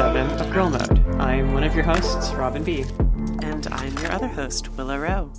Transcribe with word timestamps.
episode 0.00 0.38
7 0.38 0.40
of 0.40 0.54
Girl 0.54 0.70
Mode. 0.70 1.20
I'm 1.20 1.52
one 1.52 1.62
of 1.62 1.74
your 1.74 1.84
hosts, 1.84 2.32
Robin 2.32 2.64
B. 2.64 2.86
And 3.42 3.66
I'm 3.70 3.92
your 3.98 4.10
other 4.12 4.28
host, 4.28 4.70
Willa 4.74 4.98
Rowe. 4.98 5.30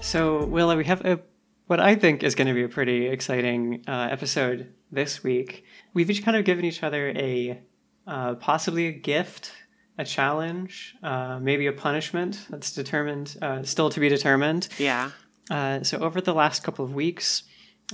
So, 0.00 0.44
Willa, 0.44 0.76
we 0.76 0.84
have 0.86 1.04
a 1.04 1.20
what 1.68 1.78
I 1.78 1.94
think 1.94 2.24
is 2.24 2.34
going 2.34 2.48
to 2.48 2.54
be 2.54 2.64
a 2.64 2.68
pretty 2.68 3.06
exciting 3.06 3.84
uh, 3.86 4.08
episode 4.10 4.72
this 4.90 5.22
week. 5.22 5.64
We've 5.94 6.10
each 6.10 6.24
kind 6.24 6.36
of 6.36 6.44
given 6.44 6.64
each 6.64 6.82
other 6.82 7.10
a 7.10 7.62
uh, 8.06 8.34
possibly 8.34 8.88
a 8.88 8.92
gift, 8.92 9.52
a 9.96 10.04
challenge, 10.04 10.96
uh, 11.04 11.38
maybe 11.40 11.68
a 11.68 11.72
punishment 11.72 12.44
that's 12.50 12.72
determined, 12.72 13.36
uh, 13.40 13.62
still 13.62 13.88
to 13.90 14.00
be 14.00 14.08
determined. 14.08 14.68
Yeah. 14.78 15.12
Uh, 15.48 15.84
so, 15.84 15.98
over 15.98 16.20
the 16.20 16.34
last 16.34 16.64
couple 16.64 16.84
of 16.84 16.92
weeks, 16.92 17.44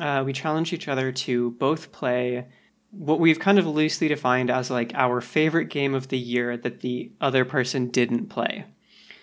uh, 0.00 0.22
we 0.24 0.32
challenged 0.32 0.72
each 0.72 0.88
other 0.88 1.12
to 1.12 1.50
both 1.52 1.92
play 1.92 2.46
what 2.90 3.20
we've 3.20 3.38
kind 3.38 3.58
of 3.58 3.66
loosely 3.66 4.08
defined 4.08 4.50
as 4.50 4.70
like 4.70 4.92
our 4.94 5.20
favorite 5.20 5.66
game 5.66 5.94
of 5.94 6.08
the 6.08 6.18
year 6.18 6.56
that 6.56 6.80
the 6.80 7.12
other 7.20 7.44
person 7.44 7.88
didn't 7.88 8.26
play. 8.26 8.64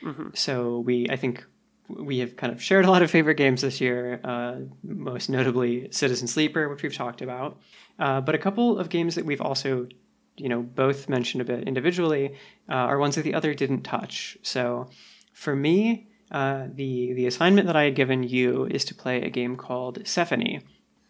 Mm-hmm. 0.04 0.30
So 0.34 0.80
we, 0.80 1.08
I 1.10 1.16
think, 1.16 1.44
we 1.88 2.20
have 2.20 2.36
kind 2.36 2.52
of 2.52 2.62
shared 2.62 2.86
a 2.86 2.92
lot 2.92 3.04
of 3.04 3.12
favorite 3.12 3.36
games 3.36 3.62
this 3.62 3.80
year, 3.80 4.20
uh, 4.24 4.56
most 4.84 5.30
notably 5.30 5.88
Citizen 5.92 6.28
Sleeper, 6.28 6.68
which 6.68 6.82
we've 6.82 6.96
talked 6.96 7.22
about, 7.22 7.60
uh, 8.00 8.22
but 8.22 8.34
a 8.34 8.40
couple 8.40 8.80
of 8.80 8.90
games 8.90 9.16
that 9.16 9.26
we've 9.26 9.42
also, 9.42 9.88
you 10.36 10.50
know, 10.50 10.62
both 10.62 11.08
mentioned 11.10 11.42
a 11.42 11.46
bit 11.46 11.68
individually 11.68 12.36
uh, 12.70 12.74
are 12.74 12.98
ones 12.98 13.16
that 13.16 13.24
the 13.24 13.36
other 13.36 13.54
didn't 13.54 13.82
touch. 13.84 14.38
So 14.42 14.90
for 15.32 15.56
me, 15.56 16.08
uh, 16.32 16.68
the 16.74 17.14
the 17.14 17.28
assignment 17.28 17.68
that 17.68 17.76
I 17.76 17.84
had 17.84 17.96
given 17.96 18.24
you 18.24 18.66
is 18.66 18.84
to 18.86 18.96
play 18.96 19.22
a 19.22 19.30
game 19.30 19.56
called 19.56 20.04
Sephonie. 20.06 20.64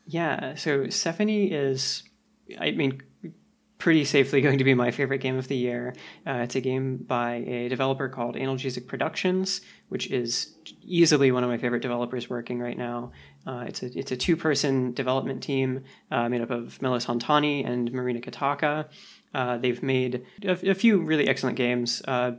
Yeah, 0.06 0.56
so 0.56 0.88
Sephonie 0.88 1.52
is 1.52 2.04
I 2.60 2.72
mean, 2.72 3.02
pretty 3.78 4.06
safely 4.06 4.42
going 4.48 4.58
to 4.58 4.64
be 4.64 4.74
my 4.74 4.92
favorite 4.92 5.20
game 5.20 5.38
of 5.38 5.48
the 5.48 5.56
year. 5.56 5.94
Uh, 6.26 6.40
it's 6.44 6.56
a 6.56 6.62
game 6.62 6.98
by 6.98 7.36
a 7.36 7.70
developer 7.70 8.10
called 8.10 8.36
Analgesic 8.36 8.88
Productions, 8.88 9.62
which 9.90 10.10
is 10.12 10.56
easily 10.82 11.32
one 11.32 11.44
of 11.44 11.50
my 11.50 11.58
favorite 11.58 11.82
developers 11.82 12.30
working 12.30 12.60
right 12.60 12.78
now. 12.78 13.12
Uh, 13.46 13.66
it's 13.68 13.84
a 13.84 13.98
it's 13.98 14.12
a 14.12 14.18
two 14.18 14.36
person 14.36 14.94
development 14.94 15.44
team 15.44 15.84
uh, 16.12 16.28
made 16.30 16.42
up 16.42 16.50
of 16.52 16.82
Melos 16.82 17.06
Han-Tani 17.06 17.64
and 17.64 17.92
Marina 17.92 18.22
Kittaka. 18.22 18.88
Uh, 19.34 19.58
they've 19.58 19.84
made 19.84 20.26
a, 20.44 20.72
a, 20.72 20.74
few 20.74 21.02
really 21.02 21.28
excellent 21.28 21.58
games. 21.58 22.02
Uh, 22.08 22.32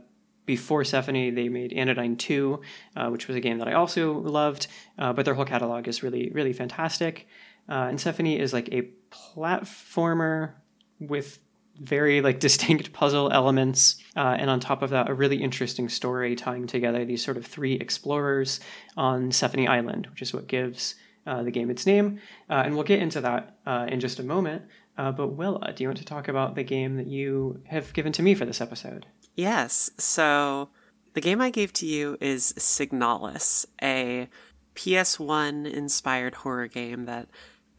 before 0.47 0.83
Sephonie, 0.83 1.35
they 1.35 1.49
made 1.49 1.73
Anodyne 1.73 2.15
2, 2.15 2.61
uh, 2.95 3.09
which 3.09 3.27
was 3.27 3.35
a 3.35 3.41
game 3.41 3.59
that 3.59 3.67
I 3.67 3.73
also 3.73 4.13
loved, 4.13 4.67
but 4.97 5.25
their 5.25 5.33
whole 5.33 5.45
catalog 5.45 5.89
is 5.89 6.03
really, 6.03 6.31
really 6.33 6.53
fantastic. 6.53 7.27
And 7.67 7.97
Sephonie 7.99 8.39
is 8.39 8.53
like 8.53 8.69
a 8.71 8.89
platformer 9.11 10.53
with 10.99 11.39
very 11.79 12.21
like 12.21 12.39
distinct 12.47 12.93
puzzle 12.93 13.31
elements. 13.31 13.97
Uh, 14.15 14.35
and 14.39 14.49
on 14.49 14.59
top 14.59 14.81
of 14.81 14.89
that 14.91 15.09
a 15.09 15.13
really 15.13 15.41
interesting 15.41 15.89
story 15.89 16.35
tying 16.35 16.67
together 16.67 17.05
these 17.05 17.23
sort 17.23 17.37
of 17.37 17.45
three 17.45 17.73
explorers 17.73 18.59
on 18.95 19.31
Sephonie 19.31 19.67
Island 19.67 20.07
which 20.07 20.21
is 20.21 20.33
what 20.33 20.47
gives 20.47 20.95
uh, 21.25 21.43
the 21.43 21.51
game 21.51 21.69
its 21.69 21.85
name. 21.85 22.19
Uh, 22.49 22.63
and 22.65 22.73
we'll 22.73 22.83
get 22.83 23.01
into 23.01 23.21
that 23.21 23.57
uh, 23.65 23.85
in 23.89 23.99
just 23.99 24.19
a 24.19 24.23
moment. 24.23 24.63
Uh, 24.97 25.11
but 25.11 25.27
Willa 25.27 25.73
do 25.73 25.83
you 25.83 25.89
want 25.89 25.99
to 25.99 26.05
talk 26.05 26.27
about 26.27 26.55
the 26.55 26.63
game 26.63 26.97
that 26.97 27.07
you 27.07 27.61
have 27.67 27.93
given 27.93 28.11
to 28.13 28.23
me 28.23 28.33
for 28.33 28.45
this 28.45 28.61
episode? 28.61 29.05
Yes. 29.35 29.91
So 29.97 30.69
the 31.13 31.21
game 31.21 31.41
I 31.41 31.49
gave 31.49 31.73
to 31.73 31.85
you 31.85 32.17
is 32.19 32.53
Signalis 32.57 33.65
a 33.81 34.29
PS1 34.75 35.71
inspired 35.71 36.35
horror 36.35 36.67
game 36.67 37.05
that 37.05 37.27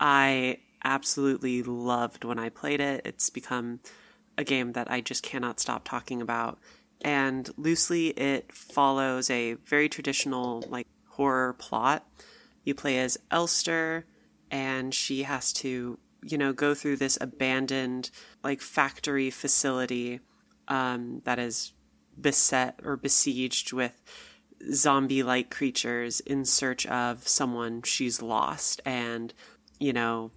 I 0.00 0.58
absolutely 0.84 1.62
loved 1.62 2.24
when 2.24 2.38
I 2.38 2.48
played 2.48 2.80
it. 2.80 3.02
It's 3.04 3.30
become 3.30 3.80
a 4.36 4.44
game 4.44 4.72
that 4.72 4.90
I 4.90 5.00
just 5.00 5.22
cannot 5.22 5.60
stop 5.60 5.84
talking 5.84 6.22
about. 6.22 6.58
And 7.02 7.48
loosely, 7.56 8.08
it 8.08 8.52
follows 8.52 9.30
a 9.30 9.54
very 9.54 9.88
traditional, 9.88 10.64
like, 10.68 10.86
horror 11.06 11.52
plot. 11.54 12.06
You 12.64 12.74
play 12.74 12.98
as 12.98 13.18
Elster, 13.30 14.06
and 14.50 14.94
she 14.94 15.24
has 15.24 15.52
to, 15.54 15.98
you 16.22 16.38
know, 16.38 16.52
go 16.52 16.74
through 16.74 16.96
this 16.96 17.18
abandoned, 17.20 18.10
like, 18.42 18.60
factory 18.60 19.30
facility 19.30 20.20
um, 20.68 21.22
that 21.24 21.38
is 21.38 21.72
beset 22.20 22.80
or 22.84 22.96
besieged 22.96 23.72
with 23.72 24.02
zombie 24.72 25.22
like 25.22 25.50
creatures 25.50 26.18
in 26.20 26.44
search 26.44 26.84
of 26.86 27.28
someone 27.28 27.82
she's 27.82 28.20
lost. 28.20 28.80
And, 28.84 29.32
you 29.78 29.92
know, 29.92 30.30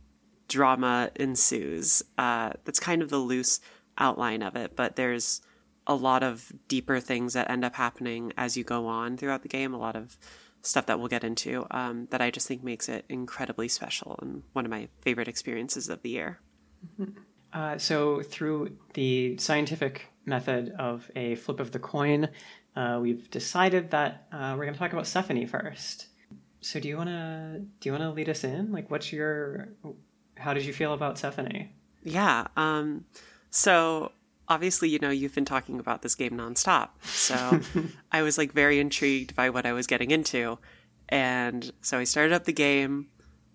drama 0.47 1.12
ensues. 1.16 2.03
Uh, 2.18 2.52
that's 2.66 2.79
kind 2.79 3.02
of 3.02 3.09
the 3.09 3.18
loose 3.18 3.59
outline 3.97 4.41
of 4.41 4.56
it, 4.56 4.75
but 4.75 4.96
there's 4.96 5.41
a 5.88 5.96
lot 5.96 6.24
of 6.24 6.52
deeper 6.68 7.00
things 7.00 7.34
that 7.34 7.50
end 7.50 7.66
up 7.66 7.75
happening 7.75 8.31
as 8.38 8.56
you 8.56 8.63
go 8.63 8.88
on 8.88 9.18
throughout 9.18 9.41
the 9.41 9.47
game. 9.47 9.74
A 9.74 9.78
lot 9.78 9.96
of 9.96 10.18
stuff 10.62 10.85
that 10.85 11.00
we'll 11.00 11.07
get 11.07 11.24
into 11.24 11.66
um, 11.72 12.07
that 12.12 12.22
I 12.22 12.29
just 12.29 12.47
think 12.47 12.63
makes 12.63 12.88
it 12.88 13.06
incredibly 13.09 13.68
special 13.68 14.19
and 14.22 14.44
one 14.53 14.66
of 14.66 14.72
my 14.72 14.90
favorite 15.02 15.28
experiences 15.28 15.90
of 15.90 16.02
the 16.02 16.09
year. 16.09 16.40
Mm-hmm. 17.00 17.19
Uh, 17.53 17.78
so, 17.78 18.22
through 18.22 18.78
the 18.94 19.38
scientific 19.38 20.08
method 20.25 20.73
of 20.79 21.12
a 21.16 21.35
flip 21.35 21.59
of 21.59 21.72
the 21.72 21.79
coin, 21.79 22.29
uh, 22.75 23.00
we've 23.02 23.29
decided 23.29 23.91
that 23.91 24.28
uh, 24.31 24.56
we're 24.58 24.63
going 24.63 24.73
to 24.73 24.79
talk 24.79 24.94
about 24.94 25.06
Sephonie 25.06 25.50
first. 25.50 26.08
So, 26.62 26.80
do 26.80 26.88
you 26.88 26.98
want 26.98 27.10
to 27.10 27.60
do 27.80 27.90
you 27.90 27.92
want 27.92 28.04
to 28.04 28.12
lead 28.12 28.30
us 28.30 28.44
in? 28.44 28.72
Like, 28.72 28.90
what's 28.92 29.12
your 29.12 29.70
how 30.38 30.54
did 30.54 30.66
you 30.66 30.74
feel 30.74 30.94
about 30.94 31.16
Sephonie? 31.16 31.70
Yeah. 32.04 32.48
Um, 32.58 33.06
so 33.50 34.12
obviously, 34.48 34.90
you 34.90 35.00
know, 35.00 35.10
you've 35.10 35.36
been 35.36 35.46
talking 35.46 35.80
about 35.80 36.02
this 36.02 36.16
game 36.16 36.32
nonstop. 36.32 36.90
So 37.04 37.62
I 38.12 38.22
was 38.22 38.38
like 38.38 38.52
very 38.52 38.80
intrigued 38.80 39.36
by 39.36 39.50
what 39.50 39.66
I 39.66 39.74
was 39.74 39.88
getting 39.88 40.12
into. 40.12 40.58
And 41.10 41.72
so 41.82 42.00
I 42.00 42.04
started 42.04 42.34
up 42.34 42.46
the 42.46 42.54
game. 42.54 43.08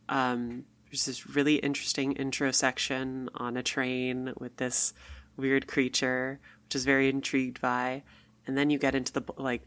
Um, 0.08 0.64
there's 0.86 1.06
this 1.06 1.28
really 1.28 1.56
interesting 1.56 2.12
intro 2.12 2.52
section 2.52 3.28
on 3.34 3.56
a 3.56 3.62
train 3.62 4.32
with 4.38 4.56
this 4.56 4.94
weird 5.36 5.66
creature, 5.66 6.38
which 6.64 6.76
is 6.76 6.84
very 6.84 7.08
intrigued 7.08 7.60
by. 7.60 8.02
And 8.46 8.56
then 8.56 8.70
you 8.70 8.78
get 8.78 8.94
into 8.94 9.12
the 9.12 9.22
like 9.36 9.62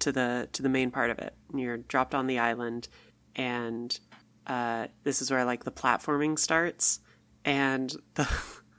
to 0.00 0.12
the 0.12 0.48
to 0.52 0.62
the 0.62 0.68
main 0.68 0.90
part 0.90 1.10
of 1.10 1.18
it. 1.18 1.34
And 1.50 1.60
you're 1.60 1.78
dropped 1.78 2.14
on 2.14 2.26
the 2.26 2.38
island 2.38 2.88
and 3.36 3.98
uh, 4.46 4.86
this 5.02 5.20
is 5.20 5.30
where 5.30 5.44
like 5.44 5.64
the 5.64 5.72
platforming 5.72 6.38
starts, 6.38 7.00
and 7.44 7.94
the 8.14 8.28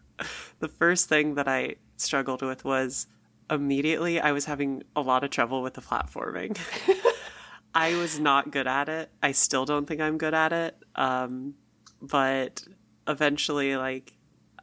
the 0.60 0.68
first 0.68 1.10
thing 1.10 1.36
that 1.36 1.48
I 1.48 1.76
struggled 1.98 2.42
with 2.42 2.64
was 2.64 3.08
immediately 3.50 4.20
I 4.20 4.32
was 4.32 4.46
having 4.46 4.84
a 4.96 5.02
lot 5.02 5.24
of 5.24 5.30
trouble 5.30 5.62
with 5.62 5.74
the 5.74 5.82
platforming. 5.82 6.58
I 7.76 7.96
was 7.96 8.20
not 8.20 8.52
good 8.52 8.68
at 8.68 8.90
it. 8.90 9.12
I 9.22 9.34
still 9.34 9.66
don't 9.66 9.86
think 9.86 10.02
I'm 10.02 10.18
good 10.18 10.34
at 10.34 10.52
it. 10.52 10.78
Um, 10.96 11.56
but 12.02 12.64
eventually, 13.08 13.76
like 13.76 14.14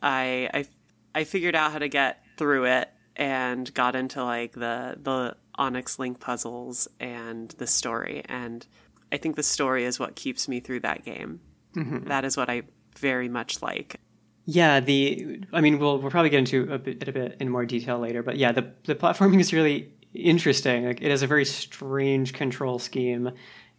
I 0.02 0.48
I 0.54 0.66
I 1.14 1.24
figured 1.24 1.54
out 1.54 1.72
how 1.72 1.78
to 1.78 1.88
get 1.88 2.24
through 2.36 2.64
it 2.64 2.88
and 3.14 3.72
got 3.74 3.94
into 3.94 4.24
like 4.24 4.52
the 4.52 4.96
the 5.00 5.36
Onyx 5.56 5.98
Link 5.98 6.20
puzzles 6.20 6.88
and 7.00 7.50
the 7.50 7.66
story 7.66 8.22
and 8.28 8.66
I 9.12 9.16
think 9.16 9.36
the 9.36 9.42
story 9.42 9.84
is 9.84 10.00
what 10.00 10.16
keeps 10.16 10.48
me 10.48 10.60
through 10.60 10.80
that 10.80 11.04
game. 11.04 11.40
Mm-hmm. 11.76 12.08
That 12.08 12.24
is 12.24 12.36
what 12.36 12.50
I 12.50 12.62
very 12.98 13.28
much 13.28 13.62
like. 13.62 14.00
Yeah, 14.46 14.80
the 14.80 15.40
I 15.52 15.60
mean, 15.60 15.78
we'll 15.78 15.98
we'll 15.98 16.10
probably 16.10 16.30
get 16.30 16.40
into 16.40 16.72
a 16.72 16.78
bit, 16.78 17.08
a 17.08 17.12
bit 17.12 17.36
in 17.40 17.48
more 17.48 17.64
detail 17.64 17.98
later, 17.98 18.22
but 18.22 18.36
yeah, 18.36 18.52
the 18.52 18.72
the 18.84 18.94
platforming 18.94 19.40
is 19.40 19.52
really 19.52 19.92
interesting. 20.12 20.86
Like, 20.86 21.00
it 21.00 21.10
has 21.10 21.22
a 21.22 21.26
very 21.26 21.44
strange 21.44 22.32
control 22.32 22.78
scheme. 22.78 23.30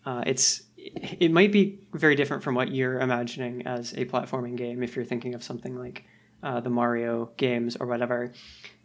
Uh, 0.06 0.24
it's 0.26 0.64
it 0.78 1.32
might 1.32 1.52
be 1.52 1.80
very 1.94 2.16
different 2.16 2.44
from 2.44 2.56
what 2.56 2.72
you're 2.72 3.00
imagining 3.00 3.66
as 3.68 3.94
a 3.94 4.06
platforming 4.06 4.56
game 4.56 4.84
if 4.84 4.96
you're 4.96 5.06
thinking 5.06 5.34
of 5.36 5.44
something 5.44 5.78
like 5.78 6.06
uh, 6.44 6.60
the 6.60 6.70
Mario 6.70 7.32
games 7.38 7.76
or 7.76 7.88
whatever. 7.88 8.32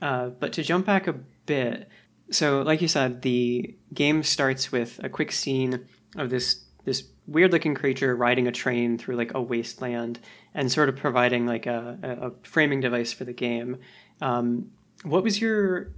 Uh, 0.01 0.29
but 0.29 0.53
to 0.55 0.63
jump 0.63 0.87
back 0.87 1.07
a 1.07 1.13
bit, 1.13 1.89
so 2.31 2.63
like 2.63 2.81
you 2.81 2.89
said, 2.89 3.23
the 3.23 3.75
game 3.93 4.23
starts 4.23 4.73
with 4.73 5.01
a 5.03 5.09
quick 5.09 5.33
scene 5.33 5.87
of 6.17 6.31
this 6.31 6.65
this 6.85 7.05
weird 7.27 7.53
looking 7.53 7.75
creature 7.75 8.17
riding 8.17 8.49
a 8.49 8.53
train 8.53 8.99
through 8.99 9.17
like 9.17 9.35
a 9.35 9.41
wasteland 9.41 10.19
and 10.55 10.73
sort 10.73 10.89
of 10.89 10.97
providing 10.97 11.47
like 11.47 11.67
a, 11.67 11.99
a 12.03 12.47
framing 12.47 12.81
device 12.81 13.13
for 13.13 13.25
the 13.25 13.33
game. 13.33 13.79
Um, 14.21 14.71
what 15.03 15.23
was 15.23 15.41
your 15.41 15.93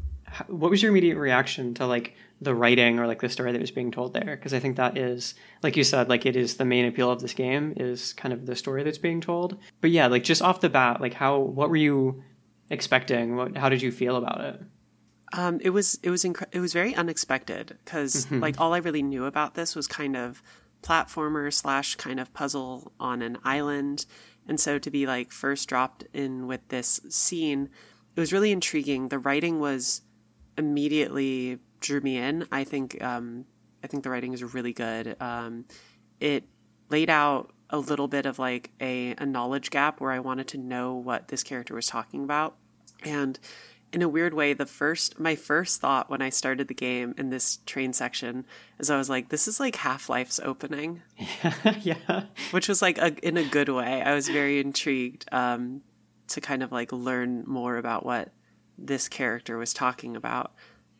what 0.48 0.70
was 0.70 0.82
your 0.82 0.90
immediate 0.90 1.16
reaction 1.16 1.74
to 1.74 1.86
like 1.86 2.14
the 2.40 2.54
writing 2.54 2.98
or 2.98 3.06
like 3.06 3.20
the 3.20 3.28
story 3.28 3.52
that 3.52 3.60
was 3.60 3.70
being 3.70 3.90
told 3.90 4.14
there? 4.14 4.36
Because 4.36 4.54
I 4.54 4.58
think 4.58 4.76
that 4.76 4.96
is, 4.96 5.34
like 5.62 5.76
you 5.76 5.84
said, 5.84 6.08
like 6.08 6.26
it 6.26 6.36
is 6.36 6.56
the 6.56 6.64
main 6.64 6.86
appeal 6.86 7.10
of 7.10 7.20
this 7.20 7.34
game 7.34 7.74
is 7.76 8.12
kind 8.14 8.32
of 8.32 8.46
the 8.46 8.56
story 8.56 8.82
that's 8.82 8.98
being 8.98 9.20
told. 9.20 9.58
But 9.80 9.90
yeah, 9.90 10.06
like 10.06 10.24
just 10.24 10.42
off 10.42 10.60
the 10.60 10.70
bat, 10.70 11.00
like 11.00 11.14
how 11.14 11.38
what 11.38 11.70
were 11.70 11.76
you 11.76 12.22
expecting? 12.70 13.36
What 13.36 13.56
how 13.56 13.68
did 13.68 13.82
you 13.82 13.92
feel 13.92 14.16
about 14.16 14.40
it? 14.40 14.60
Um, 15.34 15.60
it 15.62 15.70
was 15.70 15.98
it 16.02 16.10
was 16.10 16.24
inc- 16.24 16.46
it 16.52 16.60
was 16.60 16.72
very 16.72 16.94
unexpected 16.94 17.78
because 17.84 18.26
mm-hmm. 18.26 18.40
like 18.40 18.60
all 18.60 18.74
I 18.74 18.78
really 18.78 19.02
knew 19.02 19.24
about 19.24 19.54
this 19.54 19.74
was 19.74 19.86
kind 19.86 20.16
of 20.16 20.42
platformer 20.82 21.52
slash 21.52 21.94
kind 21.94 22.20
of 22.20 22.32
puzzle 22.34 22.92
on 22.98 23.22
an 23.22 23.38
island, 23.44 24.04
And 24.48 24.58
so 24.58 24.78
to 24.78 24.90
be 24.90 25.06
like 25.06 25.32
first 25.32 25.68
dropped 25.68 26.04
in 26.12 26.46
with 26.46 26.66
this 26.68 27.00
scene, 27.08 27.68
it 28.16 28.20
was 28.20 28.32
really 28.32 28.52
intriguing. 28.52 29.08
The 29.08 29.18
writing 29.18 29.60
was 29.60 30.02
immediately 30.58 31.58
drew 31.80 32.00
me 32.00 32.18
in. 32.18 32.46
I 32.50 32.64
think 32.64 33.02
um, 33.02 33.46
I 33.82 33.86
think 33.86 34.02
the 34.02 34.10
writing 34.10 34.32
is 34.32 34.42
really 34.42 34.72
good. 34.72 35.16
Um, 35.20 35.64
it 36.20 36.44
laid 36.90 37.10
out 37.10 37.52
a 37.70 37.78
little 37.78 38.08
bit 38.08 38.26
of 38.26 38.38
like 38.38 38.70
a, 38.80 39.14
a 39.16 39.24
knowledge 39.24 39.70
gap 39.70 40.00
where 40.00 40.10
I 40.10 40.18
wanted 40.18 40.48
to 40.48 40.58
know 40.58 40.94
what 40.94 41.28
this 41.28 41.42
character 41.42 41.74
was 41.74 41.86
talking 41.86 42.22
about. 42.22 42.56
And 43.02 43.38
in 43.92 44.00
a 44.00 44.08
weird 44.08 44.32
way, 44.32 44.54
the 44.54 44.66
first 44.66 45.20
my 45.20 45.36
first 45.36 45.80
thought 45.80 46.08
when 46.08 46.22
I 46.22 46.30
started 46.30 46.68
the 46.68 46.74
game 46.74 47.14
in 47.18 47.28
this 47.28 47.58
train 47.66 47.92
section 47.92 48.46
is 48.78 48.88
I 48.88 48.96
was 48.96 49.10
like, 49.10 49.28
this 49.28 49.46
is 49.46 49.60
like 49.60 49.76
Half 49.76 50.08
Life's 50.08 50.40
opening. 50.42 51.02
Yeah, 51.18 51.74
yeah. 51.82 52.22
Which 52.52 52.68
was 52.68 52.80
like 52.80 52.98
a, 52.98 53.14
in 53.26 53.36
a 53.36 53.44
good 53.44 53.68
way. 53.68 54.02
I 54.02 54.14
was 54.14 54.28
very 54.28 54.60
intrigued 54.60 55.26
um, 55.30 55.82
to 56.28 56.40
kind 56.40 56.62
of 56.62 56.72
like 56.72 56.90
learn 56.90 57.44
more 57.46 57.76
about 57.76 58.06
what 58.06 58.32
this 58.78 59.08
character 59.08 59.58
was 59.58 59.74
talking 59.74 60.16
about. 60.16 60.52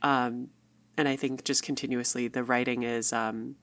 Um, 0.03 0.49
and 0.99 1.09
I 1.09 1.17
think 1.17 1.45
just 1.45 1.63
continuously 1.63 2.29
the 2.29 2.45
writing 2.45 2.83
is 2.83 3.13
um, 3.15 3.57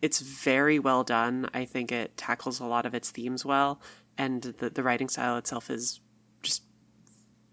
it's 0.00 0.20
very 0.20 0.78
well 0.78 1.02
done. 1.02 1.50
I 1.52 1.64
think 1.64 1.90
it 1.90 2.16
tackles 2.16 2.60
a 2.60 2.66
lot 2.66 2.86
of 2.86 2.94
its 2.94 3.10
themes 3.10 3.44
well, 3.44 3.80
and 4.16 4.42
the 4.42 4.70
the 4.70 4.84
writing 4.84 5.08
style 5.08 5.36
itself 5.36 5.70
is 5.70 5.98
just 6.40 6.62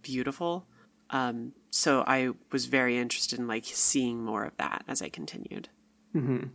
beautiful. 0.03 0.67
Um, 1.09 1.53
so 1.69 2.03
I 2.07 2.31
was 2.51 2.65
very 2.65 2.97
interested 2.97 3.39
in 3.39 3.47
like 3.47 3.65
seeing 3.65 4.23
more 4.23 4.45
of 4.45 4.57
that 4.57 4.83
as 4.87 5.01
I 5.01 5.09
continued. 5.09 5.69
Mm-hmm. 6.15 6.47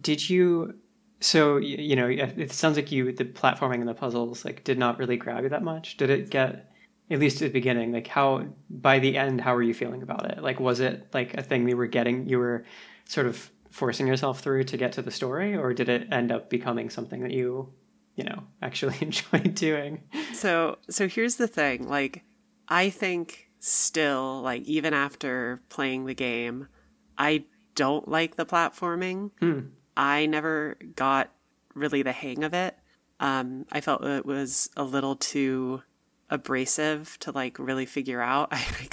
Did 0.00 0.28
you? 0.28 0.74
So 1.20 1.56
you 1.56 1.96
know, 1.96 2.08
it 2.08 2.52
sounds 2.52 2.76
like 2.76 2.92
you 2.92 3.12
the 3.12 3.24
platforming 3.24 3.80
and 3.80 3.88
the 3.88 3.94
puzzles 3.94 4.44
like 4.44 4.64
did 4.64 4.78
not 4.78 4.98
really 4.98 5.16
grab 5.16 5.44
you 5.44 5.48
that 5.50 5.62
much. 5.62 5.96
Did 5.96 6.10
it 6.10 6.30
get 6.30 6.70
at 7.10 7.18
least 7.18 7.40
at 7.40 7.46
the 7.46 7.52
beginning? 7.52 7.92
Like 7.92 8.06
how 8.06 8.46
by 8.68 8.98
the 8.98 9.16
end, 9.16 9.40
how 9.40 9.54
were 9.54 9.62
you 9.62 9.74
feeling 9.74 10.02
about 10.02 10.30
it? 10.30 10.42
Like 10.42 10.60
was 10.60 10.80
it 10.80 11.08
like 11.14 11.34
a 11.34 11.42
thing 11.42 11.68
you 11.68 11.76
were 11.76 11.86
getting? 11.86 12.28
You 12.28 12.38
were 12.38 12.64
sort 13.06 13.26
of 13.26 13.50
forcing 13.70 14.06
yourself 14.06 14.40
through 14.40 14.64
to 14.64 14.76
get 14.76 14.92
to 14.92 15.02
the 15.02 15.10
story, 15.10 15.56
or 15.56 15.72
did 15.72 15.88
it 15.88 16.08
end 16.12 16.30
up 16.30 16.50
becoming 16.50 16.90
something 16.90 17.22
that 17.22 17.32
you, 17.32 17.72
you 18.16 18.24
know, 18.24 18.44
actually 18.62 18.96
enjoyed 19.00 19.54
doing? 19.54 20.02
So 20.32 20.78
so 20.90 21.08
here's 21.08 21.36
the 21.36 21.48
thing, 21.48 21.88
like 21.88 22.22
I 22.68 22.90
think 22.90 23.50
still, 23.64 24.42
like 24.42 24.62
even 24.64 24.92
after 24.92 25.60
playing 25.70 26.04
the 26.04 26.14
game, 26.14 26.68
I 27.16 27.44
don't 27.74 28.06
like 28.06 28.36
the 28.36 28.44
platforming. 28.44 29.30
Hmm. 29.40 29.60
I 29.96 30.26
never 30.26 30.76
got 30.96 31.30
really 31.74 32.02
the 32.02 32.12
hang 32.12 32.44
of 32.44 32.52
it. 32.52 32.76
Um, 33.20 33.64
I 33.72 33.80
felt 33.80 34.04
it 34.04 34.26
was 34.26 34.68
a 34.76 34.84
little 34.84 35.16
too 35.16 35.82
abrasive 36.28 37.16
to 37.20 37.32
like 37.32 37.58
really 37.58 37.86
figure 37.86 38.20
out. 38.20 38.48
I, 38.52 38.88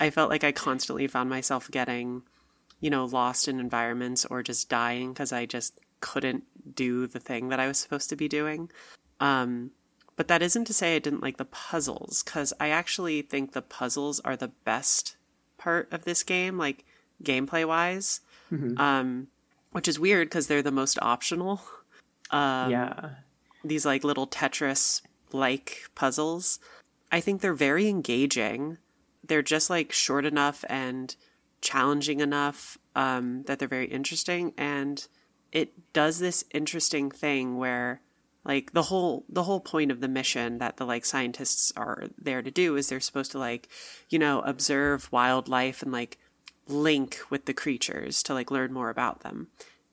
I 0.00 0.10
felt 0.10 0.28
like 0.28 0.44
I 0.44 0.52
constantly 0.52 1.06
found 1.06 1.30
myself 1.30 1.70
getting, 1.70 2.24
you 2.80 2.90
know, 2.90 3.06
lost 3.06 3.48
in 3.48 3.58
environments 3.58 4.26
or 4.26 4.42
just 4.42 4.68
dying 4.68 5.14
because 5.14 5.32
I 5.32 5.46
just 5.46 5.80
couldn't 6.00 6.44
do 6.74 7.06
the 7.06 7.20
thing 7.20 7.48
that 7.48 7.60
I 7.60 7.68
was 7.68 7.78
supposed 7.78 8.10
to 8.10 8.16
be 8.16 8.28
doing. 8.28 8.70
Um, 9.18 9.70
but 10.16 10.28
that 10.28 10.42
isn't 10.42 10.66
to 10.66 10.74
say 10.74 10.96
I 10.96 11.00
didn't 11.00 11.22
like 11.22 11.36
the 11.36 11.44
puzzles, 11.44 12.22
because 12.22 12.52
I 12.60 12.68
actually 12.68 13.22
think 13.22 13.52
the 13.52 13.62
puzzles 13.62 14.20
are 14.20 14.36
the 14.36 14.52
best 14.64 15.16
part 15.58 15.92
of 15.92 16.04
this 16.04 16.22
game, 16.22 16.58
like 16.58 16.84
gameplay 17.22 17.66
wise. 17.66 18.20
Mm-hmm. 18.52 18.80
Um, 18.80 19.28
which 19.74 19.88
is 19.88 19.98
weird 19.98 20.28
because 20.28 20.46
they're 20.46 20.62
the 20.62 20.70
most 20.70 20.98
optional. 21.02 21.60
Um, 22.30 22.70
yeah. 22.70 23.10
These 23.62 23.84
like 23.84 24.02
little 24.02 24.26
Tetris 24.26 25.02
like 25.30 25.84
puzzles. 25.94 26.58
I 27.12 27.20
think 27.20 27.40
they're 27.40 27.52
very 27.52 27.86
engaging. 27.86 28.78
They're 29.22 29.42
just 29.42 29.68
like 29.70 29.92
short 29.92 30.24
enough 30.24 30.64
and 30.68 31.14
challenging 31.60 32.20
enough 32.20 32.78
um, 32.96 33.44
that 33.44 33.58
they're 33.58 33.68
very 33.68 33.86
interesting. 33.86 34.52
And 34.56 35.06
it 35.52 35.92
does 35.92 36.18
this 36.18 36.44
interesting 36.52 37.10
thing 37.10 37.56
where 37.56 38.00
like 38.44 38.72
the 38.72 38.82
whole 38.82 39.24
the 39.28 39.44
whole 39.44 39.60
point 39.60 39.90
of 39.90 40.00
the 40.00 40.08
mission 40.08 40.58
that 40.58 40.76
the 40.76 40.84
like 40.84 41.04
scientists 41.04 41.72
are 41.76 42.04
there 42.18 42.42
to 42.42 42.50
do 42.50 42.76
is 42.76 42.88
they're 42.88 43.00
supposed 43.00 43.32
to 43.32 43.38
like 43.38 43.68
you 44.08 44.18
know 44.18 44.40
observe 44.40 45.10
wildlife 45.10 45.82
and 45.82 45.92
like 45.92 46.18
link 46.66 47.18
with 47.30 47.44
the 47.46 47.54
creatures 47.54 48.22
to 48.22 48.34
like 48.34 48.50
learn 48.50 48.72
more 48.72 48.90
about 48.90 49.20
them. 49.20 49.48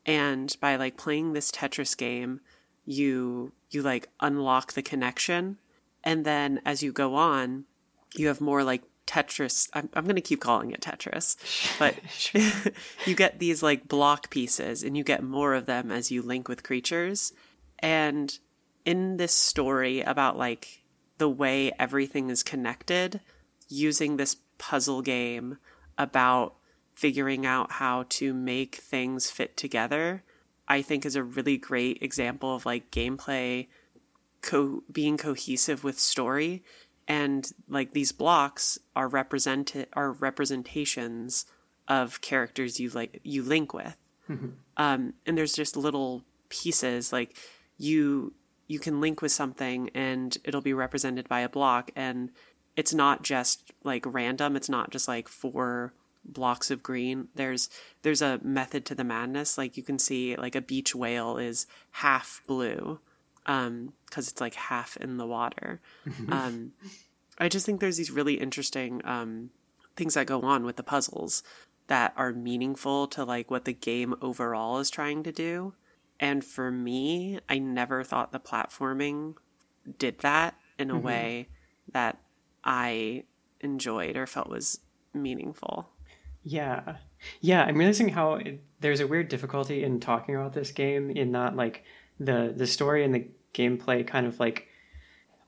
And 0.05 0.55
by 0.59 0.77
like 0.77 0.97
playing 0.97 1.33
this 1.33 1.51
tetris 1.51 1.95
game 1.95 2.41
you 2.85 3.51
you 3.69 3.81
like 3.81 4.09
unlock 4.19 4.73
the 4.73 4.81
connection. 4.81 5.57
And 6.03 6.25
then 6.25 6.61
as 6.65 6.81
you 6.81 6.91
go 6.91 7.15
on 7.15 7.65
you 8.15 8.27
have 8.27 8.41
more 8.41 8.63
like 8.63 8.83
tetris 9.07 9.67
i'm, 9.73 9.89
I'm 9.93 10.05
going 10.05 10.15
to 10.15 10.21
keep 10.21 10.39
calling 10.39 10.71
it 10.71 10.81
tetris 10.81 11.35
but 11.79 11.95
you 13.05 13.15
get 13.15 13.39
these 13.39 13.61
like 13.61 13.87
block 13.87 14.29
pieces 14.29 14.83
and 14.83 14.95
you 14.95 15.03
get 15.03 15.23
more 15.23 15.53
of 15.53 15.65
them 15.65 15.91
as 15.91 16.11
you 16.11 16.21
link 16.21 16.47
with 16.47 16.63
creatures 16.63 17.33
and 17.81 18.37
in 18.85 19.17
this 19.17 19.33
story 19.33 20.01
about 20.01 20.37
like 20.37 20.83
the 21.17 21.29
way 21.29 21.71
everything 21.79 22.29
is 22.29 22.43
connected, 22.43 23.21
using 23.69 24.17
this 24.17 24.37
puzzle 24.57 25.01
game 25.01 25.57
about 25.97 26.55
figuring 26.95 27.45
out 27.45 27.73
how 27.73 28.05
to 28.09 28.33
make 28.33 28.75
things 28.75 29.29
fit 29.29 29.55
together, 29.55 30.23
I 30.67 30.81
think 30.81 31.05
is 31.05 31.15
a 31.15 31.23
really 31.23 31.57
great 31.57 32.01
example 32.01 32.55
of 32.55 32.65
like 32.65 32.91
gameplay 32.91 33.67
co- 34.41 34.83
being 34.91 35.17
cohesive 35.17 35.83
with 35.83 35.99
story 35.99 36.63
and 37.07 37.51
like 37.67 37.91
these 37.91 38.11
blocks 38.11 38.79
are 38.95 39.07
represented 39.07 39.87
are 39.93 40.11
representations 40.13 41.45
of 41.87 42.21
characters 42.21 42.79
you 42.79 42.89
like 42.89 43.19
you 43.23 43.43
link 43.43 43.73
with 43.73 43.97
mm-hmm. 44.29 44.49
um, 44.77 45.13
and 45.25 45.37
there's 45.37 45.53
just 45.53 45.75
little 45.75 46.23
pieces 46.49 47.11
like 47.11 47.35
you 47.81 48.33
you 48.67 48.79
can 48.79 49.01
link 49.01 49.21
with 49.21 49.31
something 49.31 49.89
and 49.93 50.37
it'll 50.45 50.61
be 50.61 50.73
represented 50.73 51.27
by 51.27 51.41
a 51.41 51.49
block. 51.49 51.91
And 51.95 52.31
it's 52.77 52.93
not 52.93 53.21
just 53.21 53.71
like 53.83 54.05
random. 54.05 54.55
It's 54.55 54.69
not 54.69 54.91
just 54.91 55.09
like 55.09 55.27
four 55.27 55.93
blocks 56.23 56.71
of 56.71 56.81
green. 56.81 57.27
There's 57.35 57.69
there's 58.03 58.21
a 58.21 58.39
method 58.43 58.85
to 58.85 58.95
the 58.95 59.03
madness. 59.03 59.57
Like 59.57 59.75
you 59.75 59.83
can 59.83 59.99
see 59.99 60.35
like 60.37 60.55
a 60.55 60.61
beach 60.61 60.95
whale 60.95 61.37
is 61.37 61.67
half 61.91 62.41
blue 62.47 62.99
um 63.47 63.91
because 64.05 64.27
it's 64.29 64.39
like 64.39 64.53
half 64.53 64.95
in 64.97 65.17
the 65.17 65.25
water. 65.25 65.81
Um 66.29 66.73
i 67.37 67.47
just 67.47 67.65
think 67.65 67.79
there's 67.79 67.97
these 67.97 68.11
really 68.11 68.35
interesting 68.35 69.01
um 69.05 69.49
things 69.95 70.13
that 70.13 70.27
go 70.27 70.41
on 70.41 70.63
with 70.63 70.75
the 70.75 70.83
puzzles 70.83 71.43
that 71.87 72.13
are 72.15 72.33
meaningful 72.33 73.07
to 73.07 73.23
like 73.23 73.49
what 73.49 73.65
the 73.65 73.73
game 73.73 74.13
overall 74.21 74.79
is 74.79 74.89
trying 74.89 75.23
to 75.23 75.31
do 75.31 75.73
and 76.21 76.45
for 76.45 76.71
me, 76.71 77.39
I 77.49 77.57
never 77.57 78.03
thought 78.03 78.31
the 78.31 78.39
platforming 78.39 79.33
did 79.97 80.19
that 80.19 80.55
in 80.77 80.91
a 80.91 80.93
mm-hmm. 80.93 81.03
way 81.05 81.47
that 81.91 82.19
I 82.63 83.23
enjoyed 83.59 84.15
or 84.15 84.27
felt 84.27 84.47
was 84.47 84.79
meaningful. 85.13 85.89
Yeah. 86.43 86.97
Yeah, 87.39 87.63
I'm 87.63 87.75
realizing 87.75 88.09
how 88.09 88.35
it, 88.35 88.63
there's 88.79 88.99
a 88.99 89.07
weird 89.07 89.29
difficulty 89.29 89.83
in 89.83 89.99
talking 89.99 90.35
about 90.35 90.53
this 90.53 90.71
game 90.71 91.09
in 91.09 91.31
that 91.33 91.55
like 91.55 91.83
the 92.19 92.53
the 92.55 92.67
story 92.67 93.03
and 93.03 93.13
the 93.13 93.27
gameplay 93.53 94.05
kind 94.05 94.25
of 94.25 94.39
like 94.39 94.67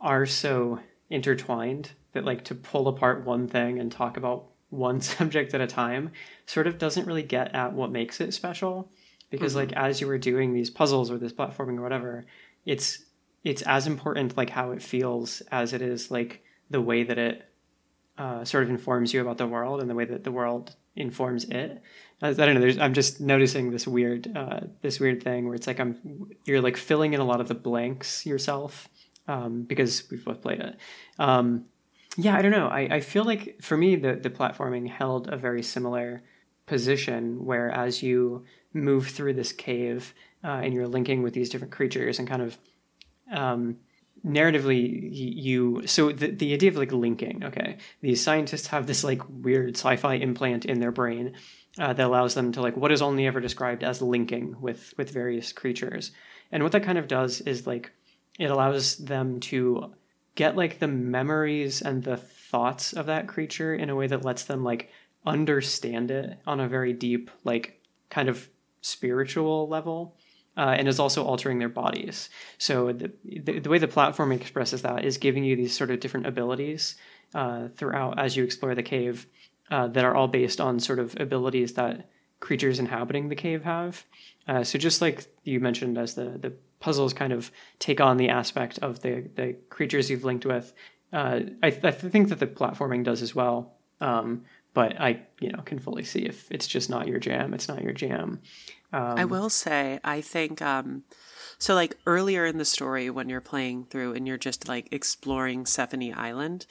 are 0.02 0.26
so 0.26 0.80
intertwined 1.10 1.92
that 2.14 2.26
like 2.26 2.44
to 2.46 2.56
pull 2.56 2.88
apart 2.88 3.26
one 3.26 3.48
thing 3.48 3.80
and 3.80 3.92
talk 3.92 4.18
about 4.18 4.50
one 4.70 5.02
subject 5.02 5.54
at 5.54 5.62
a 5.62 5.68
time 5.68 6.12
sort 6.46 6.68
of 6.68 6.78
doesn't 6.78 7.08
really 7.08 7.24
get 7.24 7.54
at 7.56 7.74
what 7.74 7.92
makes 7.92 8.20
it 8.20 8.34
special 8.34 8.92
because 9.34 9.54
mm-hmm. 9.54 9.72
like 9.72 9.74
as 9.74 10.00
you 10.00 10.06
were 10.06 10.20
doing 10.20 10.54
these 10.54 10.70
puzzles 10.70 11.10
or 11.10 11.18
this 11.18 11.34
platforming 11.34 11.78
or 11.78 11.82
whatever 11.82 12.24
it's 12.66 13.06
it's 13.44 13.64
as 13.64 13.88
important 13.88 14.38
like 14.38 14.52
how 14.52 14.72
it 14.72 14.82
feels 14.82 15.42
as 15.52 15.74
it 15.74 15.82
is 15.82 16.12
like 16.12 16.44
the 16.70 16.80
way 16.80 17.04
that 17.04 17.18
it 17.18 17.50
uh, 18.18 18.46
sort 18.46 18.64
of 18.64 18.70
informs 18.70 19.14
you 19.14 19.22
about 19.22 19.38
the 19.38 19.48
world 19.48 19.82
and 19.82 19.90
the 19.90 19.96
way 19.96 20.06
that 20.06 20.24
the 20.24 20.32
world 20.32 20.76
informs 20.96 21.46
it. 21.46 21.82
I, 22.22 22.30
I 22.30 22.34
don't 22.34 22.54
know. 22.54 22.62
There's, 22.62 22.78
I'm 22.78 22.94
just 22.94 23.20
noticing 23.20 23.72
this 23.72 23.88
weird, 23.88 24.32
uh, 24.36 24.62
this 24.82 25.00
weird 25.00 25.24
thing 25.24 25.46
where 25.46 25.56
it's 25.56 25.68
like 25.68 25.80
I'm, 25.80 26.30
you're 26.46 26.62
like 26.62 26.78
filling 26.78 27.14
in 27.14 27.20
a 27.20 27.26
lot 27.26 27.42
of 27.42 27.48
the 27.48 27.56
blanks 27.56 28.26
yourself 28.26 28.88
um, 29.28 29.64
because 29.64 30.10
we've 30.12 30.24
both 30.24 30.42
played 30.42 30.60
it. 30.60 30.78
Um, 31.18 31.66
yeah, 32.16 32.38
I 32.38 32.44
don't 32.44 32.52
know. 32.52 32.68
I, 32.68 32.82
I 32.82 33.00
feel 33.00 33.24
like 33.24 33.58
for 33.62 33.76
me 33.76 33.96
the 33.96 34.16
the 34.16 34.30
platforming 34.30 34.88
held 34.88 35.30
a 35.30 35.38
very 35.38 35.64
similar 35.64 36.22
position 36.68 37.44
where 37.44 37.72
as 37.72 38.04
you 38.04 38.46
move 38.74 39.08
through 39.08 39.34
this 39.34 39.52
cave 39.52 40.14
uh, 40.44 40.62
and 40.64 40.74
you're 40.74 40.88
linking 40.88 41.24
with 41.24 41.34
these 41.34 41.50
different 41.50 41.74
creatures 41.74 42.20
and 42.20 42.28
kind 42.28 42.42
of 42.42 42.58
um, 43.32 43.78
narratively 44.26 45.10
you 45.12 45.86
so 45.86 46.12
the, 46.12 46.28
the 46.28 46.54
idea 46.54 46.70
of 46.70 46.78
like 46.78 46.92
linking 46.92 47.44
okay 47.44 47.78
these 48.02 48.22
scientists 48.22 48.68
have 48.68 48.88
this 48.88 49.04
like 49.04 49.22
weird 49.30 49.76
sci-fi 49.76 50.14
implant 50.16 50.66
in 50.66 50.80
their 50.80 50.92
brain 50.92 51.34
uh, 51.80 51.94
that 51.94 52.06
allows 52.06 52.34
them 52.34 52.52
to 52.52 52.62
like 52.62 52.78
what 52.78 52.92
is 52.92 53.02
only 53.02 53.26
ever 53.26 53.40
described 53.40 53.84
as 53.84 54.02
linking 54.02 54.56
with 54.62 54.94
with 54.98 55.10
various 55.10 55.52
creatures. 55.52 56.12
And 56.52 56.62
what 56.64 56.72
that 56.74 56.84
kind 56.84 56.98
of 56.98 57.08
does 57.08 57.42
is 57.42 57.66
like 57.66 57.92
it 58.40 58.52
allows 58.52 58.98
them 58.98 59.40
to 59.40 59.94
get 60.36 60.56
like 60.56 60.80
the 60.80 60.88
memories 60.88 61.82
and 61.82 62.04
the 62.04 62.18
thoughts 62.18 62.94
of 62.94 63.08
that 63.08 63.28
creature 63.28 63.74
in 63.74 63.90
a 63.90 63.96
way 63.96 64.08
that 64.08 64.26
lets 64.26 64.44
them 64.44 64.64
like 64.64 64.90
understand 65.26 66.12
it 66.12 66.38
on 66.46 66.60
a 66.60 66.68
very 66.68 66.94
deep 66.94 67.32
like 67.44 67.82
kind 68.10 68.30
of 68.30 68.50
spiritual 68.84 69.68
level 69.68 70.16
uh, 70.56 70.76
and 70.78 70.88
is 70.88 71.00
also 71.00 71.24
altering 71.24 71.58
their 71.58 71.70
bodies. 71.70 72.30
So 72.58 72.94
the, 72.94 73.12
the, 73.26 73.60
the 73.60 73.70
way 73.70 73.80
the 73.80 73.88
platform 73.88 74.32
expresses 74.32 74.84
that 74.84 75.04
is 75.04 75.18
giving 75.18 75.44
you 75.44 75.56
these 75.56 75.76
sort 75.76 75.90
of 75.90 76.00
different 76.00 76.28
abilities 76.28 76.96
uh, 77.34 77.70
throughout 77.76 78.20
as 78.20 78.38
you 78.38 78.44
explore 78.44 78.76
the 78.76 78.84
cave 78.84 79.26
uh, 79.72 79.88
that 79.88 80.06
are 80.06 80.14
all 80.14 80.28
based 80.28 80.62
on 80.62 80.80
sort 80.80 81.00
of 81.00 81.20
abilities 81.20 81.74
that 81.74 82.10
creatures 82.40 82.78
inhabiting 82.78 83.30
the 83.30 83.36
cave 83.36 83.64
have. 83.64 84.06
Uh, 84.48 84.64
so 84.64 84.78
just 84.78 85.02
like 85.02 85.26
you 85.44 85.60
mentioned, 85.60 85.98
as 85.98 86.14
the 86.16 86.38
the 86.38 86.54
puzzles 86.80 87.14
kind 87.14 87.32
of 87.32 87.50
take 87.80 88.02
on 88.02 88.18
the 88.18 88.30
aspect 88.30 88.78
of 88.80 89.00
the 89.00 89.30
the 89.36 89.56
creatures 89.70 90.10
you've 90.10 90.26
linked 90.26 90.46
with, 90.46 90.74
uh, 91.14 91.40
I, 91.64 91.70
th- 91.70 91.86
I 91.86 91.92
think 91.92 92.30
that 92.30 92.40
the 92.40 92.48
platforming 92.48 93.04
does 93.04 93.22
as 93.22 93.34
well. 93.34 93.74
Um, 94.02 94.44
but 94.74 95.00
I, 95.00 95.22
you 95.40 95.52
know, 95.52 95.62
can 95.64 95.80
fully 95.80 96.04
see 96.04 96.20
if 96.20 96.52
it's 96.52 96.68
just 96.68 96.90
not 96.90 97.08
your 97.08 97.20
jam, 97.20 97.54
it's 97.54 97.68
not 97.68 97.84
your 97.84 97.94
jam. 97.94 98.42
Um, 98.92 99.18
I 99.18 99.26
will 99.26 99.50
say, 99.50 100.00
I 100.04 100.22
think, 100.22 100.62
um, 100.62 101.04
so 101.58 101.74
like 101.76 101.98
earlier 102.06 102.46
in 102.46 102.58
the 102.58 102.66
story 102.66 103.10
when 103.10 103.30
you're 103.30 103.42
playing 103.42 103.86
through 103.86 104.14
and 104.14 104.28
you're 104.28 104.38
just 104.38 104.68
like 104.68 104.88
exploring 104.92 105.66
Sephonie 105.66 106.16
Island 106.16 106.66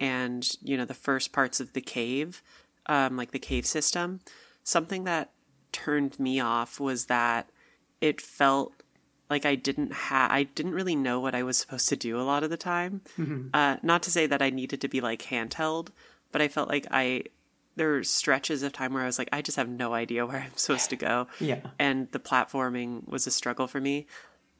and, 0.00 0.48
you 0.62 0.76
know, 0.76 0.84
the 0.84 0.94
first 0.94 1.32
parts 1.32 1.60
of 1.60 1.72
the 1.72 1.80
cave, 1.80 2.42
um, 2.86 3.16
like 3.16 3.32
the 3.32 3.38
cave 3.38 3.66
system, 3.66 4.20
something 4.62 5.04
that 5.04 5.30
turned 5.72 6.18
me 6.18 6.40
off 6.40 6.80
was 6.80 7.06
that 7.06 7.50
it 8.00 8.20
felt 8.20 8.72
like 9.28 9.44
I 9.44 9.54
didn't 9.54 9.92
have, 9.92 10.30
I 10.30 10.44
didn't 10.44 10.74
really 10.74 10.96
know 10.96 11.20
what 11.20 11.34
I 11.34 11.42
was 11.42 11.56
supposed 11.56 11.88
to 11.88 11.96
do 11.96 12.18
a 12.18 12.22
lot 12.22 12.44
of 12.44 12.50
the 12.50 12.56
time. 12.56 13.00
Mm-hmm. 13.18 13.48
Uh, 13.52 13.76
not 13.82 14.02
to 14.04 14.10
say 14.10 14.26
that 14.26 14.40
I 14.40 14.50
needed 14.50 14.80
to 14.82 14.88
be 14.88 15.00
like 15.00 15.22
handheld, 15.22 15.88
but 16.30 16.40
I 16.40 16.48
felt 16.48 16.68
like 16.68 16.86
I 16.90 17.24
there 17.76 17.90
were 17.90 18.02
stretches 18.02 18.62
of 18.62 18.72
time 18.72 18.94
where 18.94 19.02
I 19.02 19.06
was 19.06 19.18
like, 19.18 19.28
I 19.32 19.42
just 19.42 19.56
have 19.56 19.68
no 19.68 19.94
idea 19.94 20.26
where 20.26 20.38
I'm 20.38 20.56
supposed 20.56 20.90
to 20.90 20.96
go. 20.96 21.28
Yeah. 21.38 21.60
And 21.78 22.10
the 22.10 22.18
platforming 22.18 23.06
was 23.06 23.26
a 23.26 23.30
struggle 23.30 23.66
for 23.66 23.80
me 23.80 24.06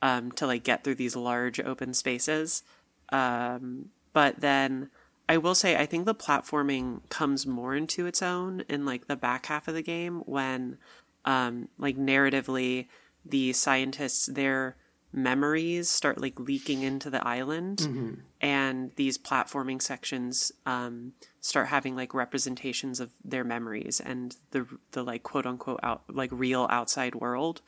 um, 0.02 0.30
to 0.32 0.46
like 0.46 0.62
get 0.62 0.84
through 0.84 0.96
these 0.96 1.16
large 1.16 1.58
open 1.58 1.94
spaces. 1.94 2.62
Um, 3.08 3.90
but 4.12 4.40
then 4.40 4.90
I 5.28 5.38
will 5.38 5.54
say, 5.54 5.76
I 5.76 5.86
think 5.86 6.04
the 6.04 6.14
platforming 6.14 7.00
comes 7.08 7.46
more 7.46 7.74
into 7.74 8.06
its 8.06 8.22
own 8.22 8.64
in 8.68 8.84
like 8.84 9.06
the 9.06 9.16
back 9.16 9.46
half 9.46 9.66
of 9.66 9.74
the 9.74 9.82
game 9.82 10.20
when, 10.26 10.78
um, 11.24 11.68
like 11.78 11.96
narratively, 11.96 12.86
the 13.24 13.52
scientists, 13.52 14.26
they're 14.26 14.76
memories 15.12 15.88
start 15.88 16.20
like 16.20 16.38
leaking 16.38 16.82
into 16.82 17.08
the 17.08 17.26
island 17.26 17.78
mm-hmm. 17.78 18.14
and 18.40 18.92
these 18.96 19.16
platforming 19.16 19.80
sections 19.80 20.52
um, 20.66 21.12
start 21.46 21.68
having 21.68 21.94
like 21.94 22.14
representations 22.14 23.00
of 23.00 23.10
their 23.24 23.44
memories 23.44 24.00
and 24.00 24.36
the 24.50 24.66
the 24.92 25.02
like 25.02 25.22
quote 25.22 25.46
unquote 25.46 25.80
out 25.82 26.02
like 26.08 26.30
real 26.32 26.66
outside 26.70 27.14
world 27.14 27.62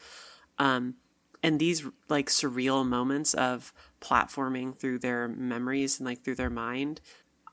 um, 0.58 0.94
and 1.42 1.60
these 1.60 1.86
like 2.08 2.28
surreal 2.28 2.86
moments 2.86 3.34
of 3.34 3.72
platforming 4.00 4.76
through 4.76 4.98
their 4.98 5.28
memories 5.28 5.98
and 5.98 6.06
like 6.06 6.22
through 6.22 6.34
their 6.34 6.50
mind 6.50 7.00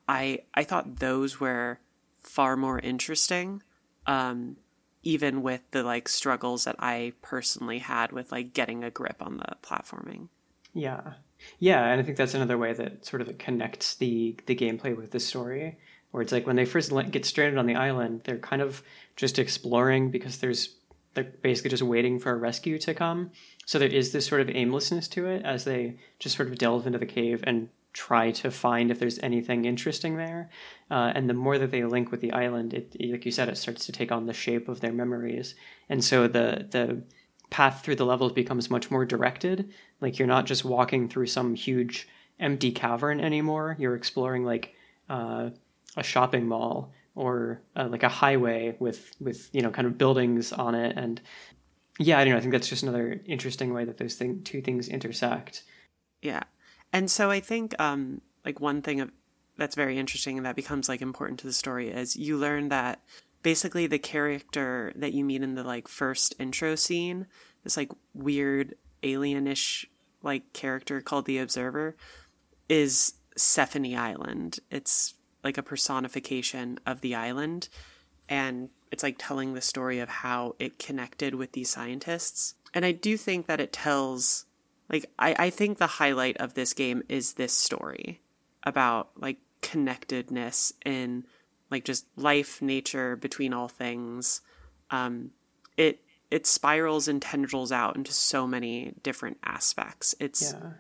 i 0.08 0.40
i 0.54 0.64
thought 0.64 1.00
those 1.00 1.40
were 1.40 1.80
far 2.22 2.58
more 2.58 2.80
interesting 2.80 3.62
um, 4.08 4.58
even 5.06 5.44
with 5.44 5.62
the 5.72 5.84
like 5.84 6.10
struggles 6.10 6.66
that 6.66 6.76
I 6.80 7.14
personally 7.22 7.80
had 7.80 8.12
with 8.12 8.32
like 8.32 8.54
getting 8.54 8.84
a 8.84 8.92
grip 8.92 9.18
on 9.22 9.38
the 9.38 9.56
platforming. 9.62 10.30
Yeah. 10.74 11.14
Yeah, 11.60 11.86
and 11.86 12.02
I 12.02 12.04
think 12.04 12.18
that's 12.18 12.34
another 12.34 12.58
way 12.58 12.74
that 12.74 13.06
sort 13.06 13.22
of 13.22 13.38
connects 13.38 13.96
the 13.96 14.36
the 14.48 14.56
gameplay 14.56 14.96
with 14.96 15.12
the 15.12 15.20
story, 15.20 15.78
where 16.16 16.22
it's 16.22 16.32
like 16.32 16.48
when 16.48 16.56
they 16.56 16.64
first 16.64 16.94
get 17.12 17.26
stranded 17.26 17.60
on 17.60 17.66
the 17.66 17.76
island, 17.76 18.22
they're 18.24 18.38
kind 18.38 18.62
of 18.62 18.82
just 19.18 19.38
exploring 19.38 20.12
because 20.12 20.38
there's 20.38 20.76
they're 21.14 21.26
basically 21.26 21.72
just 21.72 21.84
waiting 21.84 22.20
for 22.20 22.32
a 22.32 22.38
rescue 22.38 22.78
to 22.80 22.94
come. 22.94 23.32
So 23.66 23.80
there 23.80 23.90
is 23.90 24.14
this 24.14 24.26
sort 24.26 24.40
of 24.40 24.50
aimlessness 24.50 25.10
to 25.10 25.28
it 25.28 25.44
as 25.44 25.66
they 25.66 25.98
just 26.20 26.38
sort 26.38 26.48
of 26.48 26.58
delve 26.58 26.88
into 26.88 27.00
the 27.00 27.06
cave 27.06 27.44
and 27.46 27.68
try 27.92 28.32
to 28.32 28.50
find 28.50 28.92
if 28.92 29.00
there's 29.00 29.20
anything 29.20 29.66
interesting 29.66 30.16
there. 30.16 30.50
Uh, 30.90 31.12
and 31.14 31.30
the 31.30 31.34
more 31.34 31.58
that 31.58 31.72
they 31.72 31.84
link 31.84 32.12
with 32.12 32.22
the 32.22 32.32
island, 32.32 32.74
it, 32.74 32.96
like 32.98 33.26
you 33.26 33.32
said, 33.32 33.50
it 33.50 33.58
starts 33.58 33.86
to 33.86 33.92
take 33.92 34.14
on 34.14 34.26
the 34.26 34.34
shape 34.34 34.70
of 34.70 34.80
their 34.80 34.94
memories. 34.94 35.54
And 35.90 36.02
so 36.02 36.30
the 36.30 36.66
the 36.72 37.02
path 37.50 37.84
through 37.84 37.98
the 37.98 38.06
levels 38.06 38.32
becomes 38.32 38.70
much 38.70 38.90
more 38.90 39.06
directed. 39.06 39.70
Like 40.00 40.18
you're 40.18 40.30
not 40.30 40.46
just 40.46 40.64
walking 40.64 41.10
through 41.10 41.28
some 41.28 41.56
huge 41.56 42.08
empty 42.40 42.72
cavern 42.72 43.20
anymore. 43.20 43.76
You're 43.78 43.96
exploring 43.96 44.46
like 44.46 44.76
uh, 45.10 45.50
a 45.96 46.04
shopping 46.04 46.48
mall 46.48 46.92
or 47.16 47.62
uh, 47.76 47.88
like 47.90 48.04
a 48.04 48.10
highway 48.10 48.76
with 48.80 49.16
with 49.20 49.50
you 49.54 49.62
know 49.62 49.70
kind 49.70 49.88
of 49.88 49.98
buildings 49.98 50.52
on 50.52 50.76
it. 50.76 50.98
And 50.98 51.22
yeah 51.98 52.20
i 52.20 52.26
don't 52.26 52.34
know 52.34 52.38
i 52.38 52.42
think 52.42 52.52
that's 52.52 52.68
just 52.68 52.84
another 52.84 53.22
interesting 53.26 53.74
way 53.74 53.86
that 53.86 53.98
those 53.98 54.16
thing, 54.16 54.44
two 54.44 54.62
things 54.62 54.90
intersect. 54.90 55.64
Yeah. 56.22 56.44
And 56.92 57.10
so 57.10 57.30
I 57.30 57.40
think 57.40 57.80
um, 57.80 58.22
like 58.44 58.60
one 58.60 58.82
thing 58.82 59.02
of, 59.02 59.12
that's 59.58 59.76
very 59.76 59.98
interesting 59.98 60.38
and 60.38 60.46
that 60.46 60.56
becomes 60.56 60.90
like 60.90 61.02
important 61.02 61.40
to 61.40 61.48
the 61.48 61.54
story 61.54 61.90
is 61.90 62.16
you 62.16 62.38
learn 62.38 62.70
that 62.70 63.02
basically 63.44 63.88
the 63.88 64.00
character 64.00 64.92
that 64.96 65.14
you 65.14 65.24
meet 65.24 65.42
in 65.42 65.56
the 65.56 65.64
like 65.64 65.88
first 65.88 66.36
intro 66.40 66.76
scene, 66.76 67.28
this 67.64 67.78
like 67.78 67.92
weird 68.14 68.76
alienish 69.04 69.86
like 70.24 70.52
character 70.54 71.00
called 71.00 71.26
the 71.26 71.38
Observer, 71.38 71.96
is 72.68 73.14
Sephonie 73.38 73.98
Island. 73.98 74.60
It's 74.72 75.14
like 75.46 75.58
a 75.58 75.64
personification 75.64 76.80
of 76.86 77.00
the 77.00 77.16
island 77.16 77.70
and 78.28 78.70
it's 78.92 79.04
like 79.04 79.16
telling 79.18 79.54
the 79.54 79.62
story 79.62 80.00
of 80.00 80.10
how 80.10 80.56
it 80.60 80.80
connected 80.80 81.36
with 81.36 81.52
these 81.52 81.70
scientists. 81.70 82.56
And 82.74 82.84
I 82.84 82.92
do 82.92 83.16
think 83.16 83.46
that 83.46 83.62
it 83.62 83.72
tells 83.72 84.46
like 84.90 85.06
I, 85.18 85.36
I 85.38 85.50
think 85.50 85.78
the 85.78 85.88
highlight 85.88 86.38
of 86.38 86.54
this 86.54 86.74
game 86.74 87.04
is 87.08 87.34
this 87.34 87.54
story 87.54 88.22
about 88.64 89.10
like 89.18 89.38
connectedness 89.62 90.74
in 90.86 91.26
like 91.72 91.86
just 91.86 92.06
life 92.16 92.62
nature 92.62 93.16
between 93.16 93.52
all 93.52 93.68
things 93.68 94.42
um 94.92 95.32
it 95.76 96.02
it 96.30 96.46
spirals 96.46 97.08
and 97.08 97.20
tendrils 97.20 97.72
out 97.72 97.96
into 97.96 98.12
so 98.12 98.46
many 98.46 98.94
different 99.02 99.38
aspects 99.44 100.14
it's 100.20 100.54
yeah. 100.54 100.74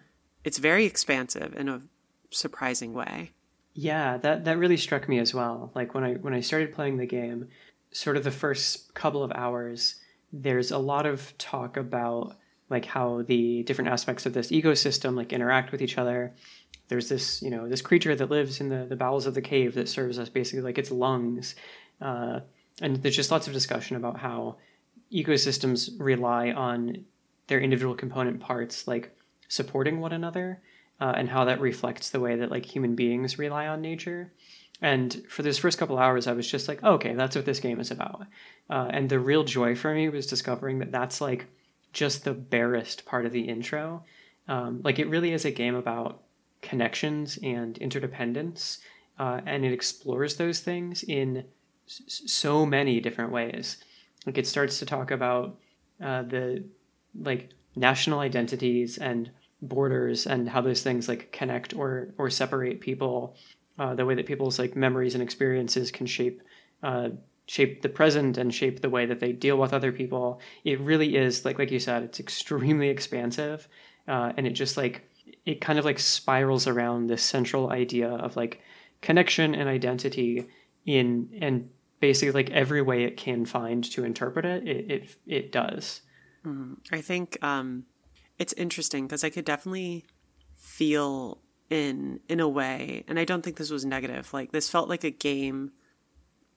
it's 0.44 0.60
very 0.60 0.86
expansive 0.86 1.56
in 1.56 1.68
a 1.68 1.82
surprising 2.30 2.94
way 2.94 3.32
yeah 3.76 4.18
that 4.18 4.46
that 4.46 4.58
really 4.58 4.78
struck 4.78 5.08
me 5.08 5.20
as 5.20 5.34
well. 5.34 5.72
Like 5.76 5.94
when 5.94 6.04
i 6.04 6.14
when 6.14 6.34
i 6.34 6.40
started 6.40 6.74
playing 6.74 6.98
the 6.98 7.06
game 7.06 7.50
sort 7.92 8.18
of 8.18 8.24
the 8.24 8.32
first 8.32 8.94
couple 8.94 9.24
of 9.24 9.32
hours 9.34 9.96
there's 10.34 10.72
a 10.72 10.78
lot 10.78 11.06
of 11.06 11.38
talk 11.38 11.78
about 11.78 12.36
like 12.70 12.86
how 12.86 13.22
the 13.24 13.64
different 13.64 13.90
aspects 13.90 14.26
of 14.26 14.34
this 14.34 14.52
ecosystem 14.52 15.16
like 15.16 15.32
interact 15.32 15.72
with 15.72 15.82
each 15.82 15.98
other. 15.98 16.34
There's 16.88 17.10
this 17.10 17.42
you 17.42 17.50
know 17.50 17.68
this 17.68 17.82
creature 17.82 18.16
that 18.16 18.30
lives 18.30 18.60
in 18.60 18.70
the, 18.70 18.86
the 18.86 18.96
bowels 18.96 19.26
of 19.26 19.34
the 19.34 19.42
cave 19.42 19.76
that 19.76 19.90
serves 19.90 20.20
as 20.20 20.30
basically 20.30 20.62
like 20.62 20.78
its 20.78 20.92
lungs. 20.92 21.56
Uh, 22.02 22.42
and 22.82 22.98
there's 22.98 23.16
just 23.16 23.32
lots 23.32 23.48
of 23.48 23.54
discussion 23.54 23.96
about 23.96 24.20
how 24.20 24.58
ecosystems 25.14 25.92
rely 25.98 26.52
on 26.52 27.06
their 27.48 27.60
individual 27.60 27.96
component 27.96 28.40
parts 28.40 28.88
like 28.88 29.16
supporting 29.48 30.00
one 30.00 30.12
another 30.12 30.62
uh, 31.00 31.14
and 31.16 31.30
how 31.30 31.46
that 31.46 31.62
reflects 31.62 32.10
the 32.10 32.20
way 32.20 32.36
that 32.36 32.52
like 32.52 32.66
human 32.66 32.96
beings 32.96 33.40
rely 33.40 33.68
on 33.68 33.82
nature 33.82 34.32
and 34.82 35.24
for 35.30 35.42
those 35.44 35.58
first 35.58 35.78
couple 35.78 35.98
hours 35.98 36.28
i 36.28 36.34
was 36.34 36.50
just 36.50 36.68
like 36.68 36.80
oh, 36.84 36.94
okay 36.94 37.14
that's 37.14 37.36
what 37.36 37.46
this 37.46 37.60
game 37.60 37.80
is 37.80 37.92
about 37.92 38.26
uh, 38.70 38.88
and 38.92 39.10
the 39.10 39.20
real 39.20 39.44
joy 39.44 39.76
for 39.76 39.94
me 39.94 40.10
was 40.10 40.28
discovering 40.28 40.80
that 40.80 40.92
that's 40.92 41.22
like 41.22 41.48
just 41.96 42.26
the 42.26 42.34
barest 42.34 43.06
part 43.06 43.26
of 43.26 43.32
the 43.32 43.48
intro. 43.48 44.04
Um, 44.48 44.82
like 44.84 45.00
it 45.00 45.10
really 45.10 45.32
is 45.32 45.46
a 45.46 45.52
game 45.52 45.74
about 45.74 46.24
connections 46.62 47.40
and 47.42 47.78
interdependence, 47.80 48.80
uh, 49.18 49.40
and 49.46 49.66
it 49.66 49.72
explores 49.72 50.36
those 50.36 50.60
things 50.60 51.04
in 51.04 51.46
s- 51.88 52.22
so 52.28 52.66
many 52.66 53.00
different 53.00 53.32
ways. 53.32 53.78
Like 54.26 54.38
it 54.38 54.46
starts 54.46 54.78
to 54.80 54.86
talk 54.86 55.10
about 55.10 55.58
uh, 56.04 56.24
the 56.24 56.66
like 57.18 57.50
national 57.76 58.20
identities 58.20 58.98
and 58.98 59.32
borders 59.62 60.28
and 60.28 60.50
how 60.50 60.62
those 60.62 60.82
things 60.82 61.08
like 61.08 61.32
connect 61.32 61.74
or 61.74 62.14
or 62.18 62.30
separate 62.30 62.82
people. 62.82 63.36
Uh, 63.78 63.94
the 63.94 64.06
way 64.06 64.16
that 64.16 64.26
people's 64.26 64.58
like 64.58 64.76
memories 64.76 65.16
and 65.16 65.22
experiences 65.22 65.92
can 65.92 66.06
shape 66.06 66.42
uh, 66.82 67.10
shape 67.48 67.82
the 67.82 67.90
present 67.90 68.38
and 68.38 68.54
shape 68.54 68.82
the 68.82 68.90
way 68.90 69.06
that 69.06 69.20
they 69.20 69.32
deal 69.32 69.58
with 69.58 69.74
other 69.74 69.92
people. 69.92 70.40
It 70.64 70.80
really 70.80 71.16
is 71.16 71.46
like 71.46 71.60
like 71.60 71.72
you 71.72 71.80
said, 71.80 72.04
it's 72.04 72.20
extremely 72.20 72.90
expansive, 72.90 73.68
uh, 74.08 74.34
and 74.38 74.48
it 74.48 74.52
just 74.52 74.78
like 74.78 75.10
it 75.46 75.62
kind 75.62 75.80
of 75.80 75.86
like 75.86 76.00
spirals 76.00 76.68
around 76.68 77.08
this 77.08 77.24
central 77.24 77.72
idea 77.72 78.10
of 78.10 78.36
like 78.36 78.62
connection 79.02 79.54
and 79.54 79.70
identity 79.70 80.48
in 80.86 81.30
and 81.42 81.70
basically 82.00 82.32
like 82.32 82.50
every 82.52 82.82
way 82.82 83.04
it 83.04 83.18
can 83.18 83.46
find 83.46 83.84
to 83.84 84.04
interpret 84.04 84.46
it, 84.46 84.68
it 84.68 84.92
it, 84.92 85.16
it 85.28 85.52
does. 85.52 86.02
Mm. 86.46 86.78
I 86.92 87.02
think 87.02 87.38
um, 87.44 87.86
it's 88.38 88.54
interesting 88.54 89.06
because 89.06 89.24
I 89.24 89.30
could 89.30 89.46
definitely 89.46 90.06
feel 90.56 91.40
in 91.70 92.20
in 92.30 92.40
a 92.40 92.48
way 92.48 93.04
and 93.08 93.18
i 93.18 93.26
don't 93.26 93.42
think 93.42 93.58
this 93.58 93.72
was 93.72 93.84
negative 93.84 94.32
like 94.36 94.52
this 94.52 94.70
felt 94.70 94.88
like 94.88 95.04
a 95.04 95.10
game 95.10 95.72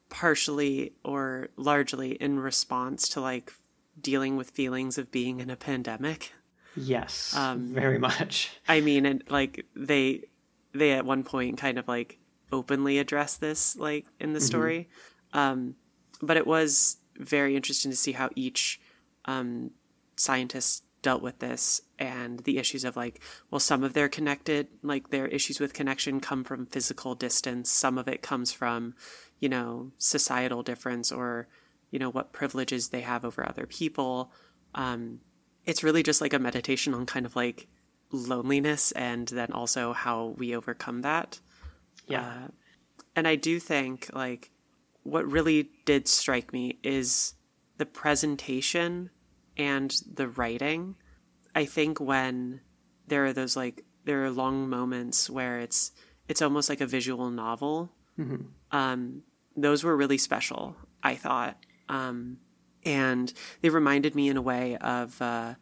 partially 0.08 0.92
or 1.04 1.48
largely 1.56 2.12
in 2.12 2.38
response 2.38 3.08
to 3.08 3.20
like 3.20 3.52
dealing 4.00 4.36
with 4.36 4.50
feelings 4.50 4.98
of 4.98 5.10
being 5.10 5.40
in 5.40 5.50
a 5.50 5.56
pandemic. 5.56 6.32
Yes 6.76 7.34
um, 7.36 7.74
very 7.74 7.98
much. 7.98 8.50
I 8.68 8.80
mean 8.80 9.06
and 9.06 9.22
like 9.28 9.66
they 9.74 10.24
they 10.72 10.92
at 10.92 11.04
one 11.04 11.24
point 11.24 11.58
kind 11.58 11.78
of 11.78 11.88
like 11.88 12.18
openly 12.52 12.98
address 12.98 13.36
this 13.36 13.76
like 13.76 14.06
in 14.20 14.32
the 14.32 14.38
mm-hmm. 14.38 14.46
story. 14.46 14.88
Um 15.32 15.74
but 16.22 16.36
it 16.36 16.46
was 16.46 16.98
very 17.16 17.56
interesting 17.56 17.90
to 17.90 17.96
see 17.96 18.12
how 18.12 18.30
each 18.34 18.80
um 19.24 19.72
scientist 20.16 20.84
dealt 21.02 21.22
with 21.22 21.38
this 21.38 21.82
and 21.98 22.40
the 22.40 22.58
issues 22.58 22.84
of 22.84 22.96
like 22.96 23.20
well 23.50 23.60
some 23.60 23.84
of 23.84 23.92
their 23.92 24.08
connected 24.08 24.66
like 24.82 25.10
their 25.10 25.26
issues 25.28 25.60
with 25.60 25.72
connection 25.72 26.20
come 26.20 26.44
from 26.44 26.66
physical 26.66 27.14
distance. 27.14 27.70
Some 27.70 27.98
of 27.98 28.08
it 28.08 28.22
comes 28.22 28.52
from 28.52 28.94
you 29.38 29.48
know 29.48 29.92
societal 29.98 30.62
difference 30.62 31.12
or 31.12 31.48
you 31.90 31.98
know 31.98 32.10
what 32.10 32.32
privileges 32.32 32.88
they 32.88 33.02
have 33.02 33.24
over 33.24 33.48
other 33.48 33.66
people. 33.66 34.32
Um 34.74 35.20
it's 35.64 35.84
really 35.84 36.02
just 36.02 36.20
like 36.20 36.32
a 36.32 36.38
meditation 36.38 36.94
on 36.94 37.06
kind 37.06 37.26
of 37.26 37.36
like 37.36 37.68
loneliness 38.10 38.90
and 38.92 39.28
then 39.28 39.52
also 39.52 39.92
how 39.92 40.34
we 40.38 40.56
overcome 40.56 41.02
that. 41.02 41.40
Yeah. 42.06 42.22
Uh, 42.22 42.48
and 43.18 43.26
i 43.26 43.34
do 43.34 43.58
think 43.58 44.08
like 44.12 44.50
what 45.02 45.30
really 45.30 45.70
did 45.84 46.06
strike 46.06 46.52
me 46.52 46.78
is 46.82 47.34
the 47.78 47.86
presentation 47.86 49.10
and 49.58 49.94
the 50.12 50.28
writing. 50.28 50.96
I 51.54 51.64
think 51.64 52.00
when 52.00 52.60
there 53.06 53.26
are 53.26 53.32
those 53.32 53.56
like 53.56 53.84
there 54.04 54.24
are 54.24 54.30
long 54.30 54.68
moments 54.68 55.28
where 55.28 55.58
it's 55.58 55.92
it's 56.28 56.42
almost 56.42 56.68
like 56.68 56.80
a 56.80 56.86
visual 56.86 57.30
novel. 57.30 57.92
Mm-hmm. 58.18 58.46
Um, 58.70 59.22
those 59.56 59.82
were 59.82 59.96
really 59.96 60.18
special. 60.18 60.76
I 61.02 61.14
thought, 61.14 61.56
um, 61.88 62.38
and 62.84 63.32
they 63.60 63.70
reminded 63.70 64.14
me 64.14 64.28
in 64.28 64.36
a 64.36 64.42
way 64.42 64.76
of 64.76 65.20
uh, 65.22 65.54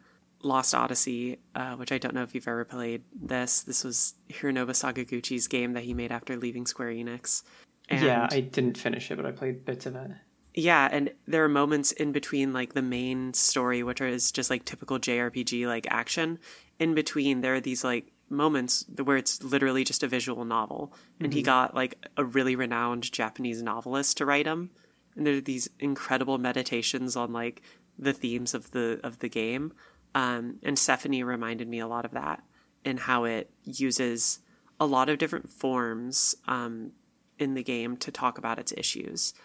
Lost 0.43 0.75
Odyssey, 0.75 1.39
uh, 1.55 1.75
which 1.75 1.91
I 1.91 1.97
don't 1.97 2.13
know 2.13 2.23
if 2.23 2.35
you've 2.35 2.47
ever 2.47 2.65
played. 2.65 3.03
This 3.13 3.61
this 3.61 3.83
was 3.83 4.15
Hironobu 4.29 4.71
Sakaguchi's 4.71 5.47
game 5.47 5.73
that 5.73 5.83
he 5.83 5.93
made 5.93 6.11
after 6.11 6.37
leaving 6.37 6.65
Square 6.65 6.91
Enix. 6.91 7.43
And 7.89 8.05
yeah, 8.05 8.27
I 8.29 8.41
didn't 8.41 8.77
finish 8.77 9.09
it, 9.11 9.15
but 9.15 9.25
I 9.25 9.31
played 9.31 9.65
bits 9.65 9.85
of 9.85 9.95
it. 9.95 10.11
Yeah, 10.57 10.89
and 10.91 11.11
there 11.27 11.43
are 11.43 11.49
moments 11.49 11.91
in 11.91 12.11
between 12.11 12.51
like 12.51 12.73
the 12.73 12.81
main 12.81 13.35
story, 13.35 13.83
which 13.83 14.01
is 14.01 14.31
just 14.31 14.49
like 14.49 14.65
typical 14.65 14.97
JRPG 14.97 15.67
like 15.67 15.85
action. 15.91 16.39
In 16.79 16.95
between, 16.95 17.41
there 17.41 17.53
are 17.53 17.59
these 17.59 17.83
like 17.83 18.11
moments 18.27 18.83
where 19.03 19.17
it's 19.17 19.43
literally 19.43 19.83
just 19.83 20.01
a 20.01 20.07
visual 20.07 20.45
novel, 20.45 20.95
and 21.19 21.29
mm-hmm. 21.29 21.37
he 21.37 21.43
got 21.43 21.75
like 21.75 22.03
a 22.17 22.25
really 22.25 22.55
renowned 22.55 23.11
Japanese 23.11 23.61
novelist 23.61 24.17
to 24.17 24.25
write 24.25 24.47
him. 24.47 24.71
And 25.15 25.27
there 25.27 25.35
are 25.35 25.41
these 25.41 25.69
incredible 25.79 26.39
meditations 26.39 27.15
on 27.15 27.31
like 27.31 27.61
the 27.99 28.13
themes 28.13 28.55
of 28.55 28.71
the 28.71 28.99
of 29.03 29.19
the 29.19 29.29
game. 29.29 29.73
Um, 30.15 30.57
and 30.63 30.75
Sephonie 30.75 31.23
reminded 31.23 31.67
me 31.67 31.77
a 31.77 31.87
lot 31.87 32.03
of 32.03 32.11
that 32.13 32.41
and 32.83 32.99
how 32.99 33.25
it 33.25 33.51
uses 33.63 34.39
a 34.79 34.87
lot 34.87 35.07
of 35.07 35.19
different 35.19 35.51
forms 35.51 36.35
um, 36.47 36.93
in 37.37 37.53
the 37.53 37.61
game 37.61 37.95
to 37.97 38.11
talk 38.11 38.39
about 38.39 38.57
its 38.57 38.73
issues. 38.75 39.35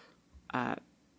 Uh, 0.51 0.73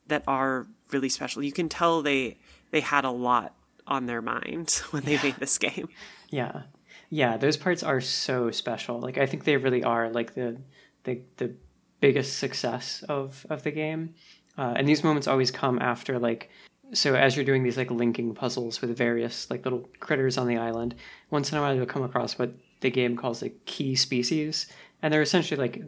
that 0.09 0.25
are 0.27 0.67
really 0.91 1.09
special. 1.09 1.43
You 1.43 1.53
can 1.53 1.69
tell 1.69 2.03
they 2.03 2.39
they 2.71 2.81
had 2.81 3.05
a 3.05 3.11
lot 3.11 3.55
on 3.87 4.07
their 4.07 4.23
mind 4.23 4.71
when 4.91 5.05
they 5.05 5.15
yeah. 5.15 5.23
made 5.23 5.37
this 5.37 5.59
game. 5.59 5.89
Yeah. 6.31 6.63
Yeah, 7.11 7.37
those 7.37 7.57
parts 7.57 7.83
are 7.83 8.01
so 8.01 8.51
special. 8.51 8.99
Like 8.99 9.19
I 9.19 9.27
think 9.27 9.45
they 9.45 9.57
really 9.57 9.85
are 9.85 10.11
like 10.11 10.35
the 10.35 10.59
the 11.05 11.23
the 11.37 11.55
biggest 12.01 12.39
success 12.39 13.05
of 13.09 13.47
of 13.51 13.63
the 13.63 13.71
game. 13.71 14.15
Uh, 14.57 14.75
and 14.77 14.89
these 14.89 15.05
moments 15.05 15.27
always 15.27 15.51
come 15.51 15.79
after 15.81 16.19
like 16.19 16.51
so 16.93 17.15
as 17.15 17.37
you're 17.37 17.45
doing 17.45 17.63
these 17.63 17.77
like 17.77 17.91
linking 17.91 18.35
puzzles 18.35 18.81
with 18.81 18.97
various 18.97 19.51
like 19.51 19.65
little 19.65 19.89
critters 20.01 20.39
on 20.39 20.47
the 20.47 20.57
island, 20.57 20.95
once 21.31 21.51
in 21.51 21.59
a 21.59 21.61
while 21.61 21.75
you'll 21.75 21.87
come 21.87 22.03
across 22.03 22.39
what 22.39 22.53
the 22.81 22.91
game 22.91 23.17
calls 23.17 23.43
like 23.43 23.65
key 23.65 23.95
species, 23.95 24.67
and 25.03 25.13
they're 25.13 25.23
essentially 25.23 25.59
like 25.59 25.83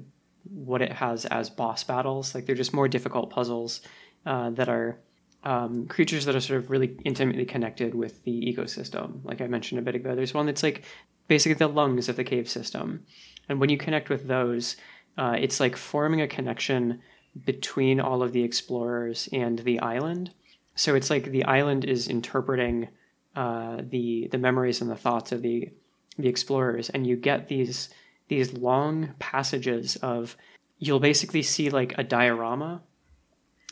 what 0.45 0.83
it 0.83 0.93
has 0.93 1.25
as 1.27 1.51
boss 1.51 1.85
battles. 1.85 2.35
Like 2.35 2.47
they're 2.47 2.55
just 2.55 2.73
more 2.73 2.89
difficult 2.89 3.31
puzzles 3.31 3.81
uh, 4.27 4.51
that 4.51 4.69
are 4.69 4.99
um, 5.45 5.87
creatures 5.87 6.25
that 6.25 6.35
are 6.35 6.41
sort 6.41 6.59
of 6.59 6.71
really 6.71 6.97
intimately 7.05 7.45
connected 7.45 7.95
with 7.95 8.23
the 8.25 8.53
ecosystem. 8.53 9.25
Like 9.25 9.41
I 9.41 9.47
mentioned 9.47 9.79
a 9.79 9.83
bit 9.83 9.95
ago, 9.95 10.15
there's 10.15 10.35
one 10.35 10.47
that's 10.47 10.65
like 10.65 10.85
basically 11.29 11.55
the 11.55 11.69
lungs 11.69 12.09
of 12.09 12.17
the 12.17 12.25
cave 12.25 12.49
system. 12.49 13.05
And 13.49 13.61
when 13.61 13.71
you 13.71 13.79
connect 13.79 14.09
with 14.09 14.27
those, 14.27 14.77
uh, 15.17 15.37
it's 15.39 15.61
like 15.61 15.77
forming 15.77 16.21
a 16.21 16.29
connection 16.29 17.01
between 17.45 18.01
all 18.01 18.23
of 18.23 18.33
the 18.33 18.43
explorers 18.43 19.29
and 19.33 19.61
the 19.61 19.79
island. 19.81 20.33
So 20.75 20.95
it's 20.95 21.11
like 21.11 21.31
the 21.31 21.45
island 21.45 21.85
is 21.85 22.09
interpreting 22.09 22.89
uh, 23.35 23.83
the 23.89 24.29
the 24.33 24.39
memories 24.39 24.81
and 24.81 24.91
the 24.91 24.97
thoughts 24.97 25.31
of 25.33 25.43
the 25.43 25.71
the 26.19 26.29
explorers, 26.29 26.89
and 26.91 27.07
you 27.07 27.17
get 27.17 27.49
these 27.49 27.91
these 28.29 28.55
long 28.55 29.15
passages 29.19 29.97
of 29.97 30.37
you'll 30.79 31.01
basically 31.01 31.43
see 31.43 31.71
like 31.71 31.97
a 31.99 32.05
diorama 32.05 32.83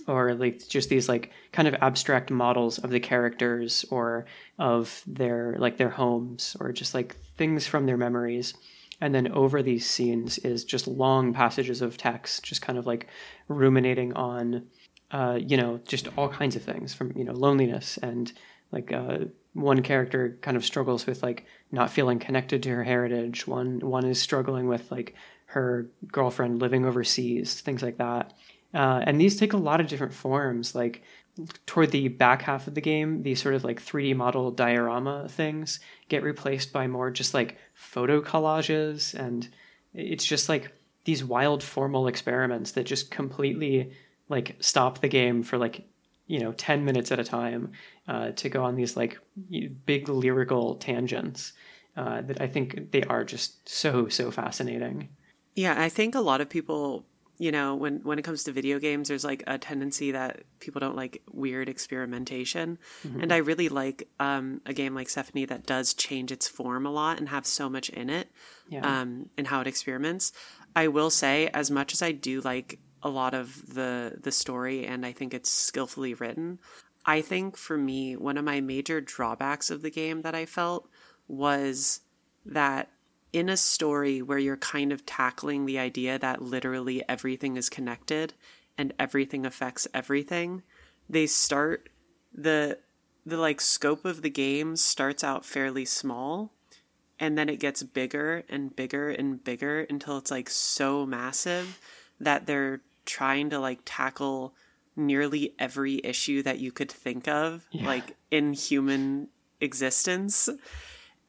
or 0.06 0.34
like 0.34 0.66
just 0.68 0.88
these 0.88 1.08
like 1.08 1.30
kind 1.52 1.68
of 1.68 1.74
abstract 1.80 2.30
models 2.30 2.78
of 2.78 2.90
the 2.90 3.00
characters 3.00 3.84
or 3.90 4.26
of 4.58 5.02
their 5.06 5.56
like 5.58 5.76
their 5.76 5.90
homes 5.90 6.56
or 6.60 6.72
just 6.72 6.94
like 6.94 7.16
things 7.36 7.66
from 7.66 7.86
their 7.86 7.96
memories. 7.96 8.54
And 9.00 9.14
then 9.14 9.32
over 9.32 9.62
these 9.62 9.88
scenes 9.88 10.38
is 10.38 10.64
just 10.64 10.86
long 10.86 11.32
passages 11.32 11.82
of 11.82 11.96
text 11.96 12.44
just 12.44 12.62
kind 12.62 12.78
of 12.78 12.86
like 12.86 13.08
ruminating 13.48 14.12
on 14.14 14.66
uh, 15.10 15.38
you 15.40 15.56
know 15.56 15.80
just 15.86 16.08
all 16.16 16.28
kinds 16.28 16.56
of 16.56 16.62
things 16.62 16.94
from 16.94 17.12
you 17.16 17.24
know 17.24 17.32
loneliness 17.32 17.98
and 17.98 18.32
like 18.72 18.92
uh, 18.92 19.18
one 19.52 19.82
character 19.82 20.38
kind 20.42 20.56
of 20.56 20.64
struggles 20.64 21.06
with 21.06 21.22
like 21.22 21.46
not 21.70 21.90
feeling 21.90 22.18
connected 22.18 22.62
to 22.62 22.70
her 22.70 22.84
heritage. 22.84 23.46
One 23.46 23.80
one 23.80 24.04
is 24.04 24.20
struggling 24.20 24.68
with 24.68 24.90
like 24.90 25.14
her 25.46 25.88
girlfriend 26.10 26.60
living 26.60 26.84
overseas 26.84 27.60
things 27.60 27.80
like 27.80 27.98
that 27.98 28.32
uh, 28.74 29.02
and 29.04 29.20
these 29.20 29.37
take 29.37 29.52
a 29.52 29.58
lot 29.58 29.80
of 29.80 29.87
different 29.87 30.12
forms. 30.12 30.74
Like 30.74 31.02
toward 31.66 31.90
the 31.90 32.08
back 32.08 32.42
half 32.42 32.66
of 32.66 32.74
the 32.74 32.80
game, 32.80 33.22
these 33.22 33.40
sort 33.40 33.54
of 33.54 33.64
like 33.64 33.82
3D 33.82 34.14
model 34.16 34.50
diorama 34.50 35.28
things 35.28 35.80
get 36.08 36.22
replaced 36.22 36.72
by 36.72 36.87
more 36.87 37.10
just 37.10 37.34
like 37.34 37.58
photo 37.74 38.20
collages. 38.20 39.14
And 39.14 39.48
it's 39.92 40.24
just 40.24 40.48
like 40.48 40.72
these 41.04 41.24
wild 41.24 41.62
formal 41.62 42.06
experiments 42.06 42.72
that 42.72 42.84
just 42.84 43.10
completely 43.10 43.92
like 44.28 44.56
stop 44.60 45.00
the 45.00 45.08
game 45.08 45.42
for 45.42 45.58
like 45.58 45.87
you 46.26 46.40
know 46.40 46.52
10 46.52 46.84
minutes 46.84 47.12
at 47.12 47.18
a 47.18 47.24
time 47.24 47.72
uh, 48.08 48.30
to 48.30 48.48
go 48.48 48.64
on 48.64 48.74
these 48.74 48.96
like 48.96 49.18
big 49.84 50.08
lyrical 50.08 50.76
tangents 50.76 51.52
uh, 51.96 52.22
that 52.22 52.40
i 52.40 52.46
think 52.46 52.90
they 52.90 53.02
are 53.04 53.24
just 53.24 53.68
so 53.68 54.08
so 54.08 54.30
fascinating 54.30 55.08
yeah 55.54 55.74
i 55.78 55.88
think 55.88 56.14
a 56.14 56.20
lot 56.20 56.40
of 56.40 56.48
people 56.48 57.04
you 57.38 57.51
know 57.51 57.75
when 57.75 58.01
when 58.03 58.18
it 58.18 58.23
comes 58.23 58.44
to 58.44 58.53
video 58.53 58.79
games 58.79 59.09
there's 59.09 59.25
like 59.25 59.42
a 59.47 59.59
tendency 59.59 60.12
that 60.12 60.42
people 60.61 60.81
don't 60.81 60.97
like 60.97 61.23
weird 61.33 61.68
experimentation 61.68 62.79
mm-hmm. 63.07 63.20
and 63.20 63.33
i 63.33 63.38
really 63.38 63.68
like 63.68 64.09
um, 64.20 64.61
a 64.66 64.73
game 64.73 64.94
like 64.94 65.09
Sephonie 65.09 65.49
that 65.49 65.66
does 65.66 65.94
change 65.94 66.31
its 66.31 66.47
form 66.47 66.87
a 66.87 66.90
lot 66.90 67.18
and 67.18 67.29
have 67.29 67.47
so 67.47 67.68
much 67.68 67.88
in 67.90 68.11
it 68.11 68.31
yeah. 68.68 69.01
um, 69.01 69.29
and 69.37 69.47
how 69.47 69.61
it 69.61 69.66
experiments 69.66 70.33
i 70.77 70.88
will 70.88 71.11
say 71.11 71.49
as 71.49 71.70
much 71.70 71.92
as 71.92 72.03
i 72.03 72.12
do 72.12 72.40
like 72.40 72.79
a 73.03 73.09
lot 73.09 73.35
of 73.35 73.75
the 73.75 74.16
the 74.23 74.33
story 74.33 74.87
and 74.87 75.05
i 75.05 75.12
think 75.12 75.35
it's 75.35 75.51
skillfully 75.51 76.14
written 76.14 76.59
i 77.05 77.20
think 77.20 77.57
for 77.57 77.77
me 77.77 78.16
one 78.16 78.38
of 78.38 78.44
my 78.44 78.61
major 78.61 79.01
drawbacks 79.01 79.70
of 79.70 79.83
the 79.83 79.90
game 79.90 80.23
that 80.23 80.35
i 80.35 80.47
felt 80.47 80.88
was 81.27 82.01
that 82.47 82.90
in 83.35 83.49
a 83.49 83.57
story 83.57 84.23
where 84.23 84.38
you're 84.38 84.57
kind 84.57 84.92
of 84.92 85.05
tackling 85.05 85.66
the 85.66 85.79
idea 85.79 86.18
that 86.20 86.40
literally 86.40 87.03
everything 87.09 87.57
is 87.57 87.68
connected 87.68 88.33
and 88.79 88.94
everything 88.97 89.44
affects 89.44 89.88
everything, 89.92 90.62
they 91.11 91.27
start 91.27 91.88
the 92.33 92.79
the 93.27 93.37
like 93.37 93.61
scope 93.61 94.05
of 94.05 94.23
the 94.23 94.31
game 94.31 94.77
starts 94.77 95.25
out 95.25 95.44
fairly 95.44 95.85
small 95.85 96.53
and 97.18 97.37
then 97.37 97.49
it 97.49 97.59
gets 97.59 97.83
bigger 97.83 98.44
and 98.49 98.77
bigger 98.77 99.11
and 99.11 99.42
bigger 99.42 99.81
until 99.88 100.18
it's 100.18 100.31
like 100.31 100.51
so 100.51 101.07
massive 101.07 101.81
that 102.20 102.47
they're 102.47 102.83
trying 103.07 103.49
to 103.51 103.59
like 103.59 103.81
tackle 103.85 104.55
nearly 104.94 105.55
every 105.59 106.01
issue 106.05 106.42
that 106.42 106.61
you 106.61 106.70
could 106.70 106.92
think 106.92 107.27
of 107.27 107.66
yeah. 107.73 107.87
like 107.87 108.16
in 108.31 108.53
human 108.53 109.29
existence 109.61 110.49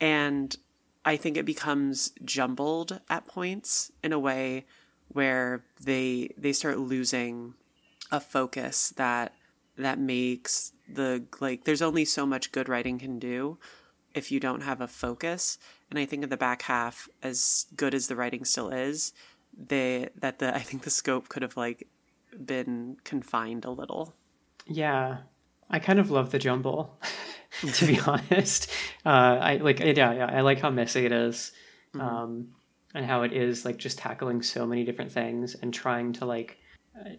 and 0.01 0.57
I 1.05 1.17
think 1.17 1.37
it 1.37 1.45
becomes 1.45 2.11
jumbled 2.25 2.99
at 3.09 3.27
points 3.27 3.91
in 4.03 4.11
a 4.11 4.19
way 4.19 4.65
where 5.07 5.63
they 5.79 6.33
they 6.37 6.51
start 6.51 6.79
losing 6.79 7.53
a 8.11 8.19
focus 8.19 8.89
that 8.97 9.33
that 9.77 9.99
makes 9.99 10.73
the 10.91 11.23
like 11.39 11.63
there's 11.63 11.81
only 11.81 12.05
so 12.05 12.25
much 12.25 12.51
good 12.51 12.67
writing 12.67 12.97
can 12.97 13.19
do 13.19 13.57
if 14.15 14.31
you 14.31 14.39
don't 14.39 14.63
have 14.63 14.81
a 14.81 14.87
focus. 14.87 15.59
And 15.89 15.99
I 15.99 16.05
think 16.05 16.23
in 16.23 16.29
the 16.29 16.37
back 16.37 16.63
half, 16.63 17.07
as 17.21 17.67
good 17.75 17.93
as 17.93 18.07
the 18.07 18.15
writing 18.15 18.45
still 18.45 18.69
is, 18.69 19.13
they 19.55 20.09
that 20.15 20.39
the 20.39 20.55
I 20.59 20.59
think 20.59 20.83
the 20.83 20.89
scope 20.89 21.29
could 21.29 21.43
have 21.43 21.55
like 21.55 21.87
been 22.43 22.97
confined 23.03 23.65
a 23.65 23.71
little. 23.71 24.15
Yeah, 24.65 25.17
I 25.69 25.79
kind 25.79 25.99
of 25.99 26.11
love 26.11 26.31
the 26.31 26.39
jumble, 26.39 26.99
to 27.73 27.85
be 27.85 27.99
honest. 28.05 28.69
Uh, 29.05 29.37
I 29.41 29.57
like 29.57 29.79
yeah, 29.79 30.13
yeah, 30.13 30.29
I 30.31 30.41
like 30.41 30.59
how 30.59 30.69
messy 30.69 31.05
it 31.05 31.11
is, 31.11 31.51
mm-hmm. 31.93 32.05
um, 32.05 32.47
and 32.93 33.05
how 33.05 33.23
it 33.23 33.33
is 33.33 33.65
like 33.65 33.77
just 33.77 33.97
tackling 33.97 34.41
so 34.41 34.65
many 34.65 34.83
different 34.83 35.11
things 35.11 35.55
and 35.55 35.73
trying 35.73 36.13
to 36.13 36.25
like 36.25 36.57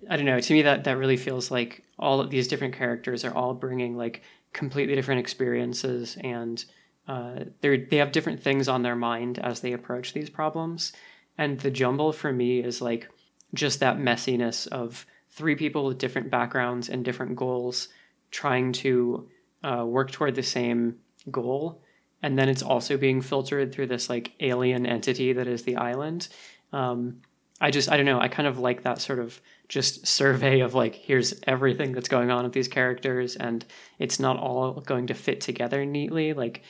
I 0.08 0.16
don't 0.16 0.26
know. 0.26 0.40
To 0.40 0.52
me, 0.52 0.62
that 0.62 0.84
that 0.84 0.96
really 0.96 1.16
feels 1.16 1.50
like 1.50 1.84
all 1.98 2.20
of 2.20 2.30
these 2.30 2.48
different 2.48 2.74
characters 2.74 3.24
are 3.24 3.34
all 3.34 3.54
bringing 3.54 3.96
like 3.96 4.22
completely 4.52 4.94
different 4.94 5.20
experiences, 5.20 6.16
and 6.22 6.64
uh, 7.06 7.44
they 7.60 7.78
they 7.78 7.96
have 7.96 8.12
different 8.12 8.42
things 8.42 8.68
on 8.68 8.82
their 8.82 8.96
mind 8.96 9.38
as 9.38 9.60
they 9.60 9.72
approach 9.72 10.12
these 10.12 10.30
problems. 10.30 10.92
And 11.38 11.60
the 11.60 11.70
jumble 11.70 12.12
for 12.12 12.32
me 12.32 12.60
is 12.60 12.80
like 12.80 13.08
just 13.52 13.80
that 13.80 13.98
messiness 13.98 14.66
of 14.68 15.04
three 15.30 15.54
people 15.54 15.84
with 15.84 15.98
different 15.98 16.30
backgrounds 16.30 16.88
and 16.88 17.04
different 17.04 17.36
goals 17.36 17.88
trying 18.30 18.72
to 18.72 19.28
uh, 19.62 19.84
work 19.86 20.10
toward 20.10 20.34
the 20.34 20.42
same 20.42 20.96
goal. 21.30 21.82
And 22.22 22.38
then 22.38 22.48
it's 22.48 22.62
also 22.62 22.96
being 22.96 23.20
filtered 23.20 23.72
through 23.72 23.88
this 23.88 24.08
like 24.08 24.32
alien 24.40 24.86
entity 24.86 25.32
that 25.32 25.46
is 25.46 25.62
the 25.62 25.76
island. 25.76 26.28
Um, 26.72 27.22
I 27.60 27.70
just, 27.70 27.90
I 27.90 27.96
don't 27.96 28.06
know, 28.06 28.20
I 28.20 28.28
kind 28.28 28.46
of 28.46 28.58
like 28.58 28.82
that 28.82 29.00
sort 29.00 29.18
of 29.18 29.40
just 29.68 30.06
survey 30.06 30.60
of 30.60 30.74
like, 30.74 30.94
here's 30.94 31.34
everything 31.46 31.92
that's 31.92 32.08
going 32.08 32.30
on 32.30 32.44
with 32.44 32.52
these 32.52 32.68
characters, 32.68 33.34
and 33.36 33.64
it's 33.98 34.20
not 34.20 34.38
all 34.38 34.80
going 34.80 35.06
to 35.06 35.14
fit 35.14 35.40
together 35.40 35.86
neatly. 35.86 36.34
Like, 36.34 36.62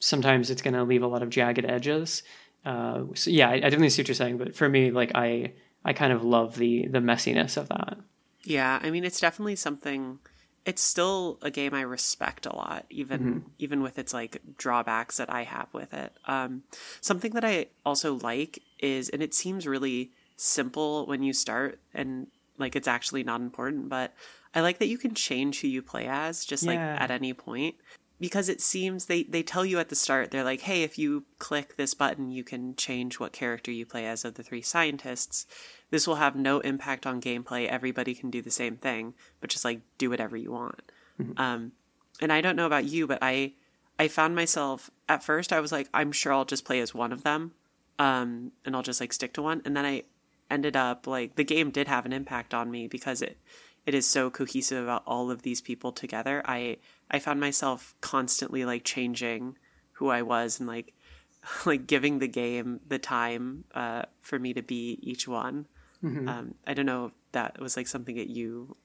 sometimes 0.00 0.50
it's 0.50 0.62
going 0.62 0.74
to 0.74 0.82
leave 0.82 1.04
a 1.04 1.06
lot 1.06 1.22
of 1.22 1.30
jagged 1.30 1.64
edges. 1.64 2.24
Uh, 2.64 3.04
so 3.14 3.30
yeah, 3.30 3.50
I, 3.50 3.54
I 3.54 3.60
definitely 3.60 3.90
see 3.90 4.02
what 4.02 4.08
you're 4.08 4.16
saying, 4.16 4.38
but 4.38 4.54
for 4.54 4.68
me, 4.68 4.90
like, 4.90 5.12
I, 5.14 5.52
I 5.84 5.92
kind 5.92 6.12
of 6.12 6.24
love 6.24 6.56
the 6.56 6.86
the 6.88 7.00
messiness 7.00 7.56
of 7.56 7.68
that. 7.68 7.98
Yeah, 8.44 8.80
I 8.82 8.90
mean, 8.90 9.04
it's 9.04 9.20
definitely 9.20 9.56
something. 9.56 10.18
It's 10.64 10.82
still 10.82 11.38
a 11.42 11.50
game 11.50 11.74
I 11.74 11.80
respect 11.80 12.46
a 12.46 12.54
lot, 12.54 12.86
even 12.88 13.20
mm-hmm. 13.20 13.48
even 13.58 13.82
with 13.82 13.98
its 13.98 14.14
like 14.14 14.40
drawbacks 14.56 15.16
that 15.16 15.30
I 15.30 15.42
have 15.42 15.68
with 15.72 15.92
it. 15.92 16.12
Um, 16.26 16.62
something 17.00 17.32
that 17.32 17.44
I 17.44 17.66
also 17.84 18.14
like 18.14 18.62
is, 18.78 19.08
and 19.08 19.22
it 19.22 19.34
seems 19.34 19.66
really 19.66 20.12
simple 20.36 21.06
when 21.06 21.22
you 21.22 21.32
start, 21.32 21.80
and 21.92 22.28
like 22.58 22.76
it's 22.76 22.88
actually 22.88 23.24
not 23.24 23.40
important, 23.40 23.88
but 23.88 24.14
I 24.54 24.60
like 24.60 24.78
that 24.78 24.86
you 24.86 24.98
can 24.98 25.14
change 25.14 25.60
who 25.60 25.68
you 25.68 25.82
play 25.82 26.06
as 26.06 26.44
just 26.44 26.62
yeah. 26.62 26.70
like 26.70 27.00
at 27.00 27.10
any 27.10 27.32
point 27.32 27.74
because 28.22 28.48
it 28.48 28.60
seems 28.60 29.06
they 29.06 29.24
they 29.24 29.42
tell 29.42 29.66
you 29.66 29.80
at 29.80 29.88
the 29.88 29.96
start 29.96 30.30
they're 30.30 30.44
like 30.44 30.60
hey 30.60 30.84
if 30.84 30.96
you 30.96 31.24
click 31.40 31.76
this 31.76 31.92
button 31.92 32.30
you 32.30 32.44
can 32.44 32.72
change 32.76 33.18
what 33.18 33.32
character 33.32 33.72
you 33.72 33.84
play 33.84 34.06
as 34.06 34.24
of 34.24 34.34
the 34.34 34.44
three 34.44 34.62
scientists 34.62 35.44
this 35.90 36.06
will 36.06 36.14
have 36.14 36.36
no 36.36 36.60
impact 36.60 37.04
on 37.04 37.20
gameplay 37.20 37.66
everybody 37.66 38.14
can 38.14 38.30
do 38.30 38.40
the 38.40 38.48
same 38.48 38.76
thing 38.76 39.12
but 39.40 39.50
just 39.50 39.64
like 39.64 39.80
do 39.98 40.08
whatever 40.08 40.36
you 40.36 40.52
want 40.52 40.92
mm-hmm. 41.20 41.32
um, 41.36 41.72
and 42.20 42.32
i 42.32 42.40
don't 42.40 42.54
know 42.54 42.66
about 42.66 42.84
you 42.84 43.08
but 43.08 43.18
i 43.20 43.52
i 43.98 44.06
found 44.06 44.36
myself 44.36 44.88
at 45.08 45.24
first 45.24 45.52
i 45.52 45.58
was 45.58 45.72
like 45.72 45.88
i'm 45.92 46.12
sure 46.12 46.32
i'll 46.32 46.44
just 46.44 46.64
play 46.64 46.78
as 46.78 46.94
one 46.94 47.10
of 47.10 47.24
them 47.24 47.50
um, 47.98 48.52
and 48.64 48.76
i'll 48.76 48.82
just 48.82 49.00
like 49.00 49.12
stick 49.12 49.32
to 49.32 49.42
one 49.42 49.60
and 49.64 49.76
then 49.76 49.84
i 49.84 50.00
ended 50.48 50.76
up 50.76 51.08
like 51.08 51.34
the 51.34 51.42
game 51.42 51.72
did 51.72 51.88
have 51.88 52.06
an 52.06 52.12
impact 52.12 52.54
on 52.54 52.70
me 52.70 52.86
because 52.86 53.20
it 53.20 53.36
it 53.84 53.94
is 53.94 54.06
so 54.06 54.30
cohesive 54.30 54.84
about 54.84 55.02
all 55.06 55.30
of 55.30 55.42
these 55.42 55.60
people 55.60 55.92
together. 55.92 56.42
I 56.44 56.78
I 57.12 57.18
found 57.18 57.40
myself 57.40 57.94
constantly 58.00 58.64
like 58.64 58.84
changing 58.84 59.58
who 59.92 60.08
I 60.08 60.22
was 60.22 60.58
and 60.58 60.68
like 60.68 60.94
like 61.66 61.86
giving 61.86 62.18
the 62.18 62.28
game 62.28 62.80
the 62.86 62.98
time 62.98 63.64
uh, 63.74 64.02
for 64.20 64.38
me 64.38 64.54
to 64.54 64.62
be 64.62 64.98
each 65.02 65.28
one. 65.28 65.66
Mm-hmm. 66.02 66.28
Um, 66.28 66.54
I 66.66 66.74
don't 66.74 66.86
know 66.86 67.06
if 67.06 67.12
that 67.32 67.60
was 67.60 67.76
like 67.76 67.86
something 67.86 68.16
that 68.16 68.28
you 68.28 68.76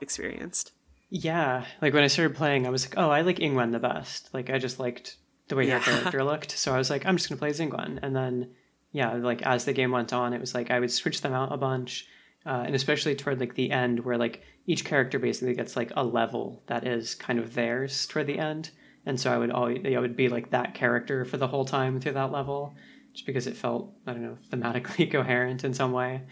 experienced. 0.00 0.72
Yeah, 1.10 1.64
like 1.80 1.94
when 1.94 2.02
I 2.02 2.08
started 2.08 2.36
playing, 2.36 2.66
I 2.66 2.70
was 2.70 2.86
like, 2.86 2.94
oh, 2.96 3.10
I 3.10 3.20
like 3.20 3.38
Ingwen 3.38 3.72
the 3.72 3.78
best. 3.78 4.32
Like 4.34 4.50
I 4.50 4.58
just 4.58 4.80
liked 4.80 5.16
the 5.48 5.56
way 5.56 5.68
yeah. 5.68 5.78
her 5.78 5.84
character 5.84 6.24
looked, 6.24 6.52
so 6.52 6.74
I 6.74 6.78
was 6.78 6.90
like, 6.90 7.06
I'm 7.06 7.16
just 7.16 7.28
gonna 7.28 7.38
play 7.38 7.50
as 7.50 7.60
Ingwen. 7.60 8.00
And 8.02 8.16
then, 8.16 8.50
yeah, 8.90 9.12
like 9.14 9.42
as 9.42 9.64
the 9.64 9.72
game 9.72 9.92
went 9.92 10.12
on, 10.12 10.32
it 10.32 10.40
was 10.40 10.54
like 10.54 10.70
I 10.70 10.80
would 10.80 10.90
switch 10.90 11.20
them 11.20 11.32
out 11.32 11.52
a 11.52 11.56
bunch 11.56 12.08
uh, 12.46 12.64
and 12.66 12.74
especially 12.74 13.14
toward 13.14 13.40
like 13.40 13.54
the 13.54 13.70
end 13.70 14.00
where 14.00 14.18
like 14.18 14.42
each 14.66 14.84
character 14.84 15.18
basically 15.18 15.54
gets 15.54 15.76
like 15.76 15.92
a 15.96 16.04
level 16.04 16.62
that 16.66 16.86
is 16.86 17.14
kind 17.14 17.38
of 17.38 17.54
theirs 17.54 18.06
toward 18.06 18.26
the 18.26 18.38
end. 18.38 18.70
And 19.06 19.20
so 19.20 19.32
i 19.32 19.36
would 19.36 19.50
always 19.50 19.84
i 19.84 19.98
would 19.98 20.16
be 20.16 20.28
like 20.28 20.50
that 20.50 20.74
character 20.74 21.24
for 21.24 21.36
the 21.36 21.46
whole 21.46 21.64
time 21.64 22.00
through 22.00 22.12
that 22.12 22.32
level 22.32 22.74
just 23.12 23.26
because 23.26 23.46
it 23.46 23.56
felt 23.56 23.92
i 24.06 24.12
don't 24.12 24.22
know 24.22 24.38
thematically 24.50 25.10
coherent 25.12 25.64
in 25.64 25.74
some 25.74 25.92
way. 25.92 26.22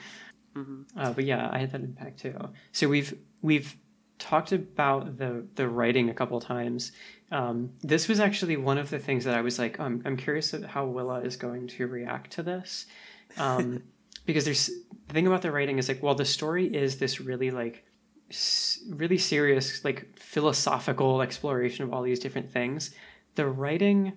Mm-hmm. 0.57 0.99
uh, 0.99 1.13
but 1.13 1.25
yeah 1.25 1.49
i 1.53 1.59
had 1.59 1.73
that 1.73 1.83
impact 1.83 2.21
too. 2.21 2.35
So 2.73 2.89
we've 2.89 3.15
we've 3.43 3.77
talked 4.19 4.53
about 4.53 5.19
the 5.19 5.47
the 5.55 5.69
writing 5.69 6.09
a 6.09 6.15
couple 6.15 6.41
times. 6.41 6.93
Um, 7.31 7.73
this 7.81 8.09
was 8.09 8.21
actually 8.21 8.57
one 8.57 8.77
of 8.77 8.91
the 8.91 8.99
things 8.99 9.25
that 9.25 9.35
i 9.35 9.41
was 9.41 9.59
like 9.59 9.81
oh, 9.81 9.85
I'm, 9.85 10.03
I'm 10.05 10.17
curious 10.19 10.55
how 10.67 10.85
willa 10.85 11.21
is 11.21 11.37
going 11.37 11.69
to 11.69 11.87
react 11.87 12.33
to 12.33 12.43
this 12.43 12.87
um, 13.39 13.83
because 14.27 14.45
there's 14.45 14.71
the 15.13 15.19
thing 15.19 15.27
about 15.27 15.43
the 15.43 15.53
writing 15.53 15.79
is 15.79 15.89
like 15.89 16.03
well 16.03 16.15
the 16.15 16.25
story 16.25 16.67
is 16.67 16.99
this 16.99 17.21
really 17.21 17.51
like 17.51 17.85
really 18.91 19.19
serious 19.19 19.85
like 19.85 20.19
philosophical 20.19 21.21
exploration 21.21 21.85
of 21.85 21.93
all 21.93 22.03
these 22.03 22.19
different 22.19 22.51
things 22.51 22.95
the 23.35 23.47
writing 23.47 24.17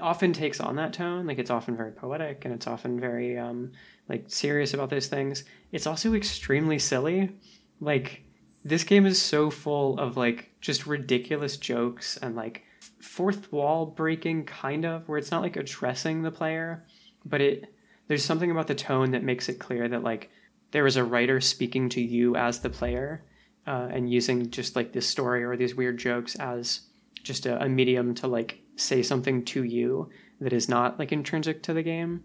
often 0.00 0.32
takes 0.32 0.60
on 0.60 0.76
that 0.76 0.92
tone. 0.92 1.26
Like 1.26 1.38
it's 1.38 1.50
often 1.50 1.76
very 1.76 1.92
poetic 1.92 2.44
and 2.44 2.54
it's 2.54 2.66
often 2.66 2.98
very 2.98 3.38
um 3.38 3.72
like 4.08 4.24
serious 4.28 4.74
about 4.74 4.90
those 4.90 5.06
things. 5.06 5.44
It's 5.72 5.86
also 5.86 6.14
extremely 6.14 6.78
silly. 6.78 7.36
Like 7.80 8.22
this 8.64 8.84
game 8.84 9.06
is 9.06 9.20
so 9.20 9.50
full 9.50 9.98
of 9.98 10.16
like 10.16 10.50
just 10.60 10.86
ridiculous 10.86 11.56
jokes 11.56 12.16
and 12.16 12.34
like 12.34 12.64
fourth 13.00 13.52
wall 13.52 13.86
breaking 13.86 14.44
kind 14.44 14.84
of 14.84 15.08
where 15.08 15.18
it's 15.18 15.30
not 15.30 15.42
like 15.42 15.56
addressing 15.56 16.22
the 16.22 16.30
player 16.32 16.84
but 17.24 17.40
it 17.40 17.72
there's 18.08 18.24
something 18.24 18.50
about 18.50 18.66
the 18.66 18.74
tone 18.74 19.12
that 19.12 19.22
makes 19.22 19.48
it 19.48 19.58
clear 19.58 19.88
that 19.88 20.02
like 20.02 20.30
there 20.72 20.86
is 20.86 20.96
a 20.96 21.04
writer 21.04 21.40
speaking 21.40 21.88
to 21.90 22.00
you 22.00 22.34
as 22.36 22.60
the 22.60 22.70
player 22.70 23.24
uh, 23.66 23.88
and 23.90 24.10
using 24.10 24.50
just 24.50 24.74
like 24.74 24.92
this 24.92 25.06
story 25.06 25.44
or 25.44 25.56
these 25.56 25.74
weird 25.74 25.98
jokes 25.98 26.34
as 26.36 26.80
just 27.22 27.46
a, 27.46 27.62
a, 27.62 27.68
medium 27.68 28.14
to 28.14 28.26
like 28.26 28.60
say 28.76 29.02
something 29.02 29.44
to 29.44 29.62
you 29.62 30.08
that 30.40 30.52
is 30.52 30.68
not 30.68 30.98
like 30.98 31.12
intrinsic 31.12 31.62
to 31.62 31.74
the 31.74 31.82
game. 31.82 32.24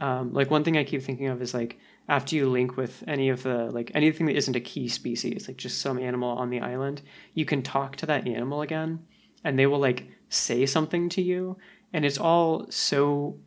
Um, 0.00 0.32
like 0.32 0.50
one 0.50 0.64
thing 0.64 0.76
i 0.76 0.82
keep 0.82 1.02
thinking 1.02 1.28
of 1.28 1.40
is 1.40 1.54
like 1.54 1.78
after 2.08 2.34
you 2.34 2.48
link 2.48 2.76
with 2.76 3.04
any 3.06 3.28
of 3.28 3.44
the 3.44 3.70
like 3.70 3.92
anything 3.94 4.26
that 4.26 4.36
isn't 4.36 4.56
a 4.56 4.60
key 4.60 4.88
species 4.88 5.46
like 5.46 5.58
just 5.58 5.80
some 5.80 5.96
animal 5.96 6.30
on 6.30 6.50
the 6.50 6.60
island 6.60 7.02
you 7.34 7.44
can 7.44 7.62
talk 7.62 7.94
to 7.96 8.06
that 8.06 8.26
animal 8.26 8.62
again 8.62 8.98
and 9.44 9.56
they 9.56 9.66
will 9.66 9.78
like 9.78 10.08
say 10.28 10.66
something 10.66 11.08
to 11.10 11.22
you 11.22 11.56
and 11.92 12.04
it's 12.04 12.18
all 12.18 12.66
so 12.68 13.38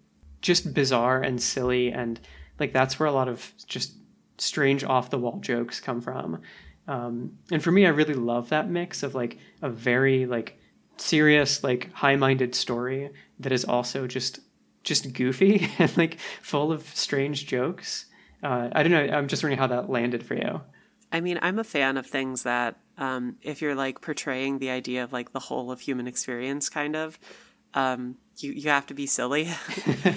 just 0.45 0.75
bizarre 0.75 1.21
and 1.21 1.41
silly 1.41 1.91
and 1.91 2.19
like 2.59 2.71
that's 2.71 2.99
where 2.99 3.07
a 3.07 3.11
lot 3.11 3.27
of 3.27 3.51
just 3.65 3.93
strange 4.37 4.83
off 4.83 5.09
the 5.09 5.17
wall 5.17 5.39
jokes 5.39 5.79
come 5.79 6.01
from. 6.01 6.41
Um, 6.87 7.39
and 7.51 7.63
for 7.63 7.71
me 7.71 7.87
i 7.87 7.89
really 7.89 8.13
love 8.13 8.49
that 8.49 8.69
mix 8.69 9.01
of 9.01 9.15
like 9.15 9.39
a 9.63 9.69
very 9.69 10.27
like 10.27 10.59
serious 10.97 11.63
like 11.63 11.91
high-minded 11.93 12.53
story 12.53 13.09
that 13.39 13.51
is 13.51 13.65
also 13.65 14.05
just 14.05 14.39
just 14.83 15.11
goofy 15.13 15.67
and 15.79 15.97
like 15.97 16.19
full 16.43 16.71
of 16.71 16.83
strange 16.95 17.47
jokes. 17.47 18.05
Uh, 18.43 18.69
i 18.71 18.83
don't 18.83 18.91
know 18.91 19.17
i'm 19.17 19.27
just 19.27 19.41
wondering 19.41 19.57
how 19.57 19.65
that 19.65 19.89
landed 19.89 20.23
for 20.23 20.35
you. 20.35 20.61
I 21.11 21.21
mean 21.21 21.39
i'm 21.41 21.57
a 21.57 21.63
fan 21.63 21.97
of 21.97 22.05
things 22.05 22.43
that 22.43 22.77
um, 22.99 23.37
if 23.41 23.63
you're 23.63 23.75
like 23.75 24.01
portraying 24.01 24.59
the 24.59 24.69
idea 24.69 25.03
of 25.03 25.11
like 25.11 25.33
the 25.33 25.39
whole 25.39 25.71
of 25.71 25.79
human 25.79 26.07
experience 26.07 26.69
kind 26.69 26.95
of 26.95 27.17
um, 27.75 28.17
you 28.37 28.51
you 28.51 28.69
have 28.69 28.87
to 28.87 28.93
be 28.93 29.05
silly. 29.05 29.43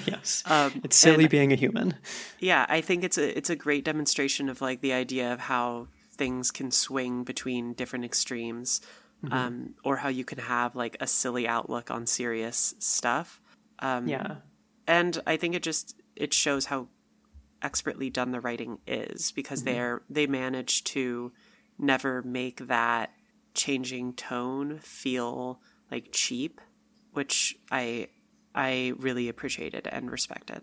yes, 0.07 0.42
um, 0.47 0.81
it's 0.85 0.97
silly 0.97 1.25
and, 1.25 1.31
being 1.31 1.53
a 1.53 1.57
human. 1.57 1.94
Yeah, 2.40 2.64
I 2.68 2.81
think 2.81 3.05
it's 3.05 3.18
a 3.18 3.37
it's 3.37 3.51
a 3.51 3.57
great 3.57 3.85
demonstration 3.85 4.49
of 4.49 4.61
like 4.61 4.81
the 4.81 4.92
idea 4.92 5.33
of 5.33 5.40
how 5.40 5.88
things 6.12 6.51
can 6.51 6.71
swing 6.71 7.25
between 7.25 7.75
different 7.75 8.05
extremes, 8.05 8.81
mm-hmm. 9.25 9.35
um, 9.35 9.75
or 9.85 9.97
how 9.97 10.09
you 10.09 10.25
can 10.25 10.38
have 10.38 10.75
like 10.75 10.97
a 11.01 11.07
silly 11.07 11.47
outlook 11.47 11.90
on 11.90 12.07
serious 12.07 12.75
stuff. 12.79 13.40
Um, 13.81 14.09
yeah, 14.09 14.37
and 14.87 15.21
I 15.27 15.37
think 15.37 15.55
it 15.55 15.62
just 15.62 15.97
it 16.16 16.33
shows 16.33 16.66
how 16.66 16.88
expertly 17.61 18.09
done 18.09 18.31
the 18.31 18.40
writing 18.40 18.79
is 18.87 19.33
because 19.33 19.61
mm-hmm. 19.62 19.75
they're 19.75 20.03
they 20.09 20.27
manage 20.27 20.85
to 20.85 21.33
never 21.79 22.23
make 22.23 22.66
that 22.68 23.11
changing 23.55 24.12
tone 24.12 24.79
feel 24.79 25.61
like 25.90 26.09
cheap 26.12 26.61
which 27.18 27.57
I 27.72 28.07
I 28.54 28.92
really 28.96 29.28
appreciated 29.28 29.88
and 29.90 30.09
respected. 30.09 30.62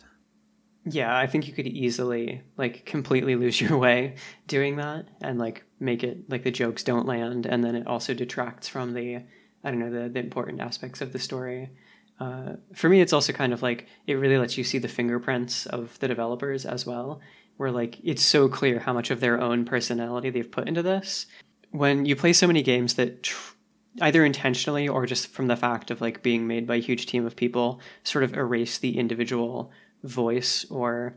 Yeah, 0.86 1.18
I 1.18 1.28
think 1.28 1.48
you 1.48 1.54
could 1.54 1.68
easily 1.68 2.44
like 2.56 2.86
completely 2.86 3.36
lose 3.36 3.60
your 3.60 3.78
way 3.78 4.16
doing 4.48 4.78
that 4.78 5.10
and 5.22 5.38
like 5.38 5.66
make 5.82 6.02
it 6.02 6.30
like 6.30 6.44
the 6.44 6.52
jokes 6.52 6.82
don't 6.82 7.06
land 7.06 7.46
and 7.46 7.62
then 7.62 7.76
it 7.76 7.88
also 7.88 8.14
detracts 8.14 8.70
from 8.70 8.94
the 8.94 9.18
I 9.66 9.72
don't 9.72 9.80
know 9.80 9.92
the 9.92 10.08
the 10.08 10.20
important 10.20 10.62
aspects 10.62 11.02
of 11.02 11.12
the 11.12 11.20
story. 11.20 11.72
uh, 12.20 12.54
for 12.74 12.88
me, 12.88 13.02
it's 13.02 13.12
also 13.14 13.34
kind 13.34 13.52
of 13.52 13.62
like 13.62 13.88
it 14.08 14.14
really 14.14 14.38
lets 14.38 14.58
you 14.58 14.64
see 14.64 14.78
the 14.80 14.88
fingerprints 14.88 15.66
of 15.66 16.00
the 16.00 16.08
developers 16.08 16.66
as 16.66 16.86
well, 16.86 17.20
where 17.58 17.72
like 17.72 18.00
it's 18.04 18.24
so 18.24 18.48
clear 18.48 18.80
how 18.80 18.94
much 18.94 19.12
of 19.12 19.20
their 19.20 19.42
own 19.42 19.66
personality 19.66 20.30
they've 20.30 20.52
put 20.58 20.68
into 20.70 20.82
this. 20.84 21.28
When 21.72 22.06
you 22.06 22.16
play 22.16 22.32
so 22.34 22.48
many 22.48 22.62
games 22.64 22.94
that 22.94 23.24
tr- 23.24 23.55
either 24.02 24.26
intentionally 24.26 24.88
or 24.88 25.06
just 25.06 25.28
from 25.28 25.48
the 25.48 25.56
fact 25.56 25.92
of 25.92 26.02
like 26.02 26.24
being 26.24 26.48
made 26.48 26.68
by 26.68 26.76
a 26.76 26.82
huge 26.82 27.06
team 27.06 27.26
of 27.26 27.36
people 27.36 27.80
sort 28.04 28.24
of 28.24 28.34
erase 28.34 28.78
the 28.78 28.98
individual 28.98 29.72
voice 30.04 30.66
or 30.70 31.16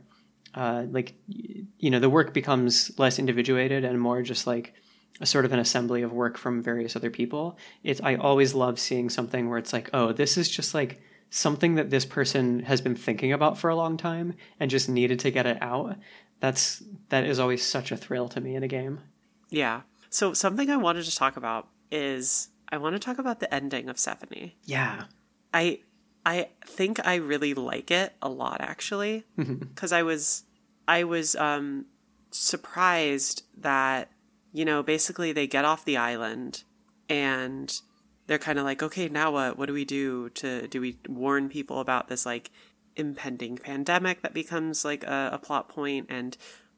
uh, 0.55 0.85
like 0.89 1.13
you 1.27 1.89
know 1.89 1.99
the 1.99 2.09
work 2.09 2.33
becomes 2.33 2.97
less 2.97 3.19
individuated 3.19 3.85
and 3.85 3.99
more 3.99 4.21
just 4.21 4.47
like 4.47 4.73
a 5.21 5.25
sort 5.25 5.45
of 5.45 5.51
an 5.51 5.59
assembly 5.59 6.01
of 6.01 6.13
work 6.13 6.37
from 6.37 6.63
various 6.63 6.95
other 6.95 7.09
people. 7.09 7.57
It's 7.83 8.01
I 8.01 8.15
always 8.15 8.53
love 8.53 8.79
seeing 8.79 9.09
something 9.09 9.49
where 9.49 9.57
it's 9.57 9.73
like, 9.73 9.89
oh, 9.93 10.13
this 10.13 10.37
is 10.37 10.49
just 10.49 10.73
like 10.73 11.01
something 11.29 11.75
that 11.75 11.89
this 11.89 12.05
person 12.05 12.61
has 12.61 12.81
been 12.81 12.95
thinking 12.95 13.33
about 13.33 13.57
for 13.57 13.69
a 13.69 13.75
long 13.75 13.97
time 13.97 14.33
and 14.59 14.71
just 14.71 14.89
needed 14.89 15.19
to 15.19 15.31
get 15.31 15.45
it 15.45 15.61
out. 15.61 15.97
That's 16.39 16.81
that 17.09 17.25
is 17.25 17.39
always 17.39 17.63
such 17.63 17.91
a 17.91 17.97
thrill 17.97 18.29
to 18.29 18.41
me 18.41 18.55
in 18.55 18.63
a 18.63 18.67
game. 18.67 19.01
Yeah. 19.49 19.81
So 20.09 20.33
something 20.33 20.69
I 20.69 20.77
wanted 20.77 21.05
to 21.05 21.15
talk 21.15 21.37
about 21.37 21.67
is 21.91 22.49
I 22.71 22.77
want 22.77 22.95
to 22.95 22.99
talk 22.99 23.17
about 23.17 23.39
the 23.39 23.53
ending 23.53 23.89
of 23.89 23.97
Sephonie. 23.97 24.53
Yeah. 24.63 25.05
I 25.53 25.79
I 26.25 26.49
think 26.65 27.05
I 27.05 27.15
really 27.15 27.53
like 27.53 27.91
it 27.91 28.13
a 28.21 28.29
lot 28.29 28.61
actually 28.61 29.25
because 29.35 29.91
I 29.91 30.03
was 30.03 30.43
I 30.87 31.03
was 31.03 31.35
um 31.35 31.85
surprised 32.31 33.43
that 33.57 34.09
you 34.51 34.65
know, 34.65 34.81
basically 34.81 35.31
they 35.31 35.47
get 35.47 35.65
off 35.65 35.85
the 35.85 35.97
island 35.97 36.63
and 37.07 37.81
they're 38.27 38.39
kind 38.39 38.59
of 38.59 38.65
like, 38.65 38.81
okay, 38.83 39.09
now 39.09 39.31
what? 39.31 39.57
What 39.57 39.67
do 39.67 39.73
we 39.73 39.85
do 39.85 40.29
to 40.29 40.67
do 40.67 40.81
we 40.81 40.99
warn 41.07 41.49
people 41.49 41.79
about 41.79 42.07
this 42.07 42.25
like 42.25 42.51
impending 42.95 43.57
pandemic 43.57 44.21
that 44.21 44.33
becomes 44.33 44.83
like 44.83 45.03
a, 45.03 45.29
a 45.33 45.39
plot 45.39 45.69
point 45.69 46.07
and 46.09 46.35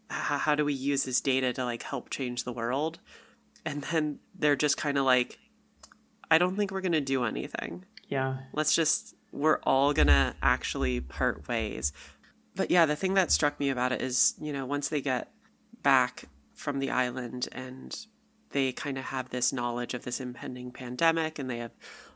how, 0.10 0.38
how 0.38 0.56
do 0.56 0.66
we 0.66 0.74
use 0.74 1.04
this 1.04 1.22
data 1.22 1.54
to 1.54 1.66
like 1.66 1.84
help 1.84 2.10
change 2.10 2.44
the 2.44 2.54
world? 2.54 3.00
And 3.66 3.84
then 3.84 4.20
they're 4.38 4.56
just 4.56 4.78
kind 4.78 4.98
of 4.98 5.06
like, 5.06 5.40
I 6.32 6.38
don't 6.38 6.56
think 6.56 6.72
we're 6.72 6.82
going 6.82 6.94
to 6.94 7.02
do 7.02 7.24
anything. 7.26 7.86
Yeah. 8.08 8.38
Let's 8.54 8.74
just, 8.74 9.16
we're 9.32 9.60
all 9.64 9.94
going 9.94 10.08
to 10.08 10.34
actually 10.42 11.02
part 11.02 11.48
ways. 11.48 11.94
But 12.56 12.72
yeah, 12.72 12.86
the 12.86 12.96
thing 12.96 13.14
that 13.14 13.32
struck 13.32 13.60
me 13.60 13.70
about 13.70 13.92
it 13.92 14.02
is, 14.02 14.34
you 14.42 14.52
know, 14.52 14.66
once 14.66 14.90
they 14.90 15.02
get 15.02 15.32
back 15.84 16.26
from 16.56 16.80
the 16.80 16.90
island 16.90 17.48
and 17.52 18.06
they 18.52 18.72
kind 18.72 18.98
of 18.98 19.06
have 19.06 19.30
this 19.30 19.52
knowledge 19.52 19.94
of 19.94 20.04
this 20.04 20.20
impending 20.20 20.72
pandemic 20.72 21.40
and 21.40 21.50
they 21.50 21.58
have 21.58 21.72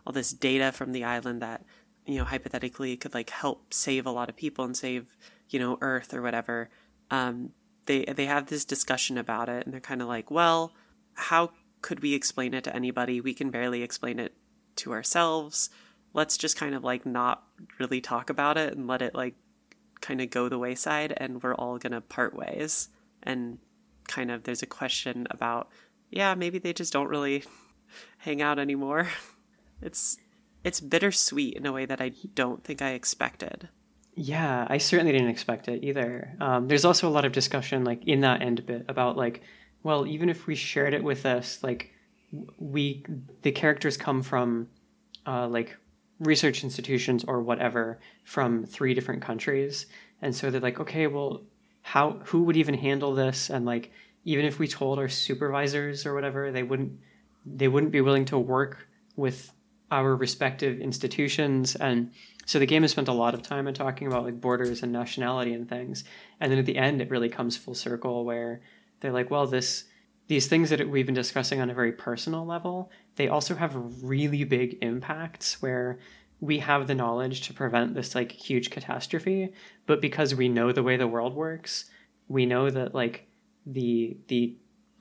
all 0.06 0.14
this 0.14 0.32
data 0.32 0.72
from 0.72 0.92
the 0.92 1.04
island 1.04 1.42
that 1.42 1.64
you 2.06 2.18
know 2.18 2.24
hypothetically 2.24 2.96
could 2.96 3.14
like 3.14 3.30
help 3.30 3.74
save 3.74 4.06
a 4.06 4.12
lot 4.12 4.30
of 4.30 4.36
people 4.36 4.64
and 4.64 4.78
save 4.78 5.18
you 5.50 5.60
know 5.60 5.78
earth 5.82 6.14
or 6.14 6.22
whatever 6.22 6.70
um, 7.12 7.52
they 7.86 8.06
they 8.06 8.26
have 8.26 8.48
this 8.48 8.66
discussion 8.66 9.18
about 9.18 9.50
it 9.50 9.66
and 9.66 9.74
they're 9.74 9.82
kind 9.82 10.02
of 10.02 10.08
like 10.08 10.30
well 10.30 10.74
how 11.16 11.50
could 11.86 12.00
we 12.00 12.16
explain 12.16 12.56
it 12.56 12.64
to 12.64 12.76
anybody? 12.76 13.22
We 13.22 13.36
can 13.36 13.52
barely 13.52 13.84
explain 13.84 14.18
it 14.18 14.34
to 14.78 14.92
ourselves. 14.92 15.70
Let's 16.14 16.36
just 16.36 16.58
kind 16.58 16.74
of 16.74 16.84
like 16.84 17.06
not 17.06 17.44
really 17.78 18.02
talk 18.02 18.32
about 18.32 18.58
it 18.58 18.76
and 18.76 18.88
let 18.88 19.04
it 19.04 19.14
like 19.14 19.36
kind 20.02 20.20
of 20.20 20.32
go 20.32 20.50
the 20.50 20.58
wayside 20.58 21.14
and 21.16 21.44
we're 21.44 21.54
all 21.54 21.78
gonna 21.78 22.02
part 22.02 22.36
ways. 22.36 22.90
And 23.22 23.60
kind 24.08 24.32
of 24.32 24.46
there's 24.46 24.64
a 24.64 24.66
question 24.66 25.28
about 25.30 25.70
yeah 26.10 26.34
maybe 26.34 26.58
they 26.58 26.74
just 26.74 26.92
don't 26.92 27.08
really 27.08 27.44
hang 28.18 28.42
out 28.42 28.58
anymore. 28.58 29.08
It's 29.82 30.18
it's 30.64 30.80
bittersweet 30.80 31.54
in 31.56 31.66
a 31.66 31.72
way 31.72 31.86
that 31.86 32.02
i 32.02 32.14
don't 32.34 32.64
think 32.64 32.82
i 32.82 32.92
expected. 32.92 33.70
Yeah 34.16 34.66
i 34.70 34.80
certainly 34.80 35.12
didn't 35.12 35.30
expect 35.30 35.68
it 35.68 35.84
either. 35.84 36.36
Um, 36.40 36.68
there's 36.68 36.86
also 36.86 37.08
a 37.08 37.12
lot 37.12 37.26
of 37.26 37.34
discussion 37.34 37.84
like 37.84 38.04
in 38.06 38.22
that 38.22 38.42
end 38.42 38.66
bit 38.66 38.86
about 38.88 39.18
like 39.18 39.44
well 39.86 40.08
even 40.08 40.30
if 40.30 40.48
we 40.48 40.56
shared 40.56 40.94
it 40.96 41.04
with 41.04 41.26
us 41.28 41.64
like 41.64 41.94
we 42.58 43.06
the 43.44 43.52
characters 43.52 43.98
come 43.98 44.22
from 44.24 44.68
uh, 45.26 45.48
like 45.48 45.78
research 46.20 46.64
institutions 46.64 47.24
or 47.28 47.42
whatever 47.42 48.00
from 48.24 48.66
three 48.66 48.94
different 48.94 49.22
countries. 49.22 49.86
And 50.22 50.36
so 50.36 50.50
they're 50.50 50.62
like 50.62 50.80
okay 50.80 51.08
well 51.08 51.44
how 51.82 52.20
who 52.26 52.44
would 52.44 52.58
even 52.58 52.74
handle 52.74 53.14
this? 53.14 53.50
And 53.50 53.66
like 53.66 53.92
even 54.24 54.46
if 54.46 54.58
we 54.58 54.68
told 54.68 54.98
our 54.98 55.10
supervisors 55.10 56.06
or 56.06 56.14
whatever 56.14 56.52
they 56.52 56.64
wouldn't 56.64 57.00
they 57.46 57.68
wouldn't 57.68 57.92
be 57.92 58.02
willing 58.02 58.26
to 58.26 58.40
work 58.40 58.88
with 59.16 59.52
our 59.92 60.16
respective 60.16 60.80
institutions. 60.80 61.76
And 61.76 62.12
so 62.48 62.58
the 62.58 62.66
game 62.66 62.82
has 62.82 62.92
spent 62.92 63.08
a 63.08 63.14
lot 63.14 63.36
of 63.36 63.44
time 63.44 63.68
in 63.68 63.76
talking 63.76 64.08
about 64.08 64.24
like 64.24 64.42
borders 64.42 64.82
and 64.82 64.92
nationality 64.92 65.54
and 65.54 65.70
things. 65.70 66.04
And 66.40 66.52
then 66.52 66.58
at 66.58 66.66
the 66.66 66.78
end 66.78 67.02
it 67.02 67.12
really 67.12 67.30
comes 67.30 67.56
full 67.56 67.76
circle 67.76 68.26
where 68.26 68.62
they're 69.00 69.12
like 69.12 69.32
well 69.32 69.48
this 69.48 69.86
these 70.28 70.48
things 70.48 70.72
that 70.72 70.90
we've 70.90 71.06
been 71.06 71.14
discussing 71.14 71.62
on 71.62 71.70
a 71.70 71.74
very 71.74 71.92
personal 71.92 72.46
level 72.46 72.92
they 73.16 73.28
also 73.28 73.56
have 73.56 74.04
really 74.04 74.44
big 74.44 74.78
impacts 74.82 75.62
where 75.62 76.00
we 76.42 76.60
have 76.60 76.88
the 76.88 76.96
knowledge 76.96 77.42
to 77.42 77.54
prevent 77.54 77.94
this 77.96 78.14
like 78.14 78.32
huge 78.32 78.70
catastrophe. 78.70 79.54
But 79.86 80.02
because 80.02 80.36
we 80.36 80.50
know 80.50 80.74
the 80.74 80.84
way 80.84 80.98
the 80.98 81.08
world 81.08 81.34
works 81.34 81.90
we 82.28 82.46
know 82.46 82.70
that 82.70 82.96
like 82.96 83.28
the 83.66 84.18
the 84.28 84.56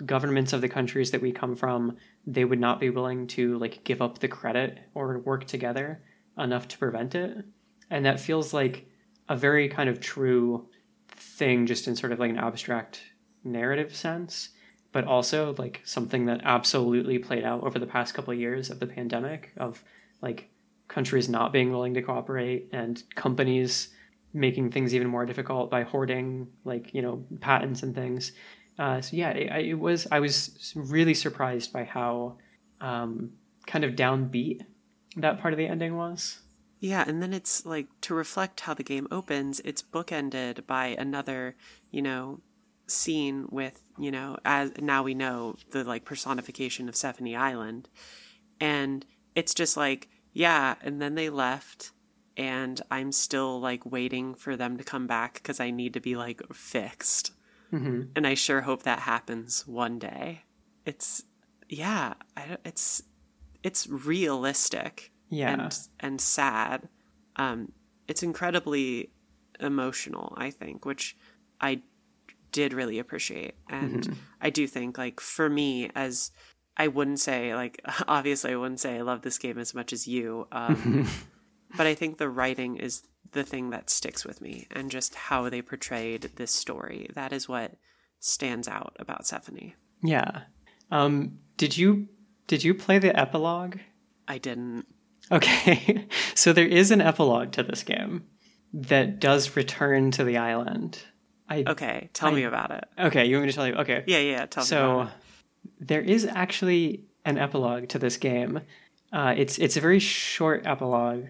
governments 0.05 0.53
of 0.53 0.61
the 0.61 0.69
countries 0.69 1.13
that 1.13 1.23
we 1.23 1.31
come 1.31 1.55
from 1.55 1.97
they 2.27 2.45
would 2.45 2.59
not 2.59 2.81
be 2.81 2.91
willing 2.91 3.27
to 3.29 3.57
like 3.59 3.85
give 3.85 4.03
up 4.03 4.19
the 4.19 4.29
credit 4.29 4.79
or 4.95 5.19
work 5.19 5.47
together 5.47 6.03
enough 6.39 6.67
to 6.69 6.79
prevent 6.79 7.15
it. 7.15 7.45
And 7.91 8.05
that 8.05 8.21
feels 8.21 8.53
like 8.53 8.87
a 9.29 9.37
very 9.37 9.69
kind 9.69 9.89
of 9.89 10.01
true 10.01 10.69
thing 11.09 11.67
just 11.67 11.87
in 11.87 11.97
sort 11.97 12.13
of 12.13 12.19
like 12.19 12.31
an 12.31 12.39
abstract 12.39 13.03
narrative 13.45 13.95
sense 13.95 14.51
but 14.95 15.05
also 15.07 15.57
like 15.59 15.81
something 15.85 16.27
that 16.27 16.41
absolutely 16.45 17.19
played 17.19 17.43
out 17.43 17.65
over 17.65 17.81
the 17.81 17.87
past 17.87 18.15
couple 18.15 18.33
of 18.33 18.39
years 18.39 18.71
of 18.71 18.79
the 18.79 18.87
pandemic 18.87 19.51
of 19.57 19.83
like 20.23 20.49
countries 20.87 21.29
not 21.29 21.53
being 21.53 21.73
willing 21.73 21.95
to 21.95 22.01
cooperate 22.01 22.69
and 22.73 23.03
companies 23.17 23.89
making 24.33 24.71
things 24.71 24.95
even 24.95 25.09
more 25.09 25.27
difficult 25.27 25.69
by 25.69 25.83
hoarding 25.83 26.47
like 26.65 26.95
you 26.95 27.03
know 27.03 27.25
patents 27.41 27.83
and 27.83 27.95
things. 27.95 28.33
Uh, 28.79 29.01
so 29.01 29.17
yeah 29.17 29.31
it, 29.31 29.67
it, 29.67 29.75
was 29.79 30.07
i 30.13 30.19
was 30.19 30.73
really 30.77 31.15
surprised 31.15 31.73
by 31.73 31.85
how 31.85 32.37
um, 32.81 33.31
kind 33.67 33.85
of 33.85 33.93
downbeat 33.93 34.63
that 35.17 35.41
part 35.41 35.53
of 35.53 35.59
the 35.59 35.67
ending 35.67 35.97
was. 35.97 36.41
Yeah 36.79 37.05
and 37.07 37.21
then 37.21 37.33
it's 37.33 37.67
like 37.67 37.87
to 38.03 38.15
reflect 38.15 38.61
how 38.61 38.75
the 38.75 38.83
game 38.85 39.09
opens 39.11 39.61
it's 39.65 39.83
bookended 39.83 40.67
by 40.69 40.89
another 40.99 41.57
you 41.91 42.03
know 42.03 42.41
scene 42.87 43.47
with 43.51 43.81
you 43.99 44.11
know 44.11 44.37
as 44.45 44.73
now 44.79 45.03
we 45.03 45.15
know 45.15 45.57
the 45.71 45.85
like 45.85 46.05
personification 46.05 46.89
of 46.89 46.95
Sephonie 46.95 47.37
Island 47.37 47.89
and 48.61 49.07
it's 49.35 49.55
just 49.55 49.77
like 49.77 50.09
yeah, 50.33 50.75
and 50.83 51.01
then 51.01 51.15
they 51.15 51.31
left 51.31 51.93
and 52.37 52.81
I'm 52.91 53.13
still 53.13 53.61
like 53.61 53.87
waiting 53.87 54.35
for 54.35 54.57
them 54.57 54.77
to 54.77 54.85
come 54.85 55.07
back 55.07 55.35
because 55.35 55.61
I 55.61 55.71
need 55.71 55.95
to 55.95 56.01
be 56.01 56.17
like 56.17 56.43
fixed. 56.53 57.33
Mm-hmm. 57.73 58.03
And 58.17 58.27
I 58.27 58.35
sure 58.35 58.63
hope 58.63 58.83
that 58.83 59.01
happens 59.01 59.67
one 59.67 59.99
day. 59.99 60.43
It's 60.85 61.23
yeah, 61.69 62.15
I, 62.37 62.59
it's 62.65 63.03
it's 63.63 63.89
realistic. 63.89 65.13
Yeah, 65.31 65.53
and 65.53 65.79
and 66.01 66.21
sad. 66.21 66.89
Um, 67.37 67.73
it's 68.07 68.23
incredibly 68.23 69.11
emotional. 69.61 70.35
I 70.37 70.51
think, 70.51 70.85
which 70.85 71.17
I 71.61 71.83
did 72.55 72.73
really 72.73 73.01
appreciate, 73.01 73.57
and 73.69 74.05
mm-hmm. 74.05 74.13
I 74.41 74.51
do 74.51 74.69
think 74.69 74.97
like 74.97 75.19
for 75.19 75.51
me 75.51 75.91
as 75.97 76.31
I 76.77 76.87
wouldn't 76.87 77.19
say 77.19 77.55
like 77.55 77.83
obviously 78.09 78.53
I 78.53 78.57
wouldn't 78.57 78.81
say 78.81 78.97
I 78.97 79.03
love 79.03 79.23
this 79.23 79.39
game 79.39 79.59
as 79.59 79.75
much 79.75 79.93
as 79.93 80.07
you, 80.07 80.47
um, 80.53 81.09
but 81.77 81.89
I 81.89 81.95
think 81.95 82.17
the 82.19 82.31
writing 82.31 82.77
is 82.77 83.03
the 83.33 83.43
thing 83.43 83.71
that 83.71 83.91
sticks 83.91 84.25
with 84.25 84.41
me, 84.41 84.69
and 84.71 84.91
just 84.91 85.17
how 85.17 85.49
they 85.51 85.61
portrayed 85.61 86.31
this 86.37 86.53
story. 86.53 87.11
That 87.15 87.33
is 87.33 87.49
what 87.49 87.73
stands 88.21 88.69
out 88.69 88.97
about 89.01 89.25
Sephonie. 89.25 89.75
Yeah. 90.01 90.43
Um, 90.93 91.39
did 91.57 91.77
you 91.77 92.09
did 92.47 92.63
you 92.63 92.75
play 92.75 93.01
the 93.01 93.19
epilogue? 93.19 93.79
I 94.29 94.39
didn't. 94.39 94.87
Okay, 95.33 96.07
so 96.35 96.53
there 96.53 96.67
is 96.67 96.93
an 96.93 97.01
epilogue 97.01 97.51
to 97.53 97.65
this 97.65 97.83
game 97.83 98.27
that 98.73 99.19
does 99.19 99.57
return 99.57 100.13
to 100.13 100.23
the 100.23 100.37
island. 100.37 101.03
I, 101.49 101.65
okay, 101.67 102.11
tell 102.13 102.31
I, 102.31 102.35
me 102.35 102.45
about 102.45 102.71
it. 102.71 102.85
Okay, 102.99 103.27
you 103.27 103.37
want 103.37 103.47
me 103.47 103.53
to 103.53 103.57
tell 103.57 103.67
you? 103.67 103.75
Okay. 103.75 104.05
Yeah, 104.07 104.19
yeah, 104.19 104.47
tell 104.47 104.65
so, 104.65 105.05
me. 105.05 105.07
So 105.07 105.13
there 105.81 106.01
is 106.01 106.25
actually 106.25 107.05
an 107.25 107.39
epilogue 107.39 107.89
to 107.89 107.99
this 107.99 108.17
game. 108.17 108.61
Uh, 109.13 109.35
it's 109.37 109.59
it's 109.59 109.77
a 109.77 109.81
very 109.81 109.99
short 109.99 110.67
epilogue. 110.67 111.27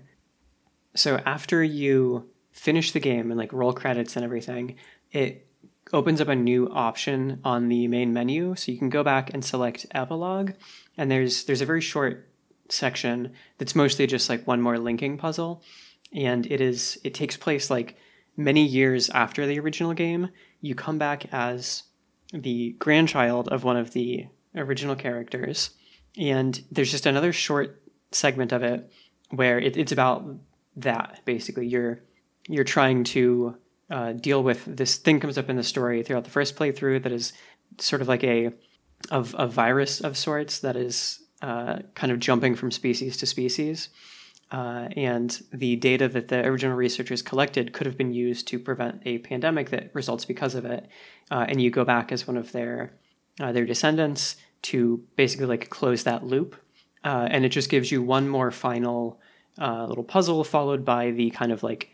So 0.94 1.20
after 1.26 1.62
you 1.62 2.30
finish 2.52 2.92
the 2.92 3.00
game 3.00 3.30
and 3.30 3.38
like 3.38 3.52
roll 3.52 3.72
credits 3.72 4.16
and 4.16 4.24
everything, 4.24 4.76
it 5.10 5.46
opens 5.92 6.20
up 6.20 6.28
a 6.28 6.34
new 6.34 6.68
option 6.70 7.40
on 7.44 7.68
the 7.68 7.88
main 7.88 8.12
menu. 8.12 8.54
So 8.56 8.72
you 8.72 8.78
can 8.78 8.90
go 8.90 9.02
back 9.02 9.34
and 9.34 9.44
select 9.44 9.86
epilogue, 9.90 10.52
and 10.96 11.10
there's 11.10 11.44
there's 11.44 11.60
a 11.60 11.66
very 11.66 11.80
short 11.80 12.28
section 12.68 13.32
that's 13.58 13.74
mostly 13.74 14.06
just 14.06 14.28
like 14.28 14.46
one 14.46 14.60
more 14.60 14.78
linking 14.78 15.18
puzzle, 15.18 15.62
and 16.12 16.46
it 16.46 16.60
is 16.60 16.98
it 17.04 17.14
takes 17.14 17.36
place 17.36 17.70
like 17.70 17.96
many 18.36 18.64
years 18.64 19.10
after 19.10 19.46
the 19.46 19.58
original 19.58 19.94
game. 19.94 20.30
You 20.60 20.74
come 20.74 20.98
back 20.98 21.26
as 21.32 21.84
the 22.32 22.72
grandchild 22.78 23.48
of 23.48 23.64
one 23.64 23.76
of 23.76 23.92
the 23.92 24.26
original 24.56 24.96
characters, 24.96 25.70
and 26.16 26.62
there's 26.70 26.90
just 26.90 27.06
another 27.06 27.32
short 27.32 27.82
segment 28.12 28.52
of 28.52 28.62
it 28.62 28.90
where 29.30 29.58
it, 29.58 29.76
it's 29.76 29.92
about 29.92 30.24
that 30.76 31.20
basically. 31.24 31.66
You're 31.66 32.02
you're 32.48 32.64
trying 32.64 33.04
to 33.04 33.56
uh, 33.90 34.12
deal 34.12 34.42
with 34.42 34.64
this 34.64 34.96
thing 34.96 35.20
comes 35.20 35.38
up 35.38 35.48
in 35.48 35.56
the 35.56 35.62
story 35.62 36.02
throughout 36.02 36.24
the 36.24 36.30
first 36.30 36.56
playthrough 36.56 37.02
that 37.02 37.12
is 37.12 37.32
sort 37.78 38.02
of 38.02 38.08
like 38.08 38.24
a 38.24 38.52
of 39.10 39.34
a 39.38 39.46
virus 39.46 40.00
of 40.00 40.16
sorts 40.16 40.60
that 40.60 40.76
is 40.76 41.22
uh, 41.42 41.78
kind 41.94 42.10
of 42.12 42.18
jumping 42.18 42.54
from 42.54 42.70
species 42.70 43.16
to 43.18 43.26
species. 43.26 43.88
Uh, 44.50 44.88
and 44.96 45.42
the 45.52 45.76
data 45.76 46.06
that 46.08 46.28
the 46.28 46.44
original 46.44 46.76
researchers 46.76 47.22
collected 47.22 47.72
could 47.72 47.86
have 47.86 47.96
been 47.96 48.12
used 48.12 48.46
to 48.48 48.58
prevent 48.58 49.02
a 49.04 49.18
pandemic 49.18 49.70
that 49.70 49.90
results 49.94 50.24
because 50.24 50.54
of 50.54 50.64
it. 50.64 50.88
Uh, 51.30 51.46
and 51.48 51.60
you 51.60 51.70
go 51.70 51.84
back 51.84 52.12
as 52.12 52.26
one 52.26 52.36
of 52.36 52.52
their 52.52 52.92
uh, 53.40 53.50
their 53.50 53.64
descendants 53.64 54.36
to 54.62 55.02
basically 55.16 55.46
like 55.46 55.68
close 55.70 56.04
that 56.04 56.24
loop. 56.24 56.56
Uh, 57.02 57.26
and 57.30 57.44
it 57.44 57.48
just 57.48 57.68
gives 57.68 57.90
you 57.90 58.00
one 58.00 58.28
more 58.28 58.50
final 58.50 59.20
uh, 59.60 59.86
little 59.86 60.04
puzzle, 60.04 60.44
followed 60.44 60.84
by 60.84 61.10
the 61.10 61.30
kind 61.30 61.50
of 61.50 61.62
like 61.62 61.90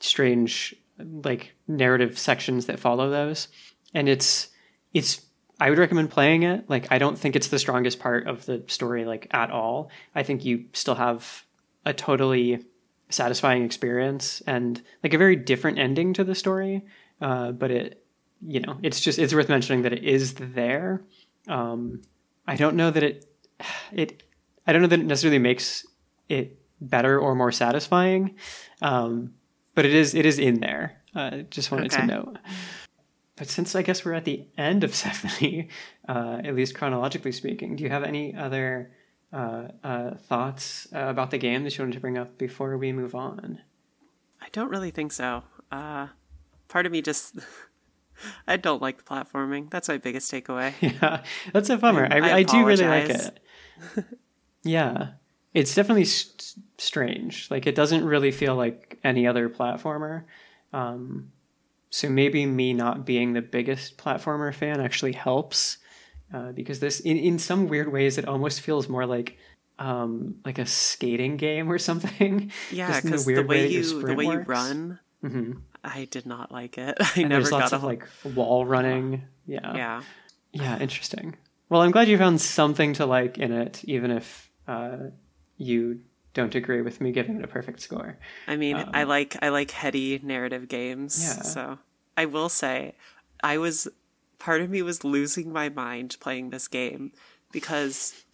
strange 0.00 0.74
like 0.98 1.54
narrative 1.66 2.18
sections 2.18 2.66
that 2.66 2.78
follow 2.78 3.10
those. 3.10 3.48
And 3.94 4.08
it's 4.08 4.48
it's 4.94 5.27
I 5.60 5.70
would 5.70 5.78
recommend 5.78 6.10
playing 6.10 6.44
it. 6.44 6.68
Like 6.68 6.90
I 6.90 6.98
don't 6.98 7.18
think 7.18 7.36
it's 7.36 7.48
the 7.48 7.58
strongest 7.58 7.98
part 7.98 8.26
of 8.26 8.46
the 8.46 8.62
story 8.68 9.04
like 9.04 9.26
at 9.32 9.50
all. 9.50 9.90
I 10.14 10.22
think 10.22 10.44
you 10.44 10.66
still 10.72 10.94
have 10.94 11.44
a 11.84 11.92
totally 11.92 12.64
satisfying 13.10 13.64
experience 13.64 14.42
and 14.46 14.80
like 15.02 15.14
a 15.14 15.18
very 15.18 15.36
different 15.36 15.78
ending 15.78 16.12
to 16.14 16.24
the 16.24 16.34
story. 16.34 16.84
Uh, 17.20 17.52
but 17.52 17.70
it 17.70 18.04
you 18.46 18.60
know, 18.60 18.78
it's 18.82 19.00
just 19.00 19.18
it's 19.18 19.34
worth 19.34 19.48
mentioning 19.48 19.82
that 19.82 19.92
it 19.92 20.04
is 20.04 20.34
there. 20.34 21.02
Um, 21.48 22.02
I 22.46 22.56
don't 22.56 22.76
know 22.76 22.90
that 22.90 23.02
it 23.02 23.26
it 23.92 24.22
I 24.66 24.72
don't 24.72 24.82
know 24.82 24.88
that 24.88 25.00
it 25.00 25.06
necessarily 25.06 25.38
makes 25.38 25.86
it 26.28 26.60
better 26.80 27.18
or 27.18 27.34
more 27.34 27.52
satisfying. 27.52 28.36
Um, 28.80 29.34
but 29.74 29.84
it 29.84 29.94
is 29.94 30.14
it 30.14 30.26
is 30.26 30.38
in 30.38 30.60
there. 30.60 31.02
Uh, 31.14 31.38
just 31.50 31.72
wanted 31.72 31.92
okay. 31.92 32.02
to 32.02 32.06
note. 32.06 32.38
But 33.38 33.48
since 33.48 33.76
I 33.76 33.82
guess 33.82 34.04
we're 34.04 34.14
at 34.14 34.24
the 34.24 34.44
end 34.58 34.82
of 34.82 34.90
Sephonie, 34.94 35.68
uh, 36.08 36.40
at 36.44 36.54
least 36.54 36.74
chronologically 36.74 37.32
speaking, 37.32 37.76
do 37.76 37.84
you 37.84 37.90
have 37.90 38.02
any 38.02 38.34
other 38.34 38.90
uh, 39.32 39.68
uh, 39.84 40.14
thoughts 40.16 40.88
uh, 40.94 40.98
about 40.98 41.30
the 41.30 41.38
game 41.38 41.64
that 41.64 41.76
you 41.78 41.84
wanted 41.84 41.94
to 41.94 42.00
bring 42.00 42.18
up 42.18 42.36
before 42.36 42.76
we 42.76 42.92
move 42.92 43.14
on? 43.14 43.60
I 44.40 44.48
don't 44.52 44.70
really 44.70 44.90
think 44.90 45.12
so. 45.12 45.44
Uh, 45.70 46.08
part 46.68 46.86
of 46.86 46.92
me 46.92 47.00
just. 47.00 47.36
I 48.48 48.56
don't 48.56 48.82
like 48.82 48.98
the 48.98 49.04
platforming. 49.04 49.70
That's 49.70 49.88
my 49.88 49.98
biggest 49.98 50.32
takeaway. 50.32 50.72
Yeah, 51.00 51.22
that's 51.52 51.70
a 51.70 51.76
bummer. 51.76 52.08
I, 52.10 52.18
I, 52.18 52.34
I 52.38 52.42
do 52.42 52.66
really 52.66 52.84
like 52.84 53.10
it. 53.10 53.40
yeah, 54.64 55.10
it's 55.54 55.72
definitely 55.72 56.04
st- 56.04 56.54
strange. 56.78 57.48
Like 57.48 57.68
it 57.68 57.76
doesn't 57.76 58.04
really 58.04 58.32
feel 58.32 58.56
like 58.56 58.98
any 59.04 59.24
other 59.24 59.48
platformer. 59.48 60.24
Um, 60.72 61.30
so 61.90 62.08
maybe 62.08 62.44
me 62.46 62.72
not 62.72 63.06
being 63.06 63.32
the 63.32 63.42
biggest 63.42 63.96
platformer 63.96 64.54
fan 64.54 64.80
actually 64.80 65.12
helps 65.12 65.78
uh, 66.32 66.52
because 66.52 66.80
this 66.80 67.00
in, 67.00 67.16
in 67.16 67.38
some 67.38 67.68
weird 67.68 67.90
ways 67.90 68.18
it 68.18 68.26
almost 68.26 68.60
feels 68.60 68.88
more 68.88 69.06
like 69.06 69.38
um, 69.78 70.36
like 70.44 70.58
a 70.58 70.66
skating 70.66 71.36
game 71.36 71.70
or 71.70 71.78
something. 71.88 72.52
Yeah 72.70 73.00
because 73.00 73.24
the, 73.24 73.34
the, 73.34 73.42
way 73.42 73.68
you 73.68 74.02
the 74.02 74.14
way 74.14 74.26
works. 74.26 74.46
you 74.46 74.52
run 74.52 74.98
mm-hmm. 75.24 75.52
i 75.84 76.06
did 76.10 76.26
not 76.26 76.52
like 76.52 76.78
it. 76.78 76.96
I 77.00 77.12
and 77.20 77.28
never 77.30 77.48
got 77.48 77.72
of 77.72 77.84
like 77.84 78.06
wall 78.34 78.66
running. 78.66 79.22
Yeah. 79.46 79.74
Yeah. 79.74 80.02
Yeah 80.52 80.78
interesting. 80.78 81.36
Well 81.68 81.82
i'm 81.82 81.90
glad 81.90 82.08
you 82.08 82.18
found 82.18 82.40
something 82.40 82.94
to 82.94 83.06
like 83.06 83.38
in 83.38 83.52
it 83.52 83.82
even 83.84 84.10
if 84.10 84.50
uh, 84.66 84.96
you 85.56 86.00
don't 86.38 86.54
agree 86.54 86.82
with 86.82 87.00
me 87.00 87.10
giving 87.10 87.38
it 87.38 87.44
a 87.44 87.48
perfect 87.48 87.80
score. 87.80 88.16
I 88.46 88.56
mean, 88.56 88.76
um, 88.76 88.90
I 88.94 89.02
like 89.02 89.36
I 89.42 89.48
like 89.48 89.72
heady 89.72 90.20
narrative 90.22 90.68
games. 90.68 91.20
Yeah. 91.20 91.42
So 91.42 91.78
I 92.16 92.26
will 92.26 92.48
say, 92.48 92.94
I 93.42 93.58
was 93.58 93.88
part 94.38 94.60
of 94.60 94.70
me 94.70 94.80
was 94.82 95.02
losing 95.02 95.52
my 95.52 95.68
mind 95.68 96.16
playing 96.20 96.50
this 96.50 96.68
game 96.68 97.10
because 97.50 98.24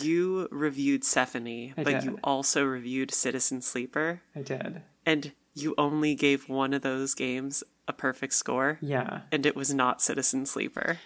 you 0.00 0.48
reviewed 0.50 1.02
Sephonie, 1.02 1.72
I 1.76 1.84
but 1.84 1.92
did. 1.92 2.04
you 2.04 2.18
also 2.24 2.64
reviewed 2.64 3.14
Citizen 3.14 3.62
Sleeper. 3.62 4.22
I 4.34 4.42
did. 4.42 4.82
And 5.04 5.30
you 5.54 5.76
only 5.78 6.16
gave 6.16 6.48
one 6.48 6.74
of 6.74 6.82
those 6.82 7.14
games 7.14 7.62
a 7.86 7.92
perfect 7.92 8.32
score. 8.32 8.78
Yeah. 8.80 9.20
And 9.30 9.46
it 9.46 9.54
was 9.54 9.72
not 9.72 10.02
Citizen 10.02 10.46
Sleeper. 10.46 10.98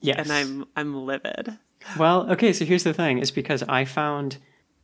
Yes. 0.00 0.20
And 0.20 0.30
I'm 0.30 0.66
I'm 0.76 0.94
livid. 1.04 1.58
Well, 1.98 2.30
okay, 2.30 2.52
so 2.52 2.64
here's 2.64 2.84
the 2.84 2.94
thing, 2.94 3.18
is 3.18 3.32
because 3.32 3.64
I 3.64 3.84
found 3.84 4.38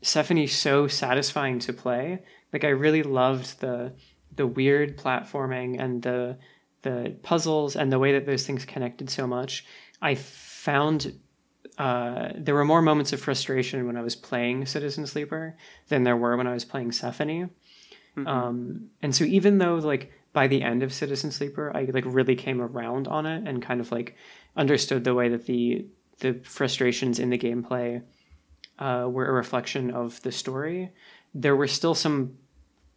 Sephonie 0.04 0.48
so 0.48 0.86
satisfying 0.86 1.58
to 1.60 1.72
play. 1.72 2.22
Like 2.52 2.64
I 2.64 2.68
really 2.68 3.02
loved 3.02 3.60
the 3.60 3.94
the 4.36 4.46
weird 4.46 4.98
platforming 4.98 5.80
and 5.80 6.02
the 6.02 6.38
the 6.82 7.16
puzzles 7.22 7.74
and 7.74 7.90
the 7.90 7.98
way 7.98 8.12
that 8.12 8.26
those 8.26 8.46
things 8.46 8.64
connected 8.64 9.08
so 9.08 9.26
much. 9.26 9.64
I 10.02 10.14
found 10.14 11.18
uh, 11.78 12.28
there 12.36 12.54
were 12.54 12.64
more 12.64 12.82
moments 12.82 13.12
of 13.14 13.20
frustration 13.20 13.86
when 13.86 13.96
I 13.96 14.02
was 14.02 14.14
playing 14.14 14.66
Citizen 14.66 15.06
Sleeper 15.06 15.56
than 15.88 16.04
there 16.04 16.16
were 16.16 16.36
when 16.36 16.46
I 16.46 16.52
was 16.52 16.64
playing 16.66 16.90
Sephonie. 16.90 17.48
Mm-hmm. 18.16 18.26
Um, 18.26 18.90
and 19.02 19.14
so 19.14 19.24
even 19.24 19.58
though 19.58 19.76
like 19.76 20.12
by 20.34 20.46
the 20.46 20.62
end 20.62 20.82
of 20.82 20.92
Citizen 20.92 21.30
Sleeper, 21.30 21.74
I 21.74 21.84
like 21.84 22.04
really 22.06 22.36
came 22.36 22.60
around 22.60 23.08
on 23.08 23.24
it 23.24 23.48
and 23.48 23.62
kind 23.62 23.80
of 23.80 23.90
like 23.90 24.14
understood 24.54 25.04
the 25.04 25.14
way 25.14 25.30
that 25.30 25.46
the 25.46 25.86
the 26.18 26.34
frustrations 26.44 27.18
in 27.18 27.30
the 27.30 27.38
gameplay 27.38 28.02
uh, 28.78 29.06
were 29.10 29.26
a 29.26 29.32
reflection 29.32 29.90
of 29.90 30.20
the 30.22 30.32
story. 30.32 30.90
There 31.34 31.56
were 31.56 31.68
still 31.68 31.94
some 31.94 32.38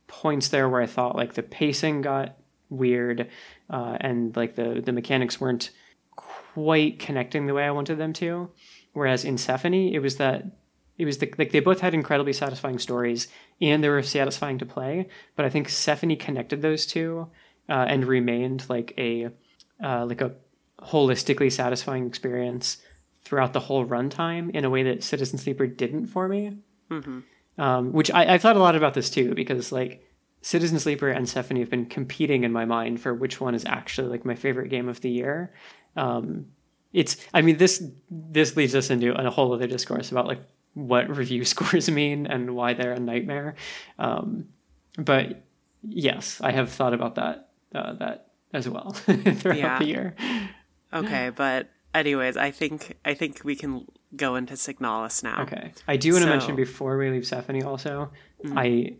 points 0.07 0.47
there 0.47 0.69
where 0.69 0.81
I 0.81 0.85
thought 0.87 1.15
like 1.15 1.33
the 1.33 1.43
pacing 1.43 2.01
got 2.01 2.37
weird, 2.69 3.29
uh, 3.69 3.97
and 3.99 4.35
like 4.35 4.55
the 4.55 4.81
the 4.83 4.91
mechanics 4.91 5.39
weren't 5.39 5.71
quite 6.15 6.99
connecting 6.99 7.45
the 7.45 7.53
way 7.53 7.65
I 7.65 7.71
wanted 7.71 7.97
them 7.97 8.13
to. 8.13 8.49
Whereas 8.93 9.23
in 9.23 9.35
Sephonie, 9.35 9.93
it 9.93 9.99
was 9.99 10.17
that 10.17 10.45
it 10.97 11.05
was 11.05 11.19
the, 11.19 11.31
like 11.37 11.51
they 11.51 11.59
both 11.59 11.81
had 11.81 11.93
incredibly 11.93 12.33
satisfying 12.33 12.79
stories 12.79 13.27
and 13.61 13.83
they 13.83 13.89
were 13.89 14.01
satisfying 14.01 14.57
to 14.57 14.65
play. 14.65 15.07
But 15.35 15.45
I 15.45 15.49
think 15.49 15.67
Sephonie 15.67 16.19
connected 16.19 16.61
those 16.61 16.85
two 16.85 17.27
uh, 17.69 17.85
and 17.87 18.05
remained 18.05 18.67
like 18.69 18.93
a 18.97 19.29
uh, 19.83 20.05
like 20.05 20.21
a 20.21 20.33
holistically 20.81 21.51
satisfying 21.51 22.07
experience 22.07 22.77
throughout 23.27 23.51
the 23.51 23.59
whole 23.59 23.85
runtime 23.85 24.49
in 24.51 24.63
a 24.63 24.69
way 24.69 24.83
that 24.83 25.03
Citizen 25.03 25.37
Sleeper 25.37 25.67
didn't 25.67 26.07
for 26.07 26.29
me. 26.29 26.57
Mm-hmm. 26.89 27.19
Um, 27.57 27.91
which 27.91 28.09
I, 28.11 28.35
I 28.35 28.37
thought 28.37 28.55
a 28.55 28.59
lot 28.59 28.75
about 28.75 28.93
this 28.93 29.09
too 29.09 29.33
because 29.33 29.71
like 29.71 30.07
Citizen 30.41 30.79
Sleeper 30.79 31.09
and 31.09 31.25
Sephonie 31.25 31.59
have 31.59 31.69
been 31.69 31.87
competing 31.87 32.43
in 32.43 32.53
my 32.53 32.63
mind 32.63 33.01
for 33.01 33.13
which 33.13 33.41
one 33.41 33.53
is 33.53 33.65
actually 33.65 34.07
like 34.07 34.23
my 34.23 34.35
favorite 34.35 34.69
game 34.69 34.87
of 34.87 35.01
the 35.01 35.09
year. 35.09 35.53
Um, 35.97 36.45
it's 36.93 37.17
I 37.33 37.41
mean 37.41 37.57
this 37.57 37.83
this 38.09 38.55
leads 38.55 38.75
us 38.75 38.89
into 38.89 39.13
a 39.13 39.29
whole 39.29 39.53
other 39.53 39.67
discourse 39.67 40.11
about 40.11 40.27
like 40.27 40.41
what 40.73 41.09
review 41.09 41.43
scores 41.53 41.89
mean 41.89 42.27
and 42.27 42.56
why 42.56 42.73
they're 42.73 42.93
a 42.93 42.99
nightmare. 42.99 43.56
Um, 43.99 44.47
but 44.97 45.43
yes, 45.83 46.39
I 46.41 46.52
have 46.52 46.71
thought 46.71 46.93
about 46.93 47.15
that 47.15 47.49
uh, 47.75 47.93
that 47.93 48.27
as 48.54 48.69
well 48.69 48.91
throughout 48.93 49.58
yeah. 49.58 49.79
the 49.79 49.85
year. 49.85 50.15
Okay, 50.93 51.29
but 51.35 51.69
anyways, 51.94 52.38
I 52.38 52.52
think 52.52 52.98
I 53.06 53.13
think 53.13 53.42
we 53.44 53.56
can 53.56 53.85
go 54.15 54.35
into 54.35 54.54
Signalis 54.54 55.23
now. 55.23 55.44
Okay. 55.44 55.73
I 55.88 55.98
do 55.98 56.13
want 56.13 56.23
to 56.23 56.29
so, 56.29 56.35
mention 56.35 56.56
before 56.56 56.98
we 56.98 57.10
leave 57.10 57.23
Sephonie 57.23 57.65
also, 57.65 58.12
mm-hmm. 58.44 58.58
I 58.58 58.98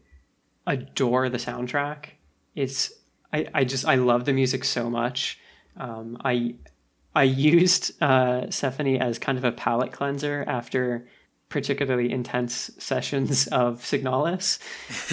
adore 0.66 1.30
the 1.30 1.38
soundtrack. 1.38 2.10
It's 2.56 2.92
I, 3.32 3.48
I 3.54 3.64
just 3.64 3.86
I 3.86 3.96
love 3.96 4.26
the 4.26 4.34
music 4.34 4.64
so 4.64 4.90
much. 4.90 5.40
Um, 5.78 6.18
I 6.24 6.56
I 7.16 7.24
used 7.24 7.92
uh, 8.02 8.48
Sephonie 8.48 9.00
as 9.00 9.20
kind 9.20 9.38
of 9.38 9.44
a 9.44 9.52
palate 9.52 9.92
cleanser 9.92 10.44
after 10.48 11.08
particularly 11.50 12.12
intense 12.12 12.70
sessions 12.78 13.48
of 13.48 13.82
Signalis, 13.82 14.60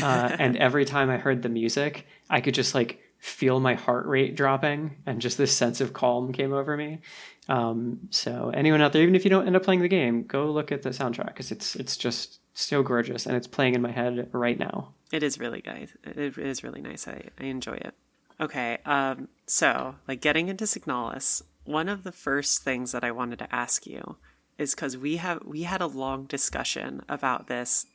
uh, 0.03 0.37
and 0.39 0.57
every 0.57 0.85
time 0.85 1.09
I 1.09 1.17
heard 1.17 1.43
the 1.43 1.49
music, 1.49 2.07
I 2.29 2.41
could 2.41 2.55
just 2.55 2.75
like 2.75 3.01
feel 3.19 3.59
my 3.59 3.75
heart 3.75 4.07
rate 4.07 4.37
dropping, 4.37 4.97
and 5.07 5.21
just 5.21 5.39
this 5.39 5.57
sense 5.57 5.81
of 5.81 5.93
calm 5.93 6.33
came 6.33 6.53
over 6.53 6.77
me. 6.77 7.01
Um, 7.49 8.09
so 8.11 8.51
anyone 8.55 8.81
out 8.81 8.93
there, 8.93 9.03
even 9.03 9.15
if 9.15 9.25
you 9.25 9.31
don't 9.31 9.47
end 9.47 9.57
up 9.57 9.63
playing 9.63 9.81
the 9.81 9.89
game, 9.89 10.25
go 10.25 10.51
look 10.51 10.73
at 10.73 10.83
the 10.83 10.91
soundtrack 10.91 11.27
because 11.27 11.51
it's 11.51 11.77
it's 11.77 11.97
just 11.97 12.39
so 12.55 12.83
gorgeous 12.83 13.27
and 13.27 13.37
it's 13.37 13.47
playing 13.47 13.75
in 13.75 13.83
my 13.83 13.91
head 13.91 14.29
right 14.33 14.59
now. 14.59 14.95
It 15.13 15.23
is 15.23 15.39
really 15.39 15.61
good. 15.61 15.91
It 16.05 16.39
is 16.39 16.65
really 16.65 16.81
nice. 16.81 17.07
I, 17.07 17.23
I 17.39 17.45
enjoy 17.45 17.75
it. 17.75 17.95
Okay, 18.41 18.79
um, 18.85 19.29
so 19.47 19.97
like 20.09 20.21
getting 20.21 20.49
into 20.49 20.65
Signalis, 20.65 21.43
one 21.65 21.89
of 21.89 22.03
the 22.03 22.13
first 22.13 22.63
things 22.63 22.93
that 22.93 23.05
I 23.05 23.11
wanted 23.11 23.39
to 23.41 23.55
ask 23.55 23.87
you 23.87 24.17
is 24.59 24.75
because 24.75 24.97
we 24.97 25.17
have 25.17 25.45
we 25.45 25.63
had 25.63 25.81
a 25.81 25.87
long 25.87 26.25
discussion 26.25 27.03
about 27.09 27.49
this 27.49 27.87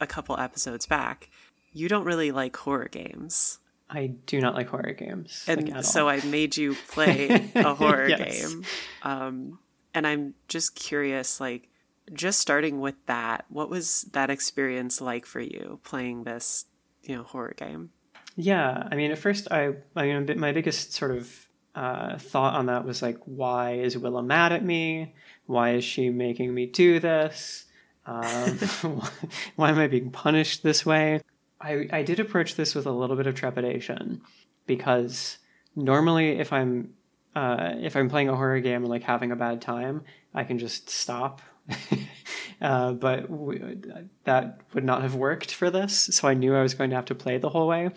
a 0.00 0.06
couple 0.06 0.38
episodes 0.38 0.86
back. 0.86 1.30
You 1.72 1.88
don't 1.88 2.04
really 2.04 2.30
like 2.30 2.56
horror 2.56 2.88
games. 2.90 3.58
I 3.90 4.08
do 4.26 4.40
not 4.40 4.54
like 4.54 4.68
horror 4.68 4.92
games. 4.92 5.44
And 5.48 5.70
like, 5.70 5.84
so 5.84 6.08
I 6.08 6.24
made 6.24 6.56
you 6.56 6.74
play 6.88 7.50
a 7.54 7.74
horror 7.74 8.08
Yes. 8.08 8.46
game. 8.46 8.64
Um, 9.02 9.58
and 9.94 10.06
I'm 10.06 10.34
just 10.48 10.74
curious, 10.74 11.40
like, 11.40 11.68
just 12.12 12.40
starting 12.40 12.80
with 12.80 12.94
that, 13.06 13.44
what 13.48 13.68
was 13.68 14.02
that 14.12 14.30
experience 14.30 15.00
like 15.00 15.26
for 15.26 15.40
you 15.40 15.80
playing 15.84 16.24
this, 16.24 16.66
you 17.02 17.16
know, 17.16 17.22
horror 17.22 17.54
game? 17.56 17.90
Yeah, 18.36 18.86
I 18.90 18.94
mean, 18.94 19.10
at 19.10 19.18
first, 19.18 19.48
I, 19.50 19.74
I 19.96 20.06
mean, 20.06 20.38
my 20.38 20.52
biggest 20.52 20.92
sort 20.92 21.10
of 21.10 21.48
uh, 21.74 22.18
thought 22.18 22.54
on 22.54 22.66
that 22.66 22.84
was 22.84 23.02
like, 23.02 23.18
why 23.24 23.72
is 23.74 23.96
Willa 23.98 24.22
mad 24.22 24.52
at 24.52 24.64
me? 24.64 25.14
Why 25.46 25.74
is 25.74 25.84
she 25.84 26.10
making 26.10 26.54
me 26.54 26.66
do 26.66 27.00
this? 27.00 27.64
Um, 28.06 28.58
why 29.56 29.70
am 29.70 29.78
I 29.78 29.86
being 29.88 30.10
punished 30.10 30.62
this 30.62 30.86
way? 30.86 31.20
I, 31.60 31.88
I 31.92 32.02
did 32.02 32.20
approach 32.20 32.54
this 32.54 32.74
with 32.74 32.86
a 32.86 32.92
little 32.92 33.16
bit 33.16 33.26
of 33.26 33.34
trepidation 33.34 34.20
because 34.66 35.38
normally, 35.74 36.38
if 36.38 36.52
I'm 36.52 36.94
uh, 37.34 37.74
if 37.80 37.96
I'm 37.96 38.08
playing 38.08 38.28
a 38.28 38.36
horror 38.36 38.60
game 38.60 38.82
and 38.82 38.88
like 38.88 39.02
having 39.02 39.32
a 39.32 39.36
bad 39.36 39.60
time, 39.60 40.02
I 40.34 40.44
can 40.44 40.58
just 40.58 40.90
stop. 40.90 41.42
uh, 42.60 42.92
but 42.92 43.28
w- 43.28 43.80
that 44.24 44.60
would 44.74 44.84
not 44.84 45.02
have 45.02 45.14
worked 45.14 45.52
for 45.52 45.70
this, 45.70 46.10
so 46.12 46.26
I 46.26 46.34
knew 46.34 46.54
I 46.54 46.62
was 46.62 46.74
going 46.74 46.90
to 46.90 46.96
have 46.96 47.04
to 47.06 47.14
play 47.14 47.38
the 47.38 47.50
whole 47.50 47.68
way. 47.68 47.90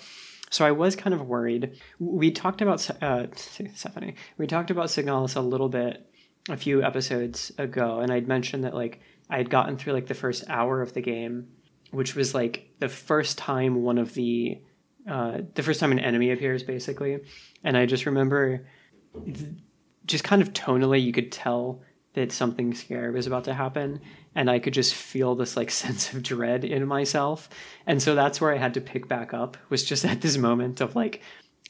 So 0.49 0.65
I 0.65 0.71
was 0.71 0.95
kind 0.95 1.13
of 1.13 1.21
worried. 1.27 1.79
We 1.97 2.29
talked 2.29 2.61
about 2.61 2.87
uh, 3.01 3.27
Sephonie. 3.33 4.15
We 4.37 4.47
talked 4.47 4.69
about 4.69 4.87
Signalis 4.87 5.35
a 5.35 5.41
little 5.41 5.69
bit 5.69 6.05
a 6.49 6.57
few 6.57 6.83
episodes 6.83 7.51
ago, 7.57 7.99
and 7.99 8.11
I'd 8.11 8.27
mentioned 8.27 8.65
that 8.65 8.75
like 8.75 8.99
I 9.29 9.37
had 9.37 9.49
gotten 9.49 9.77
through 9.77 9.93
like 9.93 10.07
the 10.07 10.13
first 10.13 10.43
hour 10.49 10.81
of 10.81 10.93
the 10.93 11.01
game, 11.01 11.47
which 11.91 12.15
was 12.15 12.33
like 12.33 12.69
the 12.79 12.89
first 12.89 13.37
time 13.37 13.83
one 13.83 13.97
of 13.97 14.13
the 14.13 14.59
uh, 15.09 15.41
the 15.55 15.63
first 15.63 15.79
time 15.79 15.91
an 15.91 15.99
enemy 15.99 16.31
appears, 16.31 16.63
basically. 16.63 17.19
And 17.63 17.75
I 17.75 17.85
just 17.85 18.05
remember, 18.05 18.67
th- 19.25 19.39
just 20.05 20.23
kind 20.23 20.41
of 20.41 20.53
tonally, 20.53 21.03
you 21.03 21.11
could 21.11 21.31
tell 21.31 21.81
that 22.13 22.31
something 22.31 22.73
scary 22.73 23.11
was 23.11 23.25
about 23.25 23.45
to 23.45 23.53
happen, 23.53 24.01
and 24.35 24.49
I 24.49 24.59
could 24.59 24.73
just 24.73 24.93
feel 24.93 25.35
this 25.35 25.57
like 25.57 25.71
sense 25.85 26.13
of 26.13 26.23
dread 26.23 26.63
in 26.63 26.87
myself. 26.87 27.49
And 27.87 28.01
so 28.01 28.15
that's 28.15 28.39
where 28.39 28.53
I 28.53 28.57
had 28.57 28.73
to 28.75 28.81
pick 28.81 29.07
back 29.07 29.33
up. 29.33 29.57
Was 29.69 29.83
just 29.83 30.05
at 30.11 30.21
this 30.21 30.37
moment 30.37 30.81
of 30.81 30.95
like, 30.95 31.21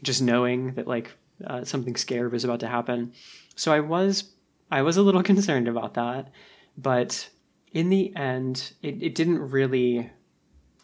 just 0.03 0.21
knowing 0.21 0.73
that 0.73 0.87
like 0.87 1.11
uh, 1.45 1.63
something 1.63 1.95
scary 1.95 2.27
was 2.27 2.43
about 2.43 2.59
to 2.61 2.67
happen. 2.67 3.13
So 3.55 3.73
I 3.73 3.79
was 3.79 4.31
I 4.71 4.81
was 4.81 4.97
a 4.97 5.01
little 5.01 5.23
concerned 5.31 5.67
about 5.67 5.93
that, 5.95 6.29
but 6.77 7.29
in 7.71 7.89
the 7.89 8.15
end, 8.15 8.73
it, 8.81 9.01
it 9.01 9.15
didn't 9.15 9.39
really. 9.39 10.09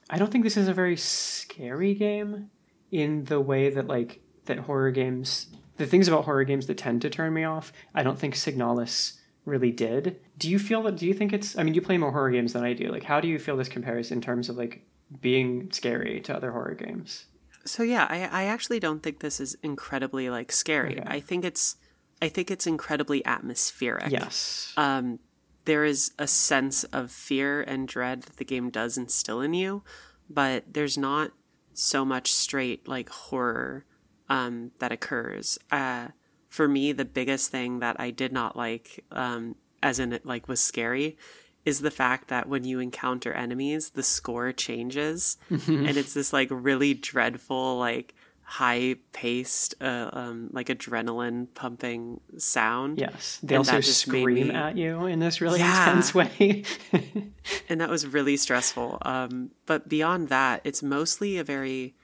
I 0.10 0.18
don't 0.18 0.32
think 0.32 0.44
this 0.44 0.58
is 0.58 0.68
a 0.68 0.74
very 0.74 0.96
scary 0.96 1.94
game 1.94 2.50
in 2.92 3.26
the 3.26 3.42
way 3.42 3.70
that 3.70 3.88
like 3.88 4.22
that 4.46 4.60
horror 4.60 4.92
games. 4.92 5.48
The 5.78 5.86
things 5.86 6.08
about 6.08 6.26
horror 6.26 6.44
games 6.44 6.66
that 6.68 6.78
tend 6.78 7.02
to 7.04 7.10
turn 7.10 7.34
me 7.34 7.44
off, 7.44 7.72
I 7.94 8.02
don't 8.02 8.18
think 8.18 8.34
Signalis 8.34 9.18
really 9.46 9.72
did. 9.72 10.20
Do 10.38 10.50
you 10.50 10.58
feel 10.58 10.82
that? 10.84 10.98
Do 10.98 11.06
you 11.06 11.14
think 11.14 11.34
it's? 11.34 11.58
I 11.58 11.64
mean, 11.64 11.74
you 11.74 11.82
play 11.82 11.98
more 11.98 12.12
horror 12.12 12.32
games 12.32 12.54
than 12.54 12.64
I 12.64 12.74
do. 12.74 12.90
Like, 12.90 13.04
how 13.04 13.20
do 13.20 13.28
you 13.28 13.38
feel 13.38 13.58
this 13.58 13.70
compares 13.70 14.12
in 14.12 14.22
terms 14.22 14.50
of 14.50 14.58
like 14.58 14.86
being 15.22 15.72
scary 15.72 16.20
to 16.22 16.36
other 16.36 16.52
horror 16.52 16.76
games? 16.76 17.26
So 17.66 17.84
yeah, 17.84 18.08
I, 18.10 18.24
I 18.26 18.44
actually 18.46 18.80
don't 18.80 19.04
think 19.04 19.20
this 19.20 19.40
is 19.40 19.58
incredibly 19.62 20.30
like 20.30 20.52
scary. 20.52 21.00
Okay. 21.00 21.04
I 21.06 21.20
think 21.20 21.44
it's 21.44 21.76
I 22.22 22.30
think 22.30 22.50
it's 22.50 22.66
incredibly 22.66 23.26
atmospheric. 23.26 24.10
Yes. 24.10 24.74
um, 24.78 25.20
there 25.68 25.84
is 25.84 26.12
a 26.18 26.26
sense 26.26 26.86
of 26.86 27.12
fear 27.12 27.62
and 27.62 27.90
dread 27.90 28.24
that 28.24 28.38
the 28.38 28.46
game 28.46 28.70
does 28.70 28.98
instill 28.98 29.42
in 29.42 29.54
you, 29.54 29.84
but 30.30 30.64
there's 30.72 30.98
not 30.98 31.32
so 31.74 32.06
much 32.06 32.32
straight 32.32 32.88
like 32.88 33.10
horror 33.10 33.86
um, 34.30 34.72
that 34.80 34.94
occurs. 34.94 35.60
Uh, 35.70 36.08
for 36.48 36.70
me, 36.70 36.94
the 36.94 37.04
biggest 37.04 37.52
thing 37.52 37.80
that 37.80 38.00
I 38.00 38.12
did 38.12 38.32
not 38.32 38.56
like, 38.56 39.04
um, 39.12 39.56
as 39.84 40.00
in 40.00 40.14
it 40.14 40.26
like 40.26 40.48
was 40.48 40.62
scary, 40.62 41.18
is 41.66 41.82
the 41.82 41.92
fact 41.92 42.30
that 42.30 42.48
when 42.48 42.64
you 42.64 42.80
encounter 42.80 43.34
enemies, 43.34 43.90
the 43.90 44.04
score 44.04 44.54
changes, 44.54 45.38
and 45.50 45.98
it's 45.98 46.14
this 46.14 46.32
like 46.32 46.48
really 46.50 46.94
dreadful 46.94 47.78
like 47.78 48.16
high 48.50 48.96
paced 49.12 49.76
uh, 49.82 50.10
um, 50.14 50.50
like 50.54 50.68
adrenaline 50.68 51.48
pumping 51.54 52.22
sound 52.38 52.98
Yes. 52.98 53.40
They 53.44 53.56
And 53.56 53.60
also 53.60 53.82
just 53.82 54.00
scream 54.00 54.48
me- 54.48 54.54
at 54.54 54.78
you 54.78 55.06
in 55.06 55.20
this 55.20 55.42
really 55.42 55.60
Yeah. 55.60 55.90
intense 55.90 56.16
way. 56.16 56.64
and 57.70 57.82
that 57.82 57.90
was 57.90 58.08
really 58.08 58.38
stressful. 58.38 59.00
Um, 59.02 59.52
but 59.66 59.90
beyond 59.90 60.30
that, 60.30 60.62
it's 60.64 60.82
mostly 60.82 61.38
a 61.38 61.44
very 61.44 61.96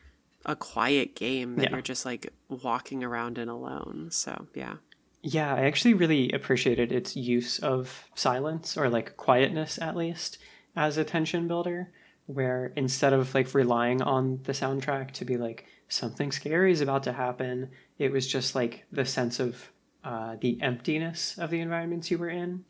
a 0.45 0.53
quiet 0.57 1.15
game 1.15 1.55
that 1.55 1.63
Yeah. 1.63 1.71
you're 1.71 1.81
just 1.81 2.05
like 2.05 2.33
walking 2.49 3.05
around 3.05 3.37
in 3.37 3.47
alone. 3.47 4.09
So 4.11 4.47
yeah, 4.53 4.75
Yeah, 5.21 5.55
I 5.55 5.61
actually 5.61 5.93
really 5.93 6.29
appreciated 6.33 6.91
its 6.91 7.15
use 7.15 7.57
of 7.59 8.09
silence 8.15 8.75
or 8.75 8.89
like 8.89 9.15
quietness 9.15 9.79
at 9.81 9.95
least 9.95 10.39
as 10.75 10.97
a 10.97 11.05
tension 11.05 11.47
builder, 11.47 11.91
where 12.25 12.73
instead 12.75 13.13
of 13.13 13.33
like 13.33 13.53
relying 13.53 14.01
on 14.01 14.41
the 14.43 14.51
soundtrack 14.51 15.11
to 15.11 15.23
be 15.23 15.37
like 15.37 15.67
something 15.88 16.31
scary 16.31 16.71
is 16.71 16.81
about 16.81 17.03
to 17.03 17.13
happen, 17.13 17.69
it 17.99 18.11
was 18.11 18.27
just 18.27 18.55
like 18.55 18.86
the 18.91 19.05
sense 19.05 19.39
of 19.39 19.71
uh, 20.03 20.36
the 20.41 20.61
emptiness 20.61 21.38
of 21.38 21.49
the 21.49 21.59
environments 21.59 22.11
you 22.11 22.17
were 22.17 22.29
in. 22.29 22.65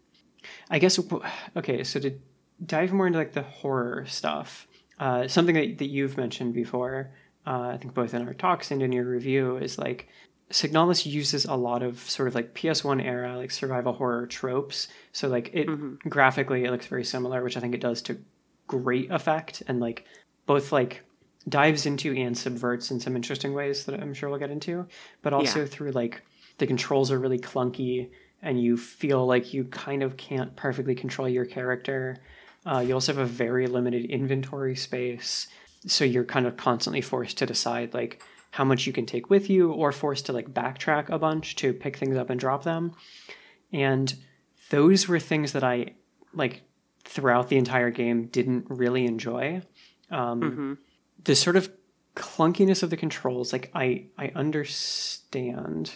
I 0.69 0.79
guess 0.79 0.99
okay, 1.55 1.83
so 1.83 1.99
to 1.99 2.19
dive 2.65 2.91
more 2.91 3.07
into 3.07 3.19
like 3.19 3.33
the 3.33 3.43
horror 3.43 4.05
stuff, 4.07 4.67
uh, 4.99 5.27
something 5.27 5.55
that, 5.55 5.77
that 5.77 5.87
you've 5.87 6.17
mentioned 6.17 6.53
before, 6.53 7.11
uh, 7.47 7.71
I 7.73 7.77
think 7.77 7.93
both 7.93 8.13
in 8.13 8.27
our 8.27 8.33
talks 8.33 8.71
and 8.71 8.81
in 8.81 8.91
your 8.91 9.05
review, 9.05 9.57
is 9.57 9.77
like 9.77 10.07
Signalis 10.49 11.05
uses 11.05 11.45
a 11.45 11.55
lot 11.55 11.81
of 11.81 11.99
sort 11.99 12.27
of 12.27 12.35
like 12.35 12.53
PS1 12.53 13.03
era 13.03 13.37
like 13.37 13.51
survival 13.51 13.93
horror 13.93 14.27
tropes. 14.27 14.87
So 15.11 15.27
like 15.27 15.49
it 15.53 15.67
graphically 16.07 16.65
it 16.65 16.71
looks 16.71 16.85
very 16.85 17.03
similar, 17.03 17.43
which 17.43 17.57
I 17.57 17.59
think 17.59 17.73
it 17.73 17.81
does 17.81 18.01
to 18.03 18.17
great 18.67 19.11
effect 19.11 19.63
and 19.67 19.79
like 19.79 20.05
both 20.45 20.71
like 20.71 21.03
dives 21.47 21.85
into 21.85 22.13
and 22.15 22.37
subverts 22.37 22.91
in 22.91 22.99
some 22.99 23.15
interesting 23.15 23.53
ways 23.53 23.85
that 23.85 23.99
I'm 23.99 24.13
sure 24.13 24.29
we'll 24.29 24.39
get 24.39 24.51
into, 24.51 24.87
but 25.21 25.33
also 25.33 25.61
Yeah. 25.61 25.65
through 25.65 25.91
like 25.91 26.21
the 26.57 26.67
controls 26.67 27.11
are 27.11 27.19
really 27.19 27.39
clunky 27.39 28.09
and 28.41 28.61
you 28.61 28.77
feel 28.77 29.25
like 29.25 29.53
you 29.53 29.65
kind 29.65 30.03
of 30.03 30.17
can't 30.17 30.55
perfectly 30.55 30.95
control 30.95 31.27
your 31.27 31.45
character. 31.45 32.17
Uh, 32.65 32.79
you 32.79 32.93
also 32.93 33.13
have 33.13 33.21
a 33.21 33.25
very 33.25 33.67
limited 33.67 34.05
inventory 34.05 34.75
space, 34.75 35.47
so 35.85 36.05
you're 36.05 36.23
kind 36.25 36.45
of 36.45 36.55
constantly 36.57 37.01
forced 37.01 37.37
to 37.37 37.45
decide 37.45 37.93
like 37.93 38.21
how 38.51 38.63
much 38.63 38.85
you 38.85 38.93
can 38.93 39.05
take 39.05 39.29
with 39.29 39.49
you, 39.49 39.71
or 39.71 39.91
forced 39.91 40.25
to 40.27 40.31
like 40.33 40.53
backtrack 40.53 41.09
a 41.09 41.17
bunch 41.17 41.55
to 41.55 41.73
pick 41.73 41.97
things 41.97 42.15
up 42.15 42.29
and 42.29 42.39
drop 42.39 42.63
them. 42.63 42.93
And 43.71 44.13
those 44.69 45.07
were 45.07 45.19
things 45.19 45.53
that 45.53 45.63
I 45.63 45.95
like 46.33 46.61
throughout 47.03 47.49
the 47.49 47.57
entire 47.57 47.89
game 47.89 48.27
didn't 48.27 48.65
really 48.69 49.05
enjoy. 49.05 49.61
Um, 50.11 50.77
The 51.23 51.35
sort 51.35 51.55
of 51.55 51.71
clunkiness 52.15 52.83
of 52.83 52.89
the 52.89 52.97
controls, 52.97 53.53
like 53.53 53.71
I 53.73 54.05
I 54.17 54.31
understand 54.35 55.91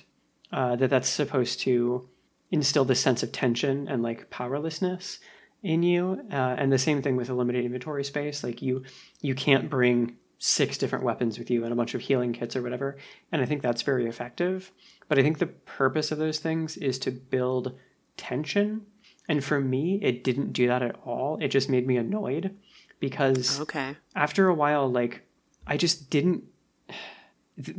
uh, 0.51 0.75
that 0.77 0.89
that's 0.89 1.09
supposed 1.09 1.59
to 1.61 2.09
instill 2.51 2.85
this 2.85 3.01
sense 3.01 3.23
of 3.23 3.31
tension 3.31 3.87
and 3.87 4.01
like 4.01 4.29
powerlessness 4.29 5.19
in 5.63 5.83
you 5.83 6.21
uh, 6.31 6.55
and 6.57 6.71
the 6.71 6.77
same 6.77 7.01
thing 7.01 7.15
with 7.15 7.29
a 7.29 7.33
limited 7.33 7.65
inventory 7.65 8.03
space. 8.03 8.43
Like 8.43 8.61
you 8.61 8.83
you 9.21 9.35
can't 9.35 9.69
bring 9.69 10.15
six 10.39 10.77
different 10.77 11.03
weapons 11.03 11.39
with 11.39 11.49
you 11.49 11.63
and 11.63 11.73
a 11.73 11.75
bunch 11.75 11.95
of 11.95 12.01
healing 12.01 12.31
kits 12.31 12.55
or 12.55 12.61
whatever 12.61 12.95
and 13.31 13.41
i 13.41 13.45
think 13.45 13.61
that's 13.61 13.81
very 13.81 14.05
effective. 14.07 14.71
But 15.07 15.17
i 15.19 15.23
think 15.23 15.39
the 15.39 15.47
purpose 15.47 16.11
of 16.11 16.19
those 16.19 16.39
things 16.39 16.77
is 16.77 16.99
to 16.99 17.11
build 17.11 17.77
tension 18.17 18.85
and 19.27 19.43
for 19.43 19.59
me 19.59 19.99
it 20.01 20.23
didn't 20.23 20.53
do 20.53 20.67
that 20.67 20.83
at 20.83 20.95
all. 21.03 21.37
It 21.41 21.49
just 21.49 21.69
made 21.69 21.87
me 21.87 21.97
annoyed 21.97 22.55
because 22.99 23.59
okay, 23.61 23.95
after 24.15 24.47
a 24.47 24.53
while 24.53 24.89
like 24.89 25.21
i 25.65 25.77
just 25.77 26.09
didn't 26.09 26.43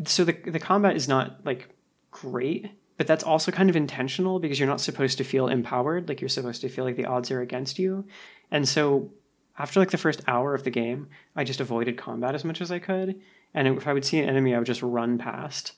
so 0.05 0.25
the 0.25 0.33
the 0.47 0.59
combat 0.59 0.97
is 0.97 1.09
not 1.09 1.45
like 1.45 1.69
great 2.11 2.71
but 2.99 3.07
that's 3.07 3.25
also 3.25 3.53
kind 3.53 3.71
of 3.71 3.77
intentional 3.77 4.41
because 4.41 4.59
you're 4.59 4.69
not 4.69 4.81
supposed 4.81 5.19
to 5.19 5.25
feel 5.25 5.47
empowered. 5.47 6.09
Like 6.09 6.21
you're 6.21 6.29
supposed 6.29 6.61
to 6.63 6.69
feel 6.69 6.85
like 6.85 6.97
the 6.97 7.07
odds 7.07 7.31
are 7.31 7.41
against 7.41 7.79
you. 7.79 8.05
And 8.51 8.69
so 8.69 9.13
after 9.57 9.79
like 9.81 9.93
the 9.93 9.97
first 9.97 10.21
hour 10.29 10.55
of 10.55 10.63
the 10.65 10.71
game 10.71 11.09
i 11.35 11.43
just 11.43 11.61
avoided 11.61 11.97
combat 11.97 12.35
as 12.35 12.45
much 12.45 12.61
as 12.61 12.71
i 12.71 12.79
could. 12.79 13.21
And 13.55 13.69
if 13.69 13.87
i 13.87 13.93
would 13.93 14.05
see 14.05 14.19
an 14.19 14.29
enemy 14.29 14.55
i 14.55 14.59
would 14.59 14.67
just 14.67 14.83
run 14.83 15.17
past. 15.17 15.73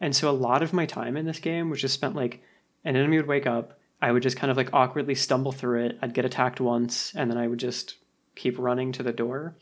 And 0.00 0.14
so 0.14 0.28
a 0.28 0.32
lot 0.32 0.62
of 0.62 0.72
my 0.72 0.84
time 0.84 1.16
in 1.16 1.26
this 1.26 1.38
game 1.38 1.70
was 1.70 1.80
just 1.80 1.94
spent 1.94 2.16
like 2.16 2.42
an 2.84 2.96
enemy 2.96 3.16
would 3.16 3.28
wake 3.28 3.46
up 3.46 3.78
i 4.02 4.10
would 4.10 4.22
just 4.22 4.36
kind 4.36 4.50
of 4.50 4.56
like 4.56 4.70
awkwardly 4.72 5.14
stumble 5.14 5.52
through 5.52 5.86
it. 5.86 5.98
I'd 6.02 6.12
get 6.12 6.24
attacked 6.24 6.60
once 6.60 7.14
and 7.14 7.30
then 7.30 7.38
i 7.38 7.46
would 7.46 7.60
just 7.60 7.94
keep 8.34 8.58
running 8.58 8.92
to 8.92 9.02
the 9.02 9.12
door 9.12 9.56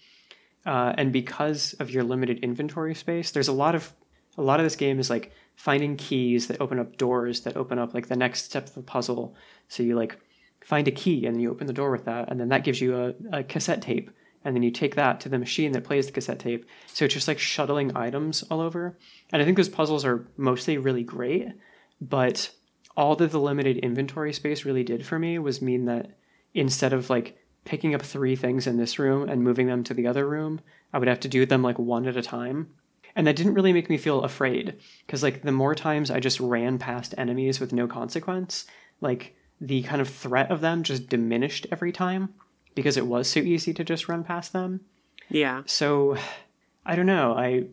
uh, 0.67 0.93
and 0.97 1.13
because 1.13 1.75
of 1.75 1.91
your 1.91 2.05
limited 2.05 2.39
inventory 2.41 2.95
space 2.95 3.31
there's 3.31 3.49
a 3.49 3.53
lot 3.53 3.75
of 3.75 3.93
a 4.39 4.43
lot 4.43 4.61
of 4.61 4.65
this 4.65 4.77
game 4.77 4.99
is 4.99 5.11
like 5.11 5.33
finding 5.57 5.97
keys 5.97 6.47
that 6.47 6.61
open 6.61 6.79
up 6.79 6.97
doors 6.97 7.43
that 7.43 7.57
open 7.57 7.79
up 7.79 7.93
like 7.93 8.09
the 8.09 8.17
next 8.17 8.45
step 8.45 8.67
of 8.67 8.75
the 8.75 8.83
puzzle 8.83 9.35
so 9.69 9.83
you 9.83 9.95
like 9.95 10.19
find 10.65 10.89
a 10.89 10.93
key 10.93 11.27
and 11.27 11.41
you 11.41 11.51
open 11.51 11.67
the 11.67 11.73
door 11.73 11.91
with 11.91 12.05
that, 12.05 12.31
and 12.31 12.41
then 12.41 12.49
that 12.49 12.65
gives 12.65 12.81
you 12.81 12.97
a, 12.97 13.39
a 13.39 13.43
cassette 13.43 13.83
tape, 13.83 14.11
and 14.45 14.55
then 14.55 14.63
you 14.63 14.71
take 14.71 14.95
that 14.95 15.21
to 15.21 15.29
the 15.29 15.39
machine 15.39 15.73
that 15.73 15.85
plays 15.85 16.07
the 16.07 16.13
cassette 16.13 16.39
tape. 16.39 16.67
So 16.87 17.05
it's 17.05 17.15
just 17.15 17.29
like 17.29 17.39
shuttling 17.39 17.97
items 17.97 18.43
all 18.45 18.61
over. 18.61 18.97
And 19.33 19.41
I 19.41 19.45
think 19.45 19.57
those 19.57 19.69
puzzles 19.69 20.05
are 20.05 20.27
mostly 20.37 20.79
really 20.79 21.03
great, 21.03 21.49
but 22.01 22.51
all 22.97 23.17
that 23.17 23.31
the 23.31 23.41
limited 23.41 23.79
inventory 23.79 24.33
space 24.33 24.65
really 24.65 24.85
did 24.85 25.07
for 25.07 25.19
me 25.19 25.39
was 25.39 25.63
mean 25.63 25.87
that 25.87 26.11
instead 26.55 26.93
of 26.93 27.09
like 27.09 27.39
picking 27.65 27.95
up 27.95 28.03
three 28.03 28.37
things 28.37 28.67
in 28.67 28.77
this 28.77 28.99
room 28.99 29.29
and 29.29 29.43
moving 29.43 29.67
them 29.67 29.85
to 29.85 29.95
the 29.95 30.07
other 30.07 30.29
room, 30.29 30.61
I 30.93 30.99
would 30.99 31.09
have 31.09 31.21
to 31.21 31.29
do 31.29 31.47
them 31.47 31.63
like 31.63 31.79
one 31.79 32.07
at 32.07 32.17
a 32.17 32.23
time. 32.23 32.75
And 33.15 33.27
that 33.27 33.37
didn't 33.37 33.55
really 33.55 33.73
make 33.73 33.91
me 33.91 33.99
feel 33.99 34.23
afraid 34.23 34.77
because 35.07 35.23
like 35.23 35.43
the 35.43 35.53
more 35.53 35.75
times 35.75 36.11
I 36.11 36.19
just 36.19 36.41
ran 36.41 36.79
past 36.79 37.15
enemies 37.19 37.61
with 37.61 37.73
no 37.73 37.87
consequence, 37.87 38.67
like 39.01 39.37
the 39.61 39.83
kind 39.83 40.01
of 40.01 40.09
threat 40.09 40.51
of 40.51 40.61
them 40.61 40.83
just 40.83 41.09
diminished 41.09 41.67
every 41.71 41.93
time 41.93 42.35
because 42.75 42.97
it 42.97 43.07
was 43.07 43.29
so 43.29 43.41
easy 43.41 43.75
to 43.75 43.85
just 43.85 44.09
run 44.09 44.25
past 44.25 44.53
them. 44.53 44.81
Yeah. 45.29 45.63
So 45.67 46.17
I 46.87 46.97
don't 46.97 47.07
know. 47.07 47.35
I 47.35 47.67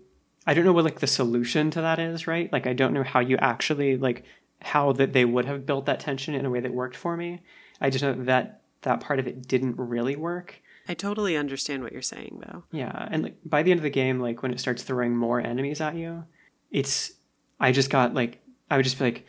I 0.45 0.53
don't 0.53 0.65
know 0.65 0.73
what 0.73 0.85
like 0.85 0.99
the 0.99 1.07
solution 1.07 1.71
to 1.71 1.81
that 1.81 1.99
is, 1.99 2.27
right? 2.27 2.51
Like 2.51 2.67
I 2.67 2.73
don't 2.73 2.93
know 2.93 3.03
how 3.03 3.19
you 3.19 3.37
actually 3.37 3.97
like 3.97 4.23
how 4.61 4.91
that 4.93 5.13
they 5.13 5.25
would 5.25 5.45
have 5.45 5.65
built 5.65 5.85
that 5.85 5.99
tension 5.99 6.35
in 6.35 6.45
a 6.45 6.49
way 6.49 6.59
that 6.59 6.73
worked 6.73 6.97
for 6.97 7.15
me. 7.15 7.41
I 7.79 7.89
just 7.89 8.03
know 8.03 8.13
that 8.25 8.58
that 8.81 9.01
part 9.01 9.19
of 9.19 9.27
it 9.27 9.47
didn't 9.47 9.77
really 9.77 10.15
work. 10.15 10.61
I 10.87 10.93
totally 10.93 11.37
understand 11.37 11.83
what 11.83 11.91
you're 11.91 12.01
saying 12.01 12.41
though. 12.45 12.63
Yeah, 12.71 13.07
and 13.11 13.23
like 13.23 13.37
by 13.45 13.63
the 13.63 13.71
end 13.71 13.79
of 13.79 13.83
the 13.83 13.89
game, 13.89 14.19
like 14.19 14.41
when 14.41 14.51
it 14.51 14.59
starts 14.59 14.83
throwing 14.83 15.15
more 15.15 15.39
enemies 15.39 15.81
at 15.81 15.95
you, 15.95 16.25
it's 16.71 17.11
I 17.59 17.71
just 17.71 17.89
got 17.89 18.13
like 18.13 18.39
I 18.71 18.77
would 18.77 18.83
just 18.83 18.97
be 18.97 19.05
like, 19.05 19.25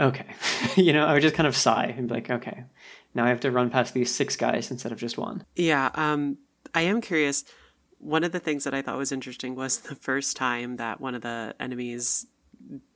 okay, 0.00 0.26
you 0.76 0.92
know, 0.92 1.06
I 1.06 1.12
would 1.12 1.22
just 1.22 1.34
kind 1.34 1.46
of 1.46 1.56
sigh 1.56 1.94
and 1.96 2.08
be 2.08 2.14
like, 2.14 2.30
okay, 2.30 2.64
now 3.14 3.24
I 3.24 3.28
have 3.28 3.40
to 3.40 3.50
run 3.50 3.70
past 3.70 3.94
these 3.94 4.14
six 4.14 4.36
guys 4.36 4.70
instead 4.70 4.92
of 4.92 4.98
just 4.98 5.18
one. 5.18 5.44
Yeah, 5.54 5.90
um, 5.94 6.38
I 6.74 6.82
am 6.82 7.00
curious. 7.00 7.44
One 7.98 8.24
of 8.24 8.32
the 8.32 8.40
things 8.40 8.64
that 8.64 8.74
I 8.74 8.82
thought 8.82 8.98
was 8.98 9.12
interesting 9.12 9.54
was 9.54 9.78
the 9.78 9.94
first 9.94 10.36
time 10.36 10.76
that 10.76 11.00
one 11.00 11.14
of 11.14 11.22
the 11.22 11.54
enemies 11.58 12.26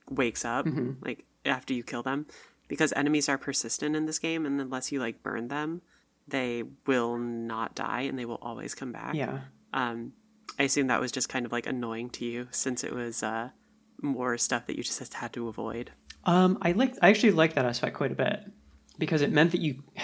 wakes 0.09 0.45
up, 0.45 0.65
mm-hmm. 0.65 1.03
like 1.03 1.25
after 1.45 1.73
you 1.73 1.83
kill 1.83 2.03
them, 2.03 2.27
because 2.71 2.93
enemies 2.95 3.27
are 3.27 3.37
persistent 3.37 3.97
in 3.97 4.05
this 4.05 4.17
game, 4.17 4.45
and 4.45 4.61
unless 4.61 4.93
you 4.93 4.99
like 5.01 5.21
burn 5.21 5.49
them, 5.49 5.81
they 6.25 6.63
will 6.87 7.17
not 7.17 7.75
die 7.75 8.03
and 8.03 8.17
they 8.17 8.23
will 8.23 8.39
always 8.41 8.73
come 8.73 8.93
back. 8.93 9.13
Yeah. 9.13 9.41
Um, 9.73 10.13
I 10.57 10.63
assume 10.63 10.87
that 10.87 11.01
was 11.01 11.11
just 11.11 11.27
kind 11.27 11.45
of 11.45 11.51
like 11.51 11.67
annoying 11.67 12.09
to 12.11 12.23
you 12.23 12.47
since 12.51 12.85
it 12.85 12.95
was 12.95 13.23
uh, 13.23 13.49
more 14.01 14.37
stuff 14.37 14.67
that 14.67 14.77
you 14.77 14.83
just 14.83 15.13
had 15.13 15.33
to 15.33 15.49
avoid. 15.49 15.91
Um, 16.23 16.59
I 16.61 16.71
like 16.71 16.95
I 17.01 17.09
actually 17.09 17.33
like 17.33 17.55
that 17.55 17.65
aspect 17.65 17.93
quite 17.93 18.13
a 18.13 18.15
bit 18.15 18.39
because 18.97 19.21
it 19.21 19.33
meant 19.33 19.51
that 19.51 19.59
you. 19.59 19.83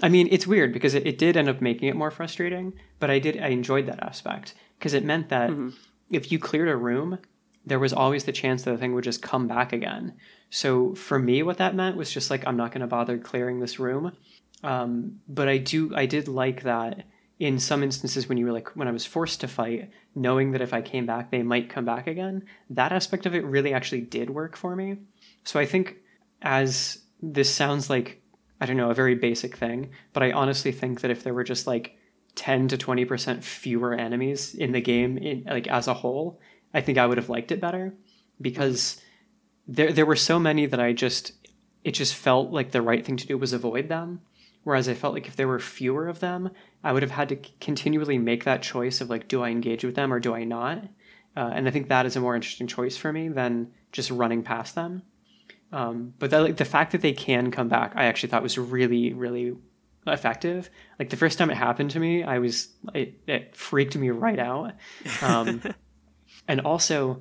I 0.00 0.08
mean, 0.08 0.28
it's 0.30 0.46
weird 0.46 0.72
because 0.72 0.94
it, 0.94 1.04
it 1.04 1.18
did 1.18 1.36
end 1.36 1.48
up 1.48 1.60
making 1.60 1.88
it 1.88 1.96
more 1.96 2.12
frustrating, 2.12 2.74
but 3.00 3.10
I 3.10 3.18
did 3.18 3.40
I 3.40 3.48
enjoyed 3.48 3.86
that 3.86 4.00
aspect 4.04 4.54
because 4.78 4.94
it 4.94 5.04
meant 5.04 5.30
that 5.30 5.50
mm-hmm. 5.50 5.70
if 6.12 6.30
you 6.30 6.38
cleared 6.38 6.68
a 6.68 6.76
room, 6.76 7.18
there 7.68 7.78
was 7.78 7.92
always 7.92 8.24
the 8.24 8.32
chance 8.32 8.62
that 8.62 8.72
the 8.72 8.78
thing 8.78 8.94
would 8.94 9.04
just 9.04 9.22
come 9.22 9.46
back 9.46 9.72
again. 9.72 10.14
So 10.50 10.94
for 10.94 11.18
me, 11.18 11.42
what 11.42 11.58
that 11.58 11.74
meant 11.74 11.96
was 11.96 12.10
just 12.10 12.30
like 12.30 12.46
I'm 12.46 12.56
not 12.56 12.72
going 12.72 12.80
to 12.80 12.86
bother 12.86 13.18
clearing 13.18 13.60
this 13.60 13.78
room. 13.78 14.12
Um, 14.64 15.20
but 15.28 15.48
I 15.48 15.58
do 15.58 15.92
I 15.94 16.06
did 16.06 16.26
like 16.26 16.62
that 16.62 17.04
in 17.38 17.60
some 17.60 17.84
instances 17.84 18.28
when 18.28 18.38
you 18.38 18.46
were 18.46 18.52
like 18.52 18.74
when 18.74 18.88
I 18.88 18.92
was 18.92 19.06
forced 19.06 19.40
to 19.42 19.48
fight, 19.48 19.90
knowing 20.14 20.52
that 20.52 20.60
if 20.60 20.72
I 20.72 20.82
came 20.82 21.06
back 21.06 21.30
they 21.30 21.42
might 21.42 21.68
come 21.68 21.84
back 21.84 22.06
again. 22.06 22.44
That 22.70 22.92
aspect 22.92 23.26
of 23.26 23.34
it 23.34 23.44
really 23.44 23.72
actually 23.72 24.00
did 24.00 24.30
work 24.30 24.56
for 24.56 24.74
me. 24.74 24.96
So 25.44 25.60
I 25.60 25.66
think 25.66 25.96
as 26.42 26.98
this 27.22 27.54
sounds 27.54 27.90
like 27.90 28.22
I 28.60 28.66
don't 28.66 28.76
know 28.76 28.90
a 28.90 28.94
very 28.94 29.14
basic 29.14 29.56
thing, 29.56 29.90
but 30.12 30.22
I 30.22 30.32
honestly 30.32 30.72
think 30.72 31.02
that 31.02 31.10
if 31.10 31.22
there 31.22 31.34
were 31.34 31.44
just 31.44 31.66
like 31.66 31.96
10 32.34 32.68
to 32.68 32.76
20% 32.78 33.42
fewer 33.42 33.94
enemies 33.94 34.54
in 34.54 34.72
the 34.72 34.80
game 34.80 35.18
in, 35.18 35.44
like 35.44 35.66
as 35.66 35.88
a 35.88 35.94
whole, 35.94 36.40
I 36.74 36.80
think 36.80 36.98
I 36.98 37.06
would 37.06 37.18
have 37.18 37.28
liked 37.28 37.52
it 37.52 37.60
better 37.60 37.94
because 38.40 39.00
there 39.66 39.92
there 39.92 40.06
were 40.06 40.16
so 40.16 40.38
many 40.38 40.66
that 40.66 40.80
I 40.80 40.92
just 40.92 41.32
it 41.84 41.92
just 41.92 42.14
felt 42.14 42.50
like 42.50 42.70
the 42.70 42.82
right 42.82 43.04
thing 43.04 43.16
to 43.16 43.26
do 43.26 43.38
was 43.38 43.52
avoid 43.52 43.88
them. 43.88 44.20
Whereas 44.64 44.88
I 44.88 44.94
felt 44.94 45.14
like 45.14 45.26
if 45.26 45.36
there 45.36 45.48
were 45.48 45.60
fewer 45.60 46.08
of 46.08 46.20
them, 46.20 46.50
I 46.84 46.92
would 46.92 47.02
have 47.02 47.12
had 47.12 47.30
to 47.30 47.36
continually 47.60 48.18
make 48.18 48.44
that 48.44 48.60
choice 48.60 49.00
of 49.00 49.08
like, 49.08 49.28
do 49.28 49.42
I 49.42 49.50
engage 49.50 49.84
with 49.84 49.94
them 49.94 50.12
or 50.12 50.20
do 50.20 50.34
I 50.34 50.44
not? 50.44 50.84
Uh, 51.36 51.50
and 51.54 51.66
I 51.66 51.70
think 51.70 51.88
that 51.88 52.04
is 52.04 52.16
a 52.16 52.20
more 52.20 52.34
interesting 52.34 52.66
choice 52.66 52.96
for 52.96 53.12
me 53.12 53.28
than 53.28 53.72
just 53.92 54.10
running 54.10 54.42
past 54.42 54.74
them. 54.74 55.02
Um, 55.72 56.14
but 56.18 56.30
that, 56.30 56.42
like, 56.42 56.56
the 56.56 56.64
fact 56.64 56.92
that 56.92 57.00
they 57.00 57.12
can 57.12 57.50
come 57.50 57.68
back, 57.68 57.92
I 57.94 58.06
actually 58.06 58.30
thought 58.30 58.42
was 58.42 58.58
really, 58.58 59.12
really 59.12 59.56
effective. 60.06 60.70
Like 60.98 61.10
the 61.10 61.16
first 61.16 61.38
time 61.38 61.50
it 61.50 61.56
happened 61.56 61.90
to 61.92 62.00
me, 62.00 62.22
I 62.22 62.38
was 62.38 62.68
it, 62.94 63.20
it 63.26 63.56
freaked 63.56 63.96
me 63.96 64.10
right 64.10 64.38
out. 64.38 64.72
Um, 65.22 65.62
and 66.48 66.60
also, 66.62 67.20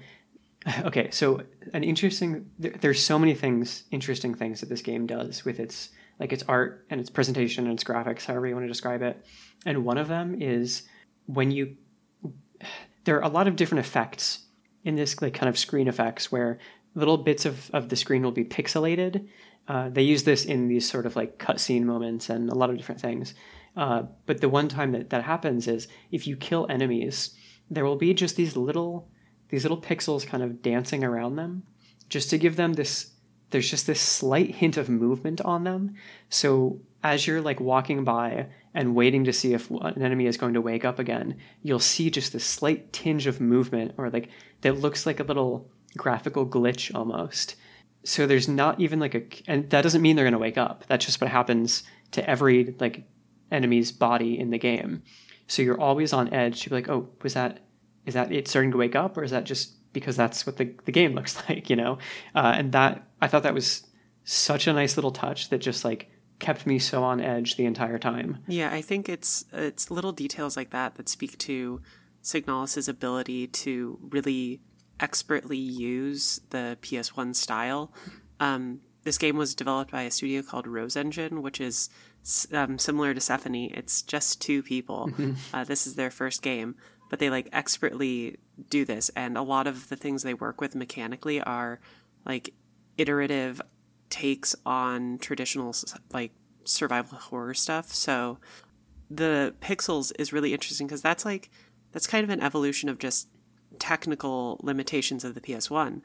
okay, 0.86 1.12
so 1.12 1.44
an 1.74 1.84
interesting. 1.84 2.50
There, 2.58 2.74
there's 2.80 3.04
so 3.04 3.20
many 3.20 3.36
things, 3.36 3.84
interesting 3.92 4.34
things 4.34 4.62
that 4.62 4.70
this 4.70 4.82
game 4.82 5.06
does 5.06 5.46
with 5.46 5.60
its 5.60 5.90
like 6.20 6.34
its 6.34 6.44
art 6.48 6.86
and 6.90 7.00
its 7.00 7.12
presentation 7.12 7.66
and 7.66 7.74
its 7.74 7.84
graphics, 7.84 8.26
however 8.26 8.48
you 8.48 8.56
want 8.56 8.64
to 8.64 8.70
describe 8.70 9.04
it. 9.04 9.24
And 9.66 9.86
one 9.86 9.98
of 9.98 10.08
them 10.08 10.42
is 10.42 10.84
when 11.26 11.52
you. 11.52 11.76
There 13.04 13.16
are 13.16 13.24
a 13.24 13.30
lot 13.30 13.48
of 13.48 13.56
different 13.56 13.86
effects 13.86 14.40
in 14.84 14.96
this 14.96 15.22
like 15.22 15.34
kind 15.34 15.48
of 15.48 15.58
screen 15.58 15.88
effects 15.88 16.30
where 16.30 16.60
little 16.94 17.18
bits 17.18 17.46
of, 17.46 17.72
of 17.72 17.88
the 17.88 17.96
screen 17.96 18.22
will 18.22 18.34
be 18.34 18.44
pixelated. 18.44 19.30
Uh, 19.66 19.88
they 19.88 20.02
use 20.02 20.24
this 20.24 20.44
in 20.44 20.68
these 20.68 20.90
sort 20.90 21.06
of 21.06 21.16
like 21.16 21.40
cutscene 21.40 21.84
moments 21.84 22.30
and 22.30 22.50
a 22.50 22.54
lot 22.54 22.70
of 22.70 22.76
different 22.76 23.00
things. 23.00 23.34
Uh, 23.78 24.04
but 24.26 24.42
the 24.42 24.50
one 24.50 24.68
time 24.68 24.92
that 24.92 25.10
that 25.12 25.24
happens 25.24 25.70
is 25.70 25.88
if 26.12 26.28
you 26.28 26.36
kill 26.36 26.68
enemies, 26.70 27.34
there 27.70 27.86
will 27.86 27.96
be 27.96 28.14
just 28.14 28.36
these 28.36 28.58
little 28.58 29.10
these 29.50 29.64
little 29.64 29.82
pixels 29.82 30.26
kind 30.26 30.44
of 30.44 30.62
dancing 30.62 31.04
around 31.04 31.36
them, 31.36 31.64
just 32.10 32.30
to 32.30 32.38
give 32.38 32.56
them 32.56 32.74
this. 32.74 33.12
There's 33.50 33.70
just 33.70 33.88
this 33.88 34.02
slight 34.02 34.56
hint 34.56 34.76
of 34.76 34.90
movement 34.90 35.40
on 35.42 35.64
them. 35.64 35.96
So 36.30 36.82
as 37.02 37.26
you're 37.26 37.40
like 37.40 37.62
walking 37.62 38.04
by 38.04 38.48
and 38.74 38.94
waiting 38.94 39.24
to 39.24 39.32
see 39.32 39.54
if 39.54 39.70
an 39.72 40.02
enemy 40.02 40.26
is 40.26 40.36
going 40.36 40.54
to 40.54 40.62
wake 40.62 40.84
up 40.84 41.00
again, 41.00 41.38
you'll 41.64 41.80
see 41.80 42.10
just 42.10 42.34
this 42.34 42.44
slight 42.44 42.92
tinge 42.92 43.26
of 43.26 43.40
movement, 43.40 43.94
or 43.98 44.10
like 44.10 44.30
that 44.62 44.80
looks 44.80 45.06
like 45.06 45.22
a 45.22 45.24
little 45.24 45.72
graphical 45.96 46.46
glitch 46.46 46.94
almost. 46.94 47.56
So 48.04 48.28
there's 48.28 48.48
not 48.48 48.80
even 48.80 49.00
like 49.00 49.16
a, 49.16 49.24
and 49.48 49.70
that 49.70 49.82
doesn't 49.82 50.02
mean 50.02 50.16
they're 50.16 50.26
going 50.26 50.34
to 50.34 50.38
wake 50.38 50.58
up. 50.58 50.84
That's 50.88 51.06
just 51.06 51.22
what 51.22 51.30
happens 51.30 51.84
to 52.12 52.30
every 52.30 52.76
like 52.80 53.04
enemy's 53.52 53.92
body 53.92 54.38
in 54.38 54.50
the 54.50 54.58
game. 54.58 55.04
So 55.48 55.62
you're 55.62 55.80
always 55.80 56.12
on 56.12 56.34
edge 56.34 56.62
to 56.62 56.70
be 56.70 56.76
like, 56.76 56.90
oh, 56.90 57.10
was 57.22 57.34
that, 57.34 57.62
is 58.08 58.16
that 58.16 58.32
it 58.32 58.48
starting 58.48 58.72
to 58.72 58.78
wake 58.78 58.96
up, 58.96 59.18
or 59.18 59.24
is 59.24 59.32
that 59.32 59.44
just 59.44 59.74
because 59.94 60.16
that's 60.16 60.46
what 60.46 60.58
the 60.58 60.74
the 60.86 60.92
game 60.92 61.14
looks 61.20 61.38
like, 61.48 61.70
you 61.70 61.76
know? 61.76 62.00
Uh, 62.34 62.54
and 62.56 62.72
that 62.72 63.08
I 63.22 63.28
thought 63.28 63.44
that 63.44 63.54
was 63.54 63.86
such 64.24 64.68
a 64.68 64.74
nice 64.74 64.98
little 64.98 65.12
touch 65.12 65.50
that 65.50 65.60
just 65.60 65.86
like 65.86 66.10
kept 66.40 66.68
me 66.68 66.78
so 66.80 67.04
on 67.04 67.22
edge 67.22 67.56
the 67.56 67.66
entire 67.66 68.00
time. 68.00 68.40
Yeah, 68.48 68.72
I 68.72 68.82
think 68.82 69.10
it's 69.10 69.46
it's 69.54 69.92
little 69.92 70.12
details 70.12 70.58
like 70.58 70.72
that 70.72 70.96
that 70.96 71.10
speak 71.10 71.38
to 71.40 71.82
Signalis's 72.22 72.88
ability 72.88 73.48
to 73.48 74.00
really 74.02 74.62
expertly 75.00 75.58
use 75.58 76.42
the 76.50 76.78
PS1 76.82 77.36
style. 77.36 77.94
Um, 78.40 78.82
this 79.04 79.18
game 79.18 79.38
was 79.38 79.56
developed 79.56 79.92
by 79.92 80.02
a 80.04 80.12
studio 80.12 80.42
called 80.42 80.68
Rose 80.68 80.98
Engine, 80.98 81.42
which 81.42 81.62
is 81.62 81.90
um, 82.52 82.78
similar 82.78 83.14
to 83.14 83.20
Sephonie. 83.22 83.76
It's 83.76 84.02
just 84.02 84.42
two 84.42 84.62
people. 84.62 85.08
Mm-hmm. 85.12 85.34
Uh, 85.54 85.64
this 85.64 85.88
is 85.88 85.96
their 85.96 86.12
first 86.12 86.42
game, 86.42 86.76
but 87.10 87.20
they 87.20 87.30
like 87.30 87.50
expertly 87.52 88.38
do 88.70 88.86
this, 88.86 89.10
and 89.16 89.38
a 89.38 89.42
lot 89.42 89.68
of 89.68 89.90
the 89.90 89.96
things 89.96 90.24
they 90.24 90.34
work 90.34 90.62
with 90.62 90.76
mechanically 90.76 91.42
are 91.42 91.80
like 92.26 92.54
iterative 92.98 93.62
takes 94.10 94.56
on 94.66 95.18
traditional 95.20 95.74
like 96.12 96.32
survival 96.64 97.18
horror 97.18 97.54
stuff. 97.54 97.94
So 97.94 98.40
the 99.10 99.56
pixels 99.62 100.12
is 100.20 100.34
really 100.34 100.54
interesting 100.54 100.88
because 100.88 101.02
that's 101.02 101.26
like 101.26 101.50
that's 101.92 102.08
kind 102.08 102.24
of 102.24 102.30
an 102.30 102.42
evolution 102.42 102.90
of 102.90 103.00
just 103.00 103.30
technical 103.80 104.60
limitations 104.62 105.24
of 105.24 105.36
the 105.36 105.42
PS1. 105.42 106.02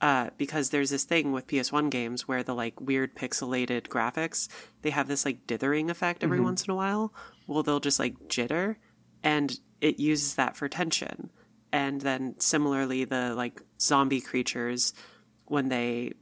Uh, 0.00 0.28
because 0.36 0.68
there's 0.68 0.90
this 0.90 1.04
thing 1.04 1.32
with 1.32 1.46
PS1 1.46 1.88
games 1.88 2.28
where 2.28 2.42
the 2.42 2.54
like 2.54 2.78
weird 2.80 3.14
pixelated 3.14 3.88
graphics, 3.88 4.48
they 4.82 4.90
have 4.90 5.08
this 5.08 5.24
like 5.24 5.46
dithering 5.46 5.88
effect 5.88 6.22
every 6.22 6.38
mm-hmm. 6.38 6.46
once 6.46 6.64
in 6.64 6.70
a 6.70 6.74
while. 6.74 7.14
Well, 7.46 7.62
they'll 7.62 7.80
just 7.80 7.98
like 7.98 8.28
jitter, 8.28 8.76
and 9.22 9.58
it 9.84 10.00
uses 10.00 10.36
that 10.36 10.56
for 10.56 10.66
tension. 10.66 11.30
And 11.70 12.00
then 12.00 12.36
similarly, 12.38 13.04
the 13.04 13.34
like 13.34 13.60
zombie 13.78 14.22
creatures, 14.22 14.94
when 15.44 15.68
they 15.68 16.14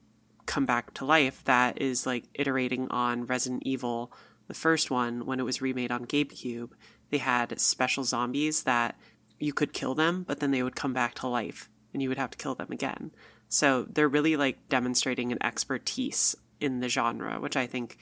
come 0.47 0.67
back 0.67 0.93
to 0.95 1.05
life, 1.05 1.45
that 1.45 1.81
is 1.81 2.05
like 2.05 2.25
iterating 2.35 2.89
on 2.89 3.25
Resident 3.27 3.63
Evil, 3.65 4.13
the 4.49 4.55
first 4.55 4.91
one, 4.91 5.27
when 5.27 5.39
it 5.39 5.45
was 5.45 5.63
remade 5.63 5.93
on 5.93 6.07
GameCube. 6.07 6.71
They 7.11 7.19
had 7.19 7.61
special 7.61 8.03
zombies 8.03 8.65
that 8.65 8.99
you 9.39 9.53
could 9.53 9.73
kill 9.73 9.95
them, 9.95 10.25
but 10.27 10.41
then 10.41 10.51
they 10.51 10.65
would 10.65 10.75
come 10.75 10.93
back 10.93 11.15
to 11.17 11.29
life 11.29 11.71
and 11.93 12.03
you 12.03 12.09
would 12.09 12.19
have 12.19 12.31
to 12.31 12.39
kill 12.39 12.57
them 12.57 12.73
again. 12.73 13.13
So 13.49 13.87
they're 13.89 14.09
really 14.09 14.35
like 14.35 14.69
demonstrating 14.69 15.31
an 15.31 15.39
expertise 15.41 16.35
in 16.59 16.81
the 16.81 16.89
genre, 16.89 17.39
which 17.39 17.57
I 17.57 17.69
think 17.69 17.97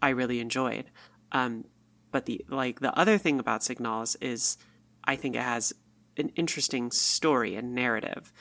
I 0.00 0.10
really 0.10 0.40
enjoyed. 0.40 0.86
Um, 1.32 1.66
but 2.10 2.24
the 2.24 2.42
like 2.48 2.80
the 2.80 2.96
other 2.98 3.18
thing 3.18 3.38
about 3.38 3.60
Signalis 3.60 4.16
is 4.22 4.56
I 5.04 5.16
think 5.16 5.36
it 5.36 5.42
has 5.42 5.72
an 6.16 6.30
interesting 6.36 6.90
story 6.90 7.54
and 7.56 7.74
narrative. 7.74 8.32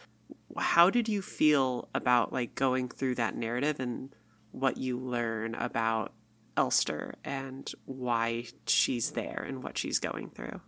How 0.57 0.89
did 0.89 1.09
you 1.09 1.21
feel 1.21 1.89
about 1.95 2.31
like 2.31 2.55
going 2.55 2.89
through 2.89 3.15
that 3.15 3.35
narrative 3.35 3.79
and 3.79 4.15
what 4.51 4.77
you 4.77 4.99
learn 4.99 5.55
about 5.55 6.13
Elster 6.55 7.15
and 7.23 7.69
why 7.85 8.45
she's 8.67 9.11
there 9.11 9.43
and 9.47 9.63
what 9.63 9.77
she's 9.77 9.99
going 9.99 10.29
through? 10.29 10.61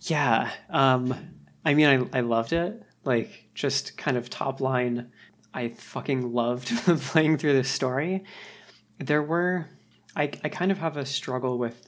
Yeah. 0.00 0.50
Um, 0.68 1.14
I 1.64 1.74
mean, 1.74 2.08
I, 2.12 2.18
I 2.18 2.20
loved 2.20 2.52
it. 2.52 2.82
Like, 3.04 3.48
just 3.54 3.96
kind 3.96 4.16
of 4.16 4.28
top 4.28 4.60
line, 4.60 5.10
I 5.54 5.68
fucking 5.68 6.32
loved 6.32 6.68
playing 7.00 7.38
through 7.38 7.54
this 7.54 7.70
story. 7.70 8.24
There 8.98 9.22
were, 9.22 9.68
I, 10.16 10.24
I 10.44 10.48
kind 10.48 10.70
of 10.70 10.78
have 10.78 10.96
a 10.96 11.06
struggle 11.06 11.58
with 11.58 11.86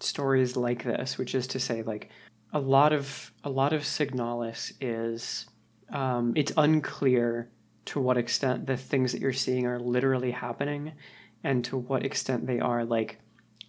stories 0.00 0.56
like 0.56 0.84
this, 0.84 1.18
which 1.18 1.34
is 1.34 1.46
to 1.48 1.60
say, 1.60 1.82
like, 1.82 2.10
a 2.52 2.58
lot 2.60 2.92
of 2.92 3.32
a 3.44 3.50
lot 3.50 3.72
of 3.72 3.82
Signalis 3.82 4.72
is 4.80 5.46
um, 5.92 6.32
it's 6.36 6.52
unclear 6.56 7.50
to 7.86 8.00
what 8.00 8.16
extent 8.16 8.66
the 8.66 8.76
things 8.76 9.12
that 9.12 9.20
you're 9.20 9.32
seeing 9.32 9.66
are 9.66 9.78
literally 9.78 10.30
happening, 10.30 10.92
and 11.42 11.64
to 11.66 11.76
what 11.76 12.04
extent 12.04 12.46
they 12.46 12.60
are 12.60 12.84
like 12.84 13.18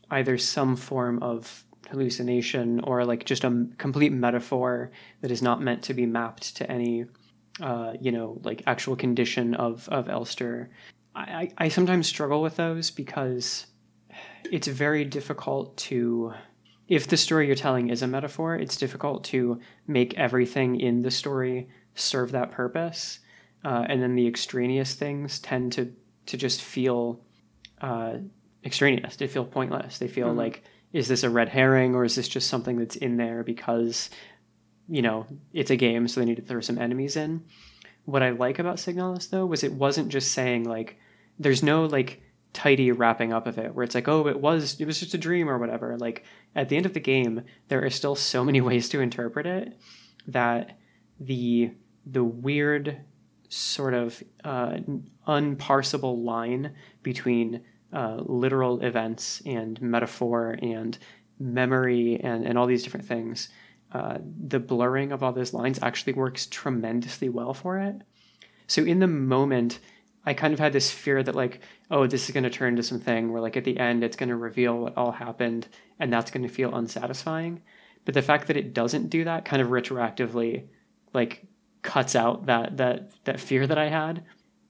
either 0.09 0.37
some 0.37 0.75
form 0.75 1.21
of 1.23 1.63
hallucination 1.89 2.79
or 2.81 3.05
like 3.05 3.25
just 3.25 3.43
a 3.43 3.67
complete 3.77 4.11
metaphor 4.11 4.91
that 5.21 5.31
is 5.31 5.41
not 5.41 5.61
meant 5.61 5.83
to 5.83 5.93
be 5.93 6.05
mapped 6.05 6.55
to 6.55 6.69
any 6.71 7.05
uh, 7.61 7.93
you 7.99 8.11
know 8.11 8.39
like 8.43 8.63
actual 8.67 8.95
condition 8.95 9.53
of 9.55 9.87
of 9.89 10.09
Elster. 10.09 10.69
I, 11.13 11.51
I 11.57 11.67
sometimes 11.67 12.07
struggle 12.07 12.41
with 12.41 12.55
those 12.55 12.89
because 12.89 13.67
it's 14.49 14.67
very 14.67 15.03
difficult 15.03 15.75
to 15.75 16.33
if 16.91 17.07
the 17.07 17.15
story 17.15 17.47
you're 17.47 17.55
telling 17.55 17.89
is 17.89 18.01
a 18.01 18.07
metaphor, 18.07 18.53
it's 18.53 18.75
difficult 18.75 19.23
to 19.23 19.61
make 19.87 20.13
everything 20.17 20.77
in 20.77 21.03
the 21.03 21.09
story 21.09 21.69
serve 21.95 22.33
that 22.33 22.51
purpose. 22.51 23.19
Uh, 23.63 23.85
and 23.87 24.03
then 24.03 24.15
the 24.15 24.27
extraneous 24.27 24.93
things 24.93 25.39
tend 25.39 25.71
to 25.71 25.93
to 26.25 26.35
just 26.35 26.61
feel 26.61 27.21
uh, 27.79 28.15
extraneous. 28.65 29.15
They 29.15 29.27
feel 29.27 29.45
pointless. 29.45 29.99
They 29.99 30.09
feel 30.09 30.27
mm-hmm. 30.27 30.39
like, 30.39 30.63
is 30.91 31.07
this 31.07 31.23
a 31.23 31.29
red 31.29 31.47
herring 31.47 31.95
or 31.95 32.03
is 32.03 32.15
this 32.15 32.27
just 32.27 32.49
something 32.49 32.77
that's 32.77 32.97
in 32.97 33.15
there 33.15 33.41
because, 33.41 34.09
you 34.89 35.01
know, 35.01 35.27
it's 35.53 35.71
a 35.71 35.77
game, 35.77 36.09
so 36.09 36.19
they 36.19 36.25
need 36.25 36.35
to 36.35 36.41
throw 36.41 36.59
some 36.59 36.77
enemies 36.77 37.15
in. 37.15 37.45
What 38.03 38.21
I 38.21 38.31
like 38.31 38.59
about 38.59 38.77
Signalis 38.77 39.29
though 39.29 39.45
was 39.45 39.63
it 39.63 39.73
wasn't 39.73 40.09
just 40.09 40.33
saying 40.33 40.65
like, 40.65 40.99
there's 41.39 41.63
no 41.63 41.85
like 41.85 42.21
tidy 42.53 42.91
wrapping 42.91 43.31
up 43.31 43.47
of 43.47 43.57
it 43.57 43.73
where 43.73 43.83
it's 43.83 43.95
like 43.95 44.07
oh 44.07 44.27
it 44.27 44.41
was 44.41 44.79
it 44.79 44.85
was 44.85 44.99
just 44.99 45.13
a 45.13 45.17
dream 45.17 45.49
or 45.49 45.57
whatever. 45.57 45.97
Like 45.97 46.23
at 46.55 46.69
the 46.69 46.77
end 46.77 46.85
of 46.85 46.93
the 46.93 46.99
game 46.99 47.43
there 47.67 47.83
are 47.83 47.89
still 47.89 48.15
so 48.15 48.43
many 48.43 48.61
ways 48.69 48.89
to 48.89 48.99
interpret 48.99 49.45
it 49.45 49.79
that 50.27 50.77
the 51.19 51.71
the 52.05 52.23
weird 52.23 53.01
sort 53.49 53.93
of 53.93 54.23
uh, 54.43 54.77
unparsable 55.27 56.23
line 56.23 56.73
between 57.03 57.61
uh, 57.93 58.21
literal 58.25 58.81
events 58.81 59.41
and 59.45 59.81
metaphor 59.81 60.57
and 60.61 60.97
memory 61.37 62.19
and, 62.23 62.45
and 62.45 62.57
all 62.57 62.65
these 62.65 62.83
different 62.83 63.05
things 63.05 63.49
uh, 63.93 64.17
the 64.47 64.59
blurring 64.59 65.11
of 65.11 65.21
all 65.21 65.33
those 65.33 65.53
lines 65.53 65.79
actually 65.81 66.13
works 66.13 66.47
tremendously 66.47 67.27
well 67.27 67.53
for 67.53 67.77
it. 67.77 67.95
So 68.67 68.83
in 68.83 68.99
the 68.99 69.07
moment 69.07 69.79
I 70.25 70.33
kind 70.33 70.53
of 70.53 70.59
had 70.59 70.73
this 70.73 70.91
fear 70.91 71.23
that 71.23 71.35
like, 71.35 71.61
oh, 71.89 72.05
this 72.05 72.25
is 72.25 72.33
going 72.33 72.43
to 72.43 72.49
turn 72.49 72.69
into 72.69 72.83
something 72.83 73.31
where 73.31 73.41
like 73.41 73.57
at 73.57 73.63
the 73.63 73.79
end 73.79 74.03
it's 74.03 74.15
going 74.15 74.29
to 74.29 74.35
reveal 74.35 74.77
what 74.77 74.97
all 74.97 75.11
happened, 75.11 75.67
and 75.99 76.11
that's 76.11 76.31
going 76.31 76.43
to 76.43 76.53
feel 76.53 76.75
unsatisfying. 76.75 77.61
But 78.05 78.13
the 78.13 78.21
fact 78.21 78.47
that 78.47 78.57
it 78.57 78.73
doesn't 78.73 79.09
do 79.09 79.23
that 79.23 79.45
kind 79.45 79.61
of 79.61 79.69
retroactively, 79.69 80.67
like, 81.13 81.45
cuts 81.81 82.15
out 82.15 82.45
that 82.45 82.77
that 82.77 83.11
that 83.25 83.39
fear 83.39 83.65
that 83.67 83.77
I 83.77 83.89
had. 83.89 84.23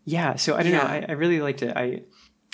Yeah. 0.06 0.36
So 0.36 0.56
I 0.56 0.64
don't 0.64 0.72
yeah. 0.72 0.78
know. 0.80 0.90
I, 0.90 1.06
I 1.10 1.12
really 1.14 1.42
liked 1.42 1.62
it. 1.62 1.76
I 1.76 2.04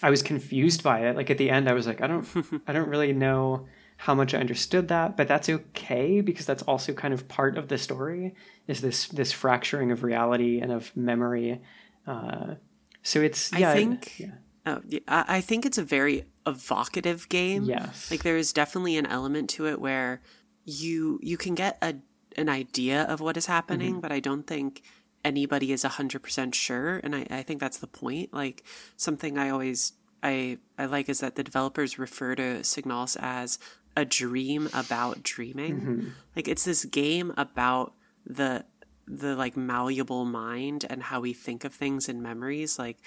I 0.01 0.09
was 0.09 0.21
confused 0.21 0.83
by 0.83 1.07
it. 1.07 1.15
Like 1.15 1.29
at 1.29 1.37
the 1.37 1.49
end, 1.49 1.69
I 1.69 1.73
was 1.73 1.87
like, 1.87 2.01
I 2.01 2.07
don't 2.07 2.27
I 2.67 2.73
don't 2.73 2.89
really 2.89 3.13
know 3.13 3.67
how 3.97 4.13
much 4.13 4.33
I 4.33 4.39
understood 4.39 4.89
that, 4.89 5.17
but 5.17 5.27
that's 5.27 5.49
okay 5.49 6.21
because 6.21 6.45
that's 6.45 6.63
also 6.63 6.93
kind 6.93 7.13
of 7.13 7.27
part 7.27 7.57
of 7.57 7.67
the 7.67 7.77
story. 7.77 8.35
Is 8.67 8.81
this 8.81 9.07
this 9.07 9.31
fracturing 9.31 9.91
of 9.91 10.03
reality 10.03 10.59
and 10.59 10.71
of 10.71 10.95
memory. 10.95 11.61
Uh, 12.05 12.55
so 13.03 13.21
it's 13.21 13.51
yeah. 13.53 13.71
I 13.71 13.73
think 13.73 14.19
yeah. 14.19 14.31
Oh, 14.65 14.81
I 15.07 15.39
think 15.39 15.65
it's 15.65 15.77
a 15.77 15.83
very 15.83 16.25
evocative 16.45 17.29
game. 17.29 17.63
Yes. 17.63 18.11
Like 18.11 18.23
there 18.23 18.35
is 18.35 18.51
definitely 18.51 18.97
an 18.97 19.05
element 19.05 19.49
to 19.51 19.67
it 19.67 19.79
where 19.79 20.21
you 20.65 21.19
you 21.23 21.37
can 21.37 21.55
get 21.55 21.77
a 21.81 21.95
an 22.35 22.49
idea 22.49 23.03
of 23.03 23.21
what 23.21 23.37
is 23.37 23.45
happening, 23.45 23.93
mm-hmm. 23.93 24.01
but 24.01 24.11
I 24.11 24.19
don't 24.19 24.45
think 24.45 24.83
anybody 25.27 25.71
is 25.71 25.83
100% 25.83 26.53
sure 26.53 27.01
and 27.03 27.15
I, 27.15 27.27
I 27.29 27.43
think 27.43 27.59
that's 27.59 27.79
the 27.79 27.87
point 27.87 28.33
like 28.33 28.63
something 28.95 29.37
i 29.37 29.49
always 29.49 29.93
i 30.23 30.57
i 30.77 30.85
like 30.85 31.09
is 31.09 31.19
that 31.19 31.35
the 31.35 31.43
developers 31.43 31.99
refer 31.99 32.35
to 32.35 32.59
Signalis 32.61 33.17
as 33.19 33.59
a 33.97 34.05
dream 34.05 34.69
about 34.73 35.23
dreaming 35.23 35.81
mm-hmm. 35.81 36.07
like 36.35 36.47
it's 36.47 36.63
this 36.63 36.85
game 36.85 37.33
about 37.35 37.93
the 38.25 38.63
the 39.07 39.35
like 39.35 39.55
malleable 39.55 40.25
mind 40.25 40.85
and 40.89 41.03
how 41.03 41.19
we 41.19 41.33
think 41.33 41.63
of 41.63 41.73
things 41.73 42.09
and 42.09 42.21
memories 42.21 42.77
like 42.77 42.97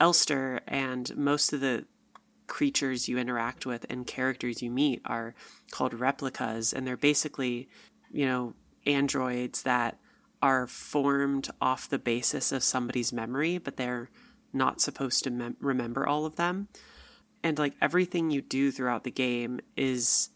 elster 0.00 0.60
and 0.66 1.16
most 1.16 1.52
of 1.52 1.60
the 1.60 1.84
creatures 2.46 3.08
you 3.08 3.18
interact 3.18 3.66
with 3.66 3.86
and 3.88 4.06
characters 4.06 4.62
you 4.62 4.70
meet 4.70 5.00
are 5.04 5.34
called 5.70 5.94
replicas 5.94 6.72
and 6.72 6.86
they're 6.86 6.96
basically 6.96 7.68
you 8.12 8.26
know 8.26 8.54
androids 8.86 9.62
that 9.62 9.98
are 10.42 10.66
formed 10.66 11.48
off 11.60 11.88
the 11.88 11.98
basis 11.98 12.52
of 12.52 12.62
somebody's 12.62 13.12
memory 13.12 13.58
but 13.58 13.76
they're 13.76 14.10
not 14.56 14.80
supposed 14.80 15.22
to 15.24 15.30
mem- 15.30 15.56
remember 15.60 16.06
all 16.06 16.26
of 16.26 16.36
them. 16.36 16.68
And 17.42 17.58
like 17.58 17.74
everything 17.80 18.30
you 18.30 18.42
do 18.42 18.72
throughout 18.72 19.04
the 19.04 19.10
game 19.10 19.60
is 19.76 20.30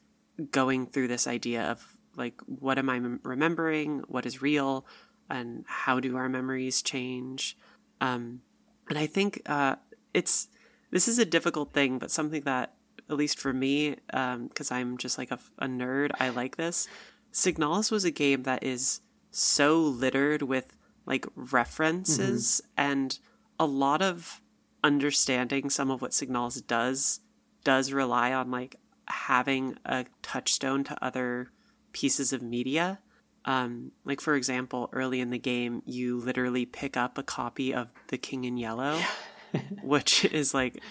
going 0.51 0.87
through 0.87 1.09
this 1.09 1.27
idea 1.27 1.71
of 1.71 1.97
like 2.17 2.41
what 2.47 2.79
am 2.79 2.91
i 2.91 2.97
remembering? 3.23 4.01
What 4.07 4.27
is 4.27 4.43
real 4.43 4.87
and 5.31 5.65
how 5.67 6.01
do 6.01 6.17
our 6.17 6.29
memories 6.29 6.83
change. 6.83 7.57
Um, 8.01 8.43
and 8.89 8.99
I 8.99 9.07
think 9.07 9.43
uh, 9.47 9.77
it's 10.13 10.49
this 10.91 11.07
is 11.09 11.19
a 11.19 11.25
difficult 11.25 11.73
thing, 11.73 11.99
but 11.99 12.11
something 12.11 12.43
that 12.43 12.75
at 13.09 13.17
least 13.17 13.39
for 13.39 13.53
me, 13.53 13.97
because 14.07 14.71
um, 14.71 14.77
I'm 14.77 14.99
just 14.99 15.19
like 15.19 15.31
a, 15.31 15.39
a 15.59 15.67
nerd, 15.67 16.11
I 16.21 16.29
like 16.29 16.57
this. 16.57 16.89
Signalis 17.33 17.91
was 17.91 18.05
a 18.05 18.11
game 18.11 18.45
that 18.45 18.63
is 18.63 19.01
so 19.31 19.79
littered 19.81 20.43
with 20.43 20.77
like 21.07 21.27
references 21.35 22.61
mm-hmm. 22.65 22.91
and 22.91 23.19
a 23.59 23.67
lot 23.67 24.03
of 24.03 24.41
understanding 24.83 25.71
some 25.71 25.91
of 25.91 26.01
what 26.01 26.13
Signalis 26.13 26.67
does 26.67 27.21
does 27.65 27.93
rely 27.93 28.33
on 28.33 28.51
like 28.51 28.77
having 29.07 29.77
a 29.85 30.07
touchstone 30.23 30.83
to 30.85 31.05
other 31.05 31.51
pieces 31.93 32.33
of 32.33 32.43
media 32.43 33.01
um, 33.45 33.93
like 34.05 34.21
for 34.21 34.35
example, 34.35 34.89
early 34.93 35.21
in 35.21 35.31
the 35.31 35.39
game, 35.39 35.83
you 35.87 36.19
literally 36.19 36.67
pick 36.67 36.97
up 36.97 37.17
a 37.17 37.23
copy 37.23 37.73
of 37.73 37.93
The 38.09 38.19
King 38.19 38.45
in 38.45 38.57
Yellow, 38.57 39.01
which 39.83 40.25
is 40.27 40.53
like 40.53 40.83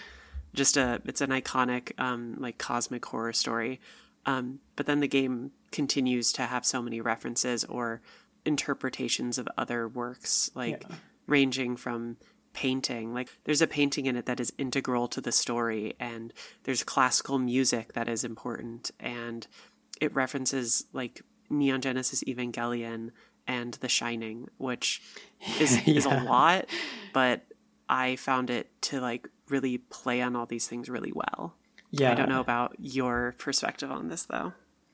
just 0.52 0.76
a 0.76 1.00
it's 1.04 1.20
an 1.20 1.30
iconic 1.30 1.98
um, 1.98 2.36
like 2.38 2.58
cosmic 2.58 3.04
horror 3.04 3.32
story. 3.32 3.80
Um, 4.26 4.60
but 4.76 4.86
then 4.86 5.00
the 5.00 5.08
game 5.08 5.52
continues 5.70 6.32
to 6.32 6.42
have 6.42 6.66
so 6.66 6.82
many 6.82 7.00
references 7.00 7.64
or 7.64 8.02
interpretations 8.44 9.38
of 9.38 9.48
other 9.56 9.88
works, 9.88 10.50
like 10.54 10.84
yeah. 10.88 10.96
ranging 11.26 11.76
from 11.76 12.16
painting. 12.52 13.14
Like 13.14 13.28
there's 13.44 13.62
a 13.62 13.66
painting 13.66 14.06
in 14.06 14.16
it 14.16 14.26
that 14.26 14.40
is 14.40 14.52
integral 14.58 15.08
to 15.08 15.20
the 15.20 15.32
story, 15.32 15.94
and 16.00 16.32
there's 16.64 16.82
classical 16.82 17.38
music 17.38 17.92
that 17.92 18.08
is 18.08 18.24
important, 18.24 18.90
and 18.98 19.46
it 20.00 20.14
references 20.14 20.84
like 20.92 21.22
Neon 21.50 21.80
Genesis 21.80 22.22
Evangelion 22.24 23.10
and 23.46 23.74
The 23.74 23.88
Shining, 23.88 24.48
which 24.58 25.02
is 25.60 25.86
yeah. 25.86 25.94
is 25.96 26.06
a 26.06 26.20
lot, 26.20 26.66
but 27.12 27.42
I 27.88 28.16
found 28.16 28.50
it 28.50 28.70
to 28.82 29.00
like 29.00 29.28
really 29.48 29.78
play 29.78 30.22
on 30.22 30.36
all 30.36 30.46
these 30.46 30.68
things 30.68 30.88
really 30.88 31.12
well. 31.12 31.54
Yeah. 31.90 32.12
I 32.12 32.14
don't 32.14 32.28
know 32.28 32.40
about 32.40 32.76
your 32.78 33.34
perspective 33.38 33.90
on 33.90 34.08
this 34.08 34.24
though. 34.24 34.52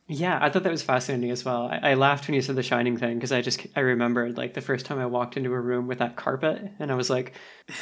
Yeah, 0.09 0.39
I 0.41 0.51
thought 0.51 0.63
that 0.63 0.71
was 0.71 0.85
fascinating 0.85 1.33
as 1.33 1.45
well. 1.45 1.67
I, 1.67 1.91
I 1.91 1.95
laughed 1.95 2.29
when 2.29 2.35
you 2.35 2.41
said 2.41 2.55
the 2.55 2.63
Shining 2.63 2.97
thing 2.97 3.15
because 3.15 3.33
I 3.33 3.43
just 3.43 3.67
I 3.75 3.81
remembered 3.81 4.37
like 4.37 4.55
the 4.55 4.61
first 4.61 4.87
time 4.87 4.99
I 4.99 5.07
walked 5.07 5.37
into 5.37 5.53
a 5.53 5.61
room 5.61 5.89
with 5.89 5.99
that 5.99 6.15
carpet 6.15 6.63
and 6.79 6.93
I 6.93 6.95
was 6.95 7.11
like, 7.11 7.35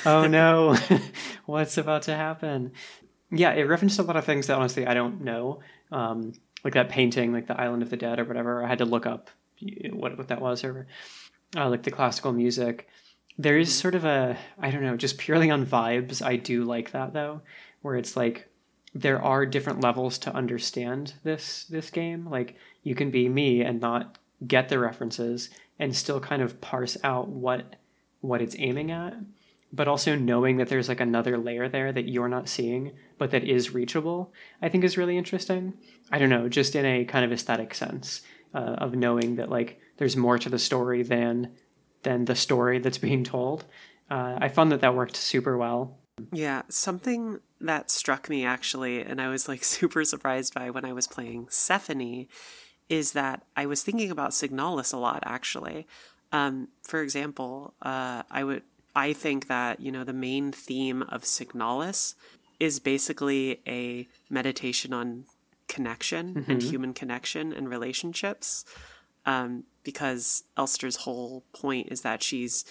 "Oh 0.06 0.26
no, 0.26 0.76
what's 1.46 1.76
about 1.76 2.02
to 2.02 2.14
happen?" 2.14 2.72
Yeah, 3.30 3.52
it 3.52 3.62
referenced 3.62 3.98
a 3.98 4.02
lot 4.02 4.16
of 4.16 4.24
things 4.24 4.46
that 4.46 4.56
honestly 4.56 4.86
I 4.86 4.94
don't 4.94 5.22
know. 5.22 5.60
Um, 5.92 6.32
like 6.64 6.74
that 6.74 6.88
painting, 6.88 7.32
like 7.32 7.46
the 7.46 7.60
Island 7.60 7.82
of 7.82 7.90
the 7.90 7.96
Dead 7.96 8.18
or 8.18 8.24
whatever. 8.24 8.64
I 8.64 8.68
had 8.68 8.78
to 8.78 8.84
look 8.84 9.06
up 9.06 9.30
what 9.92 10.18
what 10.18 10.28
that 10.28 10.40
was 10.40 10.64
or 10.64 10.86
uh, 11.56 11.68
like 11.68 11.82
the 11.82 11.90
classical 11.90 12.32
music. 12.32 12.88
There 13.36 13.58
is 13.58 13.74
sort 13.74 13.94
of 13.94 14.04
a 14.04 14.38
I 14.58 14.70
don't 14.70 14.82
know, 14.82 14.96
just 14.96 15.18
purely 15.18 15.50
on 15.50 15.66
vibes. 15.66 16.24
I 16.24 16.36
do 16.36 16.64
like 16.64 16.92
that 16.92 17.12
though, 17.12 17.42
where 17.82 17.96
it's 17.96 18.16
like 18.16 18.48
there 18.94 19.20
are 19.20 19.44
different 19.44 19.80
levels 19.80 20.18
to 20.18 20.34
understand 20.34 21.14
this 21.22 21.64
this 21.64 21.90
game. 21.90 22.28
Like 22.28 22.56
you 22.82 22.94
can 22.94 23.10
be 23.10 23.28
me 23.28 23.62
and 23.62 23.80
not 23.80 24.18
get 24.46 24.68
the 24.68 24.78
references 24.78 25.50
and 25.78 25.94
still 25.94 26.20
kind 26.20 26.42
of 26.42 26.60
parse 26.60 26.96
out 27.04 27.28
what 27.28 27.76
what 28.20 28.40
it's 28.40 28.56
aiming 28.58 28.90
at 28.90 29.14
but 29.74 29.88
also 29.88 30.14
knowing 30.14 30.58
that 30.58 30.68
there's 30.68 30.88
like 30.88 31.00
another 31.00 31.36
layer 31.36 31.68
there 31.68 31.92
that 31.92 32.08
you're 32.08 32.28
not 32.28 32.48
seeing 32.48 32.92
but 33.18 33.30
that 33.30 33.44
is 33.44 33.74
reachable 33.74 34.32
i 34.62 34.68
think 34.68 34.84
is 34.84 34.96
really 34.96 35.18
interesting. 35.18 35.74
I 36.12 36.18
don't 36.18 36.28
know 36.28 36.48
just 36.48 36.74
in 36.76 36.84
a 36.84 37.04
kind 37.04 37.24
of 37.24 37.32
aesthetic 37.32 37.74
sense 37.74 38.22
uh, 38.54 38.76
of 38.78 38.94
knowing 38.94 39.36
that 39.36 39.50
like 39.50 39.80
there's 39.96 40.16
more 40.16 40.38
to 40.38 40.48
the 40.48 40.58
story 40.58 41.02
than 41.02 41.52
than 42.02 42.26
the 42.26 42.36
story 42.36 42.78
that's 42.78 42.98
being 42.98 43.24
told. 43.24 43.64
Uh, 44.10 44.36
i 44.38 44.48
found 44.48 44.70
that 44.70 44.80
that 44.82 44.94
worked 44.94 45.16
super 45.16 45.56
well. 45.56 45.98
Yeah 46.32 46.62
something 46.68 47.40
that 47.60 47.90
struck 47.90 48.28
me 48.28 48.44
actually 48.44 49.00
and 49.00 49.20
i 49.20 49.28
was 49.28 49.48
like 49.48 49.64
super 49.78 50.04
surprised 50.04 50.54
by 50.54 50.70
when 50.70 50.84
i 50.84 50.92
was 50.92 51.06
playing 51.06 51.46
Sephonie 51.46 52.28
is 52.88 53.12
that 53.12 53.44
i 53.56 53.66
was 53.66 53.82
thinking 53.82 54.10
about 54.10 54.30
signalis 54.30 54.92
a 54.92 54.98
lot 54.98 55.22
actually. 55.26 55.86
Um, 56.32 56.68
for 56.82 57.00
example 57.02 57.74
uh, 57.82 58.22
i 58.30 58.44
would 58.44 58.62
I 58.94 59.12
think 59.12 59.48
that, 59.48 59.80
you 59.80 59.90
know, 59.90 60.04
the 60.04 60.12
main 60.12 60.52
theme 60.52 61.02
of 61.02 61.22
Signalis 61.22 62.14
is 62.60 62.78
basically 62.78 63.60
a 63.66 64.06
meditation 64.30 64.92
on 64.92 65.24
connection 65.68 66.34
mm-hmm. 66.34 66.50
and 66.50 66.62
human 66.62 66.94
connection 66.94 67.52
and 67.52 67.68
relationships. 67.68 68.64
Um, 69.26 69.64
because 69.82 70.44
Elster's 70.56 70.96
whole 70.96 71.44
point 71.54 71.88
is 71.90 72.02
that 72.02 72.22
she's 72.22 72.64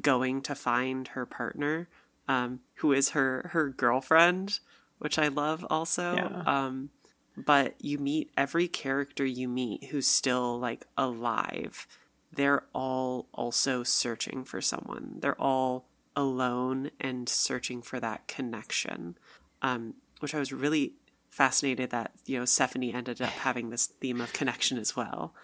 going 0.00 0.42
to 0.42 0.54
find 0.54 1.08
her 1.08 1.24
partner, 1.26 1.88
um, 2.28 2.60
who 2.76 2.92
is 2.92 3.10
her 3.10 3.50
her 3.52 3.68
girlfriend, 3.68 4.60
which 4.98 5.18
I 5.18 5.28
love 5.28 5.64
also. 5.70 6.14
Yeah. 6.14 6.42
Um, 6.46 6.90
but 7.36 7.74
you 7.80 7.98
meet 7.98 8.30
every 8.36 8.68
character 8.68 9.24
you 9.24 9.48
meet 9.48 9.84
who's 9.84 10.06
still 10.06 10.58
like 10.58 10.84
alive 10.96 11.86
they're 12.32 12.64
all 12.72 13.28
also 13.32 13.82
searching 13.82 14.44
for 14.44 14.60
someone. 14.60 15.16
They're 15.20 15.40
all 15.40 15.86
alone 16.16 16.90
and 17.00 17.28
searching 17.28 17.82
for 17.82 18.00
that 18.00 18.28
connection, 18.28 19.16
um, 19.62 19.94
which 20.20 20.34
I 20.34 20.38
was 20.38 20.52
really 20.52 20.94
fascinated 21.28 21.90
that 21.90 22.12
you 22.26 22.38
know 22.38 22.44
Sephonie 22.44 22.94
ended 22.94 23.22
up 23.22 23.30
having 23.30 23.70
this 23.70 23.86
theme 23.86 24.20
of 24.20 24.32
connection 24.32 24.78
as 24.78 24.96
well. 24.96 25.34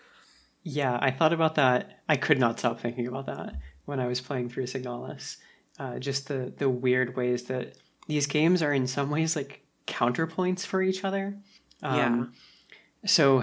Yeah, 0.63 0.99
I 1.01 1.11
thought 1.11 1.33
about 1.33 1.55
that. 1.57 2.01
I 2.09 2.17
could 2.17 2.39
not 2.39 2.59
stop 2.59 2.81
thinking 2.81 3.07
about 3.07 3.27
that 3.27 3.55
when 3.85 4.01
I 4.01 4.07
was 4.07 4.21
playing 4.21 4.49
through 4.49 4.65
Signalis. 4.65 5.37
Uh, 5.79 5.99
just 5.99 6.29
the 6.29 6.53
the 6.57 6.69
weird 6.69 7.17
ways 7.17 7.45
that 7.45 7.77
these 8.07 8.27
games 8.27 8.63
are 8.63 8.73
in 8.73 8.87
some 8.87 9.11
ways 9.11 9.37
like 9.37 9.63
counterpoints 9.87 10.65
for 10.65 10.83
each 10.83 11.05
other. 11.05 11.37
Um, 11.83 11.97
yeah. 11.97 13.09
So 13.09 13.43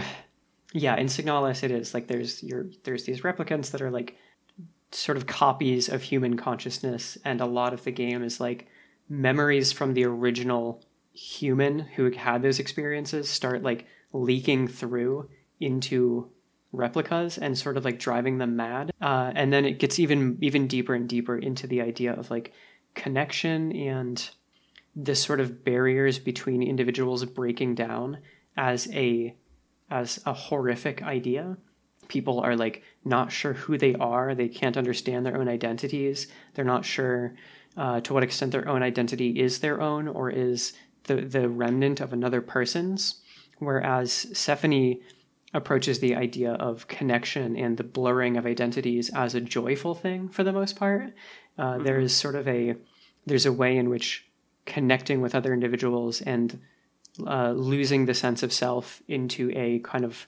yeah, 0.74 0.96
in 0.98 1.06
Signalis 1.06 1.64
it 1.64 1.72
is 1.72 1.94
like 1.94 2.08
there's 2.08 2.44
your 2.44 2.66
there's 2.84 3.06
these 3.06 3.22
replicants 3.22 3.72
that 3.72 3.82
are 3.82 3.92
like 3.92 4.18
sort 4.92 5.18
of 5.18 5.28
copies 5.28 5.88
of 5.88 6.02
human 6.02 6.36
consciousness, 6.36 7.18
and 7.24 7.40
a 7.40 7.46
lot 7.46 7.74
of 7.74 7.84
the 7.84 7.92
game 7.92 8.24
is 8.24 8.40
like 8.40 8.68
memories 9.08 9.72
from 9.72 9.94
the 9.94 10.04
original 10.04 10.84
human 11.14 11.80
who 11.80 12.10
had 12.12 12.42
those 12.42 12.60
experiences 12.60 13.30
start 13.30 13.62
like 13.62 13.86
leaking 14.12 14.68
through 14.68 15.30
into 15.60 16.30
replicas 16.72 17.38
and 17.38 17.56
sort 17.56 17.78
of 17.78 17.86
like 17.86 18.00
driving 18.00 18.40
them 18.40 18.56
mad. 18.56 18.92
Uh, 19.00 19.32
and 19.36 19.54
then 19.54 19.66
it 19.66 19.78
gets 19.78 20.00
even 20.00 20.38
even 20.42 20.68
deeper 20.68 20.96
and 20.96 21.08
deeper 21.08 21.38
into 21.38 21.68
the 21.68 21.82
idea 21.82 22.14
of 22.14 22.32
like 22.32 22.52
connection 22.96 23.72
and 23.76 24.32
this 24.96 25.22
sort 25.22 25.40
of 25.40 25.64
barriers 25.64 26.18
between 26.18 26.64
individuals 26.64 27.24
breaking 27.26 27.76
down 27.76 28.18
as 28.58 28.88
a 28.92 29.36
as 29.94 30.20
a 30.26 30.34
horrific 30.34 31.04
idea. 31.04 31.56
People 32.08 32.40
are 32.40 32.56
like 32.56 32.84
not 33.06 33.32
sure 33.32 33.54
who 33.54 33.78
they 33.78 33.94
are. 33.96 34.34
They 34.34 34.50
can't 34.50 34.76
understand 34.76 35.26
their 35.26 35.38
own 35.38 35.48
identities. 35.48 36.28
They're 36.54 36.66
not 36.66 36.84
sure 36.84 37.36
uh, 37.78 38.02
to 38.02 38.14
what 38.14 38.24
extent 38.24 38.52
their 38.52 38.68
own 38.68 38.84
identity 38.84 39.40
is 39.40 39.60
their 39.60 39.80
own 39.82 40.08
or 40.08 40.30
is 40.30 40.74
the 41.04 41.16
the 41.16 41.48
remnant 41.48 42.02
of 42.02 42.12
another 42.12 42.42
person's. 42.42 43.22
Whereas 43.60 44.28
Sephonie 44.34 45.02
approaches 45.54 46.00
the 46.00 46.16
idea 46.16 46.54
of 46.54 46.88
connection 46.88 47.56
and 47.56 47.78
the 47.78 47.84
blurring 47.84 48.38
of 48.38 48.46
identities 48.46 49.12
as 49.14 49.36
a 49.36 49.42
joyful 49.42 49.94
thing 49.94 50.28
for 50.28 50.44
the 50.44 50.52
most 50.52 50.76
part. 50.76 51.14
Uh, 51.58 51.64
mm-hmm. 51.64 51.84
There 51.84 52.00
is 52.00 52.14
sort 52.16 52.36
of 52.36 52.48
a 52.48 52.76
there's 53.26 53.46
a 53.46 53.54
way 53.54 53.78
in 53.78 53.90
which 53.90 54.26
connecting 54.66 55.22
with 55.22 55.36
other 55.36 55.54
individuals 55.54 56.22
and 56.22 56.60
uh, 57.26 57.52
losing 57.52 58.06
the 58.06 58.14
sense 58.14 58.44
of 58.44 58.52
self 58.52 59.02
into 59.08 59.52
a 59.56 59.80
kind 59.80 60.06
of 60.06 60.28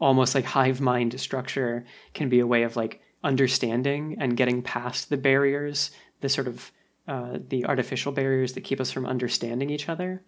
almost 0.00 0.34
like 0.34 0.44
hive 0.44 0.80
mind 0.80 1.18
structure 1.20 1.84
can 2.14 2.28
be 2.28 2.40
a 2.40 2.46
way 2.46 2.62
of 2.62 2.76
like 2.76 3.00
understanding 3.24 4.16
and 4.20 4.36
getting 4.36 4.62
past 4.62 5.10
the 5.10 5.16
barriers, 5.16 5.90
the 6.20 6.28
sort 6.28 6.46
of 6.46 6.70
uh, 7.08 7.38
the 7.48 7.64
artificial 7.66 8.12
barriers 8.12 8.52
that 8.52 8.62
keep 8.62 8.80
us 8.80 8.90
from 8.90 9.06
understanding 9.06 9.70
each 9.70 9.88
other. 9.88 10.22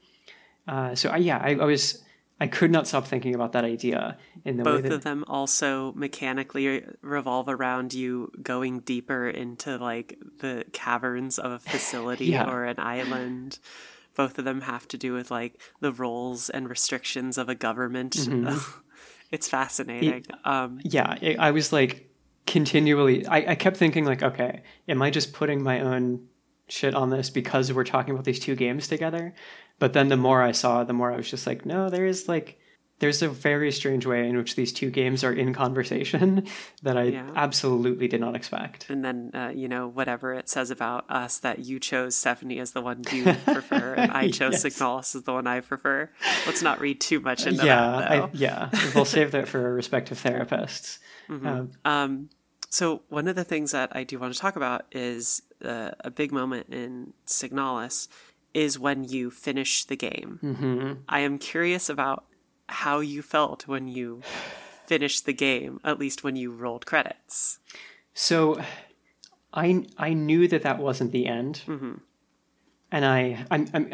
Uh, 0.66 0.95
so 0.95 1.11
I, 1.11 1.18
yeah, 1.18 1.39
I, 1.39 1.55
I, 1.55 1.64
was 1.64 2.03
I 2.41 2.47
could 2.47 2.71
not 2.71 2.87
stop 2.87 3.07
thinking 3.07 3.35
about 3.35 3.53
that 3.53 3.64
idea 3.64 4.16
in 4.45 4.57
the 4.57 4.64
both 4.64 4.85
that... 4.85 4.93
of 4.93 5.05
them 5.05 5.25
also 5.29 5.93
mechanically 5.93 6.85
revolve 7.03 7.49
around 7.49 7.93
you 7.93 8.33
going 8.43 8.81
deeper 8.81 9.29
into 9.29 9.77
like 9.77 10.18
the 10.39 10.64
caverns 10.73 11.39
of 11.39 11.53
a 11.53 11.59
facility 11.59 12.27
yeah. 12.27 12.51
or 12.51 12.64
an 12.64 12.79
island 12.79 13.59
both 14.17 14.39
of 14.39 14.45
them 14.45 14.63
have 14.63 14.87
to 14.89 14.99
do 14.99 15.13
with 15.13 15.31
like 15.31 15.61
the 15.81 15.93
roles 15.93 16.51
and 16.51 16.69
restrictions 16.69 17.39
of 17.39 17.49
a 17.49 17.55
government. 17.55 18.15
Mm-hmm. 18.15 18.59
it's 19.31 19.49
fascinating. 19.49 20.25
It, 20.29 20.31
um, 20.45 20.81
yeah, 20.83 21.17
it, 21.21 21.39
I 21.39 21.51
was 21.51 21.73
like 21.73 22.11
continually. 22.47 23.27
I, 23.27 23.53
I 23.53 23.55
kept 23.55 23.77
thinking 23.77 24.05
like, 24.05 24.23
okay, 24.23 24.63
am 24.89 25.03
I 25.03 25.11
just 25.11 25.33
putting 25.33 25.63
my 25.63 25.81
own 25.81 26.27
shit 26.69 26.95
on 26.95 27.11
this 27.11 27.31
because 27.31 27.73
we're 27.73 27.85
talking 27.85 28.13
about 28.13 28.25
these 28.25 28.41
two 28.41 28.57
games 28.57 28.89
together? 28.89 29.35
But 29.79 29.95
then 29.95 30.09
the 30.09 30.17
more 30.17 30.43
I 30.43 30.53
saw, 30.53 30.85
the 30.85 30.93
more 30.93 31.13
I 31.13 31.17
was 31.17 31.31
just 31.31 31.47
like, 31.47 31.65
no, 31.65 31.89
there 31.89 32.07
is 32.07 32.29
like 32.29 32.60
there's 33.01 33.22
a 33.22 33.28
very 33.28 33.72
strange 33.72 34.07
way 34.07 34.28
in 34.28 34.36
which 34.36 34.55
these 34.55 34.72
two 34.72 34.90
games 34.90 35.24
are 35.24 35.32
in 35.32 35.53
conversation 35.53 36.46
that 36.82 36.96
I 36.96 37.05
yeah. 37.05 37.30
absolutely 37.34 38.09
did 38.09 38.20
not 38.20 38.36
expect. 38.36 38.88
And 38.88 39.05
then, 39.05 39.30
uh, 39.34 39.53
you 39.55 39.68
know, 39.68 39.88
whatever 39.88 40.34
it 40.34 40.48
says 40.48 40.70
about 40.70 41.11
us 41.11 41.38
that 41.38 41.61
you 41.61 41.80
chose 41.80 42.14
Sephonie 42.14 42.61
as 42.61 42.72
the 42.72 42.82
one 42.82 43.03
you 43.11 43.24
prefer, 43.24 43.94
and 43.94 44.12
I 44.12 44.28
chose 44.30 44.62
yes. 44.62 44.64
Signalis 44.64 45.16
as 45.16 45.22
the 45.22 45.32
one 45.32 45.46
I 45.46 45.61
prefer. 45.61 46.11
Let's 46.46 46.62
not 46.62 46.80
read 46.80 47.01
too 47.01 47.20
much 47.20 47.46
into 47.46 47.64
yeah, 47.64 47.90
that. 47.90 48.09
Though. 48.09 48.24
I, 48.24 48.30
yeah, 48.34 48.90
we'll 48.94 49.05
save 49.07 49.32
that 49.32 49.48
for 49.48 49.64
our 49.64 49.72
respective 49.72 50.22
therapists. 50.22 50.98
Mm-hmm. 51.28 51.46
Um, 51.46 51.70
um, 51.84 52.30
so 52.68 53.03
one 53.09 53.28
of 53.28 53.34
the 53.34 53.44
things 53.44 53.72
that 53.72 53.96
I 53.96 54.05
do 54.05 54.18
want 54.18 54.34
to 54.34 54.38
talk 54.38 54.57
about 54.57 54.84
is 54.92 55.42
uh, 55.64 55.92
a 56.01 56.11
big 56.11 56.32
moment 56.32 56.68
in 56.68 57.14
Signalis 57.26 58.09
is 58.53 58.78
when 58.78 59.05
you 59.05 59.30
finish 59.30 59.84
the 59.84 59.96
game. 59.96 60.38
Mm-hmm. 60.42 60.92
I 61.09 61.20
am 61.20 61.38
curious 61.38 61.88
about 61.88 62.24
how 62.71 63.01
you 63.01 63.23
felt 63.23 63.66
when 63.68 63.89
you 63.89 64.23
finished 64.87 65.27
the 65.27 65.33
game, 65.33 65.81
at 65.85 65.99
least 65.99 66.25
when 66.25 66.37
you 66.37 66.53
rolled 66.53 66.87
credits. 66.87 67.59
So, 68.14 68.61
I 69.53 69.87
I 69.99 70.14
knew 70.14 70.49
that 70.49 70.62
that 70.62 70.79
wasn't 70.79 71.12
the 71.12 71.27
end, 71.27 71.62
mm-hmm. 71.66 71.95
and 72.91 73.05
I 73.05 73.45
I'm, 73.51 73.68
I'm 73.75 73.93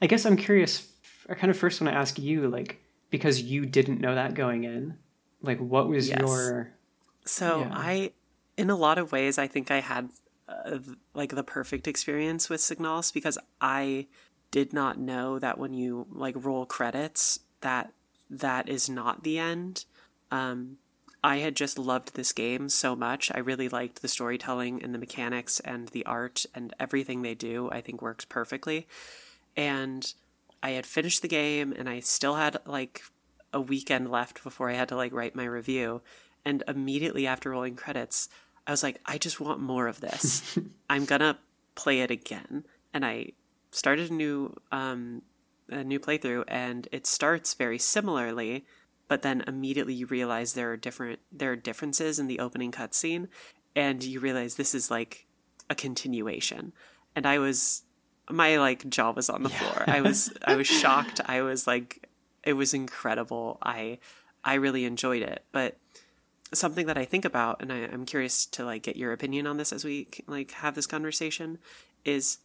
I 0.00 0.06
guess 0.06 0.24
I'm 0.26 0.36
curious. 0.36 0.88
I 1.28 1.34
kind 1.34 1.50
of 1.50 1.56
first 1.56 1.80
want 1.80 1.92
to 1.92 1.98
ask 1.98 2.18
you, 2.18 2.48
like, 2.48 2.82
because 3.10 3.40
you 3.40 3.64
didn't 3.64 4.00
know 4.00 4.14
that 4.14 4.34
going 4.34 4.64
in, 4.64 4.98
like, 5.42 5.58
what 5.58 5.88
was 5.88 6.08
yes. 6.08 6.18
your? 6.20 6.72
So 7.24 7.60
yeah. 7.60 7.70
I, 7.72 8.12
in 8.56 8.70
a 8.70 8.76
lot 8.76 8.98
of 8.98 9.12
ways, 9.12 9.38
I 9.38 9.46
think 9.46 9.70
I 9.70 9.80
had 9.80 10.10
uh, 10.48 10.78
like 11.14 11.34
the 11.34 11.44
perfect 11.44 11.86
experience 11.86 12.50
with 12.50 12.60
Signalis 12.60 13.12
because 13.12 13.38
I 13.60 14.08
did 14.50 14.72
not 14.72 14.98
know 14.98 15.38
that 15.38 15.58
when 15.58 15.72
you 15.72 16.06
like 16.10 16.34
roll 16.36 16.66
credits, 16.66 17.40
that 17.62 17.92
that 18.30 18.68
is 18.68 18.88
not 18.88 19.24
the 19.24 19.38
end. 19.38 19.84
Um, 20.30 20.78
I 21.24 21.38
had 21.38 21.54
just 21.54 21.78
loved 21.78 22.14
this 22.14 22.32
game 22.32 22.68
so 22.68 22.96
much. 22.96 23.30
I 23.32 23.38
really 23.38 23.68
liked 23.68 24.02
the 24.02 24.08
storytelling 24.08 24.82
and 24.82 24.92
the 24.92 24.98
mechanics 24.98 25.60
and 25.60 25.88
the 25.88 26.04
art 26.04 26.46
and 26.54 26.74
everything 26.80 27.22
they 27.22 27.34
do. 27.34 27.70
I 27.70 27.80
think 27.80 28.02
works 28.02 28.24
perfectly. 28.24 28.88
And 29.56 30.12
I 30.62 30.70
had 30.70 30.86
finished 30.86 31.22
the 31.22 31.28
game 31.28 31.72
and 31.72 31.88
I 31.88 32.00
still 32.00 32.34
had 32.34 32.56
like 32.66 33.02
a 33.52 33.60
weekend 33.60 34.10
left 34.10 34.42
before 34.42 34.70
I 34.70 34.74
had 34.74 34.88
to 34.88 34.96
like 34.96 35.12
write 35.12 35.36
my 35.36 35.44
review. 35.44 36.02
And 36.44 36.64
immediately 36.66 37.26
after 37.26 37.50
rolling 37.50 37.76
credits, 37.76 38.28
I 38.66 38.72
was 38.72 38.82
like, 38.82 39.00
I 39.06 39.18
just 39.18 39.40
want 39.40 39.60
more 39.60 39.86
of 39.86 40.00
this. 40.00 40.58
I'm 40.90 41.04
gonna 41.04 41.38
play 41.76 42.00
it 42.00 42.10
again. 42.10 42.64
And 42.92 43.04
I 43.04 43.32
started 43.70 44.10
a 44.10 44.14
new 44.14 44.56
um, 44.72 45.22
a 45.72 45.84
new 45.84 45.98
playthrough 45.98 46.44
and 46.48 46.88
it 46.92 47.06
starts 47.06 47.54
very 47.54 47.78
similarly 47.78 48.64
but 49.08 49.22
then 49.22 49.42
immediately 49.46 49.94
you 49.94 50.06
realize 50.06 50.52
there 50.52 50.72
are 50.72 50.76
different 50.76 51.18
there 51.30 51.52
are 51.52 51.56
differences 51.56 52.18
in 52.18 52.26
the 52.26 52.38
opening 52.38 52.70
cutscene 52.70 53.28
and 53.74 54.04
you 54.04 54.20
realize 54.20 54.54
this 54.54 54.74
is 54.74 54.90
like 54.90 55.26
a 55.70 55.74
continuation 55.74 56.72
and 57.16 57.26
i 57.26 57.38
was 57.38 57.82
my 58.30 58.56
like 58.58 58.88
jaw 58.88 59.12
was 59.12 59.28
on 59.28 59.42
the 59.42 59.50
yeah. 59.50 59.58
floor. 59.58 59.84
I 59.86 60.00
was 60.00 60.32
I 60.44 60.56
was 60.56 60.66
shocked. 60.66 61.20
I 61.26 61.42
was 61.42 61.66
like 61.66 62.08
it 62.42 62.54
was 62.54 62.74
incredible. 62.74 63.58
I 63.62 63.98
I 64.44 64.54
really 64.54 64.84
enjoyed 64.84 65.22
it. 65.22 65.44
But 65.52 65.78
something 66.52 66.86
that 66.86 66.98
I 66.98 67.04
think 67.04 67.24
about, 67.24 67.62
and 67.62 67.72
I, 67.72 67.78
am 67.78 68.04
curious 68.04 68.46
to 68.46 68.64
like 68.64 68.82
get 68.82 68.96
your 68.96 69.12
opinion 69.12 69.46
on 69.46 69.56
this 69.56 69.72
as 69.72 69.84
we 69.84 70.08
like 70.26 70.52
have 70.52 70.74
this 70.74 70.86
conversation, 70.86 71.58
is 72.04 72.38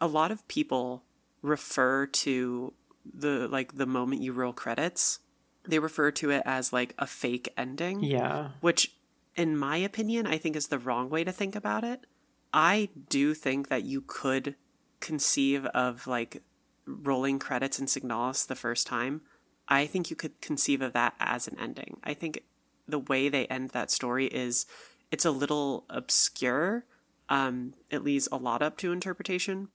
a 0.00 0.06
lot 0.06 0.30
of 0.30 0.46
people 0.48 1.02
refer 1.44 2.06
to 2.06 2.72
the 3.04 3.46
like 3.48 3.76
the 3.76 3.86
moment 3.86 4.22
you 4.22 4.32
roll 4.32 4.52
credits. 4.52 5.20
They 5.66 5.78
refer 5.78 6.10
to 6.12 6.30
it 6.30 6.42
as 6.44 6.72
like 6.72 6.94
a 6.98 7.06
fake 7.06 7.52
ending. 7.56 8.02
Yeah. 8.02 8.50
Which, 8.60 8.96
in 9.36 9.56
my 9.56 9.76
opinion, 9.76 10.26
I 10.26 10.38
think 10.38 10.56
is 10.56 10.68
the 10.68 10.78
wrong 10.78 11.08
way 11.08 11.22
to 11.24 11.32
think 11.32 11.54
about 11.54 11.84
it. 11.84 12.06
I 12.52 12.90
do 13.08 13.34
think 13.34 13.68
that 13.68 13.84
you 13.84 14.02
could 14.06 14.56
conceive 15.00 15.66
of 15.66 16.06
like 16.06 16.42
rolling 16.86 17.38
credits 17.38 17.78
in 17.78 17.86
Signalis 17.86 18.46
the 18.46 18.54
first 18.54 18.86
time, 18.86 19.22
I 19.68 19.86
think 19.86 20.10
you 20.10 20.16
could 20.16 20.40
conceive 20.40 20.82
of 20.82 20.92
that 20.92 21.14
as 21.18 21.48
an 21.48 21.58
ending. 21.58 21.98
I 22.04 22.14
think 22.14 22.42
the 22.86 22.98
way 22.98 23.28
they 23.28 23.46
end 23.46 23.70
that 23.70 23.90
story 23.90 24.26
is 24.26 24.66
it's 25.10 25.24
a 25.24 25.30
little 25.30 25.84
obscure. 25.88 26.84
Um, 27.28 27.72
it 27.90 28.04
leaves 28.04 28.28
a 28.30 28.36
lot 28.36 28.62
up 28.62 28.76
to 28.78 28.92
interpretation, 28.92 29.68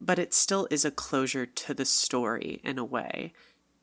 but 0.00 0.18
it 0.18 0.32
still 0.34 0.68
is 0.70 0.84
a 0.84 0.90
closure 0.90 1.46
to 1.46 1.74
the 1.74 1.84
story 1.84 2.60
in 2.64 2.78
a 2.78 2.84
way. 2.84 3.32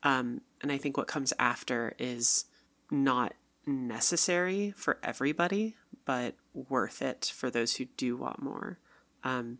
Um, 0.02 0.40
and 0.62 0.72
I 0.72 0.78
think 0.78 0.96
what 0.96 1.08
comes 1.08 1.32
after 1.38 1.94
is 1.98 2.44
not 2.90 3.34
necessary 3.66 4.72
for 4.76 4.98
everybody, 5.02 5.76
but 6.04 6.34
worth 6.54 7.02
it 7.02 7.32
for 7.34 7.50
those 7.50 7.76
who 7.76 7.86
do 7.96 8.16
want 8.16 8.40
more. 8.42 8.78
Um, 9.24 9.58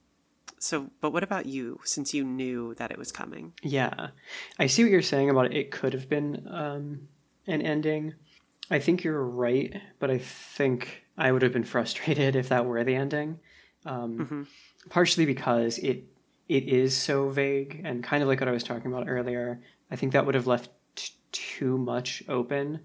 so, 0.59 0.91
but 1.01 1.13
what 1.13 1.23
about 1.23 1.47
you, 1.47 1.81
since 1.85 2.15
you 2.15 2.25
knew 2.25 2.75
that 2.75 2.91
it 2.91 2.99
was 2.99 3.13
coming? 3.13 3.53
Yeah, 3.63 4.09
I 4.59 4.69
see 4.69 4.85
what 4.85 4.93
you're 4.93 5.03
saying 5.03 5.29
about 5.29 5.47
it. 5.47 5.57
It 5.57 5.71
could 5.71 5.93
have 5.93 6.09
been 6.09 6.47
um, 6.51 7.09
an 7.47 7.61
ending. 7.63 8.15
I 8.71 8.79
think 8.79 9.05
you're 9.05 9.23
right, 9.23 9.81
but 9.99 10.11
I 10.11 10.19
think 10.19 11.05
I 11.19 11.33
would 11.33 11.43
have 11.43 11.53
been 11.53 11.65
frustrated 11.65 12.37
if 12.37 12.49
that 12.49 12.65
were 12.65 12.83
the 12.85 12.95
ending. 12.95 13.41
Um, 13.85 14.19
mm-hmm. 14.19 14.43
Partially 14.89 15.27
because 15.27 15.79
it 15.79 16.05
it 16.49 16.69
is 16.69 16.97
so 16.97 17.29
vague 17.29 17.83
and 17.85 18.05
kind 18.05 18.23
of 18.23 18.29
like 18.29 18.41
what 18.41 18.49
I 18.49 18.53
was 18.53 18.65
talking 18.65 18.93
about 18.93 19.09
earlier. 19.09 19.61
I 19.91 19.97
think 19.97 20.13
that 20.13 20.25
would 20.27 20.35
have 20.35 20.47
left 20.47 20.71
t- 20.95 21.15
too 21.33 21.77
much 21.79 22.23
open, 22.29 22.81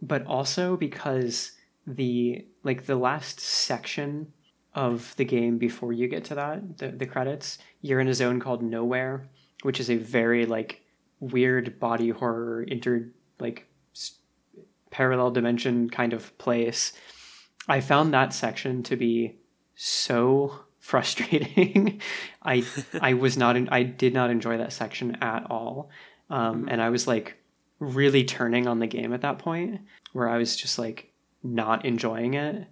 but 0.00 0.26
also 0.26 0.76
because 0.76 1.52
the 1.86 2.46
like 2.62 2.86
the 2.86 2.96
last 2.96 3.40
section 3.40 4.32
of 4.74 5.14
the 5.16 5.24
game 5.24 5.58
before 5.58 5.92
you 5.92 6.08
get 6.08 6.24
to 6.24 6.34
that, 6.34 6.78
the, 6.78 6.88
the 6.88 7.06
credits, 7.06 7.58
you're 7.80 8.00
in 8.00 8.08
a 8.08 8.14
zone 8.14 8.40
called 8.40 8.62
Nowhere, 8.62 9.28
which 9.62 9.80
is 9.80 9.90
a 9.90 9.96
very 9.96 10.46
like 10.46 10.82
weird 11.20 11.78
body 11.78 12.10
horror 12.10 12.62
inter 12.62 13.08
like 13.38 13.66
parallel 14.90 15.30
dimension 15.30 15.88
kind 15.90 16.12
of 16.12 16.36
place. 16.38 16.92
I 17.68 17.80
found 17.80 18.12
that 18.12 18.32
section 18.32 18.82
to 18.84 18.96
be 18.96 19.36
so 19.74 20.64
frustrating. 20.82 22.02
I 22.42 22.62
I 23.00 23.14
was 23.14 23.38
not 23.38 23.56
in, 23.56 23.70
I 23.70 23.82
did 23.82 24.12
not 24.12 24.28
enjoy 24.28 24.58
that 24.58 24.74
section 24.74 25.16
at 25.22 25.50
all, 25.50 25.88
um, 26.28 26.60
mm-hmm. 26.60 26.68
and 26.68 26.82
I 26.82 26.90
was 26.90 27.06
like 27.06 27.38
really 27.78 28.24
turning 28.24 28.68
on 28.68 28.78
the 28.78 28.86
game 28.86 29.14
at 29.14 29.22
that 29.22 29.38
point, 29.38 29.80
where 30.12 30.28
I 30.28 30.36
was 30.36 30.54
just 30.54 30.78
like 30.78 31.10
not 31.42 31.84
enjoying 31.84 32.34
it 32.34 32.68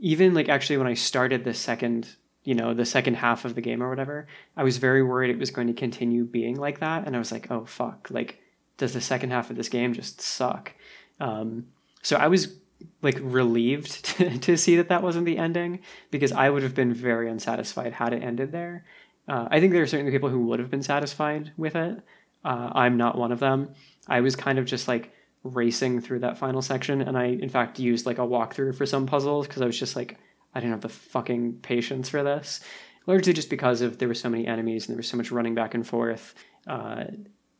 even 0.00 0.32
like 0.34 0.48
actually 0.48 0.78
when 0.78 0.86
I 0.86 0.94
started 0.94 1.44
the 1.44 1.54
second, 1.54 2.08
you 2.42 2.54
know, 2.54 2.74
the 2.74 2.86
second 2.86 3.14
half 3.14 3.44
of 3.44 3.54
the 3.54 3.60
game 3.60 3.82
or 3.82 3.90
whatever, 3.90 4.26
I 4.56 4.64
was 4.64 4.78
very 4.78 5.02
worried 5.02 5.30
it 5.30 5.38
was 5.38 5.50
going 5.50 5.66
to 5.66 5.74
continue 5.74 6.24
being 6.24 6.56
like 6.56 6.80
that, 6.80 7.06
and 7.06 7.14
I 7.14 7.18
was 7.18 7.30
like, 7.30 7.50
oh 7.50 7.66
fuck, 7.66 8.08
like 8.10 8.40
does 8.78 8.94
the 8.94 9.00
second 9.00 9.30
half 9.30 9.50
of 9.50 9.56
this 9.56 9.68
game 9.68 9.92
just 9.92 10.22
suck? 10.22 10.72
Um, 11.20 11.66
so 12.02 12.16
I 12.16 12.28
was 12.28 12.56
like 13.02 13.18
relieved 13.20 14.04
to, 14.16 14.38
to, 14.38 14.56
see 14.56 14.76
that 14.76 14.88
that 14.88 15.02
wasn't 15.02 15.26
the 15.26 15.38
ending 15.38 15.80
because 16.10 16.32
I 16.32 16.50
would 16.50 16.62
have 16.62 16.74
been 16.74 16.92
very 16.92 17.30
unsatisfied 17.30 17.94
had 17.94 18.12
it 18.12 18.22
ended 18.22 18.52
there. 18.52 18.84
Uh, 19.28 19.48
I 19.50 19.60
think 19.60 19.72
there 19.72 19.82
are 19.82 19.86
certainly 19.86 20.12
people 20.12 20.28
who 20.28 20.46
would 20.46 20.58
have 20.58 20.70
been 20.70 20.82
satisfied 20.82 21.52
with 21.56 21.76
it. 21.76 22.00
Uh, 22.44 22.70
I'm 22.72 22.96
not 22.96 23.18
one 23.18 23.32
of 23.32 23.40
them. 23.40 23.74
I 24.08 24.20
was 24.20 24.34
kind 24.34 24.58
of 24.58 24.64
just 24.64 24.88
like 24.88 25.12
racing 25.42 26.00
through 26.00 26.18
that 26.18 26.36
final 26.36 26.60
section 26.60 27.00
and 27.00 27.16
i 27.16 27.24
in 27.24 27.48
fact 27.48 27.78
used 27.78 28.04
like 28.04 28.18
a 28.18 28.22
walkthrough 28.22 28.74
for 28.74 28.84
some 28.84 29.06
puzzles 29.06 29.46
because 29.46 29.62
i 29.62 29.66
was 29.66 29.78
just 29.78 29.96
like 29.96 30.18
i 30.54 30.60
didn't 30.60 30.72
have 30.72 30.82
the 30.82 30.88
fucking 30.88 31.54
patience 31.62 32.10
for 32.10 32.22
this 32.22 32.60
largely 33.06 33.32
just 33.32 33.48
because 33.48 33.80
of 33.80 33.98
there 33.98 34.08
were 34.08 34.14
so 34.14 34.28
many 34.28 34.46
enemies 34.46 34.86
and 34.86 34.92
there 34.92 34.98
was 34.98 35.08
so 35.08 35.16
much 35.16 35.30
running 35.30 35.54
back 35.54 35.72
and 35.72 35.86
forth 35.86 36.34
uh, 36.66 37.04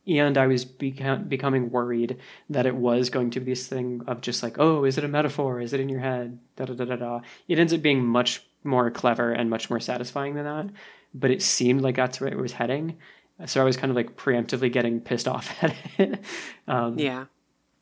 and 0.07 0.37
i 0.37 0.47
was 0.47 0.65
beca- 0.65 1.27
becoming 1.27 1.69
worried 1.69 2.17
that 2.49 2.65
it 2.65 2.75
was 2.75 3.09
going 3.09 3.29
to 3.29 3.39
be 3.39 3.51
this 3.51 3.67
thing 3.67 4.01
of 4.07 4.21
just 4.21 4.41
like 4.43 4.57
oh 4.59 4.83
is 4.85 4.97
it 4.97 5.03
a 5.03 5.07
metaphor? 5.07 5.61
Is 5.61 5.73
it 5.73 5.79
in 5.79 5.89
your 5.89 5.99
head? 5.99 6.39
Da 6.55 6.65
da 6.65 6.73
da 6.73 6.85
da 6.85 6.95
da. 6.95 7.21
It 7.47 7.59
ends 7.59 7.73
up 7.73 7.81
being 7.81 8.05
much 8.05 8.43
more 8.63 8.91
clever 8.91 9.31
and 9.31 9.49
much 9.49 9.69
more 9.69 9.79
satisfying 9.79 10.35
than 10.35 10.45
that 10.45 10.73
but 11.13 11.31
it 11.31 11.41
seemed 11.41 11.81
like 11.81 11.95
that's 11.95 12.21
where 12.21 12.29
it 12.29 12.37
was 12.37 12.53
heading. 12.53 12.97
So 13.45 13.59
i 13.59 13.63
was 13.63 13.75
kind 13.75 13.89
of 13.89 13.95
like 13.95 14.15
preemptively 14.15 14.71
getting 14.71 15.01
pissed 15.01 15.27
off 15.27 15.51
at 15.63 15.75
it. 15.97 16.23
Um, 16.67 16.99
yeah. 16.99 17.25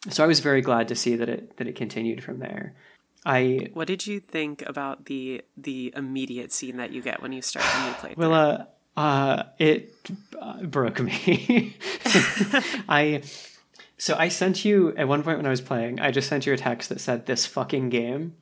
so 0.10 0.24
I 0.24 0.28
was 0.28 0.40
very 0.40 0.62
glad 0.62 0.88
to 0.88 0.96
see 0.96 1.16
that 1.16 1.28
it 1.30 1.58
that 1.58 1.68
it 1.68 1.76
continued 1.76 2.24
from 2.24 2.40
there. 2.40 2.76
I 3.26 3.68
what 3.74 3.88
did 3.88 4.08
you 4.08 4.20
think 4.22 4.64
about 4.66 5.06
the 5.06 5.42
the 5.58 5.94
immediate 5.96 6.54
scene 6.54 6.78
that 6.78 6.92
you 6.92 7.02
get 7.02 7.22
when 7.22 7.34
you 7.34 7.42
start 7.42 7.66
the 7.66 7.86
new 7.86 7.94
playthrough? 7.94 8.18
Well, 8.18 8.34
uh, 8.34 8.66
uh, 9.00 9.44
it 9.58 9.96
uh, 10.42 10.62
broke 10.64 11.00
me. 11.00 11.74
I 12.90 13.22
so 13.98 14.14
I 14.18 14.28
sent 14.28 14.66
you 14.66 14.94
at 14.98 15.08
one 15.08 15.24
point 15.24 15.38
when 15.38 15.46
I 15.46 15.52
was 15.52 15.62
playing. 15.62 16.02
I 16.02 16.12
just 16.12 16.28
sent 16.28 16.46
you 16.46 16.52
a 16.52 16.58
text 16.58 16.90
that 16.90 17.00
said 17.00 17.26
this 17.26 17.46
fucking 17.46 17.88
game, 17.88 18.36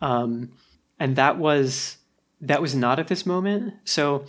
um, 0.00 0.52
and 1.00 1.16
that 1.16 1.38
was 1.38 1.96
that 2.40 2.62
was 2.62 2.72
not 2.72 3.00
at 3.00 3.08
this 3.08 3.26
moment. 3.26 3.74
So 3.82 4.26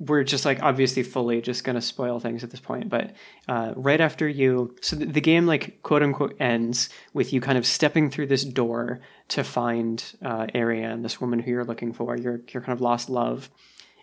we're 0.00 0.24
just 0.24 0.44
like 0.44 0.60
obviously 0.60 1.04
fully 1.04 1.40
just 1.40 1.64
to 1.64 1.80
spoil 1.80 2.18
things 2.18 2.42
at 2.42 2.50
this 2.50 2.60
point 2.60 2.88
but 2.88 3.12
uh, 3.48 3.74
right 3.76 4.00
after 4.00 4.26
you 4.26 4.74
so 4.80 4.96
the, 4.96 5.04
the, 5.04 5.20
game 5.20 5.46
like 5.46 5.82
quote 5.82 6.02
unquote 6.02 6.34
ends 6.40 6.88
with 7.12 7.34
you 7.34 7.40
kind 7.40 7.58
of 7.58 7.66
stepping 7.66 8.10
through 8.10 8.26
this 8.26 8.42
door 8.42 9.00
to 9.28 9.44
find 9.44 10.14
uh, 10.24 10.46
Ariane, 10.54 11.02
this 11.02 11.20
woman 11.20 11.38
who 11.38 11.50
you're 11.50 11.66
looking 11.66 11.92
for 11.92 12.16
your, 12.16 12.40
your 12.50 12.62
kind 12.62 12.72
of 12.72 12.80
lost 12.80 13.10
love 13.10 13.50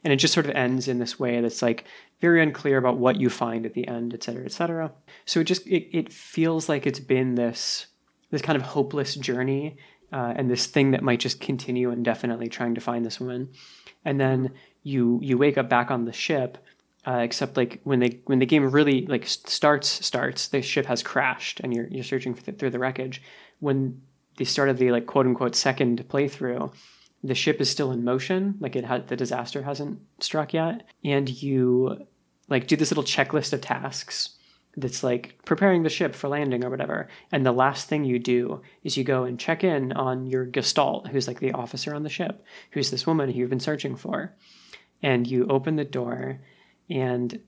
and 0.03 0.13
it 0.13 0.17
just 0.17 0.33
sort 0.33 0.45
of 0.45 0.55
ends 0.55 0.87
in 0.87 0.99
this 0.99 1.19
way 1.19 1.41
that's 1.41 1.61
like 1.61 1.85
very 2.19 2.41
unclear 2.41 2.77
about 2.77 2.97
what 2.97 3.19
you 3.19 3.29
find 3.29 3.65
at 3.65 3.73
the 3.73 3.87
end 3.87 4.13
et 4.13 4.23
cetera 4.23 4.45
et 4.45 4.51
cetera. 4.51 4.91
So 5.25 5.39
it 5.39 5.45
just 5.45 5.67
it, 5.67 5.87
it 5.97 6.11
feels 6.11 6.69
like 6.69 6.87
it's 6.87 6.99
been 6.99 7.35
this 7.35 7.87
this 8.31 8.41
kind 8.41 8.55
of 8.55 8.63
hopeless 8.63 9.15
journey 9.15 9.77
uh, 10.11 10.33
and 10.35 10.49
this 10.49 10.67
thing 10.67 10.91
that 10.91 11.03
might 11.03 11.19
just 11.19 11.39
continue 11.39 11.91
indefinitely 11.91 12.49
trying 12.49 12.75
to 12.75 12.81
find 12.81 13.05
this 13.05 13.19
woman. 13.19 13.49
And 14.05 14.19
then 14.19 14.53
you 14.83 15.19
you 15.21 15.37
wake 15.37 15.57
up 15.57 15.69
back 15.69 15.91
on 15.91 16.05
the 16.05 16.13
ship 16.13 16.57
uh, 17.05 17.19
except 17.19 17.57
like 17.57 17.79
when 17.83 17.99
they 17.99 18.21
when 18.25 18.39
the 18.39 18.45
game 18.45 18.69
really 18.69 19.05
like 19.05 19.25
starts 19.25 20.05
starts 20.05 20.47
the 20.49 20.61
ship 20.61 20.85
has 20.85 21.03
crashed 21.03 21.59
and 21.61 21.73
you're 21.73 21.87
you're 21.87 22.03
searching 22.03 22.33
the, 22.33 22.51
through 22.51 22.71
the 22.71 22.79
wreckage. 22.79 23.21
When 23.59 24.01
the 24.37 24.45
start 24.45 24.69
of 24.69 24.77
the 24.77 24.91
like 24.91 25.07
quote 25.07 25.25
unquote 25.25 25.55
second 25.55 26.05
playthrough 26.07 26.73
the 27.23 27.35
ship 27.35 27.59
is 27.59 27.69
still 27.69 27.91
in 27.91 28.03
motion 28.03 28.55
like 28.59 28.75
it 28.75 28.85
had 28.85 29.07
the 29.07 29.15
disaster 29.15 29.63
hasn't 29.63 29.99
struck 30.19 30.53
yet 30.53 30.83
and 31.03 31.41
you 31.41 32.05
like 32.47 32.67
do 32.67 32.75
this 32.75 32.91
little 32.91 33.03
checklist 33.03 33.53
of 33.53 33.61
tasks 33.61 34.37
that's 34.77 35.01
like 35.03 35.39
preparing 35.43 35.81
the 35.81 35.89
ship 35.89 36.13
for 36.13 36.29
landing 36.29 36.63
or 36.63 36.69
whatever. 36.69 37.09
And 37.31 37.43
the 37.43 37.51
last 37.51 37.89
thing 37.89 38.05
you 38.05 38.19
do 38.19 38.61
is 38.83 38.95
you 38.95 39.03
go 39.03 39.23
and 39.23 39.39
check 39.39 39.63
in 39.63 39.91
on 39.91 40.27
your 40.27 40.45
Gestalt, 40.45 41.07
who's 41.07 41.27
like 41.27 41.39
the 41.39 41.51
officer 41.53 41.95
on 41.95 42.03
the 42.03 42.09
ship, 42.09 42.45
who's 42.71 42.91
this 42.91 43.07
woman 43.07 43.29
who 43.31 43.39
you've 43.39 43.49
been 43.49 43.59
searching 43.59 43.95
for. 43.95 44.35
And 45.01 45.27
you 45.27 45.47
open 45.47 45.75
the 45.75 45.83
door 45.83 46.41
and 46.89 47.39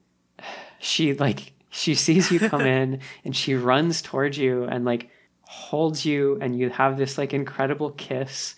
she 0.80 1.13
like 1.13 1.53
she 1.70 1.93
sees 1.93 2.32
you 2.32 2.39
come 2.39 2.61
in 2.65 2.99
and 3.24 3.36
she 3.36 3.53
runs 3.53 4.01
towards 4.01 4.38
you 4.38 4.63
and 4.63 4.84
like 4.84 5.11
holds 5.41 6.05
you 6.05 6.39
and 6.41 6.57
you 6.57 6.70
have 6.72 6.97
this 6.97 7.17
like 7.17 7.34
incredible 7.34 7.91
kiss. 7.91 8.55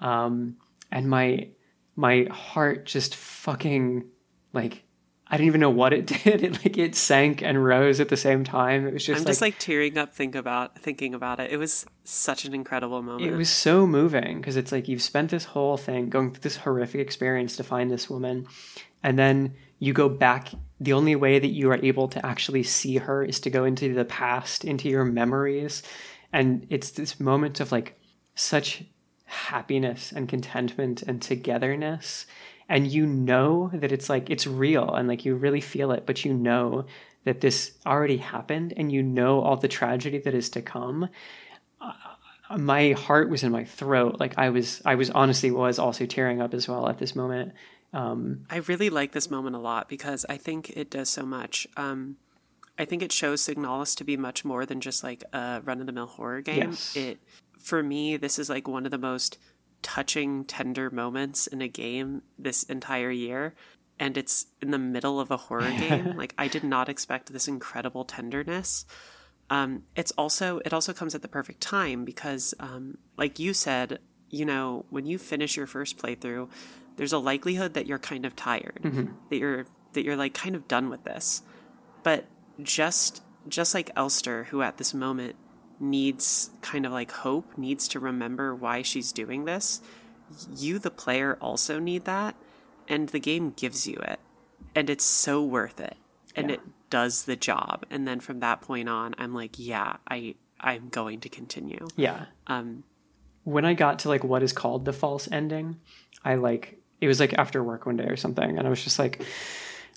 Um 0.00 0.56
and 0.90 1.08
my 1.08 1.48
my 1.96 2.28
heart 2.30 2.86
just 2.86 3.16
fucking 3.16 4.04
like 4.52 4.84
I 5.30 5.36
didn't 5.36 5.48
even 5.48 5.60
know 5.60 5.70
what 5.70 5.92
it 5.92 6.06
did. 6.24 6.42
It 6.42 6.52
like 6.64 6.78
it 6.78 6.94
sank 6.94 7.42
and 7.42 7.62
rose 7.62 8.00
at 8.00 8.08
the 8.08 8.16
same 8.16 8.44
time. 8.44 8.86
It 8.86 8.94
was 8.94 9.04
just 9.04 9.18
I'm 9.18 9.24
like, 9.24 9.30
just 9.30 9.40
like 9.42 9.58
tearing 9.58 9.98
up 9.98 10.14
think 10.14 10.34
about 10.34 10.78
thinking 10.78 11.14
about 11.14 11.40
it. 11.40 11.50
It 11.50 11.56
was 11.56 11.86
such 12.04 12.44
an 12.44 12.54
incredible 12.54 13.02
moment. 13.02 13.30
It 13.30 13.36
was 13.36 13.50
so 13.50 13.86
moving 13.86 14.38
because 14.38 14.56
it's 14.56 14.72
like 14.72 14.88
you've 14.88 15.02
spent 15.02 15.30
this 15.30 15.44
whole 15.44 15.76
thing 15.76 16.08
going 16.08 16.32
through 16.32 16.40
this 16.40 16.56
horrific 16.56 17.00
experience 17.00 17.56
to 17.56 17.64
find 17.64 17.90
this 17.90 18.08
woman 18.08 18.46
and 19.02 19.18
then 19.18 19.54
you 19.78 19.92
go 19.92 20.08
back 20.08 20.50
the 20.80 20.92
only 20.92 21.16
way 21.16 21.38
that 21.38 21.48
you 21.48 21.70
are 21.70 21.84
able 21.84 22.08
to 22.08 22.24
actually 22.24 22.62
see 22.62 22.96
her 22.96 23.24
is 23.24 23.40
to 23.40 23.50
go 23.50 23.64
into 23.64 23.94
the 23.94 24.04
past, 24.04 24.64
into 24.64 24.88
your 24.88 25.04
memories. 25.04 25.82
And 26.32 26.66
it's 26.68 26.90
this 26.90 27.20
moment 27.20 27.60
of 27.60 27.72
like 27.72 27.98
such 28.34 28.84
happiness 29.28 30.10
and 30.10 30.28
contentment 30.28 31.02
and 31.02 31.20
togetherness. 31.20 32.26
And 32.68 32.86
you 32.86 33.06
know 33.06 33.70
that 33.74 33.92
it's 33.92 34.08
like 34.08 34.30
it's 34.30 34.46
real 34.46 34.94
and 34.94 35.06
like 35.06 35.24
you 35.24 35.34
really 35.34 35.60
feel 35.60 35.90
it 35.92 36.04
but 36.04 36.24
you 36.24 36.34
know 36.34 36.86
that 37.24 37.40
this 37.40 37.72
already 37.86 38.16
happened 38.16 38.72
and 38.76 38.90
you 38.90 39.02
know 39.02 39.40
all 39.40 39.56
the 39.56 39.68
tragedy 39.68 40.18
that 40.18 40.34
is 40.34 40.48
to 40.50 40.62
come. 40.62 41.08
Uh, 41.80 41.92
my 42.56 42.92
heart 42.92 43.28
was 43.28 43.42
in 43.42 43.52
my 43.52 43.64
throat. 43.64 44.16
Like 44.18 44.38
i 44.38 44.48
was 44.48 44.80
i 44.84 44.94
was 44.94 45.10
honestly 45.10 45.50
was 45.50 45.78
also 45.78 46.06
tearing 46.06 46.40
up 46.40 46.54
as 46.54 46.66
well 46.66 46.88
at 46.88 46.98
this 46.98 47.14
moment. 47.14 47.52
Um, 47.92 48.44
i 48.50 48.56
really 48.56 48.90
like 48.90 49.12
this 49.12 49.30
moment 49.30 49.56
a 49.56 49.58
lot 49.58 49.88
because 49.88 50.26
i 50.28 50.36
think 50.36 50.70
it 50.76 50.90
does 50.90 51.08
so 51.10 51.24
much. 51.24 51.66
Um, 51.76 52.16
i 52.78 52.84
think 52.84 53.02
it 53.02 53.12
shows 53.12 53.42
signalis 53.42 53.94
to 53.96 54.04
be 54.04 54.16
much 54.16 54.44
more 54.44 54.64
than 54.64 54.80
just 54.80 55.02
like 55.04 55.22
a 55.32 55.60
run-of-the-mill 55.64 56.06
horror 56.06 56.40
game. 56.40 56.70
Yes. 56.70 56.96
it 56.96 57.18
for 57.58 57.82
me 57.82 58.16
this 58.16 58.38
is 58.38 58.48
like 58.48 58.68
one 58.68 58.84
of 58.84 58.90
the 58.90 58.98
most 58.98 59.38
touching 59.82 60.44
tender 60.44 60.90
moments 60.90 61.46
in 61.46 61.62
a 61.62 61.68
game 61.68 62.22
this 62.38 62.62
entire 62.64 63.10
year. 63.10 63.54
And 64.00 64.16
it's 64.16 64.46
in 64.62 64.70
the 64.70 64.78
middle 64.78 65.18
of 65.18 65.30
a 65.30 65.36
horror 65.36 65.70
game. 65.78 66.16
Like 66.16 66.34
i 66.38 66.48
did 66.48 66.64
not 66.64 66.88
expect 66.88 67.32
this 67.32 67.48
incredible 67.48 68.04
tenderness. 68.04 68.84
Um, 69.50 69.84
it's 69.96 70.12
also 70.12 70.58
it 70.64 70.74
also 70.74 70.92
comes 70.92 71.14
at 71.14 71.22
the 71.22 71.28
perfect 71.28 71.60
time 71.60 72.04
because 72.04 72.54
um, 72.60 72.98
like 73.16 73.38
you 73.38 73.54
said 73.54 73.98
you 74.28 74.44
know 74.44 74.84
when 74.90 75.06
you 75.06 75.16
finish 75.16 75.56
your 75.56 75.66
first 75.66 75.96
playthrough 75.96 76.50
there's 76.96 77.14
a 77.14 77.18
likelihood 77.18 77.72
that 77.72 77.86
you're 77.86 77.98
kind 77.98 78.26
of 78.26 78.36
tired 78.36 78.78
that 79.30 79.38
you're 79.38 79.64
that 79.94 80.04
you're 80.04 80.16
like 80.16 80.34
kind 80.34 80.54
of 80.54 80.68
done 80.68 80.90
with 80.90 81.04
this. 81.04 81.42
But 82.02 82.26
just 82.62 83.22
just 83.48 83.74
like 83.74 83.90
elster 83.96 84.44
who 84.44 84.62
at 84.62 84.76
this 84.76 84.92
moment 84.92 85.36
needs 85.80 86.50
kind 86.62 86.84
of 86.86 86.92
like 86.92 87.10
hope 87.10 87.56
needs 87.56 87.88
to 87.88 88.00
remember 88.00 88.54
why 88.54 88.82
she's 88.82 89.12
doing 89.12 89.44
this. 89.44 89.80
You 90.56 90.78
the 90.78 90.90
player 90.90 91.38
also 91.40 91.78
need 91.78 92.04
that 92.04 92.34
and 92.88 93.08
the 93.10 93.20
game 93.20 93.50
gives 93.56 93.86
you 93.86 93.96
it 93.98 94.20
and 94.74 94.90
it's 94.90 95.04
so 95.04 95.42
worth 95.42 95.80
it 95.80 95.96
and 96.36 96.48
Yeah. 96.50 96.54
it 96.56 96.60
does 96.90 97.24
the 97.24 97.36
job. 97.36 97.84
And 97.90 98.06
then 98.08 98.20
from 98.20 98.40
that 98.40 98.60
point 98.60 98.88
on 98.88 99.14
i'm 99.18 99.34
like 99.34 99.54
yeah 99.58 99.96
i 100.08 100.34
i'm 100.60 100.88
going 100.88 101.20
to 101.20 101.28
continue. 101.28 101.86
Yeah. 101.96 102.26
Um 102.46 102.84
when 103.44 103.64
I 103.64 103.72
got 103.72 104.00
to 104.00 104.08
like 104.08 104.24
what 104.24 104.42
is 104.42 104.52
called 104.52 104.84
the 104.84 104.92
false 104.92 105.26
ending, 105.32 105.76
I 106.22 106.34
like 106.34 106.78
it 107.00 107.08
was 107.08 107.18
like 107.20 107.32
after 107.38 107.62
work 107.64 107.86
one 107.86 107.96
day 107.96 108.04
or 108.04 108.16
something, 108.16 108.58
and 108.58 108.66
I 108.66 108.68
was 108.68 108.82
just 108.84 108.98
like, 108.98 109.24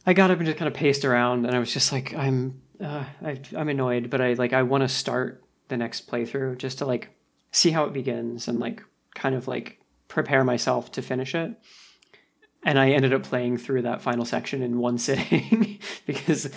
I 0.06 0.14
got 0.14 0.32
up 0.32 0.38
and 0.38 0.46
just 0.46 0.58
kind 0.58 0.68
of 0.68 0.74
paced 0.74 1.04
around, 1.04 1.46
and 1.46 1.54
I 1.54 1.60
was 1.60 1.74
just 1.74 1.92
like, 1.92 2.14
I'm 2.14 2.62
uh, 2.80 3.04
I, 3.26 3.42
I'm 3.58 3.68
annoyed, 3.68 4.10
but 4.10 4.22
I 4.22 4.34
like 4.34 4.54
I 4.54 4.62
want 4.64 4.84
to 4.84 4.88
start 4.88 5.44
the 5.72 5.78
next 5.78 6.08
playthrough 6.08 6.60
just 6.60 6.78
to 6.78 6.86
like 6.86 7.10
see 7.52 7.72
how 7.72 7.86
it 7.86 7.94
begins 7.94 8.48
and 8.48 8.60
like 8.60 8.84
kind 9.16 9.34
of 9.34 9.48
like 9.48 9.80
prepare 10.08 10.44
myself 10.44 10.92
to 10.92 11.02
finish 11.02 11.34
it. 11.34 11.52
And 12.64 12.78
I 12.78 12.92
ended 12.92 13.12
up 13.12 13.24
playing 13.24 13.58
through 13.58 13.82
that 13.84 14.04
final 14.04 14.24
section 14.24 14.62
in 14.62 14.78
one 14.78 14.98
sitting 15.08 15.80
because 16.06 16.50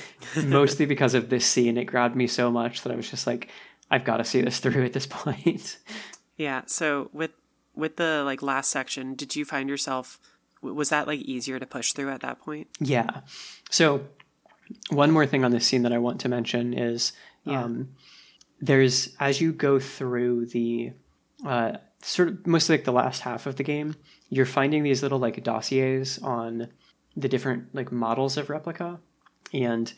mostly 0.45 0.85
because 0.85 1.15
of 1.15 1.31
this 1.31 1.47
scene, 1.47 1.79
it 1.79 1.87
grabbed 1.87 2.15
me 2.15 2.27
so 2.27 2.51
much 2.51 2.83
that 2.83 2.93
I 2.93 2.97
was 2.97 3.09
just 3.11 3.27
like, 3.27 3.49
I've 3.91 4.05
got 4.05 4.19
to 4.19 4.25
see 4.25 4.43
this 4.43 4.59
through 4.61 4.85
at 4.85 4.93
this 4.93 5.07
point. 5.07 5.79
yeah 6.37 6.63
so 6.67 7.09
with 7.13 7.31
with 7.77 7.97
the 7.97 8.23
like 8.25 8.43
last 8.43 8.71
section 8.71 9.15
did 9.15 9.35
you 9.37 9.45
find 9.45 9.69
yourself 9.69 10.19
was 10.63 10.89
that 10.91 11.07
like 11.07 11.21
easier 11.21 11.59
to 11.61 11.67
push 11.67 11.93
through 11.93 12.11
at 12.11 12.21
that 12.23 12.41
point 12.41 12.67
Yeah. 12.81 13.21
So 13.71 14.05
one 14.91 15.11
more 15.11 15.27
thing 15.27 15.45
on 15.45 15.51
this 15.53 15.67
scene 15.67 15.83
that 15.83 15.93
I 15.93 15.99
want 15.99 16.21
to 16.23 16.29
mention 16.29 16.73
is 16.73 17.13
Yeah. 17.45 17.63
um, 17.65 17.91
there's 18.61 19.15
as 19.21 19.41
you 19.41 19.53
go 19.53 19.79
through 19.79 20.47
the 20.47 20.93
uh, 21.47 21.73
sort 22.03 22.29
of 22.29 22.47
mostly 22.47 22.77
like 22.77 22.85
the 22.85 22.93
last 22.93 23.23
half 23.23 23.47
of 23.47 23.57
the 23.57 23.63
game, 23.63 23.97
you're 24.29 24.47
finding 24.47 24.83
these 24.83 25.03
little 25.03 25.19
like 25.19 25.43
dossiers 25.43 26.19
on 26.19 26.69
the 27.17 27.29
different 27.29 27.75
like 27.75 27.93
models 27.93 28.37
of 28.37 28.51
replica, 28.51 28.99
and 29.53 29.93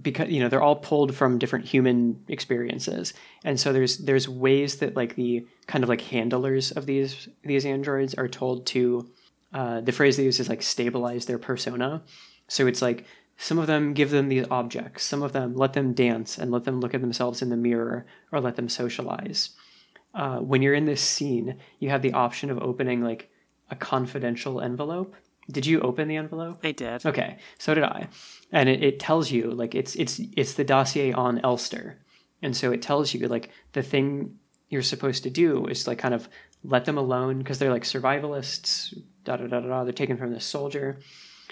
because 0.00 0.28
you 0.28 0.40
know 0.40 0.48
they're 0.48 0.62
all 0.62 0.76
pulled 0.76 1.14
from 1.14 1.38
different 1.38 1.64
human 1.64 2.22
experiences, 2.28 3.14
and 3.44 3.58
so 3.58 3.72
there's 3.72 3.98
there's 3.98 4.28
ways 4.28 4.76
that 4.76 4.96
like 4.96 5.14
the 5.14 5.46
kind 5.66 5.84
of 5.84 5.88
like 5.88 6.00
handlers 6.02 6.70
of 6.72 6.86
these 6.86 7.28
these 7.42 7.64
androids 7.64 8.14
are 8.14 8.28
told 8.28 8.66
to 8.66 9.08
uh, 9.52 9.80
the 9.80 9.92
phrase 9.92 10.16
they 10.16 10.24
use 10.24 10.40
is 10.40 10.48
like 10.48 10.62
stabilize 10.62 11.26
their 11.26 11.38
persona. 11.38 12.02
So 12.48 12.66
it's 12.66 12.82
like 12.82 13.04
some 13.40 13.58
of 13.58 13.68
them 13.68 13.94
give 13.94 14.10
them 14.10 14.28
these 14.28 14.46
objects, 14.50 15.04
some 15.04 15.22
of 15.22 15.32
them 15.32 15.54
let 15.54 15.72
them 15.72 15.94
dance 15.94 16.36
and 16.36 16.50
let 16.50 16.64
them 16.64 16.80
look 16.80 16.92
at 16.92 17.00
themselves 17.00 17.40
in 17.40 17.50
the 17.50 17.56
mirror 17.56 18.04
or 18.32 18.40
let 18.40 18.56
them 18.56 18.68
socialize. 18.68 19.50
Uh, 20.12 20.38
when 20.38 20.60
you're 20.60 20.74
in 20.74 20.86
this 20.86 21.00
scene, 21.00 21.56
you 21.78 21.88
have 21.88 22.02
the 22.02 22.12
option 22.12 22.50
of 22.50 22.58
opening 22.58 23.00
like 23.00 23.30
a 23.70 23.76
confidential 23.76 24.60
envelope. 24.60 25.14
Did 25.50 25.66
you 25.66 25.80
open 25.80 26.08
the 26.08 26.16
envelope? 26.16 26.58
i 26.64 26.72
did 26.72 27.06
Okay, 27.06 27.38
so 27.58 27.74
did 27.74 27.84
I, 27.84 28.08
and 28.50 28.68
it, 28.68 28.82
it 28.82 28.98
tells 28.98 29.30
you 29.30 29.52
like 29.52 29.74
it's 29.74 29.94
it's 29.94 30.20
it's 30.36 30.54
the 30.54 30.64
dossier 30.64 31.12
on 31.12 31.38
Elster, 31.44 32.00
and 32.42 32.56
so 32.56 32.72
it 32.72 32.82
tells 32.82 33.14
you 33.14 33.28
like 33.28 33.50
the 33.72 33.82
thing 33.82 34.36
you're 34.68 34.82
supposed 34.82 35.22
to 35.22 35.30
do 35.30 35.66
is 35.66 35.86
like 35.86 35.98
kind 35.98 36.12
of 36.12 36.28
let 36.64 36.84
them 36.86 36.98
alone 36.98 37.38
because 37.38 37.58
they're 37.58 37.72
like 37.72 37.84
survivalists. 37.84 38.98
Da 39.24 39.36
da 39.36 39.46
da 39.46 39.60
da 39.60 39.68
da. 39.68 39.84
They're 39.84 39.92
taken 39.92 40.16
from 40.16 40.32
this 40.32 40.44
soldier, 40.44 40.98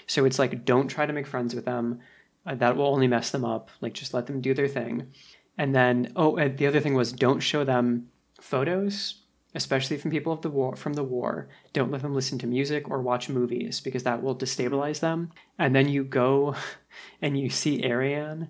so 0.07 0.25
it's 0.25 0.39
like 0.39 0.65
don't 0.65 0.87
try 0.87 1.05
to 1.05 1.13
make 1.13 1.27
friends 1.27 1.53
with 1.53 1.65
them. 1.65 1.99
Uh, 2.45 2.55
that 2.55 2.77
will 2.77 2.87
only 2.87 3.07
mess 3.07 3.29
them 3.31 3.45
up. 3.45 3.69
Like 3.81 3.93
just 3.93 4.13
let 4.13 4.25
them 4.25 4.41
do 4.41 4.53
their 4.53 4.67
thing, 4.67 5.11
and 5.57 5.75
then 5.75 6.13
oh, 6.15 6.37
and 6.37 6.57
the 6.57 6.67
other 6.67 6.79
thing 6.79 6.95
was 6.95 7.11
don't 7.11 7.39
show 7.39 7.63
them 7.63 8.07
photos 8.41 9.21
especially 9.55 9.97
from 9.97 10.11
people 10.11 10.31
of 10.31 10.41
the 10.41 10.49
war 10.49 10.75
from 10.75 10.93
the 10.93 11.03
war 11.03 11.47
don't 11.73 11.91
let 11.91 12.01
them 12.01 12.13
listen 12.13 12.37
to 12.37 12.45
music 12.45 12.89
or 12.89 13.01
watch 13.01 13.29
movies 13.29 13.79
because 13.79 14.03
that 14.03 14.21
will 14.21 14.35
destabilize 14.35 14.99
them 14.99 15.31
and 15.57 15.75
then 15.75 15.89
you 15.89 16.03
go 16.03 16.55
and 17.21 17.39
you 17.39 17.49
see 17.49 17.83
ariane 17.83 18.47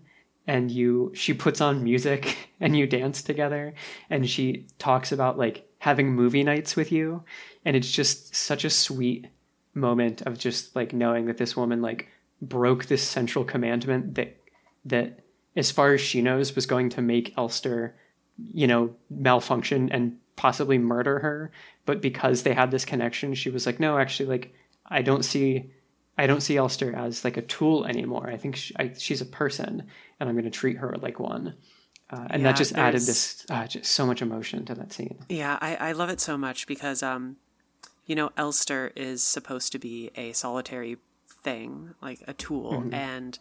and 0.47 0.71
you 0.71 1.11
she 1.15 1.33
puts 1.33 1.61
on 1.61 1.83
music 1.83 2.49
and 2.59 2.75
you 2.75 2.85
dance 2.85 3.21
together 3.21 3.73
and 4.09 4.29
she 4.29 4.65
talks 4.79 5.11
about 5.11 5.37
like 5.37 5.69
having 5.79 6.13
movie 6.13 6.43
nights 6.43 6.75
with 6.75 6.91
you 6.91 7.23
and 7.63 7.75
it's 7.75 7.91
just 7.91 8.35
such 8.35 8.65
a 8.65 8.69
sweet 8.69 9.27
moment 9.77 10.21
of 10.23 10.37
just 10.37 10.75
like 10.75 10.93
knowing 10.93 11.25
that 11.27 11.37
this 11.37 11.55
woman 11.55 11.81
like 11.81 12.09
broke 12.41 12.85
this 12.85 13.03
central 13.03 13.45
commandment 13.45 14.15
that 14.15 14.37
that 14.85 15.23
as 15.55 15.71
far 15.71 15.93
as 15.93 16.01
she 16.01 16.21
knows 16.21 16.55
was 16.55 16.65
going 16.65 16.89
to 16.89 17.01
make 17.01 17.33
elster 17.37 17.95
you 18.37 18.67
know, 18.67 18.95
malfunction 19.09 19.91
and 19.91 20.17
possibly 20.35 20.77
murder 20.77 21.19
her. 21.19 21.51
But 21.85 22.01
because 22.01 22.43
they 22.43 22.53
had 22.53 22.71
this 22.71 22.85
connection, 22.85 23.33
she 23.33 23.49
was 23.49 23.65
like, 23.65 23.79
no, 23.79 23.97
actually, 23.97 24.29
like, 24.29 24.53
I 24.85 25.01
don't 25.01 25.23
see, 25.23 25.71
I 26.17 26.27
don't 26.27 26.41
see 26.41 26.57
Elster 26.57 26.95
as 26.95 27.23
like 27.23 27.37
a 27.37 27.41
tool 27.41 27.85
anymore. 27.85 28.29
I 28.29 28.37
think 28.37 28.55
she, 28.55 28.75
I, 28.77 28.93
she's 28.97 29.21
a 29.21 29.25
person, 29.25 29.83
and 30.19 30.29
I'm 30.29 30.35
going 30.35 30.45
to 30.45 30.51
treat 30.51 30.77
her 30.77 30.95
like 31.01 31.19
one. 31.19 31.55
Uh, 32.09 32.27
and 32.29 32.41
Yeah, 32.41 32.49
that 32.49 32.57
just 32.57 32.73
added 32.73 33.01
this, 33.01 33.45
uh, 33.49 33.67
just 33.67 33.91
so 33.91 34.05
much 34.05 34.21
emotion 34.21 34.65
to 34.65 34.75
that 34.75 34.93
scene. 34.93 35.17
Yeah, 35.27 35.57
I, 35.59 35.75
I 35.75 35.91
love 35.91 36.09
it 36.09 36.21
so 36.21 36.37
much 36.37 36.67
because, 36.67 37.03
um, 37.03 37.37
you 38.07 38.15
know, 38.15 38.31
Elster 38.35 38.91
is 38.95 39.21
supposed 39.21 39.71
to 39.73 39.79
be 39.79 40.09
a 40.15 40.31
solitary 40.33 40.97
thing, 41.43 41.93
like 42.01 42.23
a 42.27 42.33
tool, 42.33 42.71
and 42.93 43.37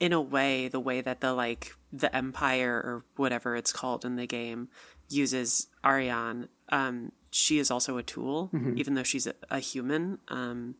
in 0.00 0.12
a 0.12 0.20
way, 0.20 0.66
the 0.66 0.80
way 0.80 1.00
that 1.00 1.20
the 1.20 1.32
like 1.32 1.76
the 1.92 2.14
Empire 2.14 2.72
or 2.72 3.04
whatever 3.16 3.54
it's 3.54 3.72
called 3.72 4.04
in 4.04 4.16
the 4.16 4.26
game 4.26 4.68
uses 5.08 5.68
Ariane, 5.84 6.48
um, 6.70 7.12
she 7.30 7.58
is 7.58 7.70
also 7.70 7.96
a 7.98 8.02
tool, 8.02 8.50
even 8.76 8.94
though 8.94 9.02
she's 9.04 9.26
a, 9.26 9.34
a 9.50 9.60
human, 9.60 10.18
um, 10.28 10.74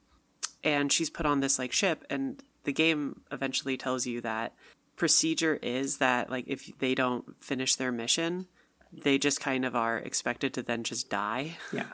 and 0.64 0.90
she's 0.90 1.10
put 1.10 1.26
on 1.26 1.40
this 1.40 1.58
like 1.58 1.72
ship, 1.72 2.04
and 2.10 2.42
the 2.64 2.72
game 2.72 3.20
eventually 3.30 3.76
tells 3.76 4.06
you 4.06 4.20
that 4.22 4.54
procedure 4.96 5.54
is 5.62 5.98
that 5.98 6.28
like 6.28 6.44
if 6.48 6.72
they 6.80 6.94
don't 6.94 7.36
finish 7.40 7.76
their 7.76 7.92
mission 7.92 8.46
they 8.92 9.18
just 9.18 9.40
kind 9.40 9.64
of 9.64 9.76
are 9.76 9.98
expected 9.98 10.54
to 10.54 10.62
then 10.62 10.82
just 10.82 11.10
die. 11.10 11.56
Yeah. 11.72 11.86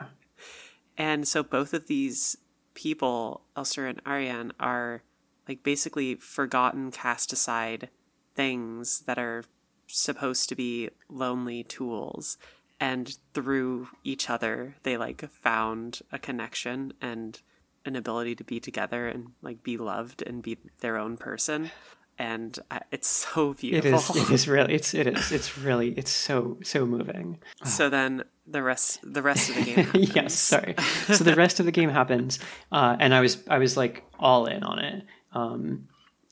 And 0.96 1.26
so 1.26 1.42
both 1.42 1.74
of 1.74 1.86
these 1.86 2.36
people, 2.74 3.42
Elster 3.56 3.86
and 3.86 4.00
Ariane, 4.06 4.52
are 4.60 5.02
like 5.48 5.62
basically 5.62 6.14
forgotten, 6.16 6.90
cast 6.90 7.32
aside 7.32 7.90
things 8.34 9.00
that 9.00 9.18
are 9.18 9.44
supposed 9.86 10.48
to 10.48 10.54
be 10.54 10.90
lonely 11.08 11.62
tools. 11.62 12.38
And 12.80 13.16
through 13.32 13.88
each 14.02 14.28
other, 14.28 14.76
they 14.82 14.96
like 14.96 15.28
found 15.30 16.00
a 16.12 16.18
connection 16.18 16.92
and 17.00 17.40
an 17.84 17.96
ability 17.96 18.34
to 18.36 18.44
be 18.44 18.60
together 18.60 19.06
and 19.06 19.32
like 19.42 19.62
be 19.62 19.76
loved 19.76 20.22
and 20.22 20.42
be 20.42 20.58
their 20.80 20.96
own 20.96 21.16
person. 21.16 21.70
And 22.18 22.58
uh, 22.70 22.80
it's 22.90 23.08
so 23.34 23.54
beautiful. 23.54 24.16
is. 24.16 24.30
It 24.30 24.34
is 24.34 24.48
really. 24.54 24.74
It's. 24.74 24.94
It 24.94 25.06
is. 25.06 25.32
It's 25.32 25.58
really. 25.58 25.90
It's 25.90 26.10
so 26.10 26.58
so 26.62 26.86
moving. 26.86 27.38
So 27.64 27.88
then 27.88 28.24
the 28.46 28.62
rest 28.62 29.00
the 29.02 29.22
rest 29.22 29.50
of 29.50 29.56
the 29.56 29.64
game 29.64 29.88
yes. 30.14 30.34
Sorry. 30.34 30.74
So 31.06 31.24
the 31.24 31.34
rest 31.34 31.60
of 31.60 31.66
the 31.66 31.72
game 31.72 31.90
happens, 31.90 32.38
uh, 32.72 32.96
and 33.00 33.14
I 33.14 33.20
was 33.20 33.38
I 33.48 33.58
was 33.58 33.76
like 33.76 34.04
all 34.18 34.46
in 34.46 34.62
on 34.62 34.78
it. 34.78 35.04
Um, 35.32 35.88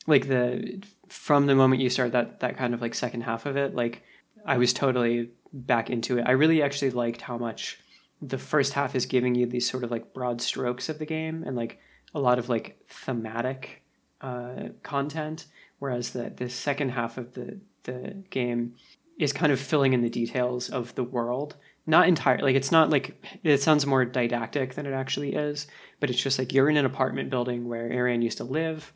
like 0.07 0.29
the 0.29 0.83
from 1.09 1.47
the 1.47 1.55
moment 1.55 1.83
you 1.83 1.91
start 1.91 2.13
that 2.13 2.41
that 2.41 2.57
kind 2.57 2.75
of 2.75 2.81
like 2.81 2.95
second 2.95 3.23
half 3.23 3.47
of 3.47 3.57
it, 3.57 3.75
like 3.75 4.03
I 4.45 4.59
was 4.59 4.73
totally 4.73 5.31
back 5.53 5.91
into 5.91 6.19
it. 6.19 6.25
I 6.27 6.33
really 6.33 6.63
actually 6.63 6.91
liked 6.91 7.21
how 7.21 7.39
much 7.39 7.79
the 8.21 8.39
first 8.39 8.73
half 8.73 8.95
is 8.95 9.07
giving 9.07 9.35
you 9.35 9.47
these 9.47 9.69
sort 9.69 9.85
of 9.85 9.91
like 9.91 10.15
broad 10.15 10.41
strokes 10.41 10.89
of 10.89 10.99
the 10.99 11.07
game 11.07 11.43
and 11.45 11.57
like 11.57 11.79
a 12.15 12.21
lot 12.21 12.39
of 12.39 12.49
like 12.49 12.79
thematic 12.89 13.83
uh, 14.21 14.69
content, 14.83 15.47
whereas 15.83 16.11
the 16.11 16.33
the 16.37 16.49
second 16.49 16.91
half 16.91 17.19
of 17.19 17.35
the 17.35 17.59
the 17.83 18.15
game 18.31 18.73
is 19.19 19.33
kind 19.33 19.51
of 19.51 19.59
filling 19.59 19.93
in 19.93 20.01
the 20.01 20.09
details 20.09 20.71
of 20.71 20.95
the 20.95 21.03
world. 21.03 21.57
Not 21.89 22.07
entirely, 22.07 22.45
like 22.45 22.55
it's 22.55 22.71
not 22.71 22.89
like 22.89 23.21
it 23.43 23.61
sounds 23.61 23.85
more 23.85 24.05
didactic 24.05 24.75
than 24.75 24.87
it 24.87 24.93
actually 24.93 25.35
is, 25.35 25.67
but 25.99 26.09
it's 26.09 26.23
just 26.23 26.39
like 26.39 26.53
you're 26.53 26.71
in 26.71 26.77
an 26.77 26.87
apartment 26.87 27.31
building 27.31 27.69
where 27.69 27.91
Ariane 27.91 28.23
used 28.23 28.39
to 28.39 28.45
live, 28.45 28.93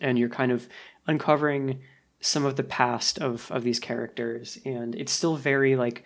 and 0.00 0.18
you're 0.18 0.30
kind 0.30 0.50
of 0.50 0.66
uncovering 1.06 1.82
some 2.20 2.46
of 2.46 2.56
the 2.56 2.62
past 2.62 3.18
of 3.18 3.50
of 3.50 3.62
these 3.62 3.78
characters, 3.78 4.58
and 4.64 4.94
it's 4.94 5.12
still 5.12 5.36
very 5.36 5.76
like 5.76 6.04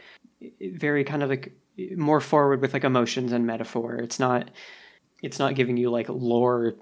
very 0.61 1.05
kind 1.05 1.23
of 1.23 1.31
like 1.31 1.53
more 1.97 2.21
forward 2.21 2.61
with 2.61 2.73
like 2.73 2.83
emotions 2.83 3.31
and 3.31 3.47
metaphor. 3.47 3.95
It's 3.95 4.19
not 4.19 4.51
it's 5.23 5.39
not 5.39 5.55
giving 5.55 5.77
you 5.77 5.91
like 5.93 6.09
lore 6.09 6.75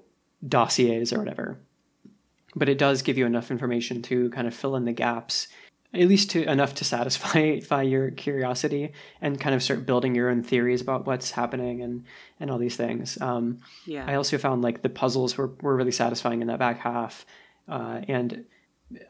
dossiers 0.43 1.13
or 1.13 1.19
whatever. 1.19 1.59
But 2.57 2.69
it 2.69 2.77
does 2.77 3.01
give 3.01 3.17
you 3.17 3.25
enough 3.25 3.51
information 3.51 4.01
to 4.03 4.29
kind 4.31 4.47
of 4.47 4.53
fill 4.53 4.75
in 4.75 4.85
the 4.85 4.91
gaps, 4.91 5.47
at 5.93 6.07
least 6.07 6.31
to 6.31 6.43
enough 6.43 6.73
to 6.75 6.83
satisfy 6.95 7.81
your 7.81 8.11
curiosity 8.11 8.93
and 9.21 9.39
kind 9.39 9.55
of 9.55 9.61
start 9.61 9.85
building 9.85 10.15
your 10.15 10.29
own 10.29 10.41
theories 10.43 10.81
about 10.81 11.05
what's 11.05 11.31
happening 11.31 11.81
and 11.81 12.05
and 12.39 12.49
all 12.49 12.57
these 12.57 12.75
things. 12.75 13.19
Um, 13.21 13.59
Yeah. 13.85 14.05
I 14.07 14.15
also 14.15 14.37
found 14.37 14.61
like 14.61 14.81
the 14.81 14.89
puzzles 14.89 15.37
were, 15.37 15.51
were 15.61 15.75
really 15.75 15.91
satisfying 15.91 16.41
in 16.41 16.47
that 16.47 16.59
back 16.59 16.79
half. 16.79 17.25
Uh, 17.67 18.01
and 18.07 18.45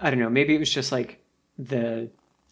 I 0.02 0.10
don't 0.10 0.20
know, 0.20 0.30
maybe 0.30 0.56
it 0.56 0.60
was 0.60 0.72
just 0.72 0.92
like 0.92 1.24
the 1.58 2.10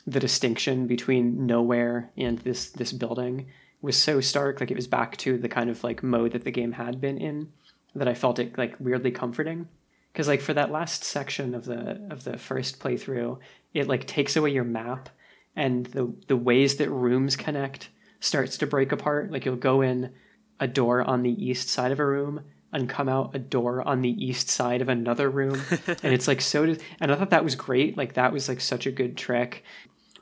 the 0.08 0.20
distinction 0.20 0.88
between 0.88 1.46
nowhere 1.46 2.12
and 2.16 2.40
this 2.40 2.70
this 2.70 2.94
building 2.94 3.48
was 3.82 3.98
so 4.02 4.22
stark, 4.22 4.60
like 4.60 4.72
it 4.72 4.76
was 4.76 4.88
back 4.88 5.18
to 5.18 5.38
the 5.38 5.50
kind 5.50 5.70
of 5.70 5.84
like 5.84 6.04
mode 6.04 6.32
that 6.34 6.44
the 6.44 6.52
game 6.52 6.74
had 6.74 7.00
been 7.02 7.18
in, 7.18 7.52
that 7.94 8.08
I 8.08 8.14
felt 8.14 8.40
it 8.40 8.58
like 8.58 8.76
weirdly 8.80 9.12
comforting. 9.12 9.68
Because 10.16 10.30
like 10.30 10.40
for 10.40 10.54
that 10.54 10.72
last 10.72 11.04
section 11.04 11.54
of 11.54 11.66
the 11.66 12.08
of 12.10 12.24
the 12.24 12.38
first 12.38 12.80
playthrough, 12.80 13.38
it 13.74 13.90
like 13.90 14.08
takes 14.08 14.38
away 14.38 14.52
your 14.52 14.64
map 14.64 15.10
and 15.58 15.88
the 15.88 16.16
the 16.28 16.38
ways 16.38 16.78
that 16.78 16.90
rooms 16.90 17.36
connect 17.36 17.90
starts 18.22 18.58
to 18.60 18.66
break 18.66 18.94
apart. 18.94 19.30
Like 19.30 19.44
you'll 19.44 19.58
go 19.58 19.82
in 19.82 20.14
a 20.58 20.70
door 20.70 21.02
on 21.02 21.22
the 21.22 21.46
east 21.46 21.68
side 21.68 21.92
of 21.92 22.00
a 22.00 22.06
room 22.06 22.46
and 22.72 22.88
come 22.88 23.10
out 23.10 23.36
a 23.36 23.40
door 23.40 23.86
on 23.86 24.02
the 24.02 24.26
east 24.26 24.48
side 24.48 24.82
of 24.82 24.88
another 24.88 25.30
room. 25.30 25.62
And 26.02 26.14
it's 26.14 26.30
like 26.30 26.40
so 26.40 26.64
and 26.64 27.12
i 27.12 27.16
thought 27.16 27.32
that 27.32 27.44
was 27.44 27.56
great. 27.56 27.98
Like 27.98 28.14
that 28.14 28.32
was 28.32 28.48
like 28.48 28.62
such 28.62 28.88
a 28.88 28.94
good 28.94 29.18
trick. 29.18 29.66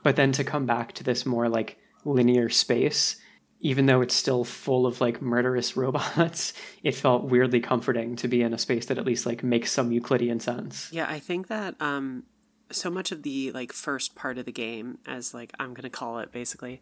But 0.02 0.16
then 0.16 0.32
to 0.32 0.42
come 0.42 0.66
back 0.66 0.90
to 0.94 1.04
this 1.04 1.24
more 1.24 1.48
like 1.48 1.78
linear 2.04 2.48
space 2.48 3.22
even 3.64 3.86
though 3.86 4.00
it's 4.00 4.14
still 4.14 4.44
full 4.44 4.86
of 4.86 5.00
like 5.00 5.20
murderous 5.20 5.76
robots 5.82 6.52
it 6.84 6.94
felt 6.94 7.24
weirdly 7.24 7.60
comforting 7.60 8.14
to 8.14 8.28
be 8.28 8.42
in 8.42 8.54
a 8.54 8.58
space 8.58 8.86
that 8.86 8.98
at 8.98 9.04
least 9.06 9.26
like 9.26 9.42
makes 9.42 9.72
some 9.72 9.90
euclidean 9.90 10.38
sense 10.38 10.88
Yeah, 10.92 11.06
I 11.08 11.18
think 11.18 11.48
that 11.48 11.74
um, 11.80 12.22
so 12.70 12.90
much 12.90 13.10
of 13.12 13.22
the 13.22 13.52
like 13.52 13.72
first 13.72 14.14
part 14.14 14.38
of 14.38 14.44
the 14.46 14.52
game, 14.52 14.98
as 15.06 15.34
like 15.34 15.52
I'm 15.60 15.74
gonna 15.74 15.90
call 15.90 16.18
it, 16.20 16.32
basically, 16.32 16.80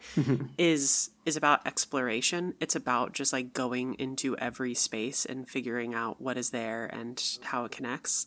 is 0.59 1.11
is 1.26 1.37
about 1.37 1.66
exploration. 1.66 2.55
It's 2.61 2.76
about 2.76 3.12
just 3.12 3.33
like 3.33 3.53
going 3.53 3.95
into 3.95 4.37
every 4.39 4.74
space 4.74 5.24
and 5.24 5.47
figuring 5.49 5.93
out 5.95 6.20
what 6.20 6.37
is 6.39 6.51
there 6.51 6.87
and 6.87 7.22
how 7.43 7.64
it 7.64 7.72
connects. 7.72 8.26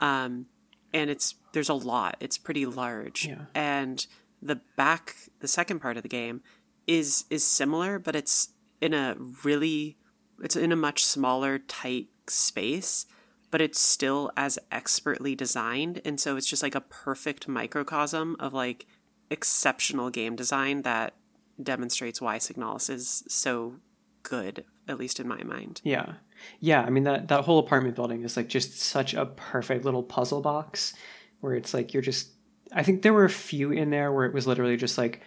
Um, 0.00 0.46
and 0.92 1.10
it's 1.10 1.34
there's 1.52 1.68
a 1.68 1.74
lot. 1.74 2.16
It's 2.20 2.38
pretty 2.38 2.66
large, 2.66 3.26
Yeah. 3.26 3.44
and 3.54 4.04
the 4.42 4.56
back, 4.76 5.14
the 5.40 5.48
second 5.48 5.80
part 5.80 5.96
of 5.96 6.02
the 6.02 6.08
game, 6.08 6.42
is 6.86 7.24
is 7.30 7.44
similar, 7.44 7.98
but 7.98 8.16
it's 8.16 8.50
in 8.80 8.94
a 8.94 9.16
really, 9.44 9.96
it's 10.42 10.56
in 10.56 10.72
a 10.72 10.76
much 10.76 11.04
smaller, 11.04 11.58
tight 11.58 12.08
space 12.28 13.06
but 13.50 13.60
it's 13.60 13.80
still 13.80 14.30
as 14.36 14.58
expertly 14.70 15.34
designed 15.34 16.00
and 16.04 16.20
so 16.20 16.36
it's 16.36 16.46
just 16.46 16.62
like 16.62 16.74
a 16.74 16.80
perfect 16.80 17.48
microcosm 17.48 18.36
of 18.38 18.52
like 18.52 18.86
exceptional 19.30 20.10
game 20.10 20.36
design 20.36 20.82
that 20.82 21.14
demonstrates 21.62 22.20
why 22.20 22.36
Signalis 22.38 22.90
is 22.90 23.24
so 23.28 23.76
good 24.22 24.64
at 24.88 24.98
least 24.98 25.20
in 25.20 25.28
my 25.28 25.42
mind 25.42 25.80
Yeah. 25.84 26.14
Yeah, 26.60 26.82
I 26.82 26.90
mean 26.90 27.04
that 27.04 27.28
that 27.28 27.44
whole 27.44 27.58
apartment 27.58 27.96
building 27.96 28.22
is 28.22 28.36
like 28.36 28.48
just 28.48 28.78
such 28.78 29.14
a 29.14 29.24
perfect 29.24 29.84
little 29.84 30.02
puzzle 30.02 30.42
box 30.42 30.92
where 31.40 31.54
it's 31.54 31.72
like 31.72 31.94
you're 31.94 32.02
just 32.02 32.28
I 32.72 32.82
think 32.82 33.02
there 33.02 33.14
were 33.14 33.24
a 33.24 33.30
few 33.30 33.70
in 33.70 33.90
there 33.90 34.12
where 34.12 34.26
it 34.26 34.34
was 34.34 34.46
literally 34.46 34.76
just 34.76 34.98
like 34.98 35.22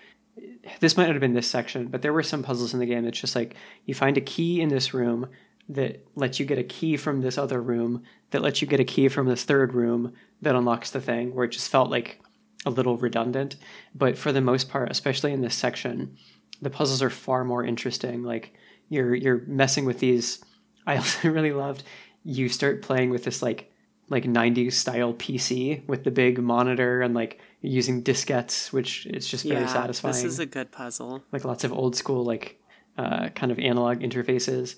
this 0.79 0.97
might 0.97 1.05
not 1.05 1.13
have 1.13 1.21
been 1.21 1.33
this 1.33 1.49
section, 1.49 1.87
but 1.87 2.01
there 2.01 2.13
were 2.13 2.23
some 2.23 2.43
puzzles 2.43 2.73
in 2.73 2.79
the 2.79 2.85
game 2.85 3.03
that's 3.03 3.19
just 3.19 3.35
like 3.35 3.55
you 3.85 3.93
find 3.93 4.17
a 4.17 4.21
key 4.21 4.61
in 4.61 4.69
this 4.69 4.93
room 4.93 5.27
that 5.67 6.05
lets 6.15 6.39
you 6.39 6.45
get 6.45 6.57
a 6.57 6.63
key 6.63 6.97
from 6.97 7.21
this 7.21 7.37
other 7.37 7.61
room 7.61 8.03
that 8.31 8.41
lets 8.41 8.61
you 8.61 8.67
get 8.67 8.79
a 8.79 8.85
key 8.85 9.07
from 9.07 9.27
this 9.27 9.43
third 9.43 9.73
room 9.73 10.13
that 10.41 10.55
unlocks 10.55 10.89
the 10.89 11.01
thing 11.01 11.33
where 11.35 11.45
it 11.45 11.51
just 11.51 11.69
felt 11.69 11.91
like 11.91 12.21
a 12.65 12.69
little 12.69 12.97
redundant. 12.97 13.55
But 13.93 14.17
for 14.17 14.31
the 14.31 14.41
most 14.41 14.69
part 14.69 14.91
especially 14.91 15.31
in 15.31 15.41
this 15.41 15.55
section 15.55 16.17
the 16.61 16.69
puzzles 16.69 17.01
are 17.01 17.09
far 17.09 17.45
more 17.45 17.63
interesting. 17.63 18.23
Like 18.23 18.53
you're 18.89 19.15
you're 19.15 19.43
messing 19.45 19.85
with 19.85 19.99
these 19.99 20.43
i 20.85 20.97
also 20.97 21.29
really 21.29 21.53
loved 21.53 21.83
you 22.23 22.49
start 22.49 22.81
playing 22.81 23.09
with 23.09 23.23
this 23.23 23.41
like 23.41 23.71
like 24.09 24.25
90s 24.25 24.73
style 24.73 25.13
pc 25.13 25.87
with 25.87 26.03
the 26.03 26.11
big 26.11 26.39
monitor 26.39 27.01
and 27.01 27.13
like 27.13 27.39
using 27.61 28.03
diskettes 28.03 28.71
which 28.71 29.05
is 29.07 29.27
just 29.27 29.45
very 29.45 29.67
satisfying 29.67 30.13
this 30.13 30.23
is 30.23 30.39
a 30.39 30.45
good 30.45 30.71
puzzle. 30.71 31.23
Like 31.31 31.43
lots 31.43 31.63
of 31.63 31.73
old 31.73 31.95
school 31.95 32.23
like 32.23 32.61
uh, 32.97 33.29
kind 33.29 33.51
of 33.51 33.59
analog 33.59 33.99
interfaces. 33.99 34.75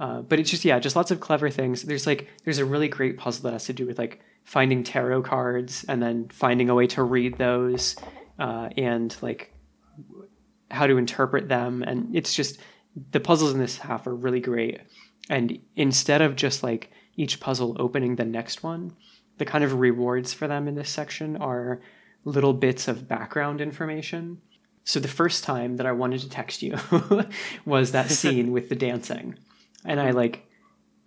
Uh, 0.00 0.22
but 0.22 0.40
it's 0.40 0.50
just 0.50 0.64
yeah 0.64 0.78
just 0.78 0.96
lots 0.96 1.10
of 1.10 1.20
clever 1.20 1.50
things. 1.50 1.82
There's 1.82 2.06
like 2.06 2.28
there's 2.44 2.58
a 2.58 2.64
really 2.64 2.88
great 2.88 3.16
puzzle 3.16 3.44
that 3.44 3.52
has 3.52 3.66
to 3.66 3.72
do 3.72 3.86
with 3.86 3.98
like 3.98 4.20
finding 4.44 4.82
tarot 4.82 5.22
cards 5.22 5.84
and 5.88 6.02
then 6.02 6.28
finding 6.28 6.68
a 6.68 6.74
way 6.74 6.86
to 6.88 7.02
read 7.02 7.38
those 7.38 7.96
uh, 8.38 8.68
and 8.76 9.16
like 9.22 9.54
how 10.70 10.86
to 10.86 10.96
interpret 10.96 11.48
them. 11.48 11.82
And 11.82 12.14
it's 12.16 12.34
just 12.34 12.58
the 13.12 13.20
puzzles 13.20 13.52
in 13.52 13.58
this 13.58 13.78
half 13.78 14.06
are 14.06 14.14
really 14.14 14.40
great. 14.40 14.80
And 15.30 15.58
instead 15.76 16.20
of 16.20 16.36
just 16.36 16.62
like 16.62 16.90
each 17.16 17.38
puzzle 17.38 17.76
opening 17.78 18.16
the 18.16 18.24
next 18.24 18.64
one 18.64 18.92
the 19.38 19.44
kind 19.44 19.64
of 19.64 19.74
rewards 19.78 20.32
for 20.32 20.46
them 20.46 20.68
in 20.68 20.74
this 20.74 20.90
section 20.90 21.36
are 21.36 21.80
little 22.24 22.52
bits 22.52 22.88
of 22.88 23.08
background 23.08 23.60
information 23.60 24.40
so 24.84 25.00
the 25.00 25.08
first 25.08 25.44
time 25.44 25.78
that 25.78 25.86
I 25.86 25.92
wanted 25.92 26.20
to 26.20 26.28
text 26.28 26.62
you 26.62 26.76
was 27.64 27.92
that 27.92 28.10
scene 28.10 28.52
with 28.52 28.68
the 28.68 28.76
dancing. 28.76 29.38
And 29.84 29.98
I 29.98 30.10
like 30.10 30.46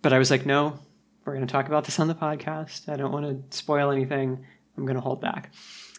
but 0.02 0.12
I 0.12 0.18
was 0.18 0.30
like, 0.30 0.46
no, 0.46 0.78
we're 1.24 1.34
gonna 1.34 1.46
talk 1.46 1.66
about 1.66 1.84
this 1.84 1.98
on 1.98 2.08
the 2.08 2.14
podcast. 2.14 2.88
I 2.88 2.96
don't 2.96 3.12
want 3.12 3.50
to 3.50 3.56
spoil 3.56 3.90
anything. 3.90 4.44
I'm 4.76 4.86
gonna 4.86 5.00
hold 5.00 5.20
back. 5.20 5.52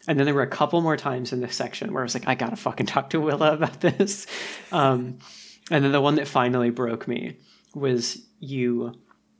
And 0.08 0.18
then 0.18 0.24
there 0.24 0.34
were 0.34 0.42
a 0.42 0.46
couple 0.46 0.80
more 0.80 0.96
times 0.96 1.32
in 1.32 1.40
this 1.40 1.54
section 1.54 1.92
where 1.92 2.02
I 2.02 2.04
was 2.04 2.14
like, 2.14 2.28
I 2.28 2.34
gotta 2.34 2.56
fucking 2.56 2.86
talk 2.86 3.10
to 3.10 3.20
Willa 3.20 3.52
about 3.54 3.80
this. 3.80 4.26
Um, 4.72 5.18
and 5.70 5.84
then 5.84 5.92
the 5.92 6.00
one 6.00 6.16
that 6.16 6.28
finally 6.28 6.70
broke 6.70 7.06
me 7.08 7.36
was 7.74 8.26
you 8.40 8.94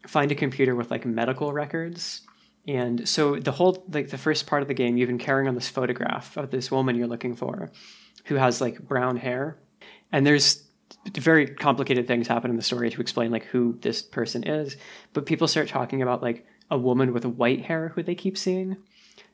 find 0.06 0.30
a 0.32 0.34
computer 0.34 0.74
with 0.74 0.90
like 0.90 1.04
medical 1.04 1.52
records. 1.52 2.22
And 2.68 3.08
so 3.08 3.36
the 3.36 3.52
whole 3.52 3.84
like 3.92 4.10
the 4.10 4.18
first 4.18 4.46
part 4.46 4.62
of 4.62 4.68
the 4.68 4.74
game, 4.74 4.96
you've 4.96 5.08
been 5.08 5.18
carrying 5.18 5.48
on 5.48 5.54
this 5.54 5.68
photograph 5.68 6.36
of 6.36 6.50
this 6.50 6.70
woman 6.70 6.96
you're 6.96 7.06
looking 7.06 7.34
for 7.34 7.70
who 8.26 8.36
has 8.36 8.60
like 8.60 8.80
brown 8.80 9.16
hair. 9.16 9.58
And 10.12 10.26
there's 10.26 10.64
very 11.14 11.46
complicated 11.46 12.06
things 12.06 12.28
happen 12.28 12.50
in 12.50 12.56
the 12.56 12.62
story 12.62 12.90
to 12.90 13.00
explain 13.00 13.30
like 13.30 13.44
who 13.46 13.78
this 13.80 14.02
person 14.02 14.44
is. 14.44 14.76
But 15.12 15.26
people 15.26 15.48
start 15.48 15.68
talking 15.68 16.02
about 16.02 16.22
like 16.22 16.46
a 16.70 16.78
woman 16.78 17.12
with 17.12 17.24
white 17.24 17.64
hair 17.64 17.92
who 17.94 18.02
they 18.02 18.14
keep 18.14 18.36
seeing. 18.36 18.76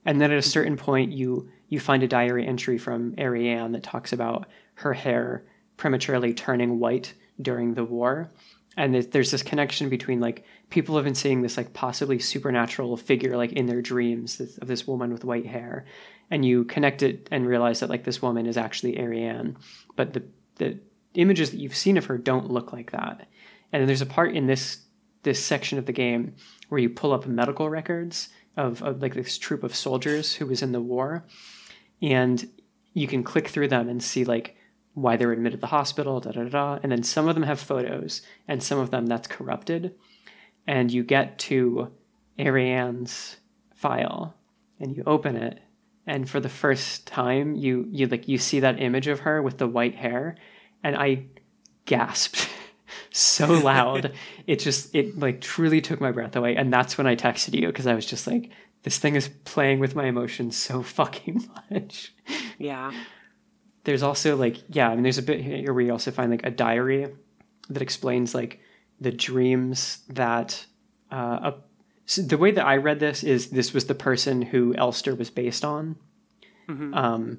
And 0.05 0.21
then 0.21 0.31
at 0.31 0.39
a 0.39 0.43
certain 0.43 0.77
point 0.77 1.13
you 1.13 1.51
you 1.69 1.81
find 1.81 2.03
a 2.03 2.09
diary 2.09 2.47
entry 2.47 2.79
from 2.79 3.15
Ariane 3.19 3.73
that 3.73 3.83
talks 3.83 4.13
about 4.13 4.47
her 4.75 4.93
hair 4.93 5.45
prematurely 5.77 6.33
turning 6.33 6.79
white 6.79 7.15
during 7.41 7.75
the 7.75 7.85
war. 7.85 8.31
And 8.77 8.95
there's- 8.95 9.31
this 9.31 9.43
connection 9.43 9.89
between 9.89 10.21
like 10.21 10.45
people 10.71 10.97
have 10.97 11.05
been 11.05 11.15
seeing 11.15 11.43
this 11.43 11.57
like 11.57 11.73
possibly 11.73 12.19
supernatural 12.19 12.97
figure 12.97 13.37
like 13.37 13.53
in 13.53 13.67
their 13.67 13.81
dreams 13.81 14.41
of 14.61 14.69
this 14.69 14.87
woman 14.87 15.13
with 15.13 15.25
white 15.25 15.47
hair. 15.47 15.87
And 16.31 16.45
you 16.45 16.65
connect 16.65 17.03
it 17.03 17.29
and 17.31 17.47
realize 17.47 17.81
that 17.81 17.91
like 17.91 18.05
this 18.05 18.21
woman 18.21 18.47
is 18.47 18.57
actually 18.57 18.99
Ariane, 18.99 19.57
but 19.95 20.13
the 20.13 20.25
the 20.57 20.79
images 21.15 21.51
that 21.51 21.61
you've 21.61 21.77
seen 21.77 21.97
of 21.97 22.07
her 22.07 22.19
don't 22.19 22.51
look 22.51 22.73
like 22.73 22.93
that. 22.93 23.29
And 23.73 23.81
then 23.81 23.87
there's 23.87 24.03
a 24.03 24.07
part 24.07 24.35
in 24.35 24.47
this 24.47 24.83
this 25.23 25.45
section 25.45 25.79
of 25.79 25.87
the 25.87 25.93
game 25.93 26.35
where 26.69 26.81
you 26.81 26.89
pull 26.89 27.13
up 27.13 27.27
medical 27.27 27.69
records 27.69 28.29
of, 28.57 28.83
of 28.83 29.03
like 29.03 29.15
this 29.15 29.39
troop 29.39 29.65
of 29.65 29.75
soldiers 29.75 30.35
who 30.35 30.47
was 30.47 30.63
in 30.63 30.73
the 30.73 30.81
war, 30.81 31.25
and 32.01 32.49
you 32.95 33.07
can 33.07 33.23
click 33.23 33.49
through 33.49 33.69
them 33.69 33.89
and 33.89 34.03
see 34.03 34.25
like 34.25 34.57
why 34.97 35.17
they 35.17 35.27
were 35.27 35.33
admitted 35.33 35.57
to 35.57 35.61
the 35.61 35.67
hospital, 35.69 36.21
da 36.21 36.33
da 36.33 36.43
da. 36.45 36.49
da. 36.49 36.79
And 36.83 36.91
then 36.91 37.03
some 37.03 37.29
of 37.29 37.35
them 37.35 37.45
have 37.45 37.61
photos, 37.61 38.23
and 38.49 38.63
some 38.63 38.79
of 38.79 38.91
them 38.91 39.07
that's 39.07 39.29
corrupted. 39.29 39.95
And 40.67 40.91
you 40.91 41.05
get 41.05 41.39
to 41.41 41.93
Ariane's 42.39 43.37
file, 43.75 44.35
and 44.81 44.97
you 44.97 45.03
open 45.07 45.37
it, 45.37 45.61
and 46.07 46.29
for 46.29 46.41
the 46.41 46.49
first 46.49 47.07
time 47.07 47.55
you 47.55 47.87
you 47.91 48.07
like 48.07 48.27
you 48.27 48.39
see 48.39 48.61
that 48.61 48.81
image 48.81 49.07
of 49.07 49.21
her 49.21 49.43
with 49.43 49.59
the 49.59 49.67
white 49.67 49.97
hair 49.97 50.37
and 50.85 50.95
i 50.97 51.25
gasped 51.87 52.49
so 53.11 53.47
loud. 53.47 54.13
it 54.47 54.59
just 54.59 54.95
it 54.95 55.19
like 55.19 55.41
truly 55.41 55.81
took 55.81 56.01
my 56.01 56.13
breath 56.13 56.37
away. 56.37 56.57
And 56.57 56.73
that's 56.73 56.99
when 56.99 57.07
I 57.07 57.17
texted 57.17 57.59
you 57.59 57.69
because 57.69 57.87
I 57.87 57.95
was 57.95 58.05
just 58.05 58.27
like, 58.27 58.51
this 58.83 58.99
thing 58.99 59.17
is 59.17 59.29
playing 59.45 59.79
with 59.79 59.95
my 59.95 60.05
emotions 60.07 60.57
so 60.57 60.83
fucking 60.83 61.49
much. 61.71 62.15
Yeah. 62.59 62.93
There's 63.87 64.03
also 64.03 64.37
like 64.37 64.59
yeah, 64.69 64.91
I 64.91 64.95
mean 64.95 65.05
there's 65.05 65.19
a 65.19 65.23
bit 65.23 65.41
here 65.41 65.73
where 65.73 65.85
you 65.85 65.93
also 65.93 66.11
find 66.11 66.31
like 66.31 66.45
a 66.45 66.51
diary 66.51 67.07
that 67.71 67.83
explains 67.83 68.35
like 68.35 68.61
the 69.01 69.13
dreams 69.13 70.01
that 70.09 70.67
uh, 71.11 71.53
a, 71.53 71.55
so 72.05 72.23
the 72.23 72.37
way 72.37 72.51
that 72.51 72.67
I 72.67 72.77
read 72.77 73.01
this 73.01 73.23
is 73.23 73.51
this 73.51 73.73
was 73.73 73.87
the 73.87 73.95
person 73.95 74.43
who 74.43 74.75
Elster 74.75 75.15
was 75.15 75.31
based 75.31 75.65
on. 75.65 75.97
Mm-hmm. 76.69 76.95
Um, 76.95 77.39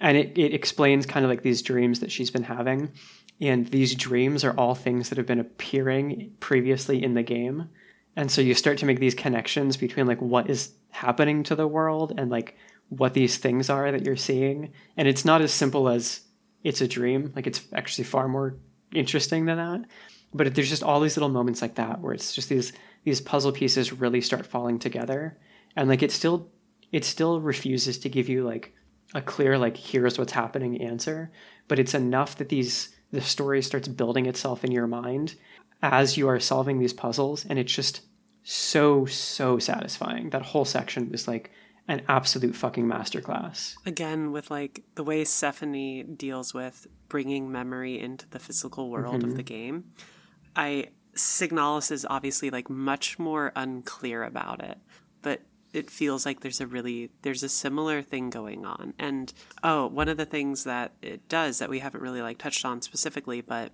and 0.00 0.16
it, 0.16 0.38
it 0.38 0.54
explains 0.54 1.04
kind 1.04 1.24
of 1.24 1.30
like 1.30 1.42
these 1.42 1.62
dreams 1.62 2.00
that 2.00 2.12
she's 2.12 2.30
been 2.30 2.44
having. 2.44 2.92
And 3.40 3.66
these 3.68 3.94
dreams 3.94 4.44
are 4.44 4.52
all 4.52 4.74
things 4.74 5.08
that 5.08 5.18
have 5.18 5.26
been 5.26 5.40
appearing 5.40 6.32
previously 6.40 7.02
in 7.02 7.14
the 7.14 7.22
game. 7.22 7.70
And 8.16 8.30
so 8.30 8.40
you 8.40 8.54
start 8.54 8.78
to 8.78 8.86
make 8.86 9.00
these 9.00 9.14
connections 9.14 9.76
between 9.76 10.06
like 10.06 10.20
what 10.20 10.50
is 10.50 10.72
happening 10.90 11.44
to 11.44 11.54
the 11.54 11.68
world 11.68 12.12
and 12.16 12.30
like 12.30 12.56
what 12.88 13.14
these 13.14 13.36
things 13.36 13.68
are 13.68 13.90
that 13.92 14.04
you're 14.04 14.16
seeing. 14.16 14.72
And 14.96 15.06
it's 15.06 15.24
not 15.24 15.42
as 15.42 15.52
simple 15.52 15.88
as 15.88 16.22
it's 16.64 16.80
a 16.80 16.88
dream. 16.88 17.32
Like 17.36 17.46
it's 17.46 17.62
actually 17.72 18.04
far 18.04 18.28
more 18.28 18.56
interesting 18.94 19.44
than 19.46 19.58
that. 19.58 19.88
But 20.32 20.54
there's 20.54 20.68
just 20.68 20.82
all 20.82 21.00
these 21.00 21.16
little 21.16 21.28
moments 21.28 21.62
like 21.62 21.76
that 21.76 22.00
where 22.00 22.12
it's 22.12 22.34
just 22.34 22.48
these 22.48 22.72
these 23.04 23.20
puzzle 23.20 23.52
pieces 23.52 23.92
really 23.92 24.20
start 24.20 24.46
falling 24.46 24.78
together. 24.78 25.38
And 25.76 25.88
like 25.88 26.02
it 26.02 26.12
still 26.12 26.50
it 26.92 27.04
still 27.04 27.40
refuses 27.40 27.98
to 27.98 28.08
give 28.08 28.28
you 28.28 28.44
like 28.44 28.74
a 29.14 29.22
clear 29.22 29.58
like 29.58 29.76
here's 29.76 30.18
what's 30.18 30.32
happening 30.32 30.82
answer, 30.82 31.30
but 31.66 31.78
it's 31.78 31.94
enough 31.94 32.36
that 32.36 32.48
these 32.48 32.94
the 33.10 33.20
story 33.20 33.62
starts 33.62 33.88
building 33.88 34.26
itself 34.26 34.64
in 34.64 34.72
your 34.72 34.86
mind 34.86 35.34
as 35.82 36.16
you 36.16 36.28
are 36.28 36.40
solving 36.40 36.78
these 36.78 36.92
puzzles 36.92 37.46
and 37.46 37.58
it's 37.58 37.72
just 37.72 38.02
so 38.42 39.06
so 39.06 39.58
satisfying 39.58 40.30
that 40.30 40.42
whole 40.42 40.64
section 40.64 41.10
was 41.10 41.28
like 41.28 41.50
an 41.88 42.02
absolute 42.08 42.54
fucking 42.54 42.86
masterclass 42.86 43.74
again 43.86 44.30
with 44.30 44.50
like 44.50 44.82
the 44.94 45.02
way 45.02 45.24
Sephonie 45.24 46.16
deals 46.16 46.54
with 46.54 46.86
bringing 47.08 47.50
memory 47.50 47.98
into 47.98 48.28
the 48.28 48.38
physical 48.38 48.90
world 48.90 49.16
mm-hmm. 49.16 49.30
of 49.30 49.36
the 49.36 49.42
game 49.42 49.84
i 50.54 50.86
signalis 51.14 51.90
is 51.90 52.06
obviously 52.08 52.50
like 52.50 52.70
much 52.70 53.18
more 53.18 53.52
unclear 53.56 54.22
about 54.22 54.62
it 54.62 54.78
but 55.22 55.40
it 55.72 55.90
feels 55.90 56.24
like 56.24 56.40
there's 56.40 56.60
a 56.60 56.66
really 56.66 57.10
there's 57.22 57.42
a 57.42 57.48
similar 57.48 58.02
thing 58.02 58.30
going 58.30 58.64
on 58.64 58.94
and 58.98 59.32
oh 59.62 59.86
one 59.86 60.08
of 60.08 60.16
the 60.16 60.26
things 60.26 60.64
that 60.64 60.92
it 61.02 61.28
does 61.28 61.58
that 61.58 61.68
we 61.68 61.78
haven't 61.78 62.00
really 62.00 62.22
like 62.22 62.38
touched 62.38 62.64
on 62.64 62.80
specifically 62.82 63.40
but 63.40 63.72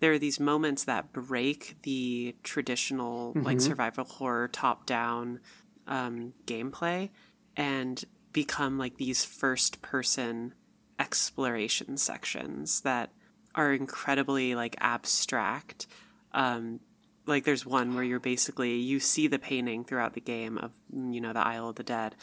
there 0.00 0.12
are 0.12 0.18
these 0.18 0.40
moments 0.40 0.84
that 0.84 1.12
break 1.12 1.76
the 1.82 2.34
traditional 2.42 3.34
mm-hmm. 3.34 3.44
like 3.44 3.60
survival 3.60 4.04
horror 4.04 4.48
top 4.48 4.86
down 4.86 5.40
um, 5.86 6.32
gameplay 6.46 7.10
and 7.56 8.04
become 8.32 8.78
like 8.78 8.96
these 8.96 9.24
first 9.24 9.82
person 9.82 10.54
exploration 10.98 11.96
sections 11.96 12.82
that 12.82 13.10
are 13.54 13.72
incredibly 13.72 14.54
like 14.54 14.76
abstract 14.80 15.86
um, 16.32 16.80
like 17.26 17.44
there's 17.44 17.64
one 17.64 17.94
where 17.94 18.04
you're 18.04 18.20
basically 18.20 18.76
you 18.76 19.00
see 19.00 19.26
the 19.26 19.38
painting 19.38 19.84
throughout 19.84 20.14
the 20.14 20.20
game 20.20 20.58
of 20.58 20.72
you 20.92 21.20
know 21.20 21.32
the 21.32 21.46
Isle 21.46 21.70
of 21.70 21.76
the 21.76 21.82
Dead, 21.82 22.16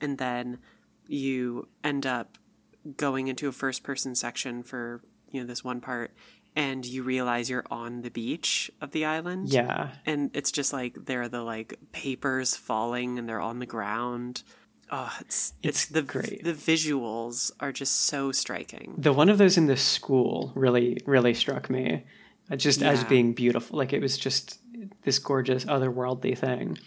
and 0.00 0.18
then 0.18 0.58
you 1.06 1.68
end 1.82 2.06
up 2.06 2.38
going 2.96 3.28
into 3.28 3.48
a 3.48 3.52
first 3.52 3.82
person 3.82 4.14
section 4.14 4.62
for 4.62 5.02
you 5.30 5.40
know 5.40 5.46
this 5.46 5.64
one 5.64 5.80
part 5.80 6.12
and 6.56 6.84
you 6.84 7.02
realize 7.04 7.48
you're 7.48 7.64
on 7.70 8.02
the 8.02 8.10
beach 8.10 8.72
of 8.80 8.90
the 8.90 9.04
island. 9.04 9.48
Yeah. 9.48 9.90
And 10.04 10.30
it's 10.34 10.50
just 10.50 10.72
like 10.72 11.04
there 11.04 11.22
are 11.22 11.28
the 11.28 11.42
like 11.42 11.78
papers 11.92 12.56
falling 12.56 13.20
and 13.20 13.28
they're 13.28 13.40
on 13.40 13.60
the 13.60 13.66
ground. 13.66 14.42
Oh, 14.90 15.12
it's 15.20 15.54
it's, 15.62 15.84
it's 15.84 15.86
the 15.86 16.02
great. 16.02 16.42
The 16.42 16.52
visuals 16.52 17.52
are 17.60 17.72
just 17.72 18.02
so 18.02 18.32
striking. 18.32 18.94
The 18.98 19.12
one 19.12 19.28
of 19.28 19.38
those 19.38 19.56
in 19.56 19.66
the 19.66 19.76
school 19.76 20.52
really 20.54 20.98
really 21.06 21.34
struck 21.34 21.70
me. 21.70 22.04
Uh, 22.50 22.56
just 22.56 22.80
yeah. 22.80 22.90
as 22.90 23.04
being 23.04 23.32
beautiful. 23.32 23.78
Like 23.78 23.92
it 23.92 24.00
was 24.00 24.18
just 24.18 24.58
this 25.02 25.18
gorgeous 25.18 25.64
otherworldly 25.64 26.36
thing. 26.36 26.78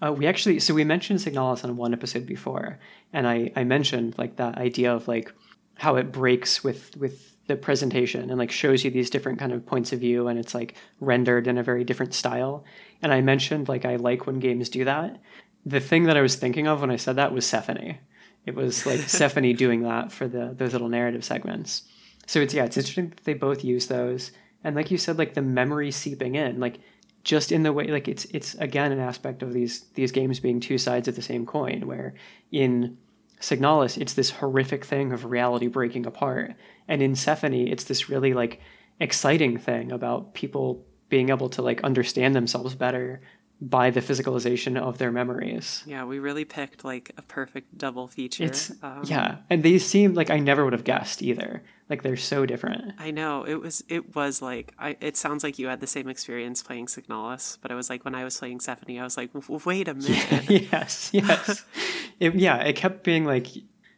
Uh, 0.00 0.12
we 0.12 0.26
actually, 0.26 0.60
so 0.60 0.74
we 0.74 0.84
mentioned 0.84 1.18
Signalis 1.18 1.64
on 1.64 1.76
one 1.76 1.92
episode 1.92 2.24
before, 2.24 2.78
and 3.12 3.26
I, 3.26 3.50
I 3.56 3.64
mentioned 3.64 4.16
like 4.16 4.36
that 4.36 4.56
idea 4.56 4.92
of 4.92 5.08
like 5.08 5.32
how 5.74 5.96
it 5.96 6.12
breaks 6.12 6.62
with 6.62 6.96
with 6.96 7.36
the 7.46 7.56
presentation 7.56 8.28
and 8.28 8.38
like 8.38 8.50
shows 8.50 8.84
you 8.84 8.90
these 8.90 9.10
different 9.10 9.38
kind 9.38 9.52
of 9.52 9.66
points 9.66 9.92
of 9.92 10.00
view, 10.00 10.28
and 10.28 10.38
it's 10.38 10.54
like 10.54 10.74
rendered 11.00 11.46
in 11.46 11.58
a 11.58 11.62
very 11.62 11.82
different 11.82 12.14
style. 12.14 12.64
And 13.02 13.12
I 13.12 13.22
mentioned 13.22 13.68
like 13.68 13.84
I 13.84 13.96
like 13.96 14.26
when 14.26 14.38
games 14.38 14.68
do 14.68 14.84
that. 14.84 15.18
The 15.66 15.80
thing 15.80 16.04
that 16.04 16.16
I 16.16 16.22
was 16.22 16.36
thinking 16.36 16.66
of 16.66 16.80
when 16.80 16.90
I 16.90 16.96
said 16.96 17.16
that 17.16 17.32
was 17.32 17.44
Sephonie. 17.44 17.98
It 18.46 18.54
was 18.54 18.86
like 18.86 19.00
Sephonie 19.00 19.56
doing 19.56 19.82
that 19.82 20.12
for 20.12 20.28
the 20.28 20.54
those 20.56 20.72
little 20.72 20.88
narrative 20.88 21.24
segments. 21.24 21.82
So 22.26 22.40
it's 22.40 22.54
yeah, 22.54 22.64
it's 22.64 22.76
interesting 22.76 23.10
that 23.10 23.24
they 23.24 23.34
both 23.34 23.64
use 23.64 23.86
those 23.86 24.32
and 24.64 24.74
like 24.76 24.90
you 24.90 24.98
said 24.98 25.18
like 25.18 25.34
the 25.34 25.42
memory 25.42 25.90
seeping 25.90 26.34
in 26.34 26.60
like 26.60 26.80
just 27.24 27.52
in 27.52 27.62
the 27.62 27.72
way 27.72 27.86
like 27.88 28.08
it's 28.08 28.24
it's 28.26 28.54
again 28.56 28.92
an 28.92 28.98
aspect 28.98 29.42
of 29.42 29.52
these 29.52 29.80
these 29.94 30.12
games 30.12 30.40
being 30.40 30.60
two 30.60 30.78
sides 30.78 31.08
of 31.08 31.16
the 31.16 31.22
same 31.22 31.46
coin 31.46 31.86
where 31.86 32.14
in 32.50 32.96
Signalis 33.40 34.00
it's 34.00 34.14
this 34.14 34.30
horrific 34.30 34.84
thing 34.84 35.12
of 35.12 35.24
reality 35.26 35.68
breaking 35.68 36.06
apart 36.06 36.54
and 36.86 37.02
in 37.02 37.12
Sephonie 37.12 37.70
it's 37.70 37.84
this 37.84 38.08
really 38.08 38.34
like 38.34 38.60
exciting 39.00 39.56
thing 39.58 39.92
about 39.92 40.34
people 40.34 40.84
being 41.08 41.30
able 41.30 41.48
to 41.48 41.62
like 41.62 41.82
understand 41.84 42.34
themselves 42.34 42.74
better 42.74 43.20
by 43.60 43.90
the 43.90 44.00
physicalization 44.00 44.80
of 44.80 44.98
their 44.98 45.10
memories. 45.10 45.82
Yeah, 45.84 46.04
we 46.04 46.18
really 46.18 46.44
picked 46.44 46.84
like 46.84 47.10
a 47.16 47.22
perfect 47.22 47.76
double 47.76 48.06
feature. 48.06 48.44
It's, 48.44 48.70
um, 48.82 49.02
yeah, 49.04 49.38
and 49.50 49.62
they 49.62 49.78
seem 49.78 50.14
like 50.14 50.30
I 50.30 50.38
never 50.38 50.64
would 50.64 50.72
have 50.72 50.84
guessed 50.84 51.22
either. 51.22 51.62
Like 51.88 52.02
they're 52.02 52.16
so 52.16 52.44
different. 52.46 52.94
I 52.98 53.10
know 53.10 53.44
it 53.44 53.54
was. 53.54 53.82
It 53.88 54.14
was 54.14 54.42
like 54.42 54.74
I. 54.78 54.96
It 55.00 55.16
sounds 55.16 55.42
like 55.42 55.58
you 55.58 55.68
had 55.68 55.80
the 55.80 55.86
same 55.86 56.08
experience 56.08 56.62
playing 56.62 56.86
Signalis, 56.86 57.58
but 57.60 57.70
it 57.70 57.74
was 57.74 57.88
like 57.90 58.04
when 58.04 58.14
I 58.14 58.24
was 58.24 58.36
playing 58.38 58.58
Sephonie, 58.58 59.00
I 59.00 59.04
was 59.04 59.16
like, 59.16 59.30
wait 59.64 59.88
a 59.88 59.94
minute. 59.94 60.68
yes, 60.70 61.10
yes. 61.12 61.64
it, 62.20 62.34
yeah, 62.34 62.58
it 62.58 62.76
kept 62.76 63.04
being 63.04 63.24
like, 63.24 63.48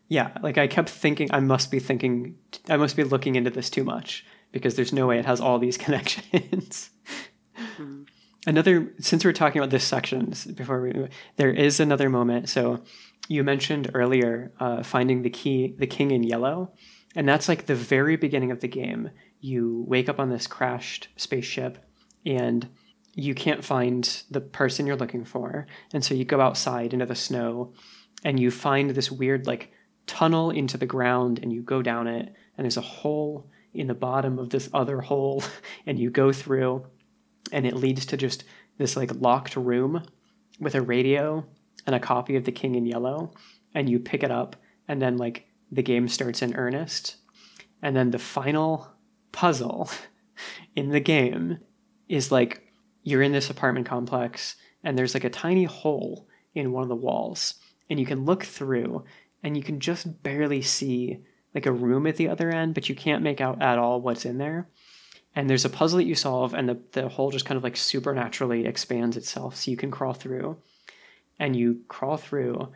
yeah, 0.09 0.31
like 0.41 0.57
I 0.57 0.69
kept 0.69 0.89
thinking 0.89 1.28
I 1.32 1.41
must 1.41 1.70
be 1.70 1.81
thinking, 1.81 2.37
I 2.69 2.77
must 2.77 2.97
be 2.97 3.05
looking 3.05 3.35
into 3.35 3.51
this 3.51 3.69
too 3.69 3.85
much 3.85 4.24
because 4.53 4.77
there's 4.77 4.93
no 4.93 5.07
way 5.09 5.19
it 5.19 5.27
has 5.27 5.41
all 5.41 5.59
these 5.59 5.77
connections. 5.85 6.91
mm 7.77 8.07
another 8.47 8.93
since 8.99 9.25
we're 9.25 9.33
talking 9.33 9.61
about 9.61 9.71
this 9.71 9.85
section 9.85 10.33
before 10.55 10.81
we 10.81 11.09
there 11.37 11.51
is 11.51 11.81
another 11.81 12.09
moment. 12.09 12.49
So 12.49 12.83
you 13.29 13.45
mentioned 13.45 13.91
earlier 13.95 14.53
uh, 14.61 14.83
finding 14.83 15.23
the 15.23 15.31
key 15.31 15.75
the 15.79 15.87
king 15.87 16.11
in 16.11 16.23
yellow 16.23 16.73
and 17.15 17.29
that's 17.29 17.49
like 17.49 17.67
the 17.67 17.75
very 17.75 18.17
beginning 18.17 18.51
of 18.51 18.61
the 18.61 18.69
game. 18.69 19.11
You 19.41 19.85
wake 19.87 20.09
up 20.09 20.21
on 20.21 20.31
this 20.31 20.47
crashed 20.47 21.09
spaceship 21.17 21.79
and 22.25 22.69
you 23.15 23.35
can't 23.35 23.65
find 23.65 24.23
the 24.31 24.41
person 24.41 24.87
you're 24.87 24.97
looking 24.97 25.25
for 25.25 25.67
and 25.93 26.05
so 26.05 26.15
you 26.15 26.25
go 26.25 26.41
outside 26.41 26.93
into 26.93 27.07
the 27.07 27.15
snow 27.15 27.73
and 28.25 28.39
you 28.39 28.51
find 28.51 28.91
this 28.91 29.11
weird 29.11 29.47
like 29.47 29.73
tunnel 30.07 30.51
into 30.51 30.77
the 30.77 30.87
ground 30.87 31.39
and 31.43 31.53
you 31.53 31.62
go 31.62 31.83
down 31.83 32.07
it 32.07 32.33
and 32.57 32.65
there's 32.65 32.77
a 32.77 32.83
hole 32.83 33.51
in 33.73 33.87
the 33.87 33.95
bottom 33.95 34.39
of 34.39 34.51
this 34.51 34.69
other 34.73 35.01
hole 35.01 35.43
and 35.87 35.99
you 35.99 36.11
go 36.11 36.33
through 36.33 36.85
and 37.53 37.67
it 37.67 37.77
leads 37.77 38.07
to 38.07 38.17
just 38.17 38.45
this 38.79 38.97
like 38.97 39.15
locked 39.15 39.57
room 39.57 40.03
with 40.59 40.75
a 40.75 40.83
radio 40.83 41.45
and 41.87 41.95
a 41.95 42.01
copy 42.01 42.37
of 42.37 42.45
The 42.45 42.53
King 42.53 42.75
in 42.75 42.87
Yellow, 42.87 43.33
and 43.75 43.89
you 43.89 43.99
pick 43.99 44.23
it 44.23 44.31
up, 44.31 44.57
and 44.89 45.01
then 45.01 45.17
like 45.17 45.47
the 45.71 45.83
game 45.83 46.09
starts 46.09 46.43
in 46.43 46.55
earnest, 46.55 47.17
and 47.83 47.97
then 47.97 48.11
the 48.11 48.19
final 48.19 48.93
puzzle 49.33 49.91
in 50.77 50.91
the 50.91 51.01
game 51.01 51.59
is 52.09 52.33
like 52.33 52.73
you're 53.03 53.23
in 53.23 53.33
this 53.33 53.51
apartment 53.51 53.87
complex, 53.87 54.57
and 54.85 54.97
there's 54.97 55.15
like 55.15 55.25
a 55.25 55.31
tiny 55.31 55.65
hole 55.65 56.29
in 56.55 56.73
one 56.73 56.83
of 56.83 56.89
the 56.89 56.97
walls, 56.97 57.55
and 57.89 57.99
you 57.99 58.07
can 58.07 58.25
look 58.25 58.45
through, 58.45 59.05
and 59.43 59.57
you 59.57 59.62
can 59.62 59.81
just 59.81 60.23
barely 60.23 60.62
see 60.62 61.19
like 61.55 61.67
a 61.67 61.73
room 61.73 62.07
at 62.07 62.17
the 62.17 62.29
other 62.29 62.51
end, 62.51 62.75
but 62.75 62.89
you 62.89 62.95
can't 62.95 63.23
make 63.23 63.41
out 63.41 63.61
at 63.61 63.79
all 63.79 64.01
what's 64.01 64.25
in 64.25 64.39
there 64.39 64.69
and 65.35 65.48
there's 65.48 65.65
a 65.65 65.70
puzzle 65.70 65.98
that 65.98 66.05
you 66.05 66.15
solve 66.15 66.55
and 66.55 66.69
the, 66.69 66.78
the 66.93 67.09
hole 67.09 67.31
just 67.31 67.44
kind 67.44 67.57
of 67.57 67.65
like 67.65 67.77
supernaturally 67.77 68.66
expands 68.66 69.16
itself 69.16 69.57
so 69.57 69.70
you 69.70 69.77
can 69.77 69.90
crawl 69.90 70.15
through 70.15 70.57
and 71.39 71.57
you 71.57 71.81
crawl 71.89 72.16
through 72.16 72.69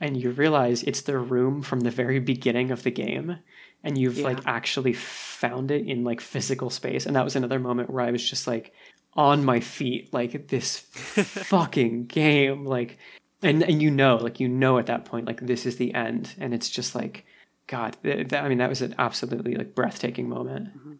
and 0.00 0.16
you 0.16 0.30
realize 0.30 0.82
it's 0.82 1.02
the 1.02 1.18
room 1.18 1.62
from 1.62 1.80
the 1.80 1.90
very 1.90 2.18
beginning 2.18 2.70
of 2.70 2.82
the 2.82 2.90
game 2.90 3.38
and 3.82 3.96
you've 3.96 4.18
yeah. 4.18 4.24
like 4.24 4.38
actually 4.46 4.92
found 4.92 5.70
it 5.70 5.86
in 5.86 6.04
like 6.04 6.20
physical 6.20 6.70
space 6.70 7.06
and 7.06 7.16
that 7.16 7.24
was 7.24 7.36
another 7.36 7.58
moment 7.58 7.90
where 7.90 8.04
i 8.04 8.10
was 8.10 8.28
just 8.28 8.46
like 8.46 8.72
on 9.14 9.44
my 9.44 9.60
feet 9.60 10.12
like 10.12 10.48
this 10.48 10.78
fucking 10.78 12.06
game 12.06 12.64
like 12.64 12.98
and 13.42 13.62
and 13.62 13.82
you 13.82 13.90
know 13.90 14.16
like 14.16 14.40
you 14.40 14.48
know 14.48 14.78
at 14.78 14.86
that 14.86 15.04
point 15.04 15.26
like 15.26 15.40
this 15.40 15.66
is 15.66 15.76
the 15.76 15.94
end 15.94 16.34
and 16.38 16.54
it's 16.54 16.68
just 16.68 16.94
like 16.94 17.24
god 17.66 17.96
i 18.04 18.48
mean 18.48 18.58
that 18.58 18.68
was 18.68 18.82
an 18.82 18.94
absolutely 18.98 19.54
like 19.54 19.74
breathtaking 19.74 20.28
moment 20.28 20.68
mm-hmm. 20.76 20.94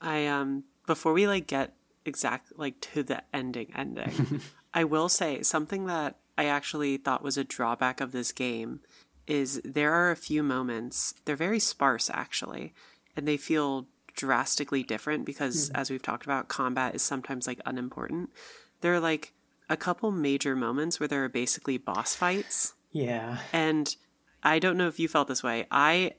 I 0.00 0.26
um 0.26 0.64
before 0.86 1.12
we 1.12 1.26
like 1.26 1.46
get 1.46 1.74
exact 2.04 2.58
like 2.58 2.80
to 2.80 3.02
the 3.02 3.22
ending 3.32 3.72
ending, 3.76 4.40
I 4.74 4.84
will 4.84 5.08
say 5.08 5.42
something 5.42 5.86
that 5.86 6.16
I 6.38 6.46
actually 6.46 6.96
thought 6.96 7.22
was 7.22 7.36
a 7.36 7.44
drawback 7.44 8.00
of 8.00 8.12
this 8.12 8.32
game 8.32 8.80
is 9.26 9.60
there 9.64 9.92
are 9.92 10.10
a 10.10 10.16
few 10.16 10.42
moments, 10.42 11.14
they're 11.24 11.36
very 11.36 11.60
sparse 11.60 12.10
actually, 12.12 12.74
and 13.16 13.28
they 13.28 13.36
feel 13.36 13.86
drastically 14.14 14.82
different 14.82 15.24
because, 15.24 15.70
mm. 15.70 15.78
as 15.78 15.90
we've 15.90 16.02
talked 16.02 16.24
about, 16.24 16.48
combat 16.48 16.94
is 16.94 17.02
sometimes 17.02 17.46
like 17.46 17.60
unimportant. 17.64 18.30
There 18.80 18.92
are 18.94 19.00
like 19.00 19.32
a 19.68 19.76
couple 19.76 20.10
major 20.10 20.56
moments 20.56 20.98
where 20.98 21.08
there 21.08 21.24
are 21.24 21.28
basically 21.28 21.78
boss 21.78 22.14
fights. 22.14 22.74
Yeah. 22.90 23.38
And 23.52 23.94
I 24.42 24.58
don't 24.58 24.76
know 24.76 24.88
if 24.88 24.98
you 24.98 25.08
felt 25.08 25.28
this 25.28 25.42
way. 25.42 25.66
I 25.70 26.14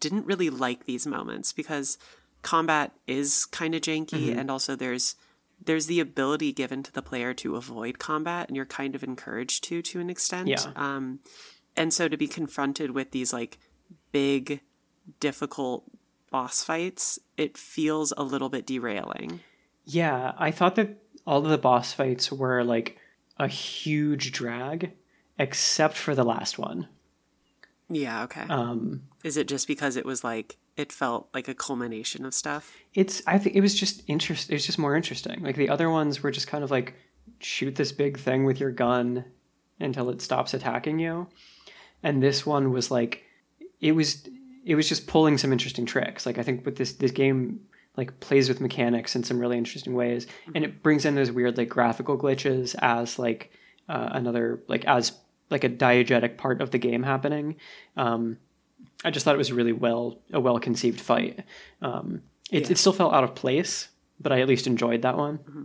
didn't 0.00 0.26
really 0.26 0.50
like 0.50 0.84
these 0.84 1.06
moments 1.06 1.52
because 1.52 1.96
combat 2.42 2.92
is 3.06 3.44
kind 3.46 3.74
of 3.74 3.82
janky 3.82 4.28
mm-hmm. 4.28 4.38
and 4.38 4.50
also 4.50 4.76
there's 4.76 5.16
there's 5.62 5.86
the 5.86 6.00
ability 6.00 6.52
given 6.52 6.82
to 6.82 6.92
the 6.92 7.02
player 7.02 7.34
to 7.34 7.56
avoid 7.56 7.98
combat 7.98 8.48
and 8.48 8.56
you're 8.56 8.64
kind 8.64 8.94
of 8.94 9.02
encouraged 9.02 9.64
to 9.64 9.82
to 9.82 10.00
an 10.00 10.10
extent. 10.10 10.48
Yeah. 10.48 10.72
Um 10.76 11.20
and 11.76 11.92
so 11.92 12.08
to 12.08 12.16
be 12.16 12.26
confronted 12.26 12.92
with 12.92 13.10
these 13.10 13.32
like 13.32 13.58
big 14.12 14.60
difficult 15.18 15.84
boss 16.30 16.62
fights, 16.62 17.18
it 17.36 17.58
feels 17.58 18.12
a 18.16 18.22
little 18.22 18.48
bit 18.48 18.66
derailing. 18.66 19.40
Yeah, 19.84 20.32
I 20.38 20.50
thought 20.50 20.76
that 20.76 21.02
all 21.26 21.44
of 21.44 21.50
the 21.50 21.58
boss 21.58 21.92
fights 21.92 22.30
were 22.30 22.62
like 22.64 22.98
a 23.38 23.48
huge 23.48 24.32
drag, 24.32 24.92
except 25.38 25.96
for 25.96 26.14
the 26.14 26.24
last 26.24 26.58
one. 26.58 26.88
Yeah, 27.88 28.24
okay. 28.24 28.44
Um, 28.48 29.02
Is 29.24 29.36
it 29.36 29.48
just 29.48 29.66
because 29.66 29.96
it 29.96 30.06
was 30.06 30.22
like 30.22 30.56
it 30.76 30.92
felt 30.92 31.28
like 31.34 31.48
a 31.48 31.54
culmination 31.54 32.24
of 32.24 32.34
stuff? 32.34 32.76
It's 32.94 33.22
I 33.26 33.38
think 33.38 33.56
it 33.56 33.60
was 33.60 33.74
just 33.74 34.02
interest. 34.06 34.50
It 34.50 34.54
was 34.54 34.66
just 34.66 34.78
more 34.78 34.96
interesting. 34.96 35.42
Like 35.42 35.56
the 35.56 35.68
other 35.68 35.90
ones 35.90 36.22
were 36.22 36.30
just 36.30 36.46
kind 36.46 36.64
of 36.64 36.70
like 36.70 36.94
shoot 37.40 37.76
this 37.76 37.92
big 37.92 38.18
thing 38.18 38.44
with 38.44 38.60
your 38.60 38.70
gun 38.70 39.24
until 39.78 40.10
it 40.10 40.20
stops 40.20 40.54
attacking 40.54 40.98
you, 40.98 41.28
and 42.02 42.22
this 42.22 42.44
one 42.44 42.72
was 42.72 42.90
like 42.90 43.24
it 43.80 43.92
was 43.92 44.28
it 44.64 44.74
was 44.74 44.88
just 44.88 45.06
pulling 45.06 45.38
some 45.38 45.52
interesting 45.52 45.86
tricks. 45.86 46.26
Like 46.26 46.38
I 46.38 46.42
think 46.42 46.64
with 46.64 46.76
this 46.76 46.92
this 46.94 47.10
game 47.10 47.60
like 47.96 48.20
plays 48.20 48.48
with 48.48 48.60
mechanics 48.60 49.16
in 49.16 49.24
some 49.24 49.38
really 49.38 49.58
interesting 49.58 49.94
ways, 49.94 50.26
and 50.54 50.64
it 50.64 50.82
brings 50.82 51.04
in 51.04 51.14
those 51.14 51.30
weird 51.30 51.58
like 51.58 51.68
graphical 51.68 52.16
glitches 52.16 52.74
as 52.80 53.18
like 53.18 53.52
uh, 53.88 54.10
another 54.12 54.62
like 54.68 54.84
as 54.84 55.12
like 55.50 55.64
a 55.64 55.68
diegetic 55.68 56.36
part 56.36 56.60
of 56.60 56.70
the 56.70 56.78
game 56.78 57.02
happening. 57.02 57.56
Um, 57.96 58.38
I 59.04 59.10
just 59.10 59.24
thought 59.24 59.34
it 59.34 59.38
was 59.38 59.52
really 59.52 59.72
well 59.72 60.18
a 60.32 60.40
well 60.40 60.58
conceived 60.58 61.00
fight. 61.00 61.44
Um, 61.80 62.22
it, 62.50 62.64
yeah. 62.64 62.72
it 62.72 62.78
still 62.78 62.92
felt 62.92 63.14
out 63.14 63.24
of 63.24 63.34
place, 63.34 63.88
but 64.20 64.32
I 64.32 64.40
at 64.40 64.48
least 64.48 64.66
enjoyed 64.66 65.02
that 65.02 65.16
one. 65.16 65.38
Mm-hmm. 65.38 65.62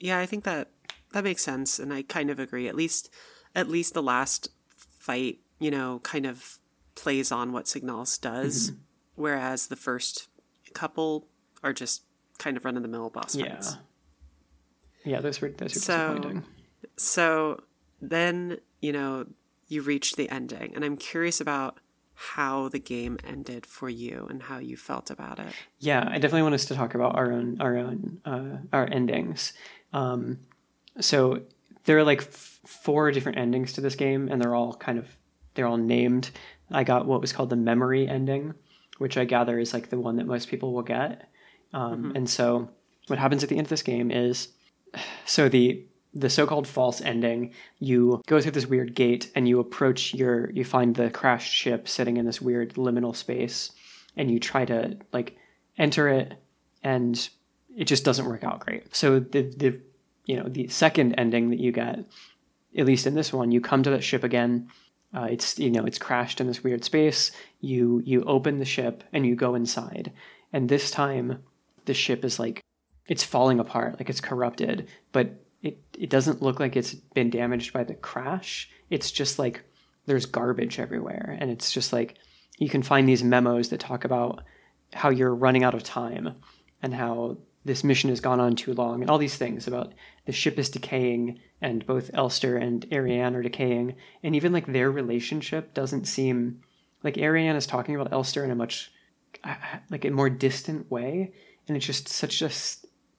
Yeah, 0.00 0.18
I 0.18 0.26
think 0.26 0.44
that 0.44 0.70
that 1.12 1.24
makes 1.24 1.42
sense, 1.42 1.78
and 1.78 1.92
I 1.92 2.02
kind 2.02 2.30
of 2.30 2.38
agree. 2.38 2.68
At 2.68 2.74
least, 2.74 3.10
at 3.54 3.68
least 3.68 3.94
the 3.94 4.02
last 4.02 4.48
fight, 4.98 5.38
you 5.58 5.70
know, 5.70 6.00
kind 6.02 6.26
of 6.26 6.58
plays 6.94 7.32
on 7.32 7.52
what 7.52 7.66
Signalis 7.66 8.20
does, 8.20 8.70
mm-hmm. 8.70 8.80
whereas 9.14 9.68
the 9.68 9.76
first 9.76 10.28
couple 10.74 11.26
are 11.62 11.72
just 11.72 12.02
kind 12.38 12.56
of 12.56 12.64
run 12.64 12.76
of 12.76 12.82
the 12.82 12.88
mill 12.88 13.08
boss 13.10 13.34
fights. 13.34 13.76
Yeah, 15.04 15.12
yeah, 15.12 15.20
those 15.20 15.40
were 15.40 15.48
those 15.48 15.74
were 15.74 15.80
so, 15.80 16.08
disappointing. 16.08 16.44
So 16.96 17.62
then 18.00 18.58
you 18.80 18.92
know 18.92 19.26
you 19.68 19.82
reach 19.82 20.16
the 20.16 20.28
ending, 20.28 20.74
and 20.74 20.84
I'm 20.84 20.96
curious 20.96 21.40
about 21.40 21.78
how 22.16 22.68
the 22.68 22.78
game 22.78 23.18
ended 23.24 23.66
for 23.66 23.90
you 23.90 24.26
and 24.30 24.42
how 24.42 24.58
you 24.58 24.76
felt 24.76 25.10
about 25.10 25.38
it. 25.38 25.52
Yeah, 25.78 26.02
I 26.08 26.14
definitely 26.14 26.42
want 26.42 26.54
us 26.54 26.64
to 26.66 26.74
talk 26.74 26.94
about 26.94 27.14
our 27.14 27.30
own 27.30 27.60
our 27.60 27.76
own 27.76 28.20
uh, 28.24 28.56
our 28.72 28.88
endings. 28.90 29.52
Um, 29.92 30.38
so 30.98 31.42
there 31.84 31.98
are 31.98 32.04
like 32.04 32.22
f- 32.22 32.60
four 32.66 33.10
different 33.12 33.38
endings 33.38 33.74
to 33.74 33.82
this 33.82 33.94
game, 33.94 34.28
and 34.30 34.40
they're 34.40 34.54
all 34.54 34.74
kind 34.74 34.98
of 34.98 35.06
they're 35.54 35.66
all 35.66 35.76
named. 35.76 36.30
I 36.70 36.84
got 36.84 37.06
what 37.06 37.20
was 37.20 37.34
called 37.34 37.50
the 37.50 37.56
memory 37.56 38.08
ending, 38.08 38.54
which 38.96 39.18
I 39.18 39.26
gather 39.26 39.58
is 39.58 39.74
like 39.74 39.90
the 39.90 40.00
one 40.00 40.16
that 40.16 40.26
most 40.26 40.48
people 40.48 40.72
will 40.72 40.82
get. 40.82 41.28
Um, 41.74 42.04
mm-hmm. 42.04 42.16
And 42.16 42.30
so 42.30 42.70
what 43.08 43.18
happens 43.18 43.42
at 43.42 43.50
the 43.50 43.58
end 43.58 43.66
of 43.66 43.70
this 43.70 43.82
game 43.82 44.10
is 44.10 44.48
so 45.26 45.50
the 45.50 45.84
the 46.16 46.30
so-called 46.30 46.66
false 46.66 47.00
ending. 47.02 47.52
You 47.78 48.22
go 48.26 48.40
through 48.40 48.52
this 48.52 48.66
weird 48.66 48.94
gate 48.94 49.30
and 49.34 49.46
you 49.46 49.60
approach 49.60 50.14
your 50.14 50.50
you 50.50 50.64
find 50.64 50.94
the 50.94 51.10
crashed 51.10 51.52
ship 51.52 51.86
sitting 51.86 52.16
in 52.16 52.24
this 52.24 52.40
weird 52.40 52.74
liminal 52.74 53.14
space 53.14 53.70
and 54.16 54.30
you 54.30 54.40
try 54.40 54.64
to 54.64 54.96
like 55.12 55.36
enter 55.76 56.08
it 56.08 56.34
and 56.82 57.28
it 57.76 57.84
just 57.84 58.04
doesn't 58.04 58.26
work 58.26 58.44
out 58.44 58.60
great. 58.60 58.96
So 58.96 59.20
the 59.20 59.42
the 59.42 59.80
you 60.24 60.36
know 60.36 60.48
the 60.48 60.68
second 60.68 61.14
ending 61.14 61.50
that 61.50 61.60
you 61.60 61.70
get 61.70 62.04
at 62.76 62.86
least 62.86 63.06
in 63.06 63.14
this 63.14 63.32
one 63.32 63.52
you 63.52 63.60
come 63.60 63.82
to 63.82 63.90
that 63.90 64.04
ship 64.04 64.24
again. 64.24 64.68
Uh, 65.14 65.28
it's 65.30 65.58
you 65.58 65.70
know 65.70 65.84
it's 65.84 65.98
crashed 65.98 66.40
in 66.40 66.46
this 66.46 66.64
weird 66.64 66.82
space. 66.82 67.30
You 67.60 68.02
you 68.06 68.22
open 68.24 68.56
the 68.56 68.64
ship 68.64 69.04
and 69.12 69.26
you 69.26 69.36
go 69.36 69.54
inside. 69.54 70.12
And 70.50 70.68
this 70.68 70.90
time 70.90 71.42
the 71.84 71.94
ship 71.94 72.24
is 72.24 72.38
like 72.38 72.62
it's 73.06 73.22
falling 73.22 73.60
apart, 73.60 73.98
like 74.00 74.10
it's 74.10 74.20
corrupted, 74.20 74.88
but 75.12 75.45
it 75.66 75.78
it 75.98 76.10
doesn't 76.10 76.42
look 76.42 76.60
like 76.60 76.76
it's 76.76 76.94
been 76.94 77.30
damaged 77.30 77.72
by 77.72 77.84
the 77.84 77.94
crash. 77.94 78.70
It's 78.88 79.10
just 79.10 79.38
like 79.38 79.62
there's 80.06 80.26
garbage 80.26 80.78
everywhere. 80.78 81.36
And 81.40 81.50
it's 81.50 81.72
just 81.72 81.92
like 81.92 82.16
you 82.58 82.68
can 82.68 82.82
find 82.82 83.08
these 83.08 83.24
memos 83.24 83.68
that 83.70 83.80
talk 83.80 84.04
about 84.04 84.42
how 84.92 85.10
you're 85.10 85.34
running 85.34 85.64
out 85.64 85.74
of 85.74 85.82
time 85.82 86.36
and 86.82 86.94
how 86.94 87.38
this 87.64 87.82
mission 87.82 88.10
has 88.10 88.20
gone 88.20 88.38
on 88.38 88.54
too 88.54 88.72
long 88.72 89.02
and 89.02 89.10
all 89.10 89.18
these 89.18 89.36
things 89.36 89.66
about 89.66 89.92
the 90.24 90.32
ship 90.32 90.56
is 90.56 90.70
decaying 90.70 91.40
and 91.60 91.84
both 91.84 92.12
Elster 92.14 92.56
and 92.56 92.86
Ariane 92.92 93.34
are 93.34 93.42
decaying. 93.42 93.96
And 94.22 94.36
even 94.36 94.52
like 94.52 94.66
their 94.66 94.90
relationship 94.90 95.74
doesn't 95.74 96.04
seem 96.04 96.62
like 97.02 97.18
Ariane 97.18 97.56
is 97.56 97.66
talking 97.66 97.96
about 97.96 98.12
Elster 98.12 98.44
in 98.44 98.52
a 98.52 98.54
much 98.54 98.92
uh, 99.42 99.56
like 99.90 100.04
a 100.04 100.10
more 100.10 100.30
distant 100.30 100.88
way. 100.90 101.32
And 101.66 101.76
it's 101.76 101.86
just 101.86 102.08
such 102.08 102.40
a 102.40 102.50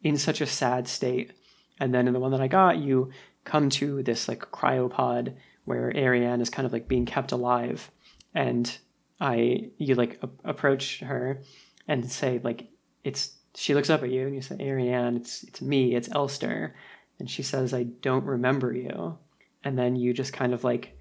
in 0.01 0.17
such 0.17 0.39
a 0.39 0.45
sad 0.45 0.87
state 0.87 1.33
and 1.79 1.93
then 1.93 2.07
in 2.07 2.13
the 2.13 2.19
one 2.19 2.31
that 2.31 2.41
i 2.41 2.47
got 2.47 2.77
you 2.77 3.09
come 3.43 3.69
to 3.69 4.03
this 4.03 4.27
like 4.27 4.39
cryopod 4.51 5.33
where 5.65 5.95
ariane 5.95 6.41
is 6.41 6.49
kind 6.49 6.65
of 6.65 6.73
like 6.73 6.87
being 6.87 7.05
kept 7.05 7.31
alive. 7.31 7.91
And 8.33 8.77
i 9.19 9.69
you 9.77 9.95
like 9.95 10.19
a- 10.21 10.49
approach 10.49 10.99
her 10.99 11.41
and 11.87 12.09
say 12.09 12.39
like 12.43 12.69
it's 13.03 13.37
she 13.55 13.73
looks 13.73 13.89
up 13.89 14.03
at 14.03 14.11
you 14.11 14.27
and 14.27 14.35
you 14.35 14.41
say 14.41 14.57
ariane 14.59 15.15
it's 15.15 15.43
it's 15.43 15.61
me 15.61 15.95
it's 15.95 16.09
elster. 16.11 16.75
And 17.19 17.29
she 17.29 17.43
says 17.43 17.73
i 17.73 17.83
don't 17.83 18.25
remember 18.25 18.73
you. 18.73 19.17
And 19.63 19.77
then 19.77 19.95
you 19.95 20.13
just 20.13 20.33
kind 20.33 20.53
of 20.53 20.63
like 20.63 20.97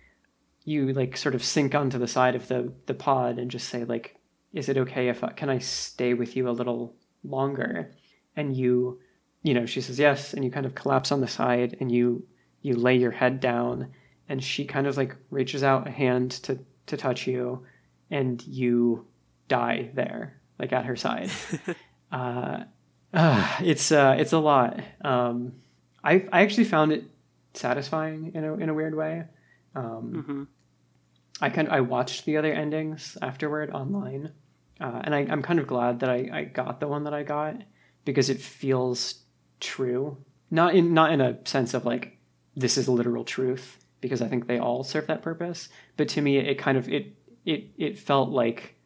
you 0.64 0.92
like 0.92 1.16
sort 1.16 1.34
of 1.34 1.44
sink 1.44 1.74
onto 1.74 1.98
the 1.98 2.08
side 2.08 2.34
of 2.34 2.48
the 2.48 2.72
the 2.86 2.94
pod 2.94 3.38
and 3.38 3.50
just 3.50 3.68
say 3.68 3.84
like 3.84 4.16
is 4.52 4.68
it 4.70 4.78
okay 4.78 5.08
if 5.08 5.22
I, 5.22 5.32
can 5.32 5.50
I 5.50 5.58
stay 5.58 6.14
with 6.14 6.34
you 6.34 6.48
a 6.48 6.50
little 6.50 6.96
longer? 7.22 7.92
And 8.34 8.56
you, 8.56 9.00
you 9.46 9.54
know, 9.54 9.64
she 9.64 9.80
says 9.80 9.96
yes, 9.96 10.34
and 10.34 10.44
you 10.44 10.50
kind 10.50 10.66
of 10.66 10.74
collapse 10.74 11.12
on 11.12 11.20
the 11.20 11.28
side 11.28 11.76
and 11.78 11.92
you 11.92 12.26
you 12.62 12.74
lay 12.74 12.96
your 12.96 13.12
head 13.12 13.38
down, 13.38 13.92
and 14.28 14.42
she 14.42 14.64
kind 14.64 14.88
of 14.88 14.96
like 14.96 15.14
reaches 15.30 15.62
out 15.62 15.86
a 15.86 15.90
hand 15.92 16.32
to 16.32 16.58
to 16.86 16.96
touch 16.96 17.28
you, 17.28 17.64
and 18.10 18.44
you 18.44 19.06
die 19.46 19.90
there, 19.94 20.40
like 20.58 20.72
at 20.72 20.86
her 20.86 20.96
side. 20.96 21.30
uh, 22.12 22.64
uh, 23.14 23.56
it's 23.62 23.92
uh, 23.92 24.16
it's 24.18 24.32
a 24.32 24.38
lot. 24.38 24.80
Um, 25.02 25.52
I 26.02 26.26
I 26.32 26.42
actually 26.42 26.64
found 26.64 26.90
it 26.90 27.04
satisfying 27.54 28.32
in 28.34 28.42
a 28.42 28.54
in 28.54 28.68
a 28.68 28.74
weird 28.74 28.96
way. 28.96 29.26
Um, 29.76 30.12
mm-hmm. 30.12 30.42
I 31.40 31.50
kind 31.50 31.68
of, 31.68 31.74
I 31.74 31.82
watched 31.82 32.24
the 32.24 32.36
other 32.36 32.52
endings 32.52 33.16
afterward 33.22 33.70
online, 33.70 34.32
uh, 34.80 35.02
and 35.04 35.14
I, 35.14 35.20
am 35.20 35.42
kind 35.42 35.60
of 35.60 35.68
glad 35.68 36.00
that 36.00 36.10
I, 36.10 36.30
I 36.32 36.44
got 36.44 36.80
the 36.80 36.88
one 36.88 37.04
that 37.04 37.14
I 37.14 37.22
got 37.22 37.62
because 38.04 38.30
it 38.30 38.40
feels 38.40 39.25
true. 39.60 40.18
Not 40.50 40.74
in 40.74 40.94
not 40.94 41.12
in 41.12 41.20
a 41.20 41.38
sense 41.44 41.74
of 41.74 41.84
like 41.84 42.18
this 42.54 42.78
is 42.78 42.88
literal 42.88 43.24
truth 43.24 43.78
because 44.00 44.22
I 44.22 44.28
think 44.28 44.46
they 44.46 44.58
all 44.58 44.84
serve 44.84 45.06
that 45.08 45.22
purpose. 45.22 45.68
But 45.96 46.08
to 46.10 46.22
me, 46.22 46.38
it 46.38 46.58
kind 46.58 46.78
of 46.78 46.88
it 46.88 47.14
it 47.44 47.70
it 47.76 47.98
felt 47.98 48.30
like 48.30 48.76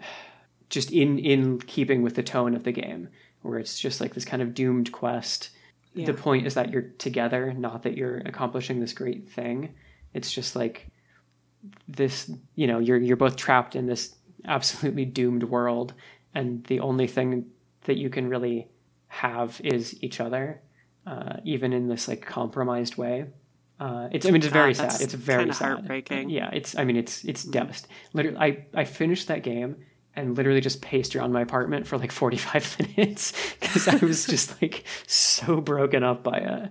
just 0.68 0.92
in 0.92 1.18
in 1.18 1.60
keeping 1.60 2.02
with 2.02 2.14
the 2.14 2.22
tone 2.22 2.54
of 2.54 2.64
the 2.64 2.72
game, 2.72 3.08
where 3.42 3.58
it's 3.58 3.78
just 3.78 4.00
like 4.00 4.14
this 4.14 4.24
kind 4.24 4.42
of 4.42 4.54
doomed 4.54 4.92
quest. 4.92 5.50
Yeah. 5.94 6.06
The 6.06 6.14
point 6.14 6.46
is 6.46 6.54
that 6.54 6.70
you're 6.70 6.90
together, 6.98 7.52
not 7.52 7.82
that 7.82 7.96
you're 7.96 8.18
accomplishing 8.18 8.78
this 8.78 8.92
great 8.92 9.28
thing. 9.28 9.74
It's 10.14 10.30
just 10.30 10.54
like 10.54 10.88
this, 11.88 12.30
you 12.54 12.68
know, 12.68 12.78
you're 12.78 12.98
you're 12.98 13.16
both 13.16 13.36
trapped 13.36 13.74
in 13.74 13.86
this 13.86 14.14
absolutely 14.44 15.04
doomed 15.04 15.44
world, 15.44 15.94
and 16.34 16.64
the 16.64 16.80
only 16.80 17.06
thing 17.06 17.46
that 17.84 17.96
you 17.96 18.08
can 18.08 18.28
really 18.28 18.68
have 19.10 19.60
is 19.62 20.02
each 20.02 20.20
other, 20.20 20.62
uh, 21.06 21.36
even 21.44 21.72
in 21.72 21.88
this 21.88 22.08
like 22.08 22.22
compromised 22.24 22.96
way. 22.96 23.26
Uh, 23.78 24.08
it's 24.12 24.24
I 24.24 24.30
mean 24.30 24.40
it's 24.40 24.46
very 24.46 24.72
sad. 24.72 25.00
It's 25.00 25.14
very 25.14 25.52
sad. 25.52 25.72
Heartbreaking. 25.72 26.30
Yeah, 26.30 26.48
it's 26.52 26.76
I 26.78 26.84
mean 26.84 26.96
it's 26.96 27.24
it's 27.24 27.42
mm-hmm. 27.42 27.50
devastating. 27.50 27.96
Literally, 28.12 28.38
I 28.38 28.80
I 28.80 28.84
finished 28.84 29.28
that 29.28 29.42
game 29.42 29.76
and 30.14 30.36
literally 30.36 30.60
just 30.60 30.80
paced 30.80 31.16
around 31.16 31.32
my 31.32 31.40
apartment 31.40 31.86
for 31.86 31.98
like 31.98 32.12
45 32.12 32.76
minutes 32.96 33.32
because 33.60 33.88
I 33.88 33.96
was 33.96 34.26
just 34.26 34.60
like 34.62 34.84
so 35.06 35.60
broken 35.60 36.04
up 36.04 36.22
by 36.22 36.38
it. 36.38 36.70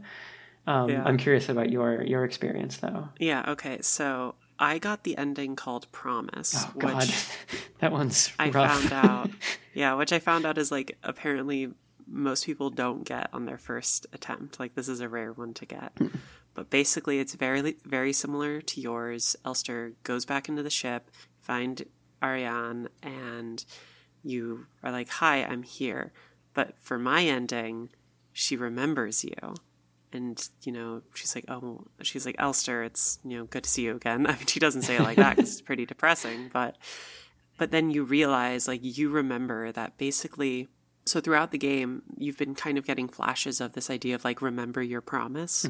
Um, 0.66 0.90
Yeah. 0.90 1.03
I'm 1.03 1.18
curious 1.18 1.49
about 1.49 1.70
your 1.70 2.03
your 2.03 2.24
experience 2.24 2.78
though. 2.78 3.10
Yeah, 3.20 3.44
okay. 3.49 3.82
So 3.82 4.36
I 4.60 4.78
got 4.78 5.03
the 5.03 5.18
ending 5.18 5.57
called 5.57 5.91
Promise, 5.91 6.56
Oh 6.57 6.74
God, 6.78 7.02
which 7.02 7.28
that 7.80 7.91
one's 7.91 8.32
I 8.40 8.49
found 8.52 8.94
out. 8.94 9.30
Yeah, 9.74 9.95
which 9.95 10.14
I 10.14 10.20
found 10.20 10.45
out 10.45 10.57
is 10.57 10.72
like 10.72 10.98
apparently 11.03 11.72
most 12.10 12.45
people 12.45 12.69
don't 12.69 13.03
get 13.03 13.30
on 13.34 13.45
their 13.45 13.57
first 13.57 14.07
attempt. 14.14 14.60
Like 14.60 14.76
this 14.76 14.88
is 14.88 14.99
a 14.99 15.10
rare 15.10 15.31
one 15.31 15.53
to 15.56 15.65
get. 15.65 15.91
Hmm. 15.98 16.07
But 16.53 16.69
basically 16.69 17.19
it's 17.19 17.36
very 17.36 17.76
very 17.86 18.14
similar 18.14 18.61
to 18.61 18.81
yours. 18.81 19.36
Elster 19.45 19.94
goes 20.03 20.26
back 20.26 20.49
into 20.49 20.64
the 20.64 20.69
ship, 20.69 21.11
find 21.41 21.86
Ariane 22.23 22.90
and 23.02 23.64
you 24.23 24.65
are 24.84 24.91
like, 24.91 25.10
"Hi, 25.10 25.44
I'm 25.44 25.64
here." 25.64 26.11
But 26.53 26.76
for 26.81 26.98
my 26.98 27.23
ending, 27.23 27.90
she 28.34 28.56
remembers 28.57 29.23
you. 29.23 29.56
And, 30.11 30.41
you 30.64 30.72
know, 30.72 31.03
she's 31.14 31.36
like, 31.36 31.45
oh, 31.49 31.86
she's 32.02 32.26
like, 32.26 32.36
Elster, 32.40 32.84
it's, 32.84 33.19
you 33.23 33.38
know, 33.38 33.45
good 33.45 33.64
to 33.64 33.69
see 33.69 33.84
you 33.84 33.95
again. 33.95 34.26
I 34.27 34.31
mean, 34.31 34.48
she 34.48 34.60
doesn't 34.60 34.81
say 34.81 34.95
it 34.95 35.02
like 35.02 35.18
that 35.18 35.36
because 35.36 35.52
it's 35.52 35.61
pretty 35.61 35.86
depressing, 35.86 36.49
but 36.52 36.77
but 37.57 37.72
then 37.72 37.91
you 37.91 38.06
realize 38.06 38.68
like 38.68 38.80
you 38.81 39.10
remember 39.10 39.72
that 39.73 39.98
basically 39.98 40.69
so 41.10 41.19
throughout 41.19 41.52
the 41.52 41.57
game 41.57 42.03
you've 42.18 42.38
been 42.38 42.56
kind 42.56 42.77
of 42.77 42.86
getting 42.86 43.07
flashes 43.07 43.60
of 43.60 43.73
this 43.73 43.90
idea 43.90 44.15
of 44.15 44.23
like 44.23 44.41
remember 44.41 44.81
your 44.81 45.02
promise. 45.02 45.68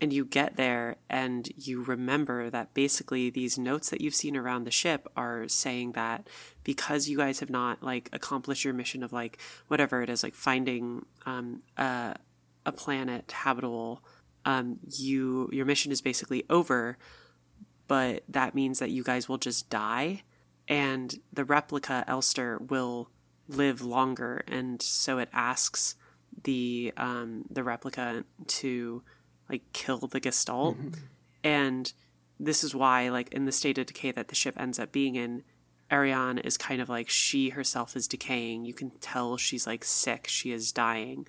And 0.00 0.12
you 0.12 0.24
get 0.24 0.56
there 0.56 0.94
and 1.10 1.48
you 1.56 1.82
remember 1.82 2.50
that 2.50 2.72
basically 2.72 3.30
these 3.30 3.58
notes 3.58 3.90
that 3.90 4.00
you've 4.00 4.14
seen 4.14 4.36
around 4.36 4.62
the 4.62 4.70
ship 4.70 5.08
are 5.16 5.48
saying 5.48 5.92
that 5.92 6.28
because 6.62 7.08
you 7.08 7.16
guys 7.16 7.40
have 7.40 7.50
not 7.50 7.82
like 7.82 8.08
accomplished 8.12 8.64
your 8.64 8.74
mission 8.74 9.02
of 9.02 9.12
like 9.12 9.38
whatever 9.66 10.00
it 10.00 10.08
is 10.08 10.22
like 10.22 10.36
finding 10.36 11.04
um, 11.26 11.62
a, 11.76 12.14
a 12.64 12.70
planet 12.70 13.32
habitable 13.32 14.04
um, 14.44 14.78
you 14.88 15.50
your 15.52 15.66
mission 15.66 15.90
is 15.90 16.00
basically 16.00 16.44
over 16.48 16.96
but 17.88 18.22
that 18.28 18.54
means 18.54 18.78
that 18.78 18.90
you 18.90 19.02
guys 19.02 19.28
will 19.28 19.38
just 19.38 19.68
die. 19.70 20.22
And 20.68 21.18
the 21.32 21.44
replica 21.44 22.04
Elster 22.06 22.58
will 22.58 23.10
live 23.48 23.80
longer 23.80 24.44
and 24.46 24.80
so 24.82 25.18
it 25.18 25.28
asks 25.32 25.96
the 26.44 26.92
um 26.96 27.44
the 27.50 27.64
replica 27.64 28.24
to 28.46 29.02
like 29.48 29.62
kill 29.72 29.98
the 30.06 30.20
gestalt. 30.20 30.76
And 31.42 31.92
this 32.38 32.62
is 32.62 32.74
why 32.74 33.08
like 33.08 33.32
in 33.32 33.46
the 33.46 33.52
state 33.52 33.78
of 33.78 33.86
decay 33.86 34.12
that 34.12 34.28
the 34.28 34.34
ship 34.34 34.54
ends 34.60 34.78
up 34.78 34.92
being 34.92 35.16
in 35.16 35.42
Ariane 35.90 36.36
is 36.38 36.58
kind 36.58 36.82
of 36.82 36.88
like 36.90 37.08
she 37.08 37.48
herself 37.48 37.96
is 37.96 38.06
decaying. 38.06 38.66
You 38.66 38.74
can 38.74 38.90
tell 39.00 39.38
she's 39.38 39.66
like 39.66 39.84
sick. 39.84 40.26
She 40.28 40.52
is 40.52 40.70
dying. 40.70 41.26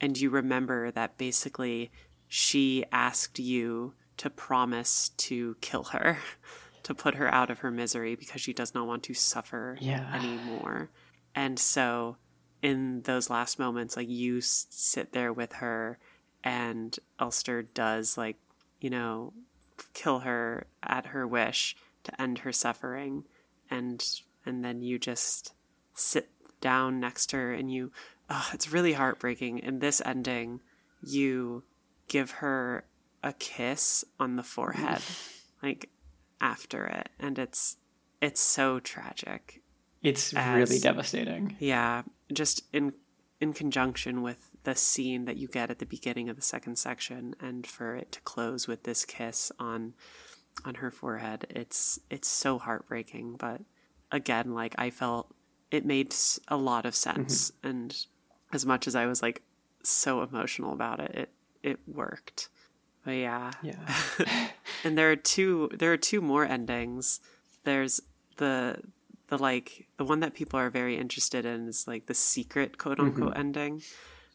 And 0.00 0.18
you 0.18 0.30
remember 0.30 0.90
that 0.92 1.18
basically 1.18 1.92
she 2.26 2.84
asked 2.90 3.38
you 3.38 3.92
to 4.16 4.30
promise 4.30 5.10
to 5.18 5.56
kill 5.60 5.84
her 5.84 6.18
to 6.84 6.94
put 6.94 7.16
her 7.16 7.32
out 7.32 7.50
of 7.50 7.58
her 7.60 7.70
misery 7.70 8.16
because 8.16 8.40
she 8.40 8.52
does 8.54 8.74
not 8.74 8.86
want 8.86 9.02
to 9.04 9.14
suffer 9.14 9.76
Yeah. 9.80 10.10
anymore 10.14 10.88
and 11.34 11.58
so 11.58 12.16
in 12.60 13.02
those 13.02 13.28
last 13.28 13.58
moments 13.58 13.96
like 13.96 14.08
you 14.08 14.38
s- 14.38 14.66
sit 14.70 15.12
there 15.12 15.32
with 15.32 15.54
her 15.54 15.98
and 16.44 16.98
Elster 17.18 17.62
does 17.62 18.16
like 18.16 18.36
you 18.80 18.90
know 18.90 19.32
kill 19.92 20.20
her 20.20 20.66
at 20.82 21.06
her 21.06 21.26
wish 21.26 21.76
to 22.04 22.20
end 22.20 22.38
her 22.38 22.52
suffering. 22.52 23.24
And 23.70 24.04
and 24.44 24.64
then 24.64 24.82
you 24.82 24.98
just 24.98 25.54
sit 25.94 26.30
down 26.60 27.00
next 27.00 27.26
to 27.30 27.36
her 27.36 27.52
and 27.52 27.72
you 27.72 27.92
oh, 28.30 28.48
it's 28.52 28.72
really 28.72 28.92
heartbreaking. 28.94 29.58
In 29.58 29.78
this 29.78 30.02
ending 30.04 30.60
you 31.02 31.64
give 32.08 32.30
her 32.32 32.84
a 33.22 33.32
kiss 33.32 34.04
on 34.20 34.36
the 34.36 34.42
forehead 34.42 35.00
like 35.62 35.88
after 36.40 36.86
it. 36.86 37.08
And 37.18 37.38
it's 37.38 37.76
it's 38.20 38.40
so 38.40 38.80
tragic 38.80 39.61
It's 40.02 40.34
as- 40.34 40.56
really 40.56 40.80
devastating. 40.80 41.56
yeah, 41.58 42.02
just 42.32 42.62
in 42.72 42.92
in 43.40 43.52
conjunction 43.52 44.22
with 44.22 44.50
the 44.64 44.74
scene 44.76 45.24
that 45.24 45.36
you 45.36 45.48
get 45.48 45.70
at 45.70 45.80
the 45.80 45.86
beginning 45.86 46.28
of 46.28 46.36
the 46.36 46.42
second 46.42 46.78
section, 46.78 47.34
and 47.40 47.66
for 47.66 47.96
it 47.96 48.12
to 48.12 48.20
close 48.20 48.68
with 48.68 48.84
this 48.84 49.04
kiss 49.04 49.50
on 49.58 49.94
on 50.64 50.76
her 50.76 50.90
forehead, 50.90 51.46
it's 51.50 51.98
it's 52.10 52.28
so 52.28 52.58
heartbreaking. 52.58 53.36
But 53.36 53.62
again, 54.10 54.54
like 54.54 54.74
I 54.78 54.90
felt 54.90 55.34
it 55.70 55.84
made 55.84 56.14
a 56.48 56.56
lot 56.56 56.86
of 56.86 56.94
sense, 56.94 57.50
mm-hmm. 57.50 57.68
and 57.68 58.06
as 58.52 58.66
much 58.66 58.86
as 58.86 58.94
I 58.94 59.06
was 59.06 59.22
like 59.22 59.42
so 59.82 60.22
emotional 60.22 60.72
about 60.72 61.00
it, 61.00 61.14
it 61.14 61.30
it 61.62 61.78
worked. 61.86 62.48
But 63.04 63.12
yeah, 63.12 63.50
Yeah. 63.62 63.96
and 64.84 64.96
there 64.96 65.10
are 65.10 65.16
two 65.16 65.70
there 65.74 65.92
are 65.92 65.96
two 65.96 66.20
more 66.20 66.44
endings 66.44 67.20
there's 67.64 68.00
the 68.36 68.78
the 69.32 69.38
like 69.38 69.86
the 69.96 70.04
one 70.04 70.20
that 70.20 70.34
people 70.34 70.58
are 70.58 70.68
very 70.68 70.98
interested 70.98 71.46
in 71.46 71.66
is 71.66 71.88
like 71.88 72.04
the 72.04 72.12
secret 72.12 72.76
quote 72.76 73.00
unquote 73.00 73.30
mm-hmm. 73.30 73.40
ending 73.40 73.82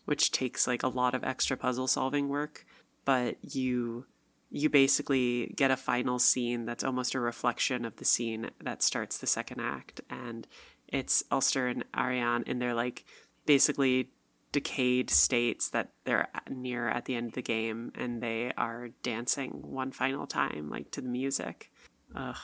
which 0.06 0.32
takes 0.32 0.66
like 0.66 0.84
a 0.84 0.88
lot 0.88 1.14
of 1.14 1.24
extra 1.26 1.58
puzzle 1.58 1.86
solving 1.86 2.30
work. 2.30 2.66
But 3.06 3.36
you 3.42 4.06
you 4.50 4.70
basically 4.70 5.54
get 5.58 5.70
a 5.70 5.76
final 5.76 6.18
scene 6.18 6.66
that's 6.66 6.84
almost 6.84 7.14
a 7.14 7.20
reflection 7.20 7.84
of 7.84 7.98
the 7.98 8.06
scene 8.06 8.50
that 8.64 8.82
starts 8.82 9.18
the 9.18 9.28
second 9.28 9.60
act. 9.60 10.00
And 10.10 10.48
it's 10.88 11.26
Elster 11.30 11.68
and 11.68 11.84
Ariane 11.96 12.44
in 12.48 12.60
their 12.60 12.74
like 12.74 13.04
basically 13.46 14.10
decayed 14.54 15.10
states 15.10 15.70
that 15.72 15.90
they're 16.06 16.30
near 16.50 16.88
at 16.88 17.04
the 17.04 17.16
end 17.16 17.28
of 17.28 17.34
the 17.34 17.42
game 17.42 17.92
and 17.94 18.24
they 18.24 18.54
are 18.58 18.90
dancing 19.04 19.52
one 19.62 19.92
final 19.92 20.26
time 20.26 20.70
like 20.70 20.90
to 20.92 21.02
the 21.02 21.10
music. 21.10 21.70
Ugh 22.16 22.38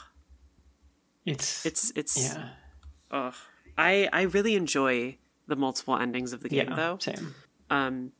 It's 1.25 1.65
it's 1.65 1.91
it's 1.95 2.17
yeah. 2.21 2.49
ugh 3.11 3.35
i 3.77 4.09
i 4.11 4.21
really 4.23 4.55
enjoy 4.55 5.17
the 5.47 5.55
multiple 5.55 5.95
endings 5.97 6.33
of 6.33 6.41
the 6.43 6.49
game 6.49 6.67
Yeah. 6.69 6.75
though 6.75 6.97
Same. 6.99 7.35
um 7.69 8.11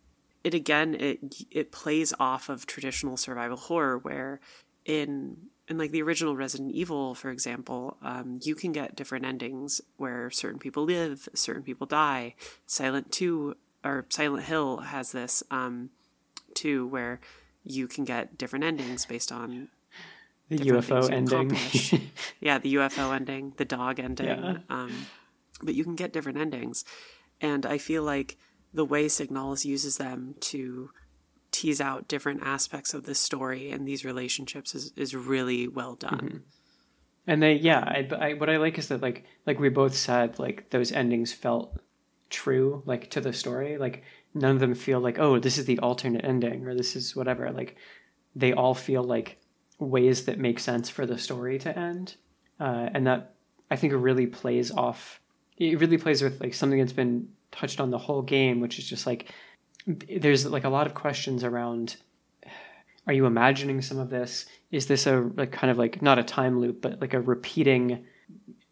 it 0.43 0.53
again 0.53 0.95
it 0.95 1.19
it 1.51 1.71
plays 1.71 2.13
off 2.19 2.49
of 2.49 2.65
traditional 2.65 3.17
survival 3.17 3.57
horror 3.57 3.97
where 3.97 4.39
in 4.85 5.37
in 5.67 5.77
like 5.77 5.91
the 5.91 6.01
original 6.01 6.35
resident 6.35 6.71
evil 6.73 7.15
for 7.15 7.29
example 7.29 7.97
um, 8.01 8.39
you 8.43 8.53
can 8.55 8.71
get 8.73 8.95
different 8.95 9.25
endings 9.25 9.79
where 9.97 10.29
certain 10.29 10.59
people 10.59 10.83
live 10.83 11.29
certain 11.33 11.63
people 11.63 11.87
die 11.87 12.35
silent 12.65 13.11
2 13.11 13.55
or 13.85 14.05
silent 14.09 14.43
hill 14.45 14.77
has 14.77 15.11
this 15.13 15.43
um 15.51 15.89
too 16.53 16.85
where 16.87 17.19
you 17.63 17.87
can 17.87 18.03
get 18.03 18.37
different 18.37 18.65
endings 18.65 19.05
based 19.05 19.31
on 19.31 19.69
The 20.49 20.57
UFO 20.57 21.09
ending. 21.09 21.51
yeah, 22.39 22.57
the 22.59 22.75
UFO 22.75 23.15
ending, 23.15 23.53
the 23.57 23.65
dog 23.65 23.99
ending. 23.99 24.27
Yeah. 24.27 24.57
Um, 24.69 25.07
but 25.61 25.75
you 25.75 25.83
can 25.83 25.95
get 25.95 26.13
different 26.13 26.37
endings. 26.37 26.83
And 27.41 27.65
I 27.65 27.77
feel 27.77 28.03
like 28.03 28.37
the 28.73 28.85
way 28.85 29.05
Signalis 29.05 29.65
uses 29.65 29.97
them 29.97 30.35
to 30.39 30.89
tease 31.51 31.79
out 31.79 32.07
different 32.07 32.41
aspects 32.43 32.93
of 32.93 33.05
the 33.05 33.15
story 33.15 33.71
and 33.71 33.87
these 33.87 34.03
relationships 34.03 34.73
is, 34.73 34.91
is 34.95 35.15
really 35.15 35.67
well 35.67 35.95
done. 35.95 36.43
And 37.27 37.41
they, 37.41 37.53
yeah, 37.53 37.79
I, 37.79 38.09
I, 38.15 38.33
what 38.33 38.49
I 38.49 38.57
like 38.57 38.77
is 38.77 38.89
that 38.89 39.01
like, 39.01 39.23
like 39.45 39.59
we 39.59 39.69
both 39.69 39.95
said, 39.95 40.39
like 40.39 40.69
those 40.71 40.91
endings 40.91 41.31
felt 41.31 41.79
true, 42.29 42.81
like 42.85 43.09
to 43.11 43.21
the 43.21 43.31
story. 43.31 43.77
Like 43.77 44.03
none 44.33 44.51
of 44.51 44.59
them 44.59 44.73
feel 44.73 44.99
like, 44.99 45.19
oh, 45.19 45.39
this 45.39 45.57
is 45.57 45.65
the 45.65 45.79
alternate 45.79 46.25
ending 46.25 46.65
or 46.65 46.75
this 46.75 46.95
is 46.95 47.15
whatever. 47.15 47.51
Like 47.51 47.77
they 48.35 48.51
all 48.51 48.73
feel 48.73 49.03
like 49.03 49.37
ways 49.79 50.25
that 50.25 50.39
make 50.39 50.59
sense 50.59 50.89
for 50.89 51.05
the 51.05 51.17
story 51.17 51.59
to 51.59 51.77
end, 51.77 52.15
uh, 52.59 52.89
and 52.93 53.07
that 53.07 53.35
I 53.69 53.75
think 53.75 53.93
really 53.95 54.27
plays 54.27 54.71
off. 54.71 55.19
It 55.57 55.79
really 55.79 55.97
plays 55.97 56.21
with 56.21 56.39
like 56.41 56.53
something 56.53 56.79
that's 56.79 56.93
been 56.93 57.29
touched 57.51 57.79
on 57.79 57.91
the 57.91 57.97
whole 57.97 58.21
game, 58.21 58.59
which 58.59 58.79
is 58.79 58.87
just 58.87 59.05
like 59.05 59.31
there's 59.85 60.45
like 60.45 60.63
a 60.63 60.69
lot 60.69 60.87
of 60.87 60.93
questions 60.93 61.43
around 61.43 61.97
are 63.05 63.13
you 63.13 63.25
imagining 63.25 63.81
some 63.81 63.99
of 63.99 64.09
this? 64.09 64.45
Is 64.71 64.87
this 64.87 65.07
a 65.07 65.29
like 65.35 65.51
kind 65.51 65.69
of 65.69 65.77
like 65.77 66.01
not 66.01 66.19
a 66.19 66.23
time 66.23 66.59
loop 66.59 66.81
but 66.81 67.01
like 67.01 67.13
a 67.13 67.21
repeating 67.21 68.05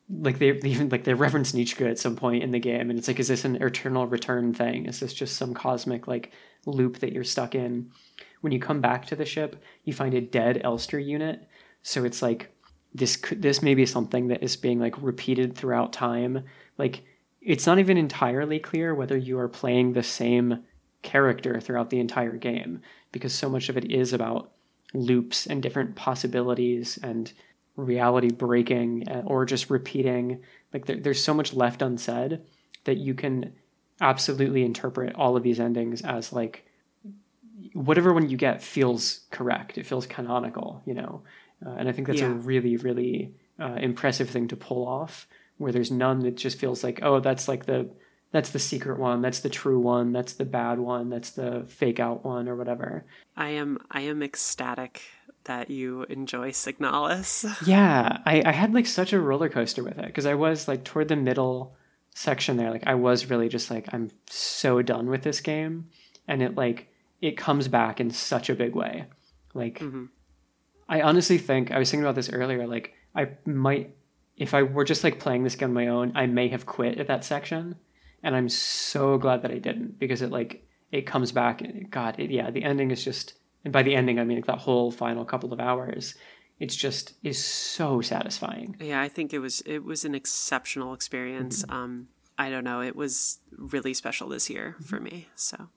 like 0.10 0.40
they 0.40 0.52
even 0.64 0.90
like 0.90 1.03
they 1.03 1.14
reference 1.14 1.53
Nietzsche 1.53 1.86
at 1.86 1.99
some 1.99 2.15
point 2.15 2.44
in 2.44 2.52
the 2.52 2.60
game 2.60 2.90
and 2.90 2.98
it's 2.98 3.07
like 3.07 3.19
is 3.19 3.28
this 3.28 3.45
an 3.45 3.57
eternal 3.57 4.07
return 4.07 4.53
thing? 4.53 4.86
Is 4.86 4.99
this 4.99 5.14
just 5.14 5.36
some 5.36 5.53
cosmic 5.53 6.07
like 6.07 6.32
loop 6.65 6.99
that 6.99 7.14
you're 7.14 7.23
stuck 7.23 7.56
in 7.56 7.91
when 8.41 8.51
you 8.51 8.59
come 8.59 8.81
back 8.81 9.05
to 9.05 9.15
the 9.15 9.26
ship 9.26 9.61
you 9.84 9.93
find 9.93 10.13
a 10.13 10.22
dead 10.22 10.61
Elster 10.63 10.99
unit 10.99 11.47
so 11.81 12.03
it's 12.03 12.22
like 12.22 12.53
this 12.93 13.22
this 13.31 13.61
may 13.61 13.73
be 13.73 13.85
something 13.85 14.27
that 14.27 14.43
is 14.43 14.55
being 14.55 14.80
like 14.80 14.95
repeated 15.01 15.55
throughout 15.55 15.93
time 15.93 16.43
like 16.77 17.03
it's 17.41 17.65
not 17.65 17.80
even 17.80 17.97
entirely 17.97 18.59
clear 18.59 18.93
whether 18.93 19.18
you 19.18 19.39
are 19.39 19.47
playing 19.47 19.93
the 19.93 20.03
same 20.03 20.63
character 21.01 21.59
throughout 21.59 21.89
the 21.89 21.99
entire 21.99 22.38
game 22.38 22.81
because 23.11 23.34
so 23.34 23.49
much 23.49 23.69
of 23.69 23.77
it 23.77 23.91
is 23.91 24.13
about 24.13 24.51
loops 24.93 25.47
and 25.47 25.63
different 25.63 25.95
possibilities 25.95 26.99
and 27.01 27.34
reality 27.76 28.31
breaking 28.31 29.07
uh, 29.09 29.23
or 29.26 29.45
just 29.45 29.69
repeating. 29.69 30.41
Like 30.73 30.85
there, 30.85 30.97
there's 30.97 31.23
so 31.23 31.34
much 31.34 31.53
left 31.53 31.81
unsaid 31.81 32.41
that 32.84 32.97
you 32.97 33.13
can 33.13 33.53
absolutely 33.99 34.63
interpret 34.63 35.15
all 35.15 35.38
of 35.38 35.43
these 35.43 35.59
endings 35.59 36.01
as 36.01 36.34
like 36.34 36.65
whatever 37.74 38.14
one 38.14 38.30
you 38.30 38.38
get 38.38 38.62
feels 38.62 39.22
correct. 39.32 39.78
It 39.78 39.86
feels 39.86 40.06
canonical, 40.08 40.82
you 40.86 40.94
know. 40.94 41.24
Uh, 41.66 41.72
and 41.78 41.88
I 41.90 41.92
think 41.92 42.08
that's 42.08 42.22
Yeah. 42.22 42.28
a 42.32 42.34
really, 42.34 42.78
really 42.78 43.34
uh, 43.60 43.76
impressive 43.80 44.30
thing 44.30 44.48
to 44.50 44.56
pull 44.56 44.88
off. 44.88 45.28
Where 45.58 45.72
there's 45.72 45.92
none 45.92 46.20
that 46.22 46.36
just 46.38 46.58
feels 46.58 46.84
like, 46.84 47.00
oh, 47.04 47.20
that's 47.20 47.48
like 47.48 47.66
the 47.68 47.90
that's 48.32 48.50
the 48.52 48.60
secret 48.60 48.98
one, 48.98 49.22
that's 49.22 49.42
the 49.42 49.50
true 49.50 49.78
one, 49.80 50.12
that's 50.14 50.34
the 50.34 50.46
bad 50.46 50.80
one, 50.80 51.10
that's 51.10 51.32
the 51.32 51.66
fake 51.68 52.00
out 52.00 52.24
one, 52.26 52.48
or 52.50 52.56
whatever. 52.56 53.06
I 53.38 53.50
am 53.50 53.78
I 53.92 54.02
am 54.02 54.24
ecstatic 54.24 55.04
that 55.44 55.70
you 55.70 56.04
enjoy 56.10 56.50
Signalis. 56.52 57.46
Yeah, 57.68 58.20
I, 58.26 58.42
I 58.46 58.52
had 58.52 58.74
like 58.74 58.88
such 58.88 59.14
a 59.14 59.20
roller 59.20 59.50
coaster 59.50 59.84
with 59.84 60.00
it 60.00 60.06
because 60.08 60.26
I 60.26 60.34
was 60.34 60.68
like 60.68 60.84
toward 60.84 61.10
the 61.10 61.16
middle 61.16 61.76
section 62.16 62.58
there, 62.58 62.72
like 62.72 62.88
I 62.88 62.96
was 62.96 63.30
really 63.30 63.50
just 63.50 63.70
like 63.70 63.88
I'm 63.94 64.10
so 64.30 64.82
done 64.82 65.10
with 65.10 65.22
this 65.24 65.42
game, 65.42 65.90
and 66.28 66.42
it 66.42 66.56
like 66.56 66.88
it 67.22 67.38
comes 67.38 67.68
back 67.68 67.99
in 67.99 68.10
such 68.10 68.49
a 68.49 68.56
big 68.56 68.76
way. 68.76 69.06
Like 69.53 69.80
Mhm. 69.80 70.10
I 70.89 71.02
honestly 71.02 71.38
think 71.38 71.72
I 71.72 71.80
was 71.80 71.89
thinking 71.89 72.03
about 72.03 72.15
this 72.15 72.31
earlier. 72.31 72.68
Like 72.68 72.93
I 73.15 73.30
might, 73.45 73.95
if 74.38 74.53
I 74.53 74.64
were 74.64 74.84
just 74.84 75.03
like 75.03 75.19
playing 75.19 75.43
this 75.43 75.56
game 75.56 75.69
on 75.69 75.73
my 75.73 75.88
own, 75.88 76.11
I 76.15 76.26
may 76.26 76.48
have 76.49 76.65
quit 76.65 76.98
at 76.98 77.07
that 77.07 77.23
section, 77.23 77.76
and 78.23 78.35
I'm 78.35 78.49
so 78.49 79.18
glad 79.18 79.41
that 79.43 79.52
I 79.52 79.60
didn't 79.60 79.99
because 79.99 80.22
it 80.22 80.31
like 80.31 80.68
it 80.91 81.06
comes 81.06 81.31
back. 81.31 81.61
God, 81.89 82.19
it, 82.19 82.30
yeah, 82.31 82.52
the 82.52 82.64
ending 82.64 82.91
is 82.91 83.03
just, 83.03 83.34
and 83.64 83.72
by 83.72 83.84
the 83.84 83.95
ending 83.95 84.19
I 84.19 84.23
mean 84.26 84.38
like 84.38 84.48
that 84.48 84.60
whole 84.60 84.91
final 84.91 85.23
couple 85.26 85.53
of 85.53 85.60
hours. 85.60 86.15
It's 86.60 86.76
just 86.76 87.14
is 87.23 87.43
so 87.43 88.02
satisfying. 88.02 88.76
Yeah, 88.80 89.02
I 89.02 89.07
think 89.07 89.34
it 89.34 89.39
was 89.39 89.61
it 89.65 89.84
was 89.84 90.06
an 90.06 90.14
exceptional 90.15 90.93
experience. 90.93 91.64
Um 91.69 92.10
I 92.38 92.49
don't 92.49 92.64
know, 92.64 92.81
it 92.81 92.95
was 92.95 93.39
really 93.57 93.93
special 93.93 94.30
this 94.30 94.49
year 94.49 94.76
for 94.85 94.99
me. 94.99 95.27
So 95.35 95.69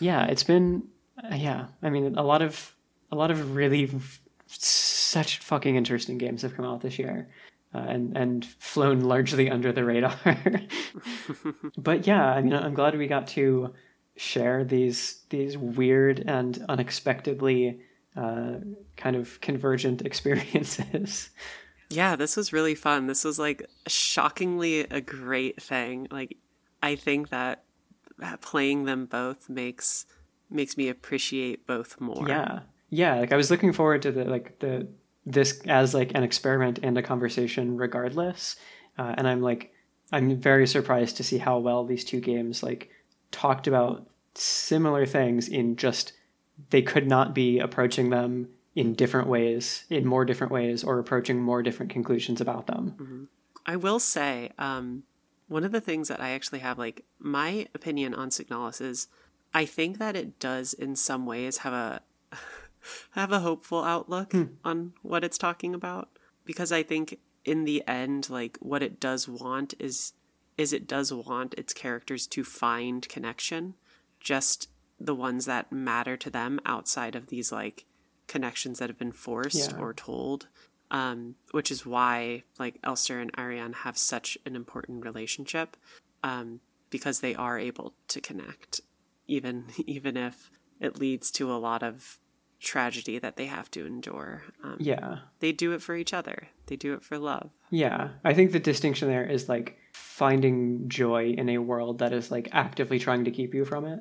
Yeah, 0.00 0.26
it's 0.26 0.42
been 0.42 0.84
uh, 1.22 1.34
yeah. 1.34 1.66
I 1.82 1.90
mean, 1.90 2.16
a 2.16 2.22
lot 2.22 2.42
of 2.42 2.74
a 3.10 3.16
lot 3.16 3.30
of 3.30 3.54
really 3.54 3.84
f- 3.84 4.20
such 4.46 5.38
fucking 5.38 5.76
interesting 5.76 6.18
games 6.18 6.42
have 6.42 6.54
come 6.56 6.64
out 6.64 6.80
this 6.80 6.98
year, 6.98 7.28
uh, 7.74 7.78
and 7.78 8.16
and 8.16 8.44
flown 8.44 9.00
largely 9.00 9.50
under 9.50 9.72
the 9.72 9.84
radar. 9.84 10.18
but 11.76 12.06
yeah, 12.06 12.24
I 12.26 12.42
mean, 12.42 12.54
I'm 12.54 12.74
glad 12.74 12.96
we 12.96 13.06
got 13.06 13.28
to 13.28 13.72
share 14.16 14.64
these 14.64 15.22
these 15.30 15.56
weird 15.56 16.22
and 16.26 16.64
unexpectedly 16.68 17.80
uh, 18.16 18.54
kind 18.96 19.16
of 19.16 19.40
convergent 19.40 20.02
experiences. 20.06 21.30
Yeah, 21.90 22.16
this 22.16 22.36
was 22.36 22.52
really 22.52 22.74
fun. 22.74 23.06
This 23.06 23.24
was 23.24 23.38
like 23.38 23.66
shockingly 23.86 24.80
a 24.80 25.00
great 25.00 25.62
thing. 25.62 26.08
Like 26.10 26.36
I 26.82 26.96
think 26.96 27.28
that 27.30 27.63
playing 28.40 28.84
them 28.84 29.06
both 29.06 29.48
makes 29.48 30.06
makes 30.50 30.76
me 30.76 30.88
appreciate 30.88 31.66
both 31.66 32.00
more. 32.00 32.28
Yeah, 32.28 32.60
yeah. 32.90 33.16
Like 33.16 33.32
I 33.32 33.36
was 33.36 33.50
looking 33.50 33.72
forward 33.72 34.02
to 34.02 34.12
the 34.12 34.24
like 34.24 34.58
the 34.60 34.88
this 35.26 35.60
as 35.66 35.94
like 35.94 36.12
an 36.14 36.22
experiment 36.22 36.78
and 36.82 36.96
a 36.98 37.02
conversation, 37.02 37.76
regardless. 37.76 38.56
Uh, 38.98 39.14
and 39.16 39.26
I'm 39.26 39.40
like, 39.40 39.72
I'm 40.12 40.40
very 40.40 40.66
surprised 40.66 41.16
to 41.16 41.24
see 41.24 41.38
how 41.38 41.58
well 41.58 41.84
these 41.84 42.04
two 42.04 42.20
games 42.20 42.62
like 42.62 42.90
talked 43.30 43.66
about 43.66 44.08
similar 44.34 45.06
things 45.06 45.48
in 45.48 45.76
just 45.76 46.12
they 46.70 46.82
could 46.82 47.08
not 47.08 47.34
be 47.34 47.58
approaching 47.58 48.10
them 48.10 48.48
in 48.74 48.94
different 48.94 49.28
ways, 49.28 49.84
in 49.90 50.06
more 50.06 50.24
different 50.24 50.52
ways, 50.52 50.82
or 50.84 50.98
approaching 50.98 51.40
more 51.40 51.62
different 51.62 51.92
conclusions 51.92 52.40
about 52.40 52.66
them. 52.66 53.28
I 53.66 53.76
will 53.76 54.00
say, 54.00 54.50
um, 54.58 55.04
one 55.54 55.62
of 55.62 55.70
the 55.70 55.80
things 55.80 56.08
that 56.08 56.20
I 56.20 56.30
actually 56.30 56.58
have, 56.58 56.80
like, 56.80 57.04
my 57.20 57.68
opinion 57.76 58.12
on 58.12 58.30
Signalis 58.30 58.80
is 58.80 59.06
I 59.54 59.64
think 59.64 59.98
that 59.98 60.16
it 60.16 60.40
does 60.40 60.74
in 60.74 60.96
some 60.96 61.26
ways 61.26 61.58
have 61.58 61.72
a 61.72 62.02
have 63.12 63.30
a 63.30 63.38
hopeful 63.38 63.84
outlook 63.84 64.32
hmm. 64.32 64.46
on 64.64 64.94
what 65.02 65.22
it's 65.22 65.38
talking 65.38 65.72
about. 65.72 66.08
Because 66.44 66.72
I 66.72 66.82
think 66.82 67.20
in 67.44 67.62
the 67.62 67.86
end, 67.86 68.28
like 68.28 68.58
what 68.58 68.82
it 68.82 68.98
does 68.98 69.28
want 69.28 69.74
is 69.78 70.14
is 70.58 70.72
it 70.72 70.88
does 70.88 71.12
want 71.12 71.54
its 71.54 71.72
characters 71.72 72.26
to 72.26 72.42
find 72.42 73.08
connection, 73.08 73.74
just 74.18 74.68
the 74.98 75.14
ones 75.14 75.46
that 75.46 75.70
matter 75.70 76.16
to 76.16 76.30
them 76.30 76.58
outside 76.66 77.14
of 77.14 77.28
these 77.28 77.52
like 77.52 77.84
connections 78.26 78.80
that 78.80 78.88
have 78.88 78.98
been 78.98 79.12
forced 79.12 79.70
Yeah. 79.70 79.78
or 79.78 79.94
told 79.94 80.48
um, 80.94 81.34
which 81.50 81.72
is 81.72 81.84
why 81.84 82.44
like 82.58 82.78
Elster 82.84 83.18
and 83.18 83.32
Ariane 83.36 83.72
have 83.72 83.98
such 83.98 84.38
an 84.46 84.54
important 84.54 85.04
relationship 85.04 85.76
um, 86.22 86.60
because 86.88 87.18
they 87.18 87.34
are 87.34 87.58
able 87.58 87.94
to 88.08 88.20
connect, 88.20 88.80
even 89.26 89.64
even 89.86 90.16
if 90.16 90.50
it 90.80 90.98
leads 90.98 91.30
to 91.32 91.52
a 91.52 91.58
lot 91.58 91.82
of 91.82 92.18
tragedy 92.60 93.18
that 93.18 93.36
they 93.36 93.46
have 93.46 93.70
to 93.72 93.84
endure. 93.84 94.44
Um, 94.62 94.76
Yeah. 94.78 95.18
They 95.40 95.52
do 95.52 95.72
it 95.72 95.82
for 95.82 95.96
each 95.96 96.14
other. 96.14 96.48
They 96.66 96.76
do 96.76 96.94
it 96.94 97.02
for 97.02 97.18
love. 97.18 97.50
Yeah, 97.70 98.10
I 98.24 98.32
think 98.32 98.52
the 98.52 98.60
distinction 98.60 99.08
there 99.08 99.26
is 99.26 99.48
like 99.48 99.76
finding 99.92 100.88
joy 100.88 101.34
in 101.36 101.48
a 101.48 101.58
world 101.58 101.98
that 101.98 102.12
is 102.12 102.30
like 102.30 102.48
actively 102.52 102.98
trying 102.98 103.24
to 103.24 103.30
keep 103.32 103.52
you 103.52 103.64
from 103.64 103.84
it. 103.84 104.00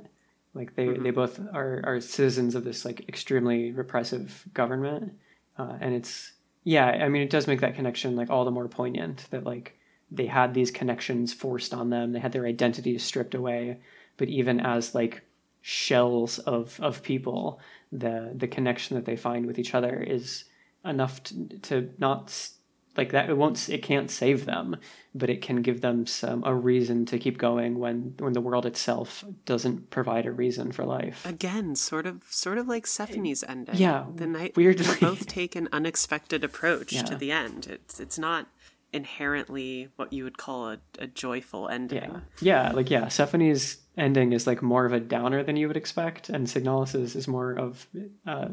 Like 0.54 0.76
they, 0.76 0.90
they 0.90 1.10
both 1.10 1.40
are, 1.54 1.82
are 1.84 2.00
citizens 2.00 2.54
of 2.54 2.64
this 2.64 2.86
like 2.86 3.10
extremely 3.10 3.72
repressive 3.72 4.46
government, 4.54 5.14
uh, 5.58 5.78
and 5.82 5.96
it's 5.96 6.34
yeah. 6.64 6.86
I 6.86 7.10
mean, 7.10 7.22
it 7.22 7.30
does 7.30 7.48
make 7.48 7.62
that 7.62 7.76
connection 7.76 8.16
like 8.16 8.30
all 8.30 8.46
the 8.46 8.52
more 8.52 8.68
poignant 8.68 9.28
that 9.32 9.44
like 9.44 9.78
they 10.12 10.28
had 10.28 10.54
these 10.54 10.72
connections 10.72 11.34
forced 11.34 11.74
on 11.74 11.90
them. 11.90 12.12
They 12.12 12.20
had 12.20 12.32
their 12.32 12.46
identities 12.46 13.04
stripped 13.04 13.36
away, 13.36 13.80
but 14.18 14.30
even 14.30 14.60
as 14.60 14.94
like 14.96 15.24
shells 15.62 16.40
of 16.40 16.80
of 16.82 17.04
people, 17.04 17.60
the 17.92 18.32
the 18.36 18.48
connection 18.48 18.96
that 18.96 19.06
they 19.06 19.16
find 19.16 19.46
with 19.46 19.58
each 19.60 19.74
other 19.74 20.02
is 20.02 20.46
enough 20.86 21.24
to, 21.24 21.48
to 21.60 21.90
not 21.98 22.50
like 22.96 23.12
that 23.12 23.30
it 23.30 23.38
won't 23.38 23.70
it 23.70 23.82
can't 23.82 24.12
save 24.12 24.46
them 24.46 24.76
but 25.16 25.30
it 25.30 25.42
can 25.42 25.62
give 25.62 25.82
them 25.82 26.06
some 26.06 26.44
a 26.46 26.54
reason 26.54 27.06
to 27.08 27.18
keep 27.20 27.38
going 27.38 27.80
when 27.80 28.14
when 28.20 28.34
the 28.34 28.42
world 28.42 28.66
itself 28.66 29.24
doesn't 29.46 29.90
provide 29.90 30.26
a 30.26 30.32
reason 30.32 30.72
for 30.72 30.86
life 30.86 31.26
Again, 31.26 31.76
sort 31.76 32.06
of 32.06 32.24
sort 32.30 32.58
of 32.58 32.68
like 32.68 32.86
Sephonie's 32.86 33.44
ending. 33.44 33.76
Yeah, 33.76 34.06
the 34.16 34.28
night 34.28 34.56
weirdly. 34.56 34.86
they 34.86 35.00
both 35.00 35.26
take 35.28 35.56
an 35.56 35.70
unexpected 35.72 36.44
approach 36.44 36.94
Yeah. 36.94 37.04
to 37.04 37.16
the 37.16 37.32
end. 37.32 37.68
It's 37.68 38.00
it's 38.00 38.18
not 38.20 38.48
inherently 38.92 39.90
what 39.96 40.14
you 40.14 40.24
would 40.24 40.38
call 40.38 40.70
a, 40.70 40.78
a 41.00 41.08
joyful 41.08 41.68
ending. 41.68 42.04
yeah 42.04 42.20
yeah 42.42 42.72
like 42.72 42.90
yeah 42.92 43.06
Sephonie's 43.08 43.78
ending 43.98 44.34
is 44.34 44.46
like 44.48 44.62
more 44.62 44.86
of 44.86 44.94
a 44.94 45.00
downer 45.00 45.42
than 45.44 45.56
you 45.56 45.68
would 45.68 45.78
expect 45.78 46.30
and 46.30 46.48
Signalis's 46.48 47.16
is 47.16 47.28
more 47.28 47.54
of 47.54 47.88
uh 48.28 48.50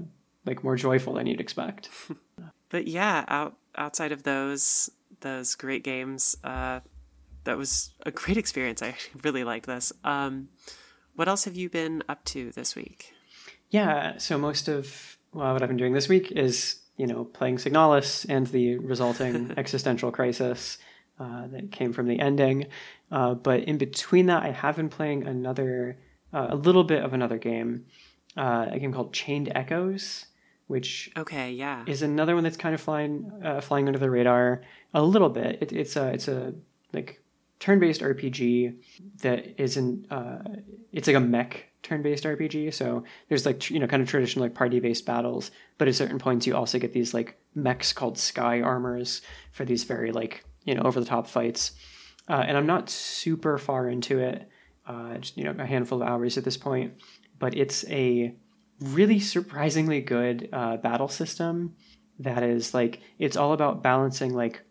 like 0.47 0.65
more 0.65 0.77
joyful 0.77 1.13
than 1.15 1.27
you'd 1.27 1.41
expect 1.43 1.91
but 2.71 2.87
yeah, 2.87 3.25
out 3.29 3.57
outside 3.77 4.13
of 4.13 4.23
those 4.23 4.91
those 5.21 5.55
great 5.55 5.85
games, 5.85 6.37
uh, 6.45 6.81
that 7.45 7.59
was 7.59 7.91
a 8.07 8.11
great 8.11 8.37
experience. 8.37 8.83
I 8.83 8.95
really 9.23 9.45
liked 9.45 9.67
this. 9.67 9.93
Um, 10.05 10.49
what 11.15 11.29
else 11.29 11.45
have 11.45 11.57
you 11.57 11.69
been 11.69 12.03
up 12.09 12.25
to 12.27 12.51
this 12.53 12.75
week? 12.75 13.13
Yeah, 13.69 14.19
so 14.19 14.39
most 14.39 14.69
of 14.69 15.19
well, 15.33 15.53
what 15.53 15.63
I've 15.63 15.69
been 15.69 15.77
doing 15.77 15.93
this 15.93 16.09
week 16.09 16.33
is, 16.33 16.81
you 16.97 17.07
know, 17.07 17.25
playing 17.25 17.57
Signalis 17.57 18.27
and 18.29 18.47
the 18.49 18.79
resulting 18.79 19.53
existential 19.57 20.11
crisis 20.11 20.79
uh, 21.19 21.47
that 21.49 21.71
came 21.71 21.93
from 21.93 22.09
the 22.09 22.19
ending. 22.19 22.67
Uh, 23.13 23.35
but 23.35 23.65
in 23.65 23.79
between 23.79 24.27
that, 24.27 24.43
I 24.43 24.51
have 24.51 24.77
been 24.77 24.89
playing 24.89 25.27
another, 25.27 25.99
uh, 26.33 26.49
a 26.51 26.57
little 26.57 26.85
bit 26.85 27.05
of 27.05 27.13
another 27.13 27.39
game, 27.39 27.87
uh, 28.37 28.67
a 28.71 28.79
game 28.79 28.93
called 28.93 29.13
Chained 29.13 29.53
Echoes, 29.55 30.27
which 30.71 31.11
Okay, 31.17 31.51
yeah, 31.51 31.83
is 31.89 32.03
another 32.03 32.37
one 32.37 32.45
that's 32.45 32.57
kind 32.57 32.77
of 32.77 32.81
flying 32.81 33.29
uh, 33.45 33.61
flying 33.61 33.89
under 33.89 33.99
the 33.99 34.09
radar 34.09 34.63
a 34.95 35.03
little 35.03 35.29
bit. 35.29 35.59
It, 35.61 35.73
it's 35.73 35.97
a 35.97 36.13
it's 36.13 36.29
a 36.29 36.55
like 36.93 37.21
turn-based 37.59 38.01
RPG 38.01 38.77
that 39.23 39.61
isn't 39.61 40.07
uh, 40.13 40.39
it's 40.93 41.09
like 41.09 41.17
a 41.17 41.21
mech 41.21 41.67
turn-based 41.83 42.23
RPG. 42.23 42.73
So 42.73 43.03
there's 43.29 43.45
like 43.45 43.59
tr- 43.59 43.73
you 43.75 43.81
know 43.81 43.89
kind 43.89 44.01
of 44.01 44.09
traditional 44.09 44.45
like 44.45 44.55
party-based 44.55 45.05
battles, 45.05 45.51
but 45.77 45.89
at 45.89 45.97
certain 45.97 46.21
points 46.21 46.47
you 46.47 46.55
also 46.55 46.79
get 46.79 46.93
these 46.93 47.13
like 47.13 47.37
mechs 47.53 47.93
called 47.93 48.17
sky 48.17 48.61
armors 48.61 49.23
for 49.51 49.65
these 49.65 49.83
very 49.83 50.13
like 50.13 50.45
you 50.65 50.77
know 50.77 50.83
over-the-top 50.83 51.27
fights. 51.27 51.73
Uh, 52.29 52.45
and 52.47 52.57
I'm 52.57 52.67
not 52.67 52.89
super 52.89 53.59
far 53.59 53.89
into 53.89 54.21
it, 54.21 54.49
uh, 54.87 55.19
just 55.19 55.37
you 55.37 55.43
know 55.43 55.55
a 55.59 55.67
handful 55.67 56.01
of 56.01 56.07
hours 56.07 56.39
at 56.39 56.45
this 56.45 56.57
point, 56.57 56.95
but 57.41 57.57
it's 57.57 57.85
a 57.89 58.37
really 58.81 59.21
surprisingly 59.21 60.01
good 60.01 60.49
uh, 60.53 60.77
battle 60.79 61.09
system 61.09 61.75
that 62.19 62.43
is 62.43 62.75
like 62.75 63.01
it's 63.19 63.37
all 63.37 63.53
about 63.53 63.83
balancing 63.83 64.35
like 64.35 64.63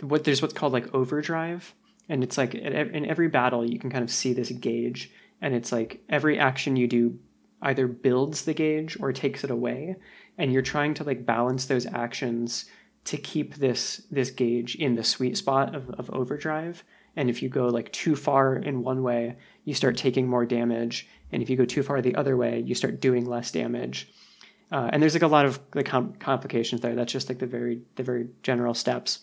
what 0.00 0.24
there's 0.24 0.42
what's 0.42 0.54
called 0.54 0.72
like 0.72 0.92
overdrive 0.94 1.74
and 2.08 2.24
it's 2.24 2.38
like 2.38 2.54
in 2.54 3.06
every 3.06 3.28
battle 3.28 3.64
you 3.64 3.78
can 3.78 3.90
kind 3.90 4.02
of 4.02 4.10
see 4.10 4.32
this 4.32 4.50
gauge 4.50 5.12
and 5.40 5.54
it's 5.54 5.70
like 5.70 6.02
every 6.08 6.38
action 6.38 6.76
you 6.76 6.86
do 6.86 7.18
either 7.62 7.86
builds 7.86 8.44
the 8.44 8.54
gauge 8.54 8.96
or 9.00 9.12
takes 9.12 9.44
it 9.44 9.50
away 9.50 9.96
and 10.36 10.52
you're 10.52 10.62
trying 10.62 10.94
to 10.94 11.04
like 11.04 11.26
balance 11.26 11.66
those 11.66 11.86
actions 11.86 12.66
to 13.04 13.16
keep 13.16 13.54
this 13.54 14.02
this 14.10 14.30
gauge 14.30 14.74
in 14.76 14.94
the 14.94 15.02
sweet 15.02 15.36
spot 15.36 15.74
of, 15.74 15.88
of 15.90 16.10
overdrive. 16.10 16.84
And 17.16 17.30
if 17.30 17.42
you 17.42 17.48
go 17.48 17.66
like 17.66 17.90
too 17.90 18.14
far 18.14 18.56
in 18.56 18.82
one 18.82 19.02
way, 19.02 19.36
you 19.64 19.72
start 19.72 19.96
taking 19.96 20.28
more 20.28 20.44
damage. 20.44 21.08
And 21.32 21.42
if 21.42 21.50
you 21.50 21.56
go 21.56 21.64
too 21.64 21.82
far 21.82 22.00
the 22.00 22.16
other 22.16 22.36
way, 22.36 22.60
you 22.60 22.74
start 22.74 23.00
doing 23.00 23.26
less 23.26 23.50
damage. 23.50 24.12
Uh, 24.70 24.90
and 24.92 25.02
there's 25.02 25.14
like 25.14 25.22
a 25.22 25.28
lot 25.28 25.46
of 25.46 25.60
like 25.74 25.86
com- 25.86 26.14
complications 26.14 26.80
there. 26.80 26.94
That's 26.94 27.12
just 27.12 27.28
like 27.28 27.38
the 27.38 27.46
very 27.46 27.82
the 27.96 28.02
very 28.02 28.28
general 28.42 28.74
steps. 28.74 29.20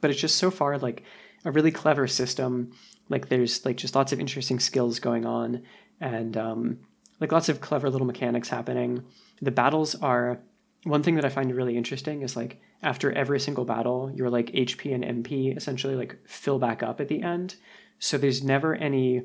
But 0.00 0.10
it's 0.10 0.20
just 0.20 0.36
so 0.36 0.50
far 0.50 0.78
like 0.78 1.02
a 1.44 1.50
really 1.50 1.70
clever 1.70 2.06
system. 2.06 2.72
Like 3.08 3.28
there's 3.28 3.64
like 3.64 3.76
just 3.76 3.94
lots 3.94 4.12
of 4.12 4.20
interesting 4.20 4.60
skills 4.60 4.98
going 4.98 5.26
on, 5.26 5.62
and 6.00 6.36
um, 6.36 6.78
like 7.20 7.32
lots 7.32 7.48
of 7.48 7.60
clever 7.60 7.90
little 7.90 8.06
mechanics 8.06 8.48
happening. 8.48 9.04
The 9.42 9.50
battles 9.50 9.94
are 9.96 10.38
one 10.84 11.02
thing 11.02 11.16
that 11.16 11.24
I 11.24 11.30
find 11.30 11.54
really 11.54 11.76
interesting 11.76 12.22
is 12.22 12.36
like 12.36 12.60
after 12.82 13.10
every 13.12 13.40
single 13.40 13.64
battle, 13.64 14.12
your 14.14 14.30
like 14.30 14.46
HP 14.48 14.94
and 14.94 15.24
MP 15.24 15.56
essentially 15.56 15.96
like 15.96 16.16
fill 16.26 16.58
back 16.58 16.82
up 16.82 17.00
at 17.00 17.08
the 17.08 17.22
end. 17.22 17.56
So 17.98 18.18
there's 18.18 18.44
never 18.44 18.74
any 18.74 19.22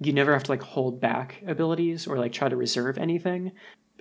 you 0.00 0.12
never 0.12 0.32
have 0.32 0.44
to 0.44 0.50
like 0.50 0.62
hold 0.62 1.00
back 1.00 1.42
abilities 1.46 2.06
or 2.06 2.18
like 2.18 2.32
try 2.32 2.48
to 2.48 2.56
reserve 2.56 2.98
anything. 2.98 3.52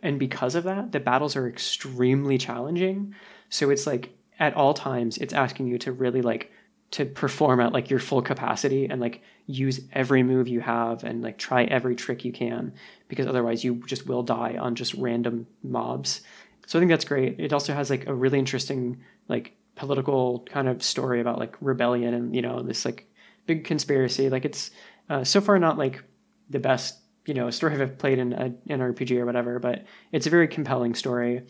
And 0.02 0.20
because 0.20 0.56
of 0.56 0.66
that, 0.66 0.92
the 0.92 1.00
battles 1.00 1.36
are 1.36 1.48
extremely 1.48 2.38
challenging. 2.38 3.16
So 3.50 3.70
it's 3.70 3.88
like 3.88 4.18
at 4.40 4.56
all 4.56 4.74
times 4.74 5.18
it's 5.18 5.34
asking 5.34 5.68
you 5.68 5.78
to 5.80 5.92
really 5.92 6.22
like 6.22 6.52
to 6.92 7.06
perform 7.06 7.60
at 7.60 7.74
like 7.74 7.90
your 7.90 8.00
full 8.00 8.22
capacity 8.22 8.86
and 8.86 9.02
like 9.02 9.22
use 9.48 9.82
every 9.94 10.22
move 10.22 10.48
you 10.48 10.60
have 10.60 11.04
and 11.04 11.24
like 11.24 11.38
try 11.38 11.64
every 11.64 11.96
trick 11.96 12.24
you 12.24 12.32
can 12.32 12.72
because 13.08 13.26
otherwise 13.26 13.64
you 13.64 13.82
just 13.88 14.06
will 14.06 14.22
die 14.22 14.58
on 14.60 14.76
just 14.76 14.94
random 14.94 15.48
mobs. 15.64 16.22
So 16.68 16.78
I 16.78 16.82
think 16.82 16.92
that's 16.92 17.06
great. 17.06 17.40
It 17.40 17.52
also 17.52 17.74
has 17.74 17.90
like 17.90 18.08
a 18.08 18.14
really 18.14 18.40
interesting 18.40 19.02
like 19.28 19.56
political 19.76 20.46
kind 20.50 20.68
of 20.68 20.84
story 20.84 21.20
about 21.20 21.40
like 21.40 21.56
rebellion 21.62 22.14
and 22.14 22.36
you 22.36 22.42
know 22.42 22.62
this 22.62 22.86
like 22.86 23.08
big 23.46 23.66
conspiracy. 23.66 24.30
Like 24.30 24.46
it's 24.46 24.72
uh, 25.14 25.24
so 25.24 25.40
far 25.40 25.60
not 25.60 25.78
like 25.78 26.04
the 26.50 26.60
best 26.60 27.00
you 27.26 27.34
know 27.34 27.50
story 27.52 27.80
I've 27.80 27.98
played 27.98 28.18
in 28.18 28.34
a, 28.34 28.46
an 28.46 28.80
RPG 28.80 29.18
or 29.18 29.26
whatever, 29.26 29.60
but 29.60 29.86
it's 30.12 30.26
a 30.26 30.30
very 30.32 30.48
compelling 30.48 30.96
story. 30.96 31.46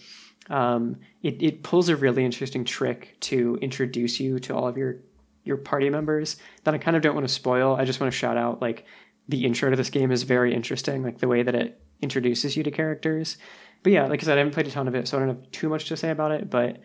Um, 0.49 0.97
it 1.21 1.41
it 1.41 1.63
pulls 1.63 1.87
a 1.87 1.95
really 1.95 2.25
interesting 2.25 2.65
trick 2.65 3.15
to 3.21 3.57
introduce 3.61 4.19
you 4.19 4.39
to 4.39 4.53
all 4.53 4.67
of 4.67 4.77
your 4.77 4.97
your 5.45 5.57
party 5.57 5.89
members 5.89 6.35
that 6.65 6.73
I 6.73 6.77
kind 6.77 6.97
of 6.97 7.03
don't 7.03 7.15
want 7.15 7.27
to 7.27 7.33
spoil. 7.33 7.75
I 7.75 7.85
just 7.85 8.01
want 8.01 8.11
to 8.11 8.17
shout 8.17 8.37
out 8.37 8.61
like 8.61 8.85
the 9.29 9.45
intro 9.45 9.69
to 9.69 9.77
this 9.77 9.89
game 9.89 10.11
is 10.11 10.23
very 10.23 10.53
interesting, 10.53 11.01
like 11.01 11.19
the 11.19 11.29
way 11.29 11.41
that 11.41 11.55
it 11.55 11.81
introduces 12.01 12.57
you 12.57 12.63
to 12.63 12.71
characters. 12.71 13.37
But 13.81 13.93
yeah, 13.93 14.07
like 14.07 14.21
I 14.21 14.25
said, 14.25 14.37
I 14.37 14.39
haven't 14.39 14.53
played 14.53 14.67
a 14.67 14.71
ton 14.71 14.89
of 14.89 14.95
it, 14.95 15.07
so 15.07 15.17
I 15.17 15.21
don't 15.21 15.29
have 15.29 15.51
too 15.51 15.69
much 15.69 15.87
to 15.87 15.95
say 15.95 16.09
about 16.09 16.31
it. 16.31 16.49
But 16.49 16.81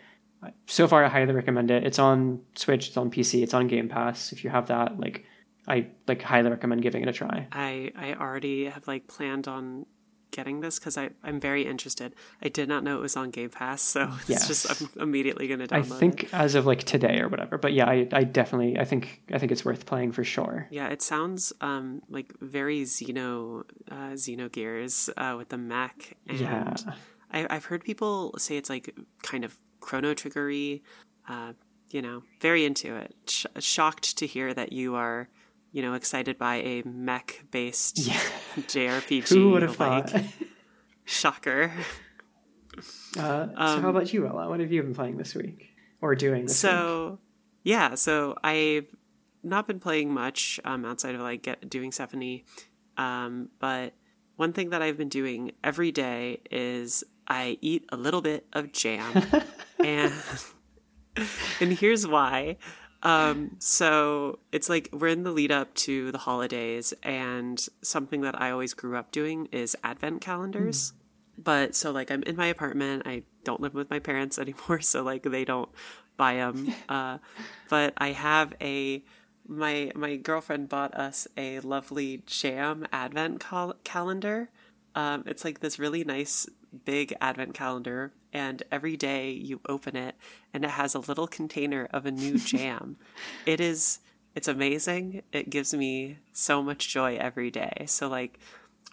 so 0.66 0.86
far, 0.86 1.05
I 1.05 1.09
highly 1.09 1.32
recommend 1.32 1.72
it. 1.72 1.84
It's 1.84 1.98
on 1.98 2.40
Switch, 2.55 2.86
it's 2.88 2.96
on 2.96 3.10
PC, 3.10 3.42
it's 3.42 3.55
on 3.55 3.66
Game 3.66 3.88
Pass. 3.88 4.32
If 4.32 4.44
you 4.44 4.50
have 4.50 4.68
that, 4.68 5.00
like 5.00 5.24
I 5.69 5.89
like 6.07 6.23
highly 6.23 6.51
recommend 6.51 6.82
giving 6.82 7.03
it 7.03 7.09
a 7.09 7.12
try. 7.12 7.47
I 7.53 7.93
I 7.97 8.15
already 8.15 8.66
have 8.66 8.89
like 8.89 9.07
planned 9.07 9.47
on 9.49 9.86
getting 10.31 10.61
this 10.61 10.78
because 10.78 10.97
I'm 10.97 11.40
very 11.40 11.66
interested. 11.66 12.15
I 12.43 12.49
did 12.49 12.69
not 12.69 12.85
know 12.85 12.97
it 12.97 13.01
was 13.01 13.16
on 13.16 13.31
Game 13.31 13.51
Pass, 13.51 13.82
so 13.82 14.12
yes. 14.27 14.47
just 14.47 14.82
I'm 14.82 14.89
immediately 15.03 15.49
going 15.49 15.61
to 15.61 15.66
download. 15.66 15.93
I 15.93 15.99
think 15.99 16.24
it. 16.24 16.35
as 16.35 16.55
of 16.55 16.66
like 16.66 16.85
today 16.85 17.20
or 17.20 17.28
whatever, 17.28 17.59
but 17.59 17.73
yeah, 17.73 17.86
I, 17.86 18.09
I 18.12 18.24
definitely 18.24 18.78
I 18.78 18.85
think 18.85 19.23
I 19.32 19.39
think 19.39 19.53
it's 19.53 19.65
worth 19.65 19.86
playing 19.86 20.12
for 20.12 20.24
sure. 20.24 20.69
Yeah, 20.70 20.89
it 20.89 21.03
sounds 21.03 21.53
um 21.61 22.03
like 22.09 22.32
very 22.40 22.82
Xeno 22.82 23.65
uh, 23.90 24.11
Xenogears 24.12 25.11
uh, 25.16 25.36
with 25.36 25.49
the 25.49 25.59
mech. 25.59 26.16
And 26.27 26.40
yeah, 26.40 26.74
I, 27.32 27.47
I've 27.51 27.66
heard 27.66 27.85
people 27.85 28.35
say 28.39 28.57
it's 28.57 28.70
like 28.70 28.95
kind 29.23 29.45
of 29.45 29.59
Chrono 29.81 30.15
Triggery. 30.15 30.82
Uh, 31.28 31.53
you 31.90 32.03
know, 32.03 32.23
very 32.40 32.66
into 32.66 32.97
it. 32.97 33.15
Sh- 33.27 33.47
shocked 33.61 34.19
to 34.19 34.27
hear 34.27 34.53
that 34.53 34.73
you 34.73 34.95
are 34.95 35.28
you 35.73 35.82
know, 35.82 35.95
excited 35.95 36.39
by 36.39 36.57
a 36.57 36.82
mech 36.85 37.45
based 37.51 37.99
yeah. 37.99 38.15
JRPG. 38.57 39.28
Who 39.35 39.51
would 39.51 39.62
have 39.62 39.78
like, 39.78 40.09
thought? 40.09 40.24
shocker. 41.05 41.73
Uh, 43.19 43.47
so, 43.49 43.53
um, 43.57 43.82
how 43.82 43.90
about 43.90 44.12
you, 44.12 44.23
Willa? 44.23 44.49
What 44.49 44.61
have 44.61 44.70
you 44.70 44.82
been 44.82 44.95
playing 44.95 45.16
this 45.16 45.35
week 45.35 45.70
or 46.01 46.15
doing 46.15 46.47
this 46.47 46.57
so, 46.57 47.11
week? 47.11 47.19
yeah, 47.65 47.95
so 47.95 48.36
I've 48.43 48.95
not 49.43 49.66
been 49.66 49.81
playing 49.81 50.12
much 50.12 50.61
um, 50.65 50.85
outside 50.85 51.15
of 51.15 51.20
like 51.20 51.43
get, 51.43 51.69
doing 51.69 51.90
Sephonie. 51.90 52.45
Um, 52.97 53.51
but 53.59 53.95
one 54.36 54.53
thing 54.53 54.70
that 54.70 54.82
I've 54.82 54.97
been 54.97 55.09
doing 55.09 55.53
every 55.65 55.93
day 55.93 56.40
is 56.51 57.05
I 57.27 57.59
eat 57.61 57.85
a 57.90 57.97
little 57.97 58.20
bit 58.20 58.47
of 58.53 58.73
jam, 58.73 59.23
and 59.85 60.12
and 61.61 61.73
here's 61.73 62.07
why. 62.07 62.57
Um, 63.02 63.56
so 63.58 64.38
it's 64.50 64.68
like 64.68 64.88
we're 64.92 65.08
in 65.08 65.22
the 65.22 65.30
lead 65.30 65.52
up 65.52 65.74
to 65.74 66.10
the 66.10 66.18
holidays, 66.18 66.92
and 67.02 67.64
something 67.82 68.22
that 68.22 68.40
I 68.40 68.50
always 68.50 68.74
grew 68.74 68.96
up 68.96 69.12
doing 69.12 69.48
is 69.52 69.76
advent 69.84 70.20
calendars. 70.20 70.92
Mm. 70.92 70.94
But 71.44 71.76
so, 71.76 71.92
like, 71.92 72.10
I'm 72.10 72.24
in 72.24 72.34
my 72.34 72.46
apartment. 72.46 73.04
I 73.06 73.22
don't 73.44 73.60
live 73.60 73.74
with 73.74 73.90
my 73.90 74.00
parents 74.00 74.38
anymore, 74.38 74.80
so 74.80 75.02
like 75.02 75.22
they 75.22 75.44
don't 75.44 75.70
buy 76.16 76.34
them. 76.36 76.74
Uh, 76.88 77.18
but 77.68 77.92
I 77.98 78.12
have 78.12 78.54
a 78.60 79.04
my 79.46 79.90
my 79.94 80.16
girlfriend 80.16 80.68
bought 80.68 80.94
us 80.94 81.28
a 81.36 81.60
lovely 81.60 82.22
jam 82.26 82.86
advent 82.92 83.40
cal- 83.40 83.76
calendar. 83.84 84.50
Um, 84.94 85.24
it's 85.26 85.44
like 85.44 85.60
this 85.60 85.78
really 85.78 86.02
nice 86.02 86.46
big 86.84 87.14
advent 87.20 87.54
calendar 87.54 88.12
and 88.32 88.62
every 88.70 88.96
day 88.96 89.30
you 89.30 89.60
open 89.68 89.96
it 89.96 90.14
and 90.52 90.64
it 90.64 90.70
has 90.70 90.94
a 90.94 91.00
little 91.00 91.26
container 91.26 91.88
of 91.92 92.06
a 92.06 92.10
new 92.10 92.38
jam. 92.52 92.96
it 93.46 93.60
is 93.60 94.00
it's 94.34 94.46
amazing. 94.46 95.22
It 95.32 95.50
gives 95.50 95.74
me 95.74 96.18
so 96.32 96.62
much 96.62 96.88
joy 96.88 97.16
every 97.16 97.50
day. 97.50 97.86
So 97.86 98.09
like 98.09 98.38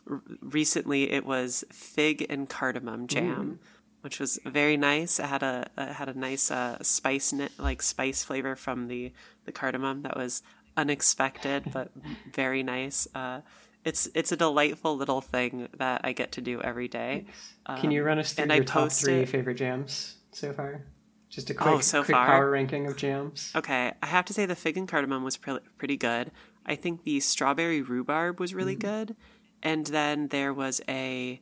r- 0.09 0.21
recently 0.41 1.11
it 1.11 1.23
was 1.23 1.63
fig 1.71 2.25
and 2.29 2.49
cardamom 2.49 3.05
jam. 3.07 3.59
Mm. 3.61 3.67
Which 4.01 4.19
was 4.19 4.39
very 4.45 4.77
nice. 4.77 5.19
It 5.19 5.25
had 5.25 5.41
a 5.43 5.67
it 5.77 5.93
had 5.93 6.09
a 6.09 6.17
nice 6.17 6.51
uh, 6.51 6.77
spice 6.81 7.33
like 7.57 7.81
spice 7.81 8.23
flavor 8.23 8.55
from 8.55 8.87
the 8.87 9.11
the 9.45 9.51
cardamom 9.51 10.03
that 10.03 10.15
was 10.15 10.41
unexpected 10.77 11.71
but 11.71 11.91
very 12.31 12.63
nice. 12.63 13.07
Uh, 13.15 13.41
it's 13.85 14.09
it's 14.15 14.31
a 14.31 14.35
delightful 14.35 14.97
little 14.97 15.21
thing 15.21 15.69
that 15.77 16.01
I 16.03 16.11
get 16.11 16.33
to 16.33 16.41
do 16.41 16.61
every 16.61 16.87
day. 16.87 17.25
Um, 17.67 17.79
Can 17.79 17.91
you 17.91 18.03
run 18.03 18.19
us 18.19 18.33
through 18.33 18.53
your 18.53 18.63
top 18.63 18.91
three 18.91 19.21
it. 19.21 19.29
favorite 19.29 19.55
jams 19.55 20.15
so 20.31 20.51
far? 20.51 20.85
Just 21.29 21.49
a 21.49 21.53
quick, 21.53 21.75
oh, 21.75 21.79
so 21.79 22.03
quick 22.03 22.15
far? 22.15 22.27
power 22.27 22.49
ranking 22.49 22.87
of 22.87 22.97
jams. 22.97 23.51
Okay, 23.55 23.93
I 24.01 24.05
have 24.05 24.25
to 24.25 24.33
say 24.33 24.45
the 24.45 24.55
fig 24.55 24.77
and 24.77 24.87
cardamom 24.87 25.23
was 25.23 25.37
pre- 25.37 25.59
pretty 25.77 25.97
good. 25.97 26.31
I 26.65 26.75
think 26.75 27.03
the 27.03 27.19
strawberry 27.19 27.81
rhubarb 27.81 28.39
was 28.39 28.53
really 28.53 28.75
mm-hmm. 28.75 29.05
good, 29.05 29.15
and 29.61 29.85
then 29.85 30.29
there 30.29 30.53
was 30.53 30.81
a 30.89 31.41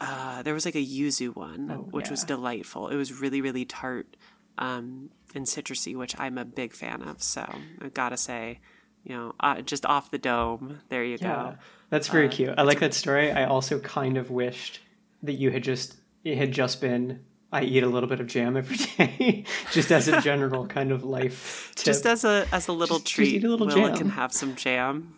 uh, 0.00 0.42
there 0.42 0.54
was 0.54 0.64
like 0.64 0.74
a 0.74 0.84
yuzu 0.84 1.34
one, 1.36 1.70
oh, 1.70 1.88
which 1.90 2.06
yeah. 2.06 2.12
was 2.12 2.24
delightful. 2.24 2.88
It 2.88 2.96
was 2.96 3.20
really 3.20 3.40
really 3.40 3.64
tart 3.64 4.16
um, 4.58 5.10
and 5.34 5.46
citrusy, 5.46 5.94
which 5.94 6.18
I'm 6.18 6.38
a 6.38 6.44
big 6.44 6.72
fan 6.72 7.02
of. 7.02 7.22
So 7.22 7.42
I 7.80 7.88
gotta 7.88 8.16
say, 8.16 8.60
you 9.04 9.14
know, 9.14 9.34
uh, 9.40 9.60
just 9.62 9.86
off 9.86 10.10
the 10.10 10.18
dome. 10.18 10.80
There 10.88 11.04
you 11.04 11.18
yeah. 11.20 11.52
go. 11.52 11.54
That's 11.90 12.08
very 12.08 12.28
uh, 12.28 12.32
cute. 12.32 12.54
I 12.58 12.62
like 12.62 12.80
that 12.80 12.94
story. 12.94 13.30
I 13.30 13.44
also 13.44 13.78
kind 13.78 14.16
of 14.16 14.30
wished 14.30 14.80
that 15.22 15.34
you 15.34 15.50
had 15.50 15.62
just 15.62 15.96
it 16.24 16.36
had 16.36 16.52
just 16.52 16.80
been 16.80 17.24
I 17.52 17.62
eat 17.62 17.84
a 17.84 17.88
little 17.88 18.08
bit 18.08 18.18
of 18.18 18.26
jam 18.26 18.56
every 18.56 18.76
day, 18.98 19.44
just 19.70 19.92
as 19.92 20.08
a 20.08 20.20
general 20.20 20.66
kind 20.66 20.90
of 20.90 21.04
life 21.04 21.72
tip. 21.76 21.84
Just 21.86 22.06
as 22.06 22.24
a 22.24 22.48
as 22.50 22.66
a 22.66 22.72
little 22.72 22.98
just, 22.98 23.14
treat. 23.14 23.34
Just 23.34 23.44
a 23.44 23.48
little 23.48 23.66
Willa 23.66 23.90
jam. 23.90 23.96
can 23.98 24.08
have 24.10 24.32
some 24.32 24.56
jam. 24.56 25.14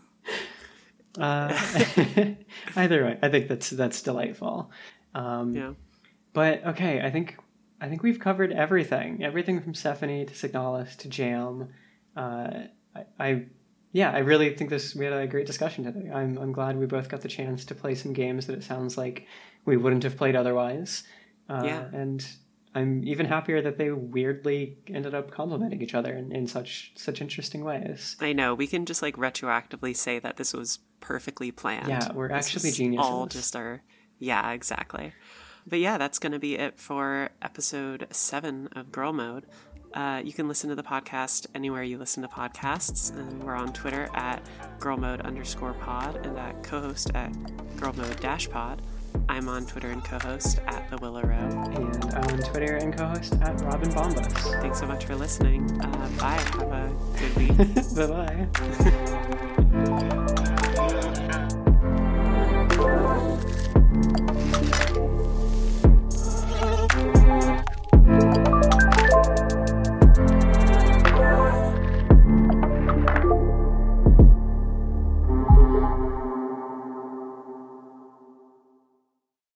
Uh, 1.19 1.49
either 2.77 3.05
way, 3.05 3.19
I 3.23 3.29
think 3.29 3.49
that's 3.49 3.71
that's 3.71 4.03
delightful. 4.03 4.71
Um, 5.15 5.55
yeah. 5.55 5.73
But 6.35 6.67
okay, 6.67 7.01
I 7.01 7.11
think 7.11 7.39
I 7.81 7.89
think 7.89 8.03
we've 8.03 8.21
covered 8.21 8.53
everything. 8.53 9.25
Everything 9.25 9.61
from 9.63 9.73
Sephonie 9.73 10.27
to 10.27 10.35
Signalis 10.35 10.97
to 10.99 11.09
Jam. 11.09 11.71
Uh, 12.15 12.65
I, 12.95 13.05
I 13.19 13.45
yeah, 13.97 14.11
I 14.11 14.19
really 14.19 14.55
think 14.55 14.69
this 14.69 14.95
we 14.95 15.07
had 15.07 15.15
a 15.15 15.27
great 15.27 15.47
discussion 15.47 15.85
today. 15.85 16.11
I'm 16.13 16.37
I'm 16.37 16.53
glad 16.53 16.77
we 16.77 16.85
both 16.85 17.09
got 17.09 17.23
the 17.23 17.29
chance 17.29 17.65
to 17.65 17.75
play 17.75 17.95
some 17.95 18.13
games 18.13 18.47
that 18.47 18.53
it 18.53 18.63
sounds 18.63 18.99
like 18.99 19.27
we 19.65 19.79
wouldn't 19.79 20.03
have 20.03 20.19
played 20.19 20.37
otherwise. 20.37 21.03
Uh, 21.49 21.63
yeah, 21.65 21.85
and 21.95 22.23
I'm 22.75 23.03
even 23.05 23.25
happier 23.25 23.63
that 23.63 23.79
they 23.79 23.91
weirdly 23.91 24.77
ended 24.89 25.15
up 25.15 25.31
complementing 25.31 25.81
each 25.81 25.95
other 25.95 26.13
in, 26.13 26.31
in 26.31 26.47
such 26.47 26.93
such 26.95 27.23
interesting 27.23 27.65
ways. 27.65 28.17
I 28.21 28.35
know 28.35 28.55
we 28.55 28.67
can 28.67 28.85
just 28.85 29.01
like 29.01 29.17
retroactively 29.17 29.97
say 29.97 30.19
that 30.19 30.37
this 30.37 30.53
was 30.53 30.81
perfectly 31.01 31.51
planned. 31.51 31.89
Yeah, 31.89 32.13
we're 32.13 32.29
this 32.29 32.55
actually 32.55 32.73
geniuses. 32.73 33.11
All 33.11 33.25
just 33.25 33.57
our 33.57 33.83
yeah, 34.19 34.53
exactly. 34.53 35.15
But 35.67 35.79
yeah, 35.79 35.97
that's 35.97 36.19
going 36.19 36.33
to 36.33 36.39
be 36.39 36.57
it 36.57 36.79
for 36.79 37.31
episode 37.41 38.09
seven 38.11 38.69
of 38.77 38.93
Girl 38.93 39.15
Mode. 39.15 39.47
Uh, 39.97 40.21
you 40.23 40.33
can 40.33 40.47
listen 40.47 40.69
to 40.69 40.77
the 40.77 40.83
podcast 40.83 41.47
anywhere 41.55 41.83
you 41.83 41.97
listen 41.97 42.23
to 42.23 42.29
podcasts. 42.29 43.17
And 43.17 43.43
we're 43.43 43.57
on 43.57 43.73
Twitter 43.73 44.09
at 44.15 44.43
girlmode 44.79 45.25
underscore 45.25 45.73
pod 45.73 46.25
and 46.27 46.39
at 46.39 46.63
co 46.63 46.81
host 46.83 47.11
at 47.15 47.33
girlmode 47.77 48.21
dash 48.21 48.49
pod. 48.51 48.83
I'm 49.29 49.49
on 49.49 49.67
Twitter 49.67 49.91
and 49.91 50.05
co-host 50.05 50.61
at 50.67 50.89
the 50.91 50.99
Willow 50.99 51.23
Row. 51.23 51.37
And 51.37 52.05
I'm 52.15 52.35
on 52.35 52.39
Twitter 52.43 52.77
and 52.77 52.97
co-host 52.97 53.33
at 53.41 53.61
Robin 53.63 53.91
Bombas. 53.91 54.61
Thanks 54.61 54.79
so 54.79 54.87
much 54.87 55.07
for 55.07 55.17
listening. 55.17 55.81
Uh, 55.81 56.09
bye. 56.19 56.37
Have 56.37 56.71
a 56.71 56.93
good 57.19 57.35
week. 57.37 57.57
bye 57.97 58.07
bye. 59.67 60.53